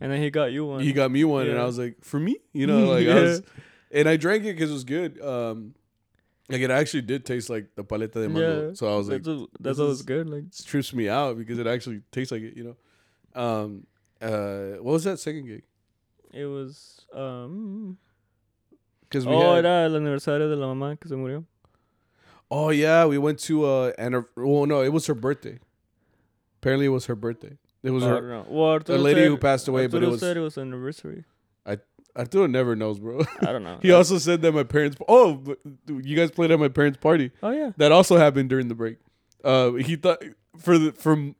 And 0.00 0.10
then 0.10 0.20
he 0.22 0.30
got 0.30 0.52
you 0.52 0.66
one. 0.66 0.80
He 0.80 0.92
got 0.92 1.10
me 1.10 1.24
one, 1.24 1.48
and 1.48 1.58
I 1.58 1.64
was 1.64 1.78
like, 1.78 2.02
for 2.02 2.18
me, 2.18 2.38
you 2.52 2.66
know, 2.66 2.86
like 2.86 3.06
I 3.06 3.14
was, 3.20 3.42
and 3.92 4.08
I 4.08 4.16
drank 4.16 4.44
it 4.44 4.54
because 4.54 4.70
it 4.70 4.74
was 4.74 4.84
good. 4.84 5.20
Um, 5.20 5.74
like 6.48 6.60
it 6.62 6.70
actually 6.70 7.02
did 7.02 7.24
taste 7.24 7.48
like 7.48 7.74
the 7.76 7.84
paleta 7.84 8.14
de 8.14 8.28
mango. 8.28 8.68
Yeah. 8.68 8.74
So 8.74 8.92
I 8.92 8.96
was 8.96 9.08
like, 9.08 9.22
that's 9.22 9.38
that's 9.60 9.76
this 9.76 9.78
what 9.78 9.88
was 9.88 9.98
is- 10.00 10.06
good. 10.06 10.28
Like, 10.28 10.44
it 10.44 10.62
trips 10.64 10.92
me 10.92 11.08
out 11.08 11.38
because 11.38 11.58
it 11.58 11.66
actually 11.66 12.02
tastes 12.10 12.32
like 12.32 12.42
it, 12.42 12.56
you 12.56 12.64
know. 12.64 12.76
Um, 13.40 13.86
uh, 14.20 14.78
what 14.82 14.92
was 14.92 15.04
that 15.04 15.18
second 15.18 15.46
gig? 15.46 15.62
it 16.32 16.44
was, 16.46 17.00
um, 17.12 17.98
Because 19.02 19.26
we 19.26 19.34
oh, 19.34 19.54
had, 19.56 19.64
era 19.64 19.84
el 19.86 19.92
aniversario 19.92 20.48
de 20.48 20.54
la 20.56 20.66
mamá 20.72 20.98
que 21.00 21.08
se 21.08 21.14
murió. 21.16 21.44
oh 22.50 22.70
yeah, 22.70 23.04
we 23.04 23.18
went 23.18 23.38
to 23.40 23.64
uh, 23.64 23.92
and 23.98 24.24
well, 24.36 24.66
no, 24.66 24.82
it 24.82 24.92
was 24.92 25.06
her 25.06 25.14
birthday. 25.14 25.58
Apparently, 26.60 26.86
it 26.86 26.90
was 26.90 27.06
her 27.06 27.14
birthday. 27.16 27.56
It 27.82 27.90
was 27.90 28.04
her. 28.04 28.44
Well, 28.48 28.78
a 28.88 28.92
lady 28.98 29.20
said, 29.20 29.28
who 29.28 29.38
passed 29.38 29.68
away, 29.68 29.86
but 29.86 29.98
it 29.98 30.00
Arturo 30.00 30.10
was 30.12 30.20
said 30.20 30.36
it 30.36 30.40
was 30.40 30.56
an 30.58 30.68
anniversary. 30.68 31.24
Arturo 32.16 32.46
never 32.46 32.74
knows, 32.76 32.98
bro. 32.98 33.22
I 33.40 33.46
don't 33.52 33.62
know. 33.62 33.78
he 33.82 33.92
I- 33.92 33.96
also 33.96 34.18
said 34.18 34.42
that 34.42 34.52
my 34.52 34.64
parents. 34.64 34.96
Oh, 35.08 35.42
you 35.88 36.16
guys 36.16 36.30
played 36.30 36.50
at 36.50 36.58
my 36.58 36.68
parents' 36.68 36.98
party. 36.98 37.30
Oh 37.42 37.50
yeah. 37.50 37.70
That 37.76 37.92
also 37.92 38.16
happened 38.16 38.48
during 38.48 38.68
the 38.68 38.74
break. 38.74 38.98
Uh, 39.44 39.72
he 39.72 39.96
thought 39.96 40.22
for 40.58 40.76
the 40.78 40.92
from, 40.92 41.36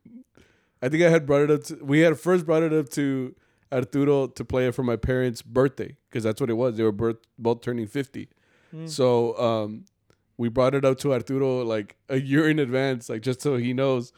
I 0.83 0.89
think 0.89 1.03
I 1.03 1.11
had 1.11 1.27
brought 1.27 1.43
it 1.43 1.51
up. 1.51 1.65
To, 1.65 1.79
we 1.83 2.01
had 2.01 2.19
first 2.19 2.47
brought 2.47 2.63
it 2.63 2.73
up 2.73 2.89
to 2.91 3.35
Arturo 3.73 4.29
to 4.29 4.45
play 4.45 4.69
it 4.69 4.75
for 4.75 4.83
my 4.83 4.97
parents' 4.97 5.43
birthday 5.43 5.97
because 6.09 6.25
that's 6.25 6.41
what 6.41 6.51
it 6.51 6.55
was. 6.55 6.77
They 6.77 6.83
were 6.85 6.93
birth, 6.93 7.19
both 7.39 7.61
turning 7.61 7.87
fifty. 7.87 8.29
Mm. 8.75 8.89
So 8.89 9.37
um, 9.39 9.85
we 10.39 10.49
brought 10.49 10.75
it 10.75 10.85
up 10.85 10.99
to 11.01 11.13
Arturo 11.13 11.63
like 11.63 11.97
a 12.09 12.21
year 12.21 12.49
in 12.49 12.59
advance, 12.59 13.09
like 13.09 13.23
just 13.23 13.43
so 13.43 13.57
he 13.57 13.73
knows. 13.73 14.13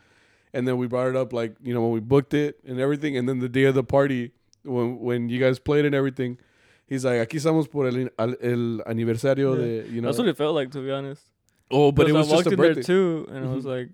And 0.54 0.68
then 0.68 0.76
we 0.76 0.86
brought 0.86 1.08
it 1.08 1.16
up 1.16 1.32
like 1.32 1.54
you 1.62 1.72
know 1.74 1.80
when 1.82 1.92
we 1.92 2.00
booked 2.00 2.34
it 2.34 2.58
and 2.66 2.78
everything. 2.78 3.16
And 3.16 3.28
then 3.28 3.38
the 3.38 3.48
day 3.48 3.64
of 3.64 3.74
the 3.74 3.84
party, 3.84 4.32
when 4.64 4.98
when 5.00 5.28
you 5.28 5.38
guys 5.40 5.58
played 5.58 5.84
and 5.86 5.94
everything, 5.94 6.38
he's 6.86 7.04
like, 7.04 7.26
"Aquí 7.26 7.38
estamos 7.40 7.70
por 7.70 7.86
el, 7.86 7.96
el 8.18 8.80
aniversario 8.86 9.56
de 9.56 9.88
you 9.90 10.00
know." 10.02 10.08
That's 10.08 10.18
what 10.18 10.28
it 10.28 10.36
felt 10.36 10.54
like, 10.54 10.70
to 10.72 10.80
be 10.82 10.90
honest. 10.90 11.22
oh, 11.70 11.90
but 11.90 12.06
it 12.06 12.12
'Cause 12.12 12.26
was 12.26 12.26
I 12.26 12.30
just 12.36 12.46
walked 12.46 12.58
a 12.60 12.62
in 12.68 12.74
there 12.74 12.82
too, 12.82 13.26
and 13.30 13.46
I 13.46 13.48
was 13.54 13.64
Mhm. 13.64 13.68
like, 13.76 13.88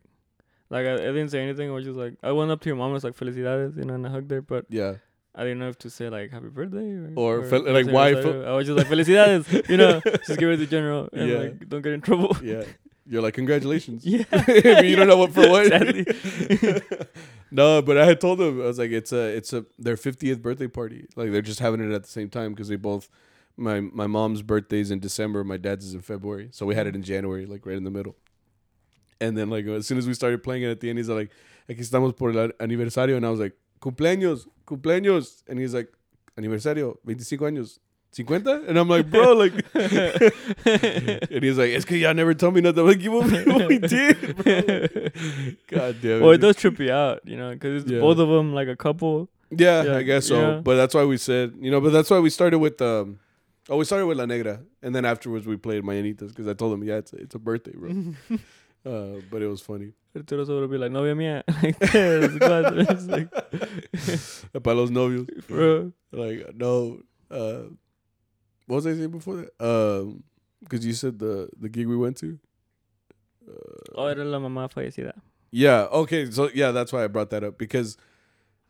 like 0.70 0.86
I, 0.86 0.94
I 0.94 1.12
didn't 1.14 1.28
say 1.30 1.40
anything. 1.40 1.70
I 1.70 1.72
was 1.72 1.84
just 1.84 1.96
like, 1.96 2.14
I 2.24 2.32
went 2.32 2.50
up 2.50 2.60
to 2.62 2.68
your 2.68 2.74
mom, 2.76 2.86
and 2.86 2.94
was 2.94 3.04
like, 3.04 3.16
"Felicidades," 3.16 3.76
you 3.76 3.84
know, 3.84 3.94
and 3.94 4.04
I 4.04 4.10
hugged 4.10 4.30
her, 4.32 4.42
but 4.42 4.66
Yeah. 4.68 4.94
I 5.36 5.42
didn't 5.44 5.60
know 5.60 5.68
if 5.68 5.78
to 5.86 5.90
say 5.90 6.08
like 6.10 6.32
"Happy 6.32 6.48
Birthday" 6.48 7.12
or, 7.14 7.38
Or 7.38 7.44
fel- 7.44 7.72
like, 7.72 7.86
why 7.86 8.14
aniversario." 8.14 8.44
I 8.48 8.52
was 8.56 8.66
just 8.66 8.76
like, 8.78 8.88
"Felicidades," 8.88 9.68
you 9.68 9.76
know, 9.76 10.00
just 10.26 10.40
give 10.40 10.48
it 10.50 10.56
to 10.56 10.66
the 10.66 10.66
general 10.66 11.08
and 11.12 11.28
Yeah. 11.30 11.38
like 11.38 11.68
don't 11.68 11.82
get 11.82 11.92
in 11.92 12.00
trouble. 12.00 12.36
Yeah. 12.42 12.64
You're 13.08 13.22
like, 13.22 13.34
congratulations. 13.34 14.04
yeah, 14.06 14.24
you 14.82 14.94
don't 14.94 15.08
know 15.08 15.16
what 15.16 15.32
for 15.32 15.48
what. 15.48 15.72
No, 17.50 17.80
but 17.80 17.96
I 17.96 18.04
had 18.04 18.20
told 18.20 18.40
them 18.40 18.60
I 18.60 18.66
was 18.66 18.78
like, 18.78 18.90
it's 18.90 19.10
a, 19.10 19.34
it's 19.34 19.54
a 19.54 19.64
their 19.78 19.96
50th 19.96 20.42
birthday 20.42 20.68
party. 20.68 21.06
Like 21.16 21.32
they're 21.32 21.40
just 21.40 21.60
having 21.60 21.80
it 21.80 21.94
at 21.94 22.02
the 22.02 22.08
same 22.08 22.28
time 22.28 22.52
because 22.52 22.68
they 22.68 22.76
both, 22.76 23.08
my 23.56 23.80
my 23.80 24.06
mom's 24.06 24.42
birthday's 24.42 24.90
in 24.90 25.00
December, 25.00 25.42
my 25.44 25.56
dad's 25.56 25.86
is 25.86 25.94
in 25.94 26.02
February, 26.02 26.50
so 26.52 26.66
we 26.66 26.74
had 26.74 26.86
it 26.86 26.94
in 26.94 27.02
January, 27.02 27.46
like 27.46 27.64
right 27.64 27.78
in 27.78 27.84
the 27.84 27.90
middle. 27.90 28.16
And 29.18 29.34
then 29.34 29.48
like 29.48 29.66
as 29.66 29.86
soon 29.86 29.96
as 29.96 30.06
we 30.06 30.12
started 30.12 30.42
playing 30.42 30.62
it 30.64 30.68
at 30.68 30.80
the 30.80 30.90
end, 30.90 30.98
he's 30.98 31.08
like, 31.08 31.30
"Aquí 31.70 31.80
estamos 31.80 32.14
por 32.14 32.32
el 32.32 32.50
aniversario," 32.60 33.16
and 33.16 33.24
I 33.24 33.30
was 33.30 33.40
like, 33.40 33.54
"Cumpleaños, 33.80 34.46
cumpleaños," 34.66 35.42
and 35.48 35.58
he's 35.58 35.72
like, 35.72 35.90
"Aniversario, 36.38 36.98
25 37.04 37.40
años." 37.40 37.78
50? 38.12 38.50
And 38.68 38.78
I'm 38.78 38.88
like, 38.88 39.08
bro, 39.10 39.32
like, 39.34 39.52
and 39.74 41.42
he's 41.44 41.58
like, 41.58 41.70
it's 41.70 41.84
because 41.84 41.98
y'all 41.98 42.14
never 42.14 42.34
told 42.34 42.54
me 42.54 42.60
nothing. 42.60 42.80
I'm 42.80 42.86
like, 42.86 43.00
you 43.00 43.12
what 43.12 43.68
we 43.68 43.78
did, 43.78 44.36
bro. 44.36 44.52
God 45.68 45.96
damn 46.00 46.10
it. 46.10 46.22
Well, 46.22 46.30
it 46.32 46.38
does 46.38 46.56
trip 46.56 46.78
you 46.78 46.90
out, 46.92 47.20
you 47.24 47.36
know, 47.36 47.52
because 47.52 47.82
it's 47.82 47.90
Yeah. 47.92 48.00
both 48.00 48.18
of 48.18 48.28
them 48.28 48.52
like 48.54 48.68
a 48.68 48.76
couple. 48.76 49.28
Yeah, 49.50 49.82
Yeah, 49.84 49.96
I 49.96 50.02
guess 50.02 50.26
so. 50.26 50.40
yeah. 50.40 50.60
But 50.60 50.76
that's 50.76 50.94
why 50.94 51.04
we 51.04 51.16
said, 51.16 51.54
you 51.60 51.70
know, 51.70 51.80
but 51.80 51.90
that's 51.92 52.10
why 52.10 52.18
we 52.18 52.30
started 52.30 52.58
with 52.58 52.80
um 52.82 53.18
oh 53.68 53.76
we 53.76 53.84
started 53.84 54.06
with 54.06 54.18
La 54.18 54.24
Negra 54.26 54.60
and 54.82 54.94
then 54.94 55.04
afterwards 55.04 55.46
we 55.46 55.56
played 55.56 55.82
Mañanitas 55.84 56.28
because 56.28 56.46
I 56.48 56.54
told 56.54 56.74
him, 56.74 56.84
yeah, 56.84 56.96
it's 56.96 57.12
a, 57.12 57.16
it's 57.16 57.34
a 57.34 57.38
birthday, 57.38 57.72
bro. 57.74 57.90
uh, 58.86 59.20
but 59.30 59.42
it 59.42 59.46
was 59.46 59.60
funny. 59.60 59.92
Arturo 60.16 60.44
solo 60.44 60.66
be 60.66 60.78
like, 60.78 60.90
novia 60.90 61.14
mía. 61.14 61.42
Like, 61.62 61.78
tres, 61.78 62.30
cuatro. 62.38 62.80
It's 62.90 63.06
like, 63.06 63.30
Para 64.62 64.74
los 64.76 64.90
novios. 64.90 65.28
bro. 65.46 65.92
Like, 66.12 66.54
no, 66.54 67.00
uh 67.30 67.64
what 68.68 68.76
was 68.76 68.86
I 68.86 68.94
saying 68.94 69.10
before 69.10 69.36
that? 69.36 69.50
Um 69.60 70.22
because 70.62 70.86
you 70.86 70.92
said 70.92 71.18
the 71.18 71.48
the 71.58 71.68
gig 71.68 71.88
we 71.88 71.96
went 71.96 72.16
to. 72.18 72.38
Oh, 73.94 74.06
era 74.06 74.24
la 74.24 74.38
mamá 74.38 74.70
fallecida. 74.72 75.12
Yeah. 75.50 75.86
Okay. 75.90 76.30
So 76.30 76.50
yeah, 76.54 76.70
that's 76.70 76.92
why 76.92 77.02
I 77.04 77.06
brought 77.08 77.30
that 77.30 77.42
up 77.42 77.58
because 77.58 77.96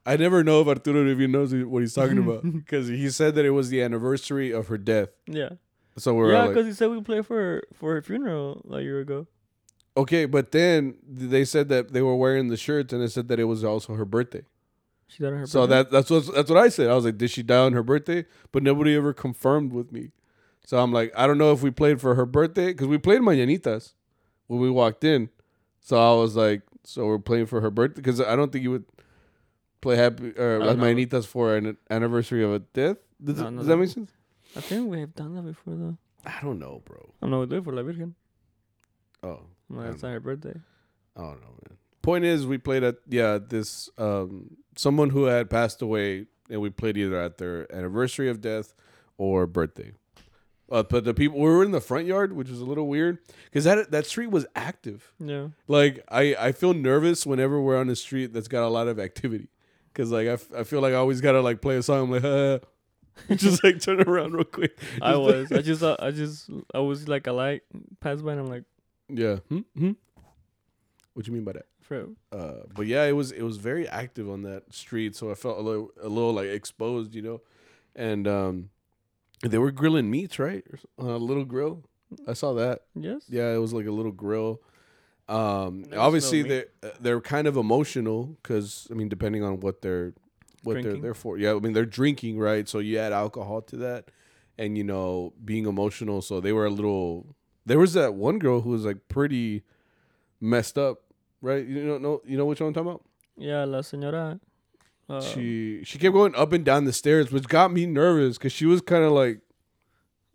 I 0.06 0.16
never 0.16 0.42
know 0.42 0.60
if 0.62 0.68
Arturo 0.68 1.06
even 1.10 1.32
knows 1.32 1.52
what 1.54 1.80
he's 1.80 1.94
talking 1.94 2.18
about 2.18 2.42
because 2.60 2.88
he 2.88 3.10
said 3.10 3.34
that 3.34 3.44
it 3.44 3.50
was 3.50 3.68
the 3.68 3.82
anniversary 3.82 4.52
of 4.52 4.68
her 4.68 4.78
death. 4.78 5.10
Yeah. 5.26 5.50
So 5.98 6.14
we're 6.14 6.30
yeah, 6.32 6.38
all 6.38 6.46
like, 6.46 6.54
because 6.54 6.66
he 6.66 6.72
said 6.72 6.90
we 6.90 7.00
played 7.02 7.26
for 7.26 7.62
for 7.74 7.94
her 7.94 8.02
funeral 8.02 8.64
a 8.72 8.80
year 8.80 9.00
ago. 9.00 9.26
okay, 9.96 10.26
but 10.26 10.52
then 10.52 10.94
they 11.04 11.44
said 11.44 11.68
that 11.70 11.92
they 11.92 12.02
were 12.02 12.14
wearing 12.14 12.48
the 12.48 12.56
shirts 12.56 12.92
and 12.92 13.02
it 13.02 13.10
said 13.10 13.26
that 13.28 13.40
it 13.40 13.44
was 13.44 13.64
also 13.64 13.94
her 13.94 14.04
birthday. 14.04 14.42
She 15.08 15.22
died 15.22 15.32
on 15.32 15.38
her 15.40 15.46
so 15.46 15.60
birthday? 15.66 15.74
that 15.76 15.90
that's 15.90 16.10
what 16.10 16.34
that's 16.34 16.50
what 16.50 16.58
I 16.58 16.68
said. 16.68 16.90
I 16.90 16.94
was 16.94 17.04
like, 17.04 17.18
did 17.18 17.30
she 17.30 17.42
die 17.42 17.58
on 17.64 17.72
her 17.72 17.82
birthday? 17.82 18.24
But 18.52 18.62
nobody 18.62 18.94
ever 18.94 19.12
confirmed 19.12 19.72
with 19.72 19.90
me. 19.92 20.10
So 20.66 20.78
I'm 20.78 20.92
like, 20.92 21.12
I 21.16 21.26
don't 21.26 21.38
know 21.38 21.52
if 21.52 21.62
we 21.62 21.70
played 21.70 22.00
for 22.00 22.14
her 22.14 22.26
birthday 22.26 22.66
because 22.68 22.86
we 22.88 22.98
played 22.98 23.22
Mañanitas 23.22 23.94
when 24.48 24.60
we 24.60 24.70
walked 24.70 25.02
in. 25.04 25.30
So 25.80 25.96
I 25.96 26.20
was 26.20 26.36
like, 26.36 26.62
so 26.84 27.06
we're 27.06 27.18
playing 27.18 27.46
for 27.46 27.60
her 27.62 27.70
birthday 27.70 27.96
because 28.02 28.20
I 28.20 28.36
don't 28.36 28.52
think 28.52 28.62
you 28.64 28.70
would 28.72 28.84
play 29.80 29.96
happy 29.96 30.34
uh, 30.38 30.42
or 30.42 30.58
don't 30.58 30.78
know. 30.78 30.84
Mañanitas 30.84 31.26
for 31.26 31.56
an 31.56 31.78
anniversary 31.88 32.44
of 32.44 32.52
a 32.52 32.58
death. 32.58 32.98
Does, 33.22 33.38
No, 33.38 33.48
no, 33.48 33.58
does 33.58 33.66
no. 33.66 33.72
that 33.74 33.76
make 33.78 33.88
sense? 33.90 34.10
I 34.56 34.60
think 34.60 34.90
we 34.90 35.00
have 35.00 35.14
done 35.14 35.34
that 35.36 35.42
before 35.42 35.74
though. 35.74 35.96
I 36.26 36.38
don't 36.42 36.58
know, 36.58 36.82
bro. 36.84 37.14
I 37.22 37.24
don't 37.24 37.30
know 37.30 37.40
we 37.40 37.46
do 37.46 37.56
it 37.56 37.64
for 37.64 37.72
La 37.72 37.82
Virgen. 37.82 38.14
Oh, 39.22 39.40
I 39.76 39.86
it's 39.88 40.02
not 40.02 40.12
her 40.12 40.20
birthday. 40.20 40.54
Oh, 41.16 41.22
I 41.22 41.30
don't 41.30 41.40
know, 41.40 41.54
man. 41.68 41.78
Point 42.08 42.24
is, 42.24 42.46
we 42.46 42.56
played 42.56 42.84
at 42.84 42.96
yeah 43.06 43.36
this 43.36 43.90
um 43.98 44.56
someone 44.76 45.10
who 45.10 45.24
had 45.24 45.50
passed 45.50 45.82
away, 45.82 46.24
and 46.48 46.58
we 46.62 46.70
played 46.70 46.96
either 46.96 47.20
at 47.20 47.36
their 47.36 47.70
anniversary 47.70 48.30
of 48.30 48.40
death 48.40 48.72
or 49.18 49.46
birthday. 49.46 49.92
Uh, 50.72 50.82
but 50.82 51.04
the 51.04 51.12
people 51.12 51.38
we 51.38 51.44
were 51.44 51.62
in 51.62 51.70
the 51.70 51.82
front 51.82 52.06
yard, 52.06 52.32
which 52.32 52.48
was 52.48 52.62
a 52.62 52.64
little 52.64 52.88
weird 52.88 53.18
because 53.44 53.64
that 53.64 53.90
that 53.90 54.06
street 54.06 54.30
was 54.30 54.46
active. 54.56 55.12
Yeah. 55.18 55.48
Like 55.66 56.02
I 56.08 56.34
I 56.38 56.52
feel 56.52 56.72
nervous 56.72 57.26
whenever 57.26 57.60
we're 57.60 57.78
on 57.78 57.90
a 57.90 57.96
street 57.96 58.32
that's 58.32 58.48
got 58.48 58.66
a 58.66 58.70
lot 58.70 58.88
of 58.88 58.98
activity 58.98 59.48
because 59.92 60.10
like 60.10 60.28
I, 60.28 60.32
f- 60.32 60.54
I 60.56 60.64
feel 60.64 60.80
like 60.80 60.94
I 60.94 60.96
always 60.96 61.20
gotta 61.20 61.42
like 61.42 61.60
play 61.60 61.76
a 61.76 61.82
song. 61.82 62.04
I'm 62.04 62.10
like, 62.10 62.24
uh, 62.24 62.58
just 63.36 63.62
like 63.62 63.82
turn 63.82 64.00
around 64.00 64.32
real 64.32 64.44
quick. 64.44 64.78
I 65.02 65.14
was. 65.16 65.52
I 65.52 65.60
just. 65.60 65.82
Uh, 65.82 65.96
I 65.98 66.10
just. 66.10 66.48
I 66.72 66.78
was 66.78 67.06
like 67.06 67.26
a 67.26 67.32
light 67.32 67.64
passed 68.00 68.24
by, 68.24 68.32
and 68.32 68.40
I'm 68.40 68.46
like, 68.46 68.64
yeah. 69.10 69.40
Hmm? 69.50 69.58
Hmm? 69.76 69.92
What 71.12 71.26
you 71.26 71.34
mean 71.34 71.44
by 71.44 71.52
that? 71.52 71.66
Bro. 71.88 72.14
uh 72.32 72.62
but 72.74 72.86
yeah 72.86 73.04
it 73.04 73.12
was 73.12 73.32
it 73.32 73.42
was 73.42 73.56
very 73.56 73.88
active 73.88 74.28
on 74.28 74.42
that 74.42 74.62
street 74.72 75.16
so 75.16 75.30
i 75.30 75.34
felt 75.34 75.58
a 75.58 75.62
little 75.62 75.90
a 76.02 76.08
little 76.08 76.32
like 76.32 76.46
exposed 76.48 77.14
you 77.14 77.22
know? 77.22 77.40
And 77.96 78.28
um 78.28 78.70
they 79.42 79.58
were 79.58 79.70
grilling 79.70 80.10
meats 80.10 80.38
right? 80.38 80.64
On 80.98 81.08
a 81.08 81.16
little 81.16 81.44
grill? 81.44 81.84
I 82.26 82.32
saw 82.34 82.52
that. 82.54 82.82
Yes. 82.94 83.22
yeah 83.28 83.52
it 83.52 83.58
was 83.58 83.72
like 83.72 83.86
a 83.86 83.90
little 83.90 84.12
grill. 84.12 84.60
Um 85.28 85.84
obviously 85.96 86.42
smelled 86.42 86.64
they 86.82 86.88
uh, 86.88 86.92
they're 87.00 87.20
kind 87.20 87.46
of 87.46 87.56
emotional 87.56 88.36
because 88.42 88.86
i 88.90 88.94
mean 88.94 89.08
depending 89.08 89.42
on 89.42 89.60
what 89.60 89.82
they're 89.82 90.14
what 90.64 90.72
Drinking. 90.74 90.92
they're 90.92 91.02
there 91.02 91.14
for. 91.14 91.38
Yeah 91.38 91.52
i 91.54 91.58
mean 91.58 91.72
they're 91.72 91.86
drinking 91.86 92.38
right? 92.38 92.68
So 92.68 92.78
you 92.78 92.98
add 92.98 93.12
alcohol 93.12 93.62
to 93.62 93.76
that 93.78 94.10
and 94.58 94.76
you 94.78 94.84
know 94.84 95.32
being 95.44 95.66
emotional. 95.66 96.20
So 96.22 96.40
they 96.40 96.52
were 96.52 96.66
a 96.66 96.70
little 96.70 97.34
there 97.66 97.78
was 97.78 97.92
that 97.94 98.14
one 98.14 98.38
girl 98.38 98.60
who 98.62 98.70
was 98.70 98.84
like 98.84 99.08
pretty 99.08 99.62
messed 100.40 100.78
up 100.78 101.02
right 101.40 101.66
you 101.66 101.86
don't 101.86 102.02
know 102.02 102.20
you 102.24 102.36
know 102.36 102.44
which 102.44 102.60
one 102.60 102.68
i'm 102.68 102.74
talking 102.74 102.90
about 102.90 103.02
Yeah, 103.36 103.64
la 103.64 103.82
señora. 103.82 104.40
Uh, 105.08 105.20
she 105.22 105.80
she 105.84 105.96
kept 105.98 106.12
going 106.12 106.34
up 106.34 106.52
and 106.52 106.64
down 106.64 106.84
the 106.84 106.92
stairs, 106.92 107.30
which 107.32 107.48
got 107.48 107.72
me 107.72 107.86
nervous 107.86 108.36
because 108.36 108.52
she 108.52 108.66
was 108.66 108.82
kind 108.82 109.04
of 109.04 109.12
like, 109.12 109.40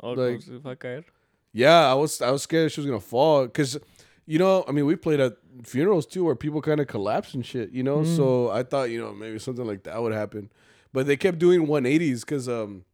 oh, 0.02 0.14
like- 0.14 0.40
como 0.40 0.40
si 0.40 0.58
va 0.58 1.04
yeah, 1.52 1.92
I 1.92 1.94
was 1.94 2.22
I 2.22 2.32
was 2.32 2.42
scared 2.42 2.72
she 2.72 2.80
was 2.82 2.88
gonna 2.88 3.00
fall 3.00 3.46
because, 3.46 3.78
you 4.26 4.40
know, 4.40 4.64
I 4.68 4.72
mean, 4.72 4.88
we 4.88 4.96
played 4.96 5.20
at 5.20 5.34
funerals 5.64 6.08
too 6.08 6.24
where 6.26 6.36
people 6.36 6.62
kind 6.62 6.80
of 6.80 6.88
collapse 6.88 7.36
and 7.36 7.46
shit, 7.46 7.70
you 7.72 7.84
know. 7.84 8.00
Mm. 8.00 8.16
So 8.16 8.50
I 8.50 8.64
thought 8.64 8.90
you 8.90 9.00
know 9.00 9.14
maybe 9.14 9.38
something 9.38 9.68
like 9.68 9.84
that 9.84 10.02
would 10.02 10.14
happen, 10.14 10.50
but 10.94 11.06
they 11.06 11.18
kept 11.18 11.38
doing 11.38 11.68
180s 11.68 12.22
because 12.22 12.50
um, 12.50 12.86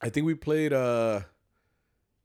I 0.00 0.08
think 0.08 0.26
we 0.26 0.34
played 0.34 0.72
uh. 0.72 1.20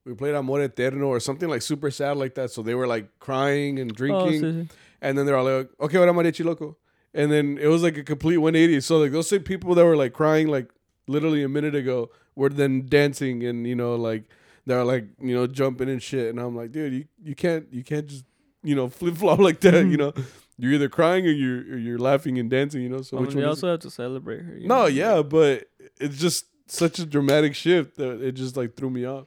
We 0.06 0.16
played 0.16 0.34
Amor 0.34 0.62
Eterno 0.62 1.08
or 1.08 1.20
something 1.20 1.50
like 1.50 1.62
super 1.62 1.92
sad 1.92 2.18
like 2.18 2.34
that. 2.36 2.50
So 2.50 2.64
they 2.64 2.74
were 2.74 2.88
like 2.88 3.20
crying 3.20 3.78
and 3.80 3.92
Oh, 3.92 3.94
drinking. 3.94 4.42
sí. 4.42 4.70
And 5.02 5.18
then 5.18 5.26
they're 5.26 5.38
all 5.38 5.46
like, 5.46 5.70
okay, 5.80 5.98
ahora 5.98 6.12
mariachi 6.14 6.44
loco. 6.46 6.78
And 7.14 7.32
then 7.32 7.58
it 7.60 7.68
was 7.68 7.82
like 7.82 7.98
a 7.98 8.04
complete 8.04 8.38
180. 8.38 8.82
So 8.82 8.98
like 9.00 9.12
those 9.12 9.30
same 9.30 9.42
people 9.44 9.74
that 9.76 9.86
were 9.86 9.96
like 9.96 10.14
crying 10.14 10.48
like 10.48 10.70
literally 11.08 11.44
a 11.44 11.50
minute 11.50 11.74
ago 11.76 12.10
were 12.36 12.50
then 12.50 12.86
dancing 12.86 13.44
and 13.44 13.66
you 13.66 13.76
know 13.76 13.96
like 13.96 14.24
they're 14.66 14.84
like 14.84 15.06
you 15.20 15.34
know 15.36 15.48
jumping 15.48 15.90
and 15.90 16.02
shit. 16.04 16.30
And 16.30 16.40
I'm 16.40 16.56
like, 16.56 16.72
dude, 16.72 16.94
you, 16.94 17.06
you 17.24 17.36
can't 17.36 17.66
you 17.72 17.84
can't 17.84 18.06
just 18.08 18.26
you 18.64 18.76
know 18.76 18.90
flip 19.00 19.16
flop 19.18 19.40
like 19.40 19.60
that. 19.62 19.86
you 19.88 19.98
know, 19.98 20.14
you're 20.58 20.74
either 20.74 20.90
crying 20.90 21.26
or 21.26 21.32
you're 21.32 21.62
or 21.74 21.78
you're 21.78 21.98
laughing 21.98 22.38
and 22.38 22.50
dancing. 22.50 22.82
You 22.84 22.90
know, 22.90 23.02
so 23.02 23.18
I 23.18 23.22
which 23.22 23.34
mean, 23.36 23.46
also 23.46 23.70
have 23.72 23.80
to 23.80 23.90
celebrate 23.90 24.42
her. 24.42 24.58
no, 24.62 24.82
know? 24.82 24.86
yeah, 24.86 25.22
but 25.24 25.70
it's 26.00 26.18
just 26.20 26.46
such 26.68 27.00
a 27.00 27.06
dramatic 27.06 27.56
shift 27.56 27.96
that 27.98 28.22
it 28.22 28.34
just 28.34 28.56
like 28.56 28.76
threw 28.76 28.90
me 28.92 29.06
off. 29.06 29.26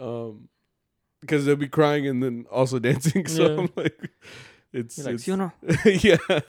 Um, 0.00 0.48
because 1.20 1.46
they'll 1.46 1.56
be 1.56 1.68
crying 1.68 2.06
and 2.06 2.22
then 2.22 2.44
also 2.50 2.78
dancing. 2.90 3.26
So 3.26 3.44
Yeah. 3.46 3.60
I'm 3.60 3.70
like, 3.76 4.10
it's, 4.74 4.98
You're 4.98 5.06
like, 5.06 5.14
it's 5.14 5.24
¿sí 5.24 5.32
o 5.32 5.36
no? 5.36 5.52
yeah. 6.02 6.16
They 6.28 6.42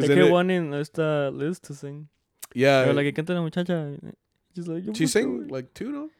Because 0.00 0.08
kept 0.14 0.30
wanting 0.30 0.72
esta 0.74 1.30
Liz 1.32 1.58
to 1.60 1.74
sing. 1.74 2.08
yeah, 2.54 2.84
They're 2.84 2.94
like, 2.94 3.06
que 3.06 3.12
canta 3.24 3.34
la 3.34 3.42
muchacha. 3.42 3.96
She's 4.54 4.66
like, 4.68 4.84
she 4.96 5.06
sang 5.06 5.48
like 5.48 5.72
two, 5.74 5.90
no, 5.90 6.10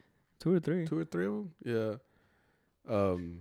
two 0.41 0.55
or 0.55 0.61
three. 0.61 0.87
two 0.87 0.99
or 0.99 1.05
three 1.05 1.27
of 1.27 1.33
them. 1.33 1.53
Yeah. 1.65 1.95
Um. 2.89 3.41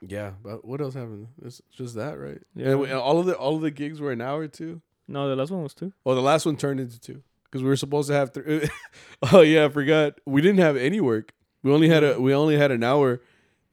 Yeah, 0.00 0.32
but 0.42 0.64
what 0.64 0.80
else 0.80 0.94
happened? 0.94 1.28
It's 1.44 1.60
just 1.72 1.96
that, 1.96 2.18
right? 2.18 2.40
Yeah. 2.54 2.70
And, 2.70 2.80
we- 2.80 2.88
and 2.90 2.98
all 2.98 3.18
of 3.18 3.26
the 3.26 3.34
all 3.36 3.56
of 3.56 3.62
the 3.62 3.70
gigs 3.70 4.00
were 4.00 4.12
an 4.12 4.20
hour 4.20 4.46
too. 4.46 4.80
No, 5.08 5.28
the 5.28 5.34
last 5.36 5.50
one 5.50 5.62
was 5.62 5.74
two. 5.74 5.92
Well, 6.04 6.14
the 6.14 6.22
last 6.22 6.46
one 6.46 6.56
turned 6.56 6.78
into 6.80 7.00
two 7.00 7.22
because 7.44 7.62
we 7.62 7.68
were 7.68 7.76
supposed 7.76 8.08
to 8.08 8.14
have 8.14 8.32
three. 8.32 8.68
oh 9.32 9.40
yeah, 9.40 9.64
I 9.64 9.68
forgot. 9.70 10.20
We 10.24 10.40
didn't 10.40 10.60
have 10.60 10.76
any 10.76 11.00
work. 11.00 11.32
We 11.62 11.72
only 11.72 11.88
had 11.88 12.04
a 12.04 12.20
we 12.20 12.32
only 12.32 12.56
had 12.56 12.70
an 12.70 12.84
hour, 12.84 13.20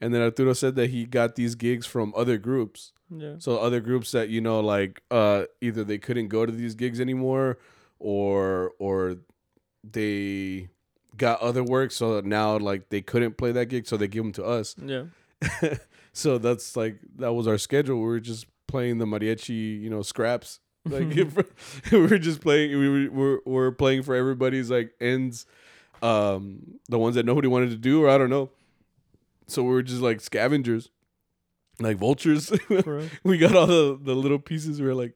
and 0.02 0.14
then 0.14 0.22
Arturo 0.22 0.54
said 0.54 0.76
that 0.76 0.90
he 0.90 1.06
got 1.06 1.36
these 1.36 1.56
gigs 1.56 1.86
from 1.86 2.14
other 2.16 2.38
groups. 2.38 2.92
Yeah. 3.10 3.36
So 3.40 3.58
other 3.58 3.80
groups 3.80 4.12
that 4.12 4.30
you 4.30 4.42
know, 4.42 4.60
like 4.60 5.02
uh, 5.12 5.46
either 5.62 5.84
they 5.84 5.98
couldn't 5.98 6.28
go 6.28 6.46
to 6.46 6.52
these 6.52 6.76
gigs 6.76 7.00
anymore, 7.00 7.58
or 8.00 8.74
or 8.80 9.18
they 9.84 10.70
got 11.18 11.40
other 11.42 11.64
work, 11.64 11.92
so 11.92 12.20
now 12.22 12.58
like 12.58 12.90
they 12.90 13.02
couldn't 13.02 13.38
play 13.38 13.52
that 13.52 13.68
gig, 13.68 13.88
so 13.88 13.98
they 13.98 14.08
give 14.08 14.24
them 14.24 14.34
to 14.34 14.44
us. 14.44 14.76
Yeah. 14.84 15.06
so 16.14 16.38
that's 16.38 16.76
like 16.76 17.00
that 17.18 17.34
was 17.34 17.48
our 17.48 17.58
schedule. 17.58 17.98
We 17.98 18.06
were 18.06 18.20
just 18.20 18.48
playing 18.68 18.98
the 18.98 19.06
mariachi, 19.06 19.82
you 19.82 19.90
know, 19.90 20.02
scraps. 20.02 20.60
Like 20.88 21.16
we 21.92 21.98
were 22.00 22.20
just 22.20 22.42
playing. 22.42 22.78
We 22.78 22.88
were, 22.88 23.12
we're, 23.12 23.40
we're 23.44 23.72
playing 23.72 24.04
for 24.04 24.14
everybody's 24.14 24.70
like 24.70 24.92
ends, 25.02 25.48
um, 26.04 26.78
the 26.90 27.00
ones 27.00 27.16
that 27.16 27.26
nobody 27.26 27.48
wanted 27.48 27.72
to 27.72 27.76
do, 27.76 28.04
or 28.04 28.10
I 28.10 28.20
don't 28.20 28.30
know. 28.30 28.52
So 29.48 29.64
we 29.64 29.70
were 29.70 29.84
just 29.84 30.02
like 30.02 30.22
scavengers, 30.22 30.90
like 31.80 31.98
vultures. 31.98 32.52
We 33.24 33.38
got 33.38 33.56
all 33.56 33.68
the, 33.68 34.00
the 34.02 34.16
little 34.16 34.40
pieces. 34.40 34.82
We 34.82 34.88
were 34.88 34.96
like, 34.96 35.14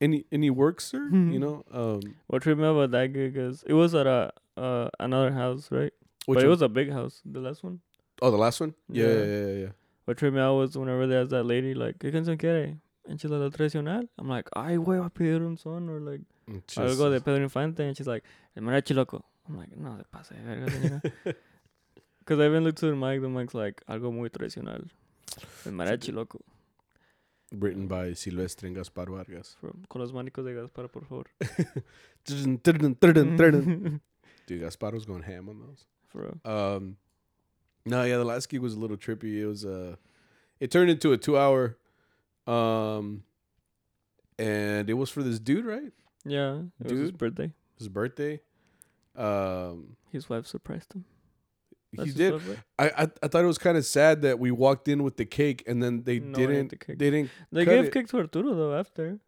any 0.00 0.24
any 0.32 0.50
work, 0.50 0.80
sir? 0.80 1.08
Mhm. 1.12 1.32
You 1.32 1.38
know, 1.40 1.64
um, 1.72 2.00
What 2.26 2.42
tripped 2.42 2.60
me 2.60 2.66
about 2.66 2.90
that 2.92 3.12
gig 3.12 3.36
is 3.36 3.62
it 3.66 3.74
was 3.74 3.94
at 3.94 4.06
a 4.06 4.32
uh 4.56 4.88
another 5.00 5.32
house, 5.32 5.70
right? 5.70 5.92
which 6.26 6.36
but 6.38 6.44
it 6.44 6.48
was 6.48 6.62
a 6.62 6.68
big 6.68 6.90
house. 6.92 7.22
The 7.24 7.40
last 7.40 7.62
one. 7.62 7.80
oh 8.22 8.30
the 8.30 8.36
last 8.38 8.60
one. 8.60 8.74
Yeah, 8.88 9.04
Yeah. 9.06 9.12
yeah, 9.14 9.24
yeah, 9.24 9.46
yeah. 9.46 9.52
yeah. 9.64 9.72
What 10.06 10.16
tripped 10.18 10.34
me 10.34 10.40
out 10.40 10.56
was 10.56 10.76
whenever 10.78 11.06
there's 11.06 11.28
that 11.30 11.44
lady 11.44 11.74
like, 11.74 11.98
¿qué 11.98 12.12
canción 12.12 12.38
quiere? 12.38 12.78
And 13.08 13.20
she's 13.20 13.30
like, 13.30 13.40
"La 13.40 13.48
tradicional." 13.50 14.08
I'm 14.18 14.28
like, 14.28 14.48
"Ay, 14.56 14.76
güey, 14.76 14.98
va 14.98 15.06
a 15.06 15.10
pedir 15.10 15.40
un 15.46 15.56
son 15.56 15.88
or 15.88 16.00
like 16.00 16.20
Mm, 16.48 16.62
algo 16.76 17.10
de 17.10 17.18
Jesus. 17.18 17.22
Pedro 17.22 17.42
Infante." 17.42 17.80
And 17.84 17.96
she's 17.96 18.06
like, 18.06 18.24
"El 18.56 18.62
mariachi 18.64 18.94
loco." 18.94 19.24
I'm 19.48 19.56
like, 19.56 19.76
"No, 19.76 19.96
se 19.96 20.04
pasa 20.10 20.34
de 20.34 20.42
verga, 20.42 20.66
señora." 20.70 21.02
Because 22.26 22.40
I 22.40 22.46
even 22.46 22.64
looked 22.64 22.78
to 22.78 22.86
the 22.86 22.96
mic. 22.96 23.22
The 23.22 23.28
mic's 23.28 23.54
like, 23.54 23.82
"Algo 23.88 24.12
muy 24.12 24.28
tradicional." 24.28 24.88
El 25.64 25.72
mariachi 25.72 26.12
loco. 26.12 26.40
written 27.52 27.86
by 27.86 28.12
Silvestre 28.12 28.66
and 28.66 28.74
Gaspar 28.76 29.06
Vargas. 29.08 29.56
From, 29.60 29.84
con 29.88 30.02
los 30.02 30.10
manicos 30.12 30.44
de 30.44 30.52
Gaspar, 30.52 30.88
por 30.88 31.04
favor. 31.04 31.26
Dude, 34.46 34.60
Gaspar 34.60 34.92
was 34.92 35.04
going 35.06 35.22
ham 35.22 35.48
on 35.48 35.60
those. 35.60 35.84
For 36.08 36.22
real. 36.22 36.40
Um, 36.44 36.96
no, 37.84 38.02
yeah, 38.02 38.16
the 38.16 38.24
last 38.24 38.48
gig 38.48 38.60
was 38.60 38.74
a 38.74 38.78
little 38.80 38.96
trippy. 38.96 39.36
It 39.36 39.46
was 39.46 39.64
uh, 39.64 39.94
it 40.58 40.70
turned 40.72 40.90
into 40.90 41.12
a 41.12 41.16
two 41.16 41.38
hour, 41.38 41.76
um, 42.48 43.22
and 44.38 44.90
it 44.90 44.94
was 44.94 45.10
for 45.10 45.22
this 45.22 45.38
dude, 45.38 45.64
right? 45.64 45.92
Yeah, 46.24 46.62
it 46.84 46.90
was 46.90 47.00
his 47.00 47.12
birthday. 47.12 47.52
His 47.78 47.88
birthday. 47.88 48.40
Um, 49.14 49.96
His 50.10 50.28
wife 50.28 50.46
surprised 50.46 50.92
him. 50.94 51.04
That's 51.96 52.10
he 52.10 52.14
did. 52.16 52.34
I, 52.78 52.88
I 52.88 53.08
I 53.22 53.28
thought 53.28 53.44
it 53.44 53.46
was 53.46 53.58
kind 53.58 53.76
of 53.76 53.84
sad 53.84 54.22
that 54.22 54.38
we 54.38 54.50
walked 54.50 54.88
in 54.88 55.02
with 55.02 55.16
the 55.16 55.24
cake 55.26 55.64
and 55.66 55.82
then 55.82 56.02
they 56.04 56.18
No, 56.20 56.36
didn't 56.38 56.68
the 56.70 56.78
they 56.94 57.10
didn't. 57.10 57.30
They 57.52 57.64
cut 57.64 57.70
gave 57.74 57.84
it. 57.86 57.92
cake 57.92 58.08
to 58.08 58.18
Arturo 58.18 58.54
though 58.54 58.74
after. 58.78 59.18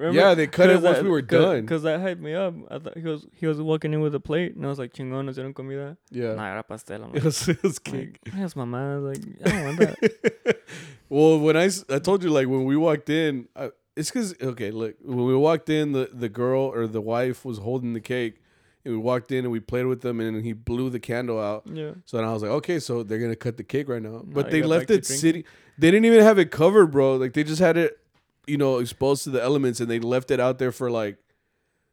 Yeah, 0.00 0.32
they 0.32 0.46
cut 0.46 0.70
it 0.70 0.80
once 0.80 0.96
that- 0.98 1.04
we 1.04 1.10
were 1.10 1.20
cause, 1.20 1.44
done. 1.44 1.66
Cause 1.66 1.82
that 1.82 2.00
hyped 2.00 2.20
me 2.20 2.32
up. 2.32 2.54
I 2.70 2.78
thought 2.78 2.96
he 2.96 3.04
was 3.04 3.26
he 3.34 3.46
was 3.46 3.60
walking 3.60 3.92
in 3.92 4.00
with 4.00 4.14
a 4.14 4.20
plate, 4.20 4.54
and 4.56 4.64
I 4.64 4.68
was 4.70 4.78
like, 4.78 4.94
"Chingón, 4.94 5.26
nos 5.26 5.36
dieron 5.36 5.52
comida." 5.54 5.98
Yeah, 6.10 6.34
Nah, 6.36 6.46
era 6.46 6.62
pastel. 6.62 7.02
I'm 7.04 7.10
it 7.10 7.14
like, 7.16 7.24
was, 7.24 7.48
it 7.48 7.62
was 7.62 7.78
cake. 7.78 8.16
like, 8.24 8.34
"Yes, 8.34 8.54
mamá." 8.54 8.82
Like, 9.08 9.22
I 9.44 9.50
don't 9.50 9.64
want 9.66 9.78
that. 9.80 10.56
well, 11.10 11.38
when 11.40 11.56
I 11.56 11.68
I 11.90 11.98
told 11.98 12.22
you 12.24 12.30
like 12.30 12.48
when 12.48 12.64
we 12.64 12.76
walked 12.76 13.10
in, 13.10 13.48
I, 13.54 13.70
it's 13.94 14.10
because 14.10 14.34
okay, 14.40 14.70
look, 14.70 14.94
when 15.02 15.26
we 15.26 15.36
walked 15.36 15.68
in, 15.68 15.92
the 15.92 16.08
the 16.12 16.30
girl 16.30 16.62
or 16.72 16.86
the 16.86 17.02
wife 17.02 17.44
was 17.44 17.58
holding 17.58 17.92
the 17.92 18.00
cake, 18.00 18.40
and 18.84 18.94
we 18.94 18.98
walked 19.00 19.30
in 19.32 19.44
and 19.44 19.52
we 19.52 19.60
played 19.60 19.86
with 19.86 20.00
them, 20.00 20.20
and 20.20 20.44
he 20.44 20.52
blew 20.52 20.90
the 20.90 21.00
candle 21.00 21.38
out. 21.38 21.64
yeah. 21.66 21.92
So 22.06 22.16
then 22.16 22.26
I 22.26 22.32
was 22.32 22.42
like, 22.42 22.50
okay, 22.52 22.78
so 22.78 23.02
they're 23.02 23.18
gonna 23.18 23.36
cut 23.36 23.56
the 23.56 23.64
cake 23.64 23.88
right 23.88 24.02
now, 24.02 24.22
but 24.24 24.46
you 24.46 24.50
they 24.52 24.62
left 24.62 24.90
it 24.90 25.04
sitting. 25.06 25.44
They 25.78 25.90
didn't 25.90 26.04
even 26.06 26.20
have 26.22 26.38
it 26.38 26.50
covered, 26.50 26.88
bro. 26.88 27.16
Like 27.16 27.32
they 27.32 27.44
just 27.44 27.60
had 27.60 27.76
it, 27.76 27.98
you 28.46 28.56
know, 28.56 28.78
exposed 28.78 29.24
to 29.24 29.30
the 29.30 29.42
elements, 29.42 29.80
and 29.80 29.90
they 29.90 29.98
left 30.00 30.30
it 30.30 30.40
out 30.40 30.58
there 30.58 30.72
for 30.72 30.90
like 30.90 31.18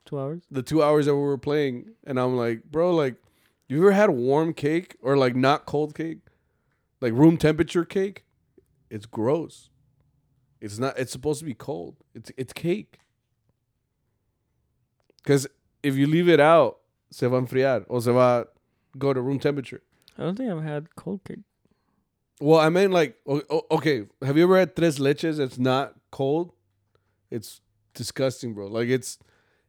Two 0.06 0.20
hours. 0.20 0.42
the 0.50 0.64
two 0.64 0.82
hours 0.82 1.06
that 1.06 1.16
we 1.16 1.22
were 1.22 1.38
playing, 1.38 1.92
and 2.06 2.18
I'm 2.20 2.38
like, 2.38 2.64
bro, 2.64 2.96
like, 2.96 3.16
you 3.68 3.80
ever 3.80 3.92
had 3.92 4.10
warm 4.10 4.54
cake 4.54 4.96
or 5.02 5.18
like 5.18 5.36
not 5.36 5.66
cold 5.66 5.94
cake, 5.96 6.20
like 7.02 7.12
room 7.14 7.38
temperature 7.38 7.84
cake? 7.84 8.24
It's 8.90 9.06
gross. 9.06 9.70
It's 10.62 10.80
not. 10.80 10.98
It's 10.98 11.12
supposed 11.12 11.40
to 11.40 11.46
be 11.46 11.54
cold. 11.54 11.98
It's 12.16 12.32
it's 12.38 12.54
cake. 12.54 13.00
Because 15.18 15.46
if 15.84 15.95
you 15.95 16.07
leave 16.07 16.30
it 16.30 16.39
out, 16.39 16.80
se 17.11 17.28
va 17.28 17.38
a 17.38 17.41
enfriar 17.41 17.86
or 17.88 18.01
se 18.01 18.11
va 18.11 18.47
go 18.97 19.13
to 19.13 19.21
room 19.21 19.39
temperature. 19.39 19.82
I 20.17 20.23
don't 20.23 20.36
think 20.36 20.51
I've 20.51 20.63
had 20.63 20.95
cold 20.95 21.23
cake. 21.23 21.39
Well, 22.39 22.59
I 22.59 22.69
mean, 22.69 22.91
like, 22.91 23.17
okay, 23.28 24.05
have 24.21 24.38
you 24.38 24.43
ever 24.43 24.59
had 24.59 24.75
tres 24.75 24.99
leches 24.99 25.39
It's 25.39 25.57
not 25.57 25.95
cold? 26.11 26.51
It's 27.32 27.61
disgusting, 27.93 28.53
bro. 28.53 28.67
Like 28.67 28.89
it's, 28.89 29.17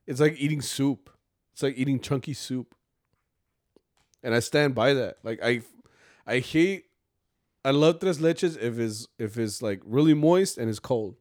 it's 0.07 0.21
like 0.21 0.35
eating 0.39 0.61
soup. 0.61 1.11
It's 1.53 1.63
like 1.63 1.79
eating 1.79 1.99
chunky 1.99 2.35
soup. 2.35 2.75
And 4.23 4.35
I 4.35 4.41
stand 4.41 4.75
by 4.75 4.95
that. 4.95 5.17
Like 5.23 5.41
I, 5.43 5.63
I 6.27 6.41
hate. 6.41 6.85
I 7.65 7.71
love 7.71 8.01
tres 8.01 8.19
leches 8.19 8.57
if 8.61 8.79
it's 8.79 9.07
if 9.19 9.37
it's 9.37 9.61
like 9.61 9.81
really 9.85 10.15
moist 10.15 10.59
and 10.59 10.71
it's 10.71 10.79
cold, 10.79 11.17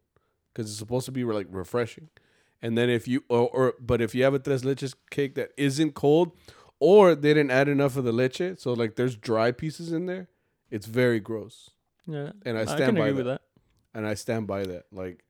because 0.53 0.69
it's 0.69 0.79
supposed 0.79 1.05
to 1.05 1.11
be 1.11 1.23
like 1.23 1.47
refreshing. 1.49 2.09
And 2.62 2.78
then 2.78 2.89
if 2.89 3.08
you 3.08 3.24
or, 3.30 3.49
or 3.49 3.74
but 3.80 4.01
if 4.01 4.16
you 4.16 4.24
have 4.24 4.34
a 4.34 4.39
tres 4.39 4.64
leches 4.64 4.95
cake 5.12 5.36
that 5.36 5.51
isn't 5.58 5.93
cold, 5.93 6.32
or 6.80 7.14
they 7.16 7.34
didn't 7.34 7.51
add 7.51 7.68
enough 7.68 7.95
of 7.97 8.03
the 8.03 8.12
leche, 8.12 8.58
so 8.58 8.74
like 8.74 8.95
there's 8.95 9.16
dry 9.16 9.51
pieces 9.51 9.91
in 9.91 10.05
there, 10.08 10.28
it's 10.72 10.86
very 10.88 11.20
gross. 11.20 11.70
Yeah, 12.08 12.32
And 12.45 12.58
I 12.58 12.62
I 12.62 12.66
stand 12.66 12.80
can 12.80 12.95
by 12.95 13.08
that. 13.10 13.16
with 13.16 13.26
that. 13.26 13.41
And 13.93 14.08
I 14.08 14.14
stand 14.16 14.47
by 14.47 14.64
that. 14.66 14.86
Like 14.91 15.24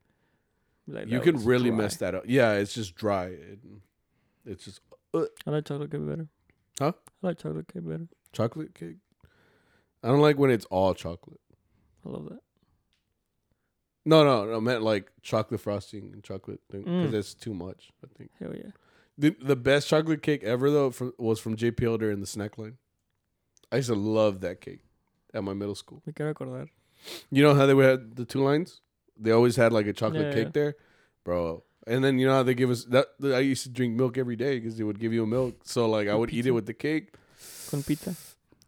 Like, 0.88 1.08
you 1.08 1.18
that 1.20 1.24
can 1.24 1.44
really 1.44 1.70
dry. 1.70 1.78
mess 1.80 1.98
that 1.98 2.16
up. 2.16 2.24
Yeah, 2.28 2.54
it's 2.54 2.74
just 2.74 2.96
dry. 2.96 3.26
It, 3.28 3.60
it's 4.46 4.64
just 4.66 4.80
uh. 5.14 5.26
I 5.46 5.52
like 5.52 5.66
chocolate 5.66 5.92
cake 5.92 6.06
better. 6.08 6.28
Huh? 6.80 6.94
I 7.24 7.28
like 7.28 7.40
chocolate 7.40 7.68
cake 7.68 7.86
better. 7.86 8.08
chocolate 8.32 8.74
cake. 8.74 8.98
I 10.04 10.08
don't 10.10 10.22
like 10.22 10.38
when 10.38 10.52
it's 10.52 10.66
all 10.66 10.94
chocolate. 10.94 11.42
I 12.06 12.10
love 12.10 12.26
that. 12.30 12.40
No, 14.08 14.24
no, 14.24 14.46
no. 14.46 14.56
I 14.58 14.60
meant 14.60 14.84
like 14.84 15.12
chocolate 15.22 15.60
frosting 15.62 16.12
and 16.14 16.24
chocolate 16.24 16.62
thing 16.72 16.84
because 16.84 17.10
Mm. 17.10 17.12
that's 17.12 17.34
too 17.34 17.54
much. 17.54 17.92
I 18.04 18.08
think 18.18 18.30
Hell 18.40 18.54
yeah. 18.56 18.72
the 19.18 19.36
the 19.52 19.56
best 19.56 19.88
chocolate 19.90 20.22
cake 20.24 20.44
ever 20.44 20.72
though 20.72 20.92
from, 20.92 21.14
was 21.18 21.40
from 21.40 21.56
JP 21.58 21.84
Elder 21.84 22.10
in 22.12 22.20
the 22.22 22.28
snack 22.36 22.58
line. 22.58 22.78
I 23.72 23.78
used 23.78 23.90
to 23.90 23.96
love 23.96 24.40
that 24.42 24.62
cake 24.62 24.84
at 25.34 25.44
my 25.44 25.54
middle 25.54 25.76
school. 25.76 26.02
Me 26.06 26.14
quiero 26.14 26.34
acordar. 26.34 26.70
You 27.30 27.44
know 27.44 27.54
how 27.54 27.66
they 27.66 27.74
would 27.74 27.86
have 27.86 28.16
the 28.16 28.26
two 28.26 28.42
lines? 28.44 28.82
They 29.20 29.32
always 29.32 29.56
had 29.58 29.74
like 29.74 29.88
a 29.88 29.94
chocolate 29.94 30.28
Yeah, 30.28 30.34
cake 30.34 30.46
yeah. 30.56 30.60
there, 30.60 30.76
bro. 31.26 31.64
And 31.86 32.04
then 32.04 32.18
you 32.20 32.28
know 32.28 32.34
how 32.34 32.44
they 32.44 32.54
give 32.54 32.70
us 32.70 32.86
that. 32.86 33.08
I 33.24 33.40
used 33.40 33.64
to 33.64 33.70
drink 33.70 33.96
milk 33.96 34.18
every 34.18 34.36
day 34.36 34.60
because 34.60 34.78
they 34.78 34.84
would 34.84 35.00
give 35.00 35.12
you 35.14 35.24
a 35.24 35.28
milk. 35.28 35.56
So 35.64 35.88
like 35.90 36.08
I 36.08 36.16
would 36.16 36.32
eat 36.34 36.46
it 36.46 36.52
with 36.52 36.66
the 36.66 36.74
cake. 36.74 37.14
Con 37.70 37.84
pizza. 37.84 38.16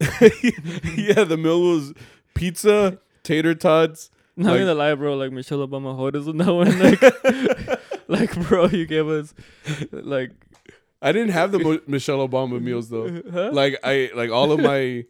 yeah, 0.96 1.24
the 1.24 1.36
meal 1.38 1.60
was 1.62 1.92
pizza, 2.34 2.98
tater 3.22 3.54
tots. 3.54 4.10
Not 4.44 4.50
Like- 4.52 4.60
gonna 4.60 4.74
lie, 4.74 4.94
bro. 4.94 5.16
Like 5.16 5.32
Michelle 5.32 5.66
Obama 5.66 5.94
holders 5.94 6.26
on 6.28 6.36
that 6.38 6.52
one. 6.52 6.78
Like, 6.78 7.80
like, 8.08 8.48
bro, 8.48 8.66
you 8.68 8.86
gave 8.86 9.06
us 9.08 9.34
like, 9.92 10.30
I 11.02 11.12
didn't 11.12 11.30
have 11.32 11.52
the 11.52 11.58
Mo- 11.58 11.80
Michelle 11.86 12.26
Obama 12.26 12.60
meals 12.60 12.88
though. 12.88 13.22
huh? 13.32 13.50
Like 13.52 13.78
I 13.84 14.10
like 14.14 14.30
all 14.30 14.52
of 14.52 14.60
my 14.60 15.04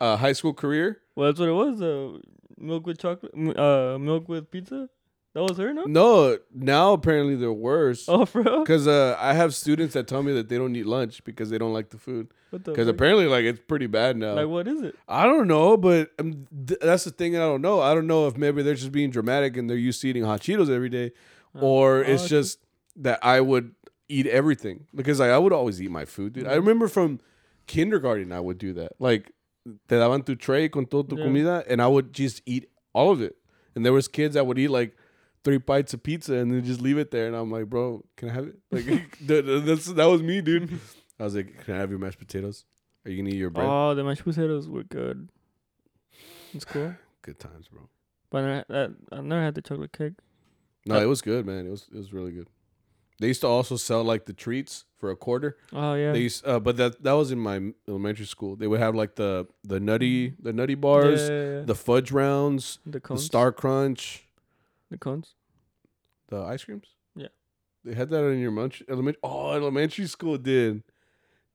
uh, 0.00 0.16
high 0.16 0.32
school 0.32 0.54
career. 0.54 1.00
well, 1.16 1.26
that's 1.28 1.40
what 1.40 1.48
it 1.48 1.52
was. 1.52 1.80
Uh, 1.82 2.18
milk 2.58 2.86
with 2.86 2.98
chocolate. 2.98 3.32
m- 3.34 3.56
Uh, 3.56 3.98
milk 3.98 4.28
with 4.28 4.50
pizza. 4.50 4.88
That 5.34 5.42
was 5.42 5.58
her, 5.58 5.74
no? 5.74 5.82
No, 5.84 6.38
now 6.54 6.92
apparently 6.92 7.34
they're 7.34 7.52
worse. 7.52 8.04
Oh, 8.08 8.24
bro. 8.24 8.60
Because 8.60 8.86
uh, 8.86 9.16
I 9.18 9.34
have 9.34 9.52
students 9.52 9.94
that 9.94 10.06
tell 10.06 10.22
me 10.22 10.32
that 10.34 10.48
they 10.48 10.56
don't 10.56 10.74
eat 10.76 10.86
lunch 10.86 11.24
because 11.24 11.50
they 11.50 11.58
don't 11.58 11.72
like 11.72 11.90
the 11.90 11.98
food. 11.98 12.28
Because 12.52 12.86
apparently, 12.86 13.26
like 13.26 13.44
it's 13.44 13.58
pretty 13.66 13.88
bad 13.88 14.16
now. 14.16 14.34
like, 14.34 14.46
what 14.46 14.68
is 14.68 14.80
it? 14.82 14.94
I 15.08 15.24
don't 15.24 15.48
know, 15.48 15.76
but 15.76 16.12
um, 16.20 16.46
th- 16.66 16.78
that's 16.80 17.02
the 17.02 17.10
thing. 17.10 17.34
I 17.34 17.40
don't 17.40 17.62
know. 17.62 17.80
I 17.80 17.94
don't 17.94 18.06
know 18.06 18.28
if 18.28 18.36
maybe 18.36 18.62
they're 18.62 18.74
just 18.76 18.92
being 18.92 19.10
dramatic 19.10 19.56
and 19.56 19.68
they're 19.68 19.76
used 19.76 20.00
to 20.02 20.08
eating 20.08 20.22
hot 20.22 20.40
Cheetos 20.40 20.70
every 20.70 20.88
day, 20.88 21.10
Oh. 21.56 21.60
or 21.66 21.96
Oh, 21.96 22.00
it's 22.02 22.22
okay. 22.22 22.28
just 22.28 22.60
that 22.96 23.18
I 23.24 23.40
would 23.40 23.74
eat 24.08 24.28
everything 24.28 24.86
because 24.94 25.18
like, 25.18 25.30
I 25.30 25.38
would 25.38 25.52
always 25.52 25.82
eat 25.82 25.90
my 25.90 26.04
food, 26.04 26.34
dude. 26.34 26.46
I 26.46 26.54
remember 26.54 26.86
from 26.86 27.18
kindergarten 27.66 28.30
I 28.30 28.38
would 28.40 28.58
do 28.58 28.72
that. 28.74 28.92
Like 29.00 29.32
te 29.88 29.96
daban 29.96 30.24
tu 30.24 30.36
tray 30.36 30.68
con 30.68 30.86
todo 30.86 31.02
tu 31.02 31.16
Yeah. 31.16 31.24
comida, 31.24 31.64
and 31.68 31.82
I 31.82 31.88
would 31.88 32.12
just 32.12 32.40
eat 32.46 32.68
all 32.92 33.10
of 33.10 33.20
it. 33.20 33.36
And 33.74 33.84
there 33.84 33.92
was 33.92 34.06
kids 34.06 34.34
that 34.34 34.46
would 34.46 34.58
eat 34.60 34.68
like 34.68 34.96
three 35.44 35.58
bites 35.58 35.94
of 35.94 36.02
pizza 36.02 36.34
and 36.34 36.50
then 36.50 36.64
just 36.64 36.80
leave 36.80 36.98
it 36.98 37.10
there, 37.10 37.26
and 37.26 37.36
I'm 37.36 37.50
like, 37.50 37.66
bro, 37.66 38.04
can 38.16 38.30
I 38.30 38.32
have 38.32 38.46
it? 38.46 38.56
Like 38.70 39.18
that, 39.26 39.62
that's, 39.64 39.86
that 39.86 40.06
was 40.06 40.22
me, 40.22 40.40
dude. 40.40 40.80
I 41.20 41.24
was 41.24 41.36
like, 41.36 41.64
can 41.64 41.74
I 41.74 41.78
have 41.78 41.90
your 41.90 41.98
mashed 41.98 42.18
potatoes? 42.18 42.64
Are 43.04 43.10
you 43.10 43.22
gonna 43.22 43.34
eat 43.34 43.38
your 43.38 43.50
bread? 43.50 43.66
Oh, 43.68 43.94
the 43.94 44.02
mashed 44.02 44.24
potatoes 44.24 44.68
were 44.68 44.82
good. 44.82 45.28
It's 46.52 46.64
cool. 46.64 46.94
Good 47.22 47.38
times, 47.38 47.68
bro. 47.68 47.88
But 48.30 48.44
I, 48.44 48.74
I, 48.74 48.88
I 49.12 49.20
never 49.22 49.42
had 49.42 49.54
the 49.54 49.62
chocolate 49.62 49.92
cake. 49.92 50.12
No, 50.84 51.00
it 51.00 51.06
was 51.06 51.22
good, 51.22 51.46
man. 51.46 51.66
It 51.66 51.70
was 51.70 51.86
it 51.90 51.96
was 51.96 52.12
really 52.12 52.32
good. 52.32 52.48
They 53.20 53.28
used 53.28 53.40
to 53.42 53.46
also 53.46 53.76
sell 53.76 54.02
like 54.04 54.26
the 54.26 54.32
treats 54.32 54.84
for 54.98 55.10
a 55.10 55.16
quarter. 55.16 55.56
Oh 55.72 55.94
yeah. 55.94 56.12
They 56.12 56.20
used, 56.20 56.46
uh, 56.46 56.60
but 56.60 56.76
that 56.76 57.02
that 57.02 57.12
was 57.12 57.30
in 57.30 57.38
my 57.38 57.72
elementary 57.88 58.26
school. 58.26 58.56
They 58.56 58.66
would 58.66 58.80
have 58.80 58.94
like 58.94 59.14
the 59.14 59.46
the 59.62 59.80
nutty 59.80 60.34
the 60.38 60.52
nutty 60.52 60.74
bars, 60.74 61.22
Yeah, 61.22 61.28
yeah, 61.28 61.58
yeah. 61.58 61.60
the 61.64 61.74
fudge 61.74 62.12
rounds, 62.12 62.78
the 62.84 63.00
the. 63.00 63.16
Star 63.18 63.52
Crunch, 63.52 64.26
The 64.94 64.98
cones. 64.98 65.34
the 66.28 66.38
ice 66.42 66.64
creams. 66.64 66.88
Yeah. 67.16 67.28
they 67.84 67.94
had 67.94 68.08
that 68.10 68.24
in 68.30 68.38
your 68.40 68.50
munch 68.50 68.82
elementary. 68.88 69.20
Oh, 69.22 69.52
elementary 69.52 70.06
school 70.06 70.38
did. 70.38 70.82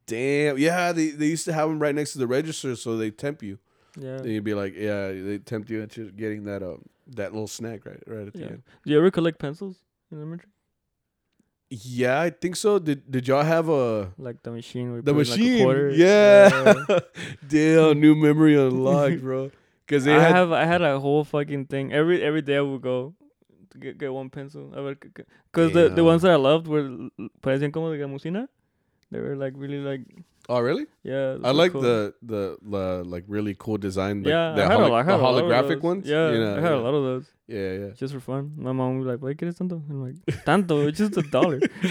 Damn, 0.05 0.57
yeah. 0.57 0.91
They 0.91 1.09
they 1.11 1.27
used 1.27 1.45
to 1.45 1.53
have 1.53 1.69
them 1.69 1.79
right 1.79 1.93
next 1.95 2.13
to 2.13 2.19
the 2.19 2.27
register, 2.27 2.75
so 2.75 2.97
they 2.97 3.11
tempt 3.11 3.43
you. 3.43 3.59
Yeah. 3.99 4.17
Then 4.17 4.31
you'd 4.31 4.43
be 4.43 4.53
like, 4.53 4.73
yeah, 4.75 5.11
they 5.11 5.37
tempt 5.39 5.69
you 5.69 5.81
into 5.81 6.11
getting 6.11 6.43
that 6.45 6.61
um 6.63 6.83
that 7.15 7.31
little 7.33 7.47
snack 7.47 7.85
right 7.85 8.01
right 8.07 8.27
at 8.27 8.33
the 8.33 8.39
Yeah. 8.39 8.45
end. 8.47 8.63
Do 8.85 8.91
you 8.91 8.97
ever 8.97 9.11
collect 9.11 9.39
pencils 9.39 9.77
in 10.11 10.17
elementary? 10.17 10.49
Yeah, 11.71 12.19
I 12.21 12.31
think 12.31 12.55
so. 12.55 12.79
Did 12.79 13.09
did 13.11 13.27
y'all 13.27 13.43
have 13.43 13.69
a 13.69 14.11
Like 14.17 14.41
the 14.41 14.51
machine. 14.51 14.91
The 15.03 15.11
in, 15.11 15.17
like, 15.17 15.27
a 15.27 15.37
machine, 15.37 15.91
yeah. 15.95 16.75
Damn, 17.47 17.99
new 17.99 18.15
memory 18.15 18.55
unlocked, 18.57 19.21
bro. 19.27 19.51
Because 19.85 20.07
I 20.07 20.13
had, 20.13 20.35
have 20.35 20.51
I 20.51 20.65
had 20.65 20.81
a 20.81 20.99
whole 20.99 21.23
fucking 21.23 21.65
thing. 21.67 21.93
Every 21.93 22.21
every 22.23 22.41
day 22.41 22.57
I 22.57 22.61
would 22.61 22.81
go 22.81 23.13
get, 23.79 23.97
get 23.97 24.13
one 24.13 24.29
pencil. 24.29 24.71
I 24.75 24.79
would 24.81 24.99
because 24.99 25.73
the 25.73 25.89
the 25.89 26.03
ones 26.03 26.21
that 26.23 26.31
I 26.31 26.35
loved 26.37 26.67
were 26.67 26.89
parecían 27.41 27.71
como 27.73 27.91
de 27.91 27.97
gamusina. 27.97 28.47
They 29.11 29.19
were 29.19 29.35
like 29.35 29.53
really 29.57 29.79
like 29.79 30.01
oh 30.49 30.59
really? 30.59 30.85
yeah. 31.03 31.37
I 31.43 31.51
like 31.51 31.71
cool. 31.71 31.81
the, 31.81 32.13
the 32.21 32.57
the 32.61 33.03
like 33.05 33.23
really 33.27 33.55
cool 33.57 33.77
design. 33.77 34.21
Like, 34.23 34.29
yeah. 34.29 34.53
the, 34.53 34.63
I 34.65 34.67
had, 34.67 34.77
holo- 34.79 34.93
a, 34.93 34.99
I 34.99 35.03
had 35.03 35.19
the 35.19 35.25
a 35.25 35.27
holographic 35.27 35.81
ones. 35.81 36.07
Yeah, 36.07 36.31
You 36.31 36.39
know, 36.39 36.51
I 36.57 36.61
had 36.61 36.71
yeah. 36.71 36.77
a 36.77 36.85
lot 36.85 36.93
of 36.93 37.03
those 37.03 37.25
Yeah, 37.47 37.71
yeah. 37.73 37.89
just 37.95 38.13
for 38.13 38.19
fun. 38.19 38.53
My 38.55 38.71
mom 38.71 38.99
was 38.99 39.07
like, 39.07 39.19
"Why 39.21 39.33
quieres 39.33 39.57
tanto?" 39.57 39.81
I'm 39.89 40.01
like, 40.03 40.45
"Tanto, 40.45 40.87
it's 40.87 40.99
just 40.99 41.17
a 41.17 41.23
dollar." 41.23 41.59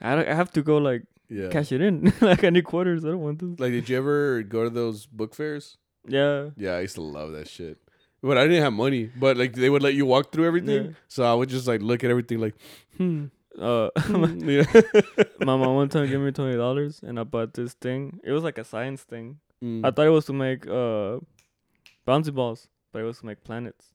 I 0.00 0.14
don't, 0.16 0.28
I 0.28 0.34
have 0.34 0.50
to 0.52 0.62
go 0.62 0.78
like 0.78 1.02
Yeah. 1.28 1.48
cash 1.48 1.72
it 1.72 1.80
in. 1.80 2.12
like 2.20 2.44
I 2.44 2.50
need 2.50 2.64
quarters. 2.64 3.04
I 3.04 3.08
don't 3.08 3.20
want 3.20 3.38
this. 3.40 3.58
Like, 3.58 3.72
did 3.72 3.88
you 3.88 3.96
ever 3.98 4.42
go 4.42 4.64
to 4.64 4.70
those 4.70 5.06
book 5.06 5.34
fairs? 5.34 5.78
Yeah. 6.06 6.50
Yeah, 6.56 6.74
I 6.76 6.80
used 6.80 6.94
to 6.96 7.02
love 7.02 7.32
that 7.32 7.48
shit. 7.48 7.78
But 8.22 8.38
I 8.38 8.46
didn't 8.46 8.62
have 8.62 8.72
money. 8.72 9.10
But 9.18 9.36
like 9.36 9.52
they 9.54 9.68
would 9.70 9.82
let 9.82 9.94
you 9.94 10.06
walk 10.06 10.32
through 10.32 10.46
everything, 10.46 10.84
Yeah. 10.84 10.90
so 11.08 11.24
I 11.24 11.34
would 11.34 11.48
just 11.48 11.66
like 11.66 11.82
look 11.82 12.04
at 12.04 12.10
everything 12.10 12.40
like, 12.40 12.54
hmm, 12.96 13.26
Uh, 13.58 13.90
yeah. 14.38 14.64
my 15.40 15.56
mom 15.60 15.74
one 15.76 15.88
time 15.88 16.08
gave 16.08 16.20
me 16.20 16.30
twenty 16.32 16.56
dollars, 16.56 17.02
and 17.02 17.20
I 17.20 17.24
bought 17.24 17.52
this 17.54 17.74
thing. 17.74 18.20
It 18.24 18.32
was 18.32 18.42
like 18.44 18.56
a 18.58 18.64
science 18.64 19.02
thing. 19.02 19.38
Mm. 19.62 19.84
I 19.84 19.90
thought 19.90 20.06
it 20.06 20.10
was 20.16 20.24
to 20.26 20.32
make 20.32 20.66
uh 20.66 21.20
bouncy 22.06 22.32
balls, 22.34 22.68
but 22.92 23.00
it 23.00 23.04
was 23.04 23.18
to 23.20 23.26
make 23.26 23.44
planets, 23.44 23.92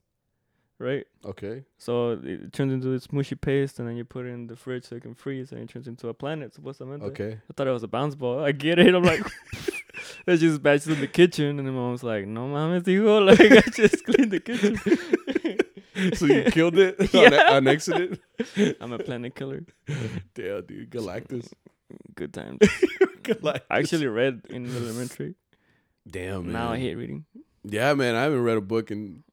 right? 0.79 1.05
okay. 1.25 1.63
So 1.77 2.19
it 2.23 2.53
turns 2.53 2.73
into 2.73 2.87
this 2.87 3.11
mushy 3.11 3.35
paste, 3.35 3.79
and 3.79 3.87
then 3.87 3.95
you 3.97 4.05
put 4.05 4.25
it 4.25 4.29
in 4.29 4.47
the 4.47 4.55
fridge 4.55 4.85
so 4.85 4.95
it 4.95 5.01
can 5.03 5.13
freeze, 5.15 5.51
and 5.51 5.61
it 5.61 5.69
turns 5.69 5.87
into 5.87 6.07
a 6.09 6.13
planet. 6.13 6.53
Supposedly, 6.53 7.01
Okay. 7.01 7.39
I 7.49 7.53
thought 7.53 7.67
it 7.67 7.71
was 7.71 7.83
a 7.83 7.87
bounce 7.87 8.15
ball. 8.15 8.43
I 8.43 8.51
get 8.51 8.79
it. 8.79 8.93
I'm 8.95 9.03
like, 9.03 9.21
there's 10.25 10.39
just 10.41 10.61
batches 10.61 10.87
in 10.87 10.99
the 11.01 11.07
kitchen, 11.07 11.57
and 11.59 11.67
then 11.67 11.73
mom 11.75 11.91
was 11.91 12.03
like, 12.03 12.25
"No 12.27 12.47
mames, 12.47 12.85
hijo, 12.85 13.19
like 13.25 13.39
I 13.39 13.61
just 13.71 14.05
cleaned 14.05 14.31
the 14.31 14.39
kitchen." 14.39 14.77
So 16.13 16.27
you 16.27 16.43
killed 16.51 16.77
it 16.77 16.99
on, 17.15 17.31
Yeah. 17.33 17.53
on 17.55 17.67
accident? 17.67 18.19
I'm 18.79 18.93
a 18.93 18.99
planet 18.99 19.33
killer. 19.33 19.65
Damn, 20.35 20.63
dude, 20.63 20.91
Galactus. 20.91 21.51
Good 22.13 22.35
times. 22.35 22.59
Galactus. 23.23 23.61
I 23.71 23.79
actually 23.79 24.05
read 24.05 24.41
in 24.51 24.67
elementary. 24.75 25.33
Damn, 26.07 26.43
man. 26.43 26.53
Now 26.53 26.71
I 26.73 26.77
hate 26.77 26.93
reading 26.97 27.25
Yeah, 27.63 27.95
man. 27.95 28.13
I 28.13 28.21
haven't 28.21 28.43
read 28.43 28.57
a 28.57 28.61
book 28.61 28.91
in, 28.91 29.23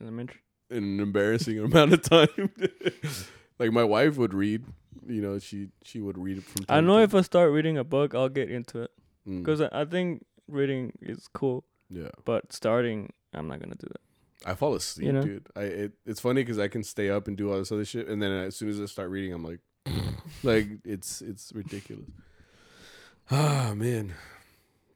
elementary. 0.00 0.40
In 0.72 0.84
an 0.84 1.00
embarrassing 1.00 1.58
amount 1.64 1.92
of 1.92 2.02
time. 2.02 2.50
like 3.58 3.72
my 3.72 3.84
wife 3.84 4.16
would 4.16 4.34
read. 4.34 4.64
You 5.06 5.20
know, 5.20 5.38
she 5.38 5.68
she 5.82 6.00
would 6.00 6.16
read 6.18 6.38
it 6.38 6.44
from. 6.44 6.64
I 6.68 6.80
know 6.80 6.98
if 6.98 7.14
I 7.14 7.22
start 7.22 7.50
reading 7.52 7.76
a 7.78 7.84
book, 7.84 8.14
I'll 8.14 8.28
get 8.28 8.50
into 8.50 8.82
it 8.82 8.90
Mm. 9.28 9.38
because 9.38 9.60
I, 9.60 9.68
I 9.72 9.84
think 9.84 10.24
reading 10.48 10.92
is 11.00 11.28
cool, 11.32 11.62
yeah, 11.88 12.08
but 12.24 12.52
starting, 12.52 13.12
I'm 13.32 13.46
not 13.46 13.60
gonna 13.60 13.76
do 13.76 13.86
that. 13.88 14.00
I 14.50 14.56
fall 14.56 14.74
asleep, 14.74 15.06
You 15.06 15.12
know? 15.12 15.22
dude. 15.22 15.46
I 15.54 15.62
it, 15.62 15.92
it's 16.04 16.18
funny 16.20 16.42
because 16.42 16.58
I 16.58 16.66
can 16.66 16.82
stay 16.82 17.08
up 17.08 17.28
and 17.28 17.36
do 17.36 17.52
all 17.52 17.58
this 17.58 17.70
other 17.70 17.84
shit, 17.84 18.08
and 18.08 18.20
then 18.20 18.32
as 18.32 18.56
soon 18.56 18.68
as 18.68 18.80
I 18.80 18.86
start 18.86 19.10
reading, 19.10 19.32
I'm 19.32 19.44
like, 19.44 19.60
like 20.42 20.68
it's 20.84 21.22
it's 21.22 21.52
ridiculous. 21.54 22.08
Ah 23.30 23.72
man, 23.76 24.14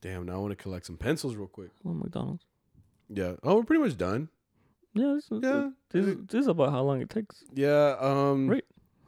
damn. 0.00 0.26
Now 0.26 0.34
I 0.34 0.38
want 0.38 0.50
to 0.50 0.56
collect 0.56 0.86
some 0.86 0.96
pencils 0.96 1.36
real 1.36 1.46
quick. 1.46 1.70
Oh, 1.84 1.92
McDonald's. 1.94 2.44
Yeah. 3.08 3.34
Oh, 3.42 3.56
we're 3.56 3.64
pretty 3.64 3.82
much 3.82 3.96
done. 3.96 4.28
Yeah, 4.96 5.12
this 5.14 5.30
is, 5.30 5.40
Yeah. 5.42 5.70
this, 5.90 6.06
is, 6.06 6.16
this 6.26 6.40
is 6.42 6.46
about 6.48 6.70
how 6.70 6.82
long 6.82 7.00
it 7.00 7.10
takes. 7.10 7.44
Yeah. 7.54 7.96
Um. 8.00 8.48
Right. 8.48 8.64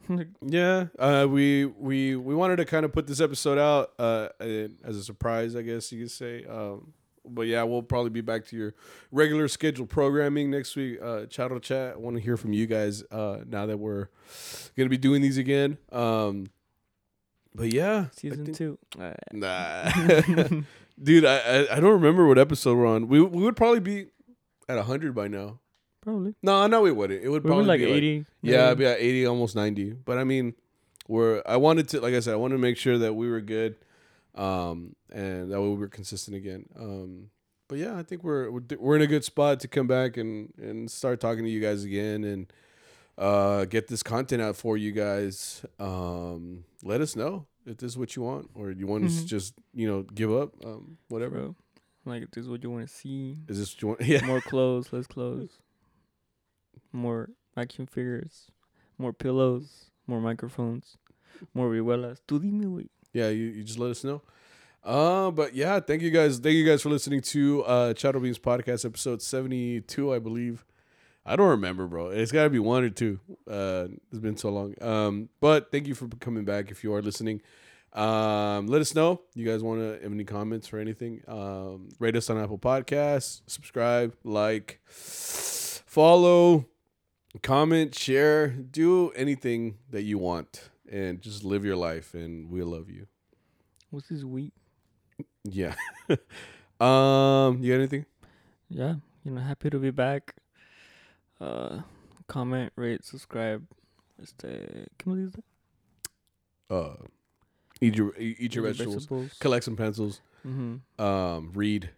Yeah, 0.41 0.87
uh, 0.97 1.27
we 1.29 1.65
we 1.65 2.15
we 2.15 2.33
wanted 2.33 2.55
to 2.55 2.65
kind 2.65 2.83
of 2.83 2.91
put 2.91 3.05
this 3.05 3.21
episode 3.21 3.59
out 3.59 3.91
uh, 3.99 4.29
as 4.39 4.97
a 4.97 5.03
surprise, 5.03 5.55
I 5.55 5.61
guess 5.61 5.91
you 5.91 5.99
could 6.01 6.09
say. 6.09 6.45
Um, 6.45 6.93
but 7.23 7.43
yeah, 7.43 7.61
we'll 7.61 7.83
probably 7.83 8.09
be 8.09 8.21
back 8.21 8.45
to 8.47 8.57
your 8.57 8.73
regular 9.11 9.47
scheduled 9.47 9.89
programming 9.89 10.49
next 10.49 10.75
week. 10.75 10.97
Uh, 10.99 11.27
Chattel 11.27 11.59
chat. 11.59 11.93
I 11.93 11.97
want 11.97 12.15
to 12.15 12.23
hear 12.23 12.37
from 12.37 12.53
you 12.53 12.65
guys 12.65 13.03
uh, 13.11 13.41
now 13.47 13.67
that 13.67 13.77
we're 13.77 14.07
gonna 14.75 14.89
be 14.89 14.97
doing 14.97 15.21
these 15.21 15.37
again. 15.37 15.77
Um, 15.91 16.47
but 17.53 17.71
yeah, 17.71 18.05
season 18.13 18.45
think- 18.45 18.57
two. 18.57 18.79
Nah, 19.31 19.91
dude, 21.03 21.23
I, 21.25 21.37
I 21.37 21.75
I 21.75 21.79
don't 21.79 21.91
remember 21.93 22.25
what 22.27 22.39
episode 22.39 22.77
we're 22.79 22.87
on. 22.87 23.07
We 23.09 23.21
we 23.21 23.43
would 23.43 23.55
probably 23.55 23.79
be 23.79 24.07
at 24.67 24.83
hundred 24.85 25.13
by 25.13 25.27
now. 25.27 25.59
Probably. 26.01 26.35
No, 26.41 26.67
no, 26.67 26.81
we 26.81 26.91
wouldn't. 26.91 27.23
It 27.23 27.29
would 27.29 27.43
We 27.43 27.47
probably 27.47 27.65
like 27.65 27.79
be 27.79 27.85
like 27.87 27.95
80. 27.95 28.25
yeah, 28.41 28.73
be 28.73 28.85
at 28.85 28.99
eighty, 28.99 29.25
almost 29.25 29.55
ninety. 29.55 29.91
But 29.91 30.17
I 30.17 30.23
mean, 30.23 30.53
we're 31.07 31.41
I 31.45 31.57
wanted 31.57 31.87
to, 31.89 32.01
like 32.01 32.13
I 32.13 32.19
said, 32.19 32.33
I 32.33 32.37
wanted 32.37 32.55
to 32.55 32.61
make 32.61 32.77
sure 32.77 32.97
that 32.97 33.13
we 33.13 33.29
were 33.29 33.41
good, 33.41 33.75
um, 34.35 34.95
and 35.11 35.51
that 35.51 35.61
we 35.61 35.73
were 35.75 35.87
consistent 35.87 36.37
again. 36.37 36.65
Um, 36.79 37.29
but 37.67 37.77
yeah, 37.77 37.97
I 37.97 38.03
think 38.03 38.23
we're 38.23 38.49
we're, 38.49 38.95
in 38.95 39.01
a 39.01 39.07
good 39.07 39.23
spot 39.23 39.59
to 39.61 39.67
come 39.67 39.87
back 39.87 40.17
and 40.17 40.53
and 40.57 40.89
start 40.89 41.19
talking 41.19 41.43
to 41.43 41.49
you 41.49 41.61
guys 41.61 41.83
again 41.83 42.23
and 42.23 42.51
uh 43.17 43.65
get 43.65 43.87
this 43.87 44.01
content 44.01 44.41
out 44.41 44.55
for 44.55 44.77
you 44.77 44.91
guys. 44.91 45.65
Um, 45.79 46.63
let 46.83 47.01
us 47.01 47.15
know 47.15 47.45
if 47.65 47.77
this 47.77 47.91
is 47.91 47.97
what 47.97 48.15
you 48.15 48.21
want 48.23 48.49
or 48.55 48.71
you 48.71 48.87
want 48.87 49.05
us 49.05 49.19
to 49.21 49.25
just 49.25 49.53
you 49.73 49.87
know 49.87 50.03
give 50.03 50.31
up, 50.31 50.53
um, 50.65 50.97
whatever. 51.09 51.35
Bro. 51.35 51.55
Like, 52.05 52.23
if 52.23 52.31
this 52.31 52.43
is 52.45 52.49
what 52.49 52.63
you 52.63 52.71
want 52.71 52.87
to 52.87 52.93
see. 52.93 53.37
Is 53.47 53.59
this 53.59 53.75
what 53.75 53.81
you 53.81 53.87
want? 53.89 54.01
Yeah. 54.07 54.25
More 54.25 54.41
clothes, 54.41 54.91
less 54.91 55.05
clothes. 55.05 55.59
More 56.91 57.29
action 57.55 57.85
figures. 57.85 58.47
More 58.97 59.13
pillows. 59.13 59.91
More 60.07 60.19
microphones. 60.21 60.97
More 61.53 61.69
vihuelas. 61.69 62.19
Tú 62.27 62.39
dime, 62.41 62.65
güey. 62.65 62.89
yeah, 63.13 63.29
you, 63.29 63.45
you 63.45 63.63
just 63.63 63.79
let 63.79 63.91
us 63.91 64.03
know. 64.03 64.21
Uh, 64.83 65.29
but 65.31 65.53
yeah, 65.55 65.79
thank 65.79 66.01
you 66.01 66.09
guys. 66.11 66.39
Thank 66.39 66.55
you 66.55 66.65
guys 66.65 66.81
for 66.81 66.89
listening 66.89 67.21
to 67.21 67.63
uh 67.63 67.93
Chattel 67.93 68.21
Beans 68.21 68.39
podcast 68.39 68.85
episode 68.85 69.21
seventy 69.21 69.81
two, 69.81 70.13
I 70.13 70.19
believe. 70.19 70.65
I 71.25 71.35
don't 71.35 71.49
remember, 71.49 71.85
bro. 71.85 72.09
It's 72.09 72.31
got 72.31 72.43
to 72.45 72.49
be 72.49 72.59
one 72.59 72.83
or 72.83 72.89
two. 72.89 73.19
Uh, 73.47 73.87
it's 74.09 74.19
been 74.19 74.37
so 74.37 74.49
long. 74.49 74.73
Um, 74.81 75.29
but 75.39 75.69
thank 75.71 75.85
you 75.85 75.93
for 75.93 76.07
coming 76.19 76.43
back. 76.43 76.71
If 76.71 76.83
you 76.83 76.93
are 76.95 77.01
listening, 77.03 77.41
um, 77.93 78.65
let 78.67 78.81
us 78.81 78.95
know. 78.95 79.21
You 79.35 79.45
guys 79.45 79.61
want 79.61 79.79
to 79.81 80.01
have 80.01 80.11
any 80.11 80.23
comments 80.23 80.73
or 80.73 80.79
anything? 80.79 81.21
Um, 81.27 81.89
rate 81.99 82.15
us 82.15 82.29
on 82.31 82.39
Apple 82.39 82.57
Podcasts. 82.57 83.41
Subscribe, 83.45 84.15
like, 84.23 84.79
follow, 85.85 86.65
comment, 87.41 87.95
share. 87.95 88.47
Do 88.47 89.11
anything 89.11 89.77
that 89.89 90.03
you 90.03 90.17
want, 90.17 90.69
and 90.89 91.21
just 91.21 91.43
live 91.43 91.65
your 91.65 91.75
life. 91.75 92.13
And 92.13 92.49
we 92.49 92.63
love 92.63 92.89
you. 92.89 93.07
What's 93.89 94.09
this 94.09 94.23
wheat? 94.23 94.53
Yeah. 95.43 95.75
um, 96.79 97.61
you 97.61 97.71
got 97.71 97.79
anything? 97.79 98.05
Yeah. 98.69 98.95
You 99.23 99.31
know, 99.31 99.41
happy 99.41 99.69
to 99.69 99.79
be 99.79 99.91
back. 99.91 100.35
Uh, 101.41 101.81
comment, 102.27 102.71
rate, 102.75 103.03
subscribe. 103.03 103.65
Este, 104.21 104.87
¿Qué 104.97 105.07
me 105.07 105.25
dices? 105.25 105.43
Uh, 106.69 106.95
eat 107.81 107.95
your 107.95 108.15
eat 108.17 108.53
your 108.53 108.65
vegetables. 108.65 109.07
Collect 109.39 109.63
some 109.63 109.75
pencils. 109.75 110.21
Mm-hmm. 110.45 111.01
Um, 111.01 111.51
read. 111.53 111.89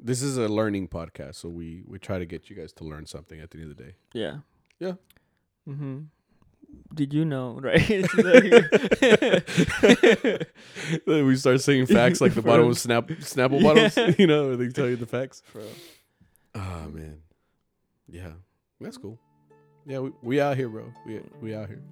This 0.00 0.22
is 0.22 0.36
a 0.36 0.48
learning 0.48 0.88
podcast, 0.88 1.36
so 1.36 1.48
we 1.48 1.82
we 1.86 1.98
try 1.98 2.18
to 2.18 2.26
get 2.26 2.48
you 2.48 2.56
guys 2.56 2.72
to 2.74 2.84
learn 2.84 3.06
something 3.06 3.40
at 3.40 3.50
the 3.50 3.58
end 3.58 3.70
of 3.72 3.76
the 3.76 3.84
day. 3.84 3.94
Yeah. 4.12 4.38
Yeah. 4.78 4.92
Mm-hmm. 5.68 5.98
Did 6.94 7.12
you 7.12 7.24
know, 7.24 7.58
right? 7.62 7.80
We 11.06 11.36
start 11.36 11.60
saying 11.60 11.86
facts 11.86 12.20
like 12.20 12.34
the 12.34 12.42
bottom 12.46 12.68
of 12.68 12.78
Snap 12.78 13.08
Snapple 13.08 13.62
bottles. 13.62 13.96
Yeah. 13.96 14.12
You 14.18 14.26
know, 14.26 14.56
they 14.56 14.68
tell 14.68 14.88
you 14.88 14.96
the 14.96 15.06
facts. 15.06 15.42
Bro. 15.52 15.62
Ah 16.54 16.86
man, 16.92 17.18
yeah, 18.08 18.32
that's 18.80 18.96
cool. 18.98 19.18
Yeah, 19.86 20.00
we, 20.00 20.12
we 20.22 20.40
out 20.40 20.56
here, 20.56 20.68
bro. 20.68 20.92
We 21.06 21.20
we 21.40 21.54
out 21.54 21.68
here. 21.68 21.82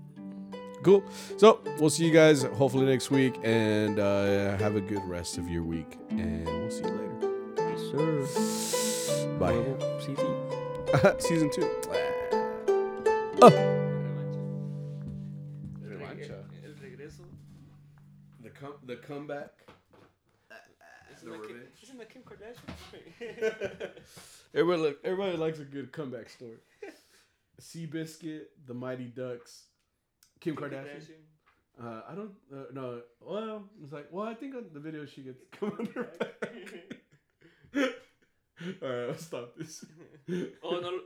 Cool. 0.82 1.02
So 1.38 1.60
we'll 1.78 1.90
see 1.90 2.06
you 2.06 2.12
guys 2.12 2.42
hopefully 2.42 2.86
next 2.86 3.10
week, 3.10 3.38
and 3.42 3.98
uh, 3.98 4.56
have 4.58 4.76
a 4.76 4.80
good 4.80 5.04
rest 5.04 5.38
of 5.38 5.48
your 5.48 5.62
week, 5.64 5.98
and 6.10 6.44
we'll 6.46 6.70
see 6.70 6.84
you 6.84 6.90
later. 6.90 7.15
Sure. 7.76 8.22
Bye. 9.38 9.52
Huevo. 9.52 10.00
Sí, 10.00 10.14
sí. 10.16 11.20
Season 11.20 11.50
two. 11.50 11.68
The 18.42 18.50
come 18.50 18.72
the 18.86 18.96
comeback. 18.96 19.50
The 21.22 21.30
revenge. 21.30 21.82
Isn't 21.82 21.98
that 21.98 22.08
Kim 22.08 22.22
Kardashian? 22.22 23.90
Everybody 24.54 24.82
look, 24.82 24.98
everybody 25.04 25.36
likes 25.36 25.58
a 25.58 25.64
good 25.64 25.92
comeback 25.92 26.30
story. 26.30 26.58
Seabiscuit, 27.60 28.44
the 28.66 28.74
Mighty 28.74 29.06
Ducks, 29.06 29.64
Kim 30.40 30.56
Kardashian. 30.56 31.24
Uh, 31.82 32.00
I 32.08 32.14
don't 32.14 32.32
uh, 32.54 32.64
no. 32.72 33.02
Well, 33.20 33.64
it's 33.82 33.92
like 33.92 34.06
well, 34.10 34.26
I 34.26 34.34
think 34.34 34.54
on 34.54 34.64
the 34.72 34.80
video 34.80 35.04
she 35.04 35.22
gets 35.22 35.42
come 35.52 35.72
on 35.78 35.86
her 35.94 36.04
back. 36.04 36.44
All 38.82 38.88
right, 38.88 39.08
I'll 39.10 39.18
stop 39.18 39.54
this. 39.56 39.84
Oh, 40.62 40.80
no. 40.80 41.00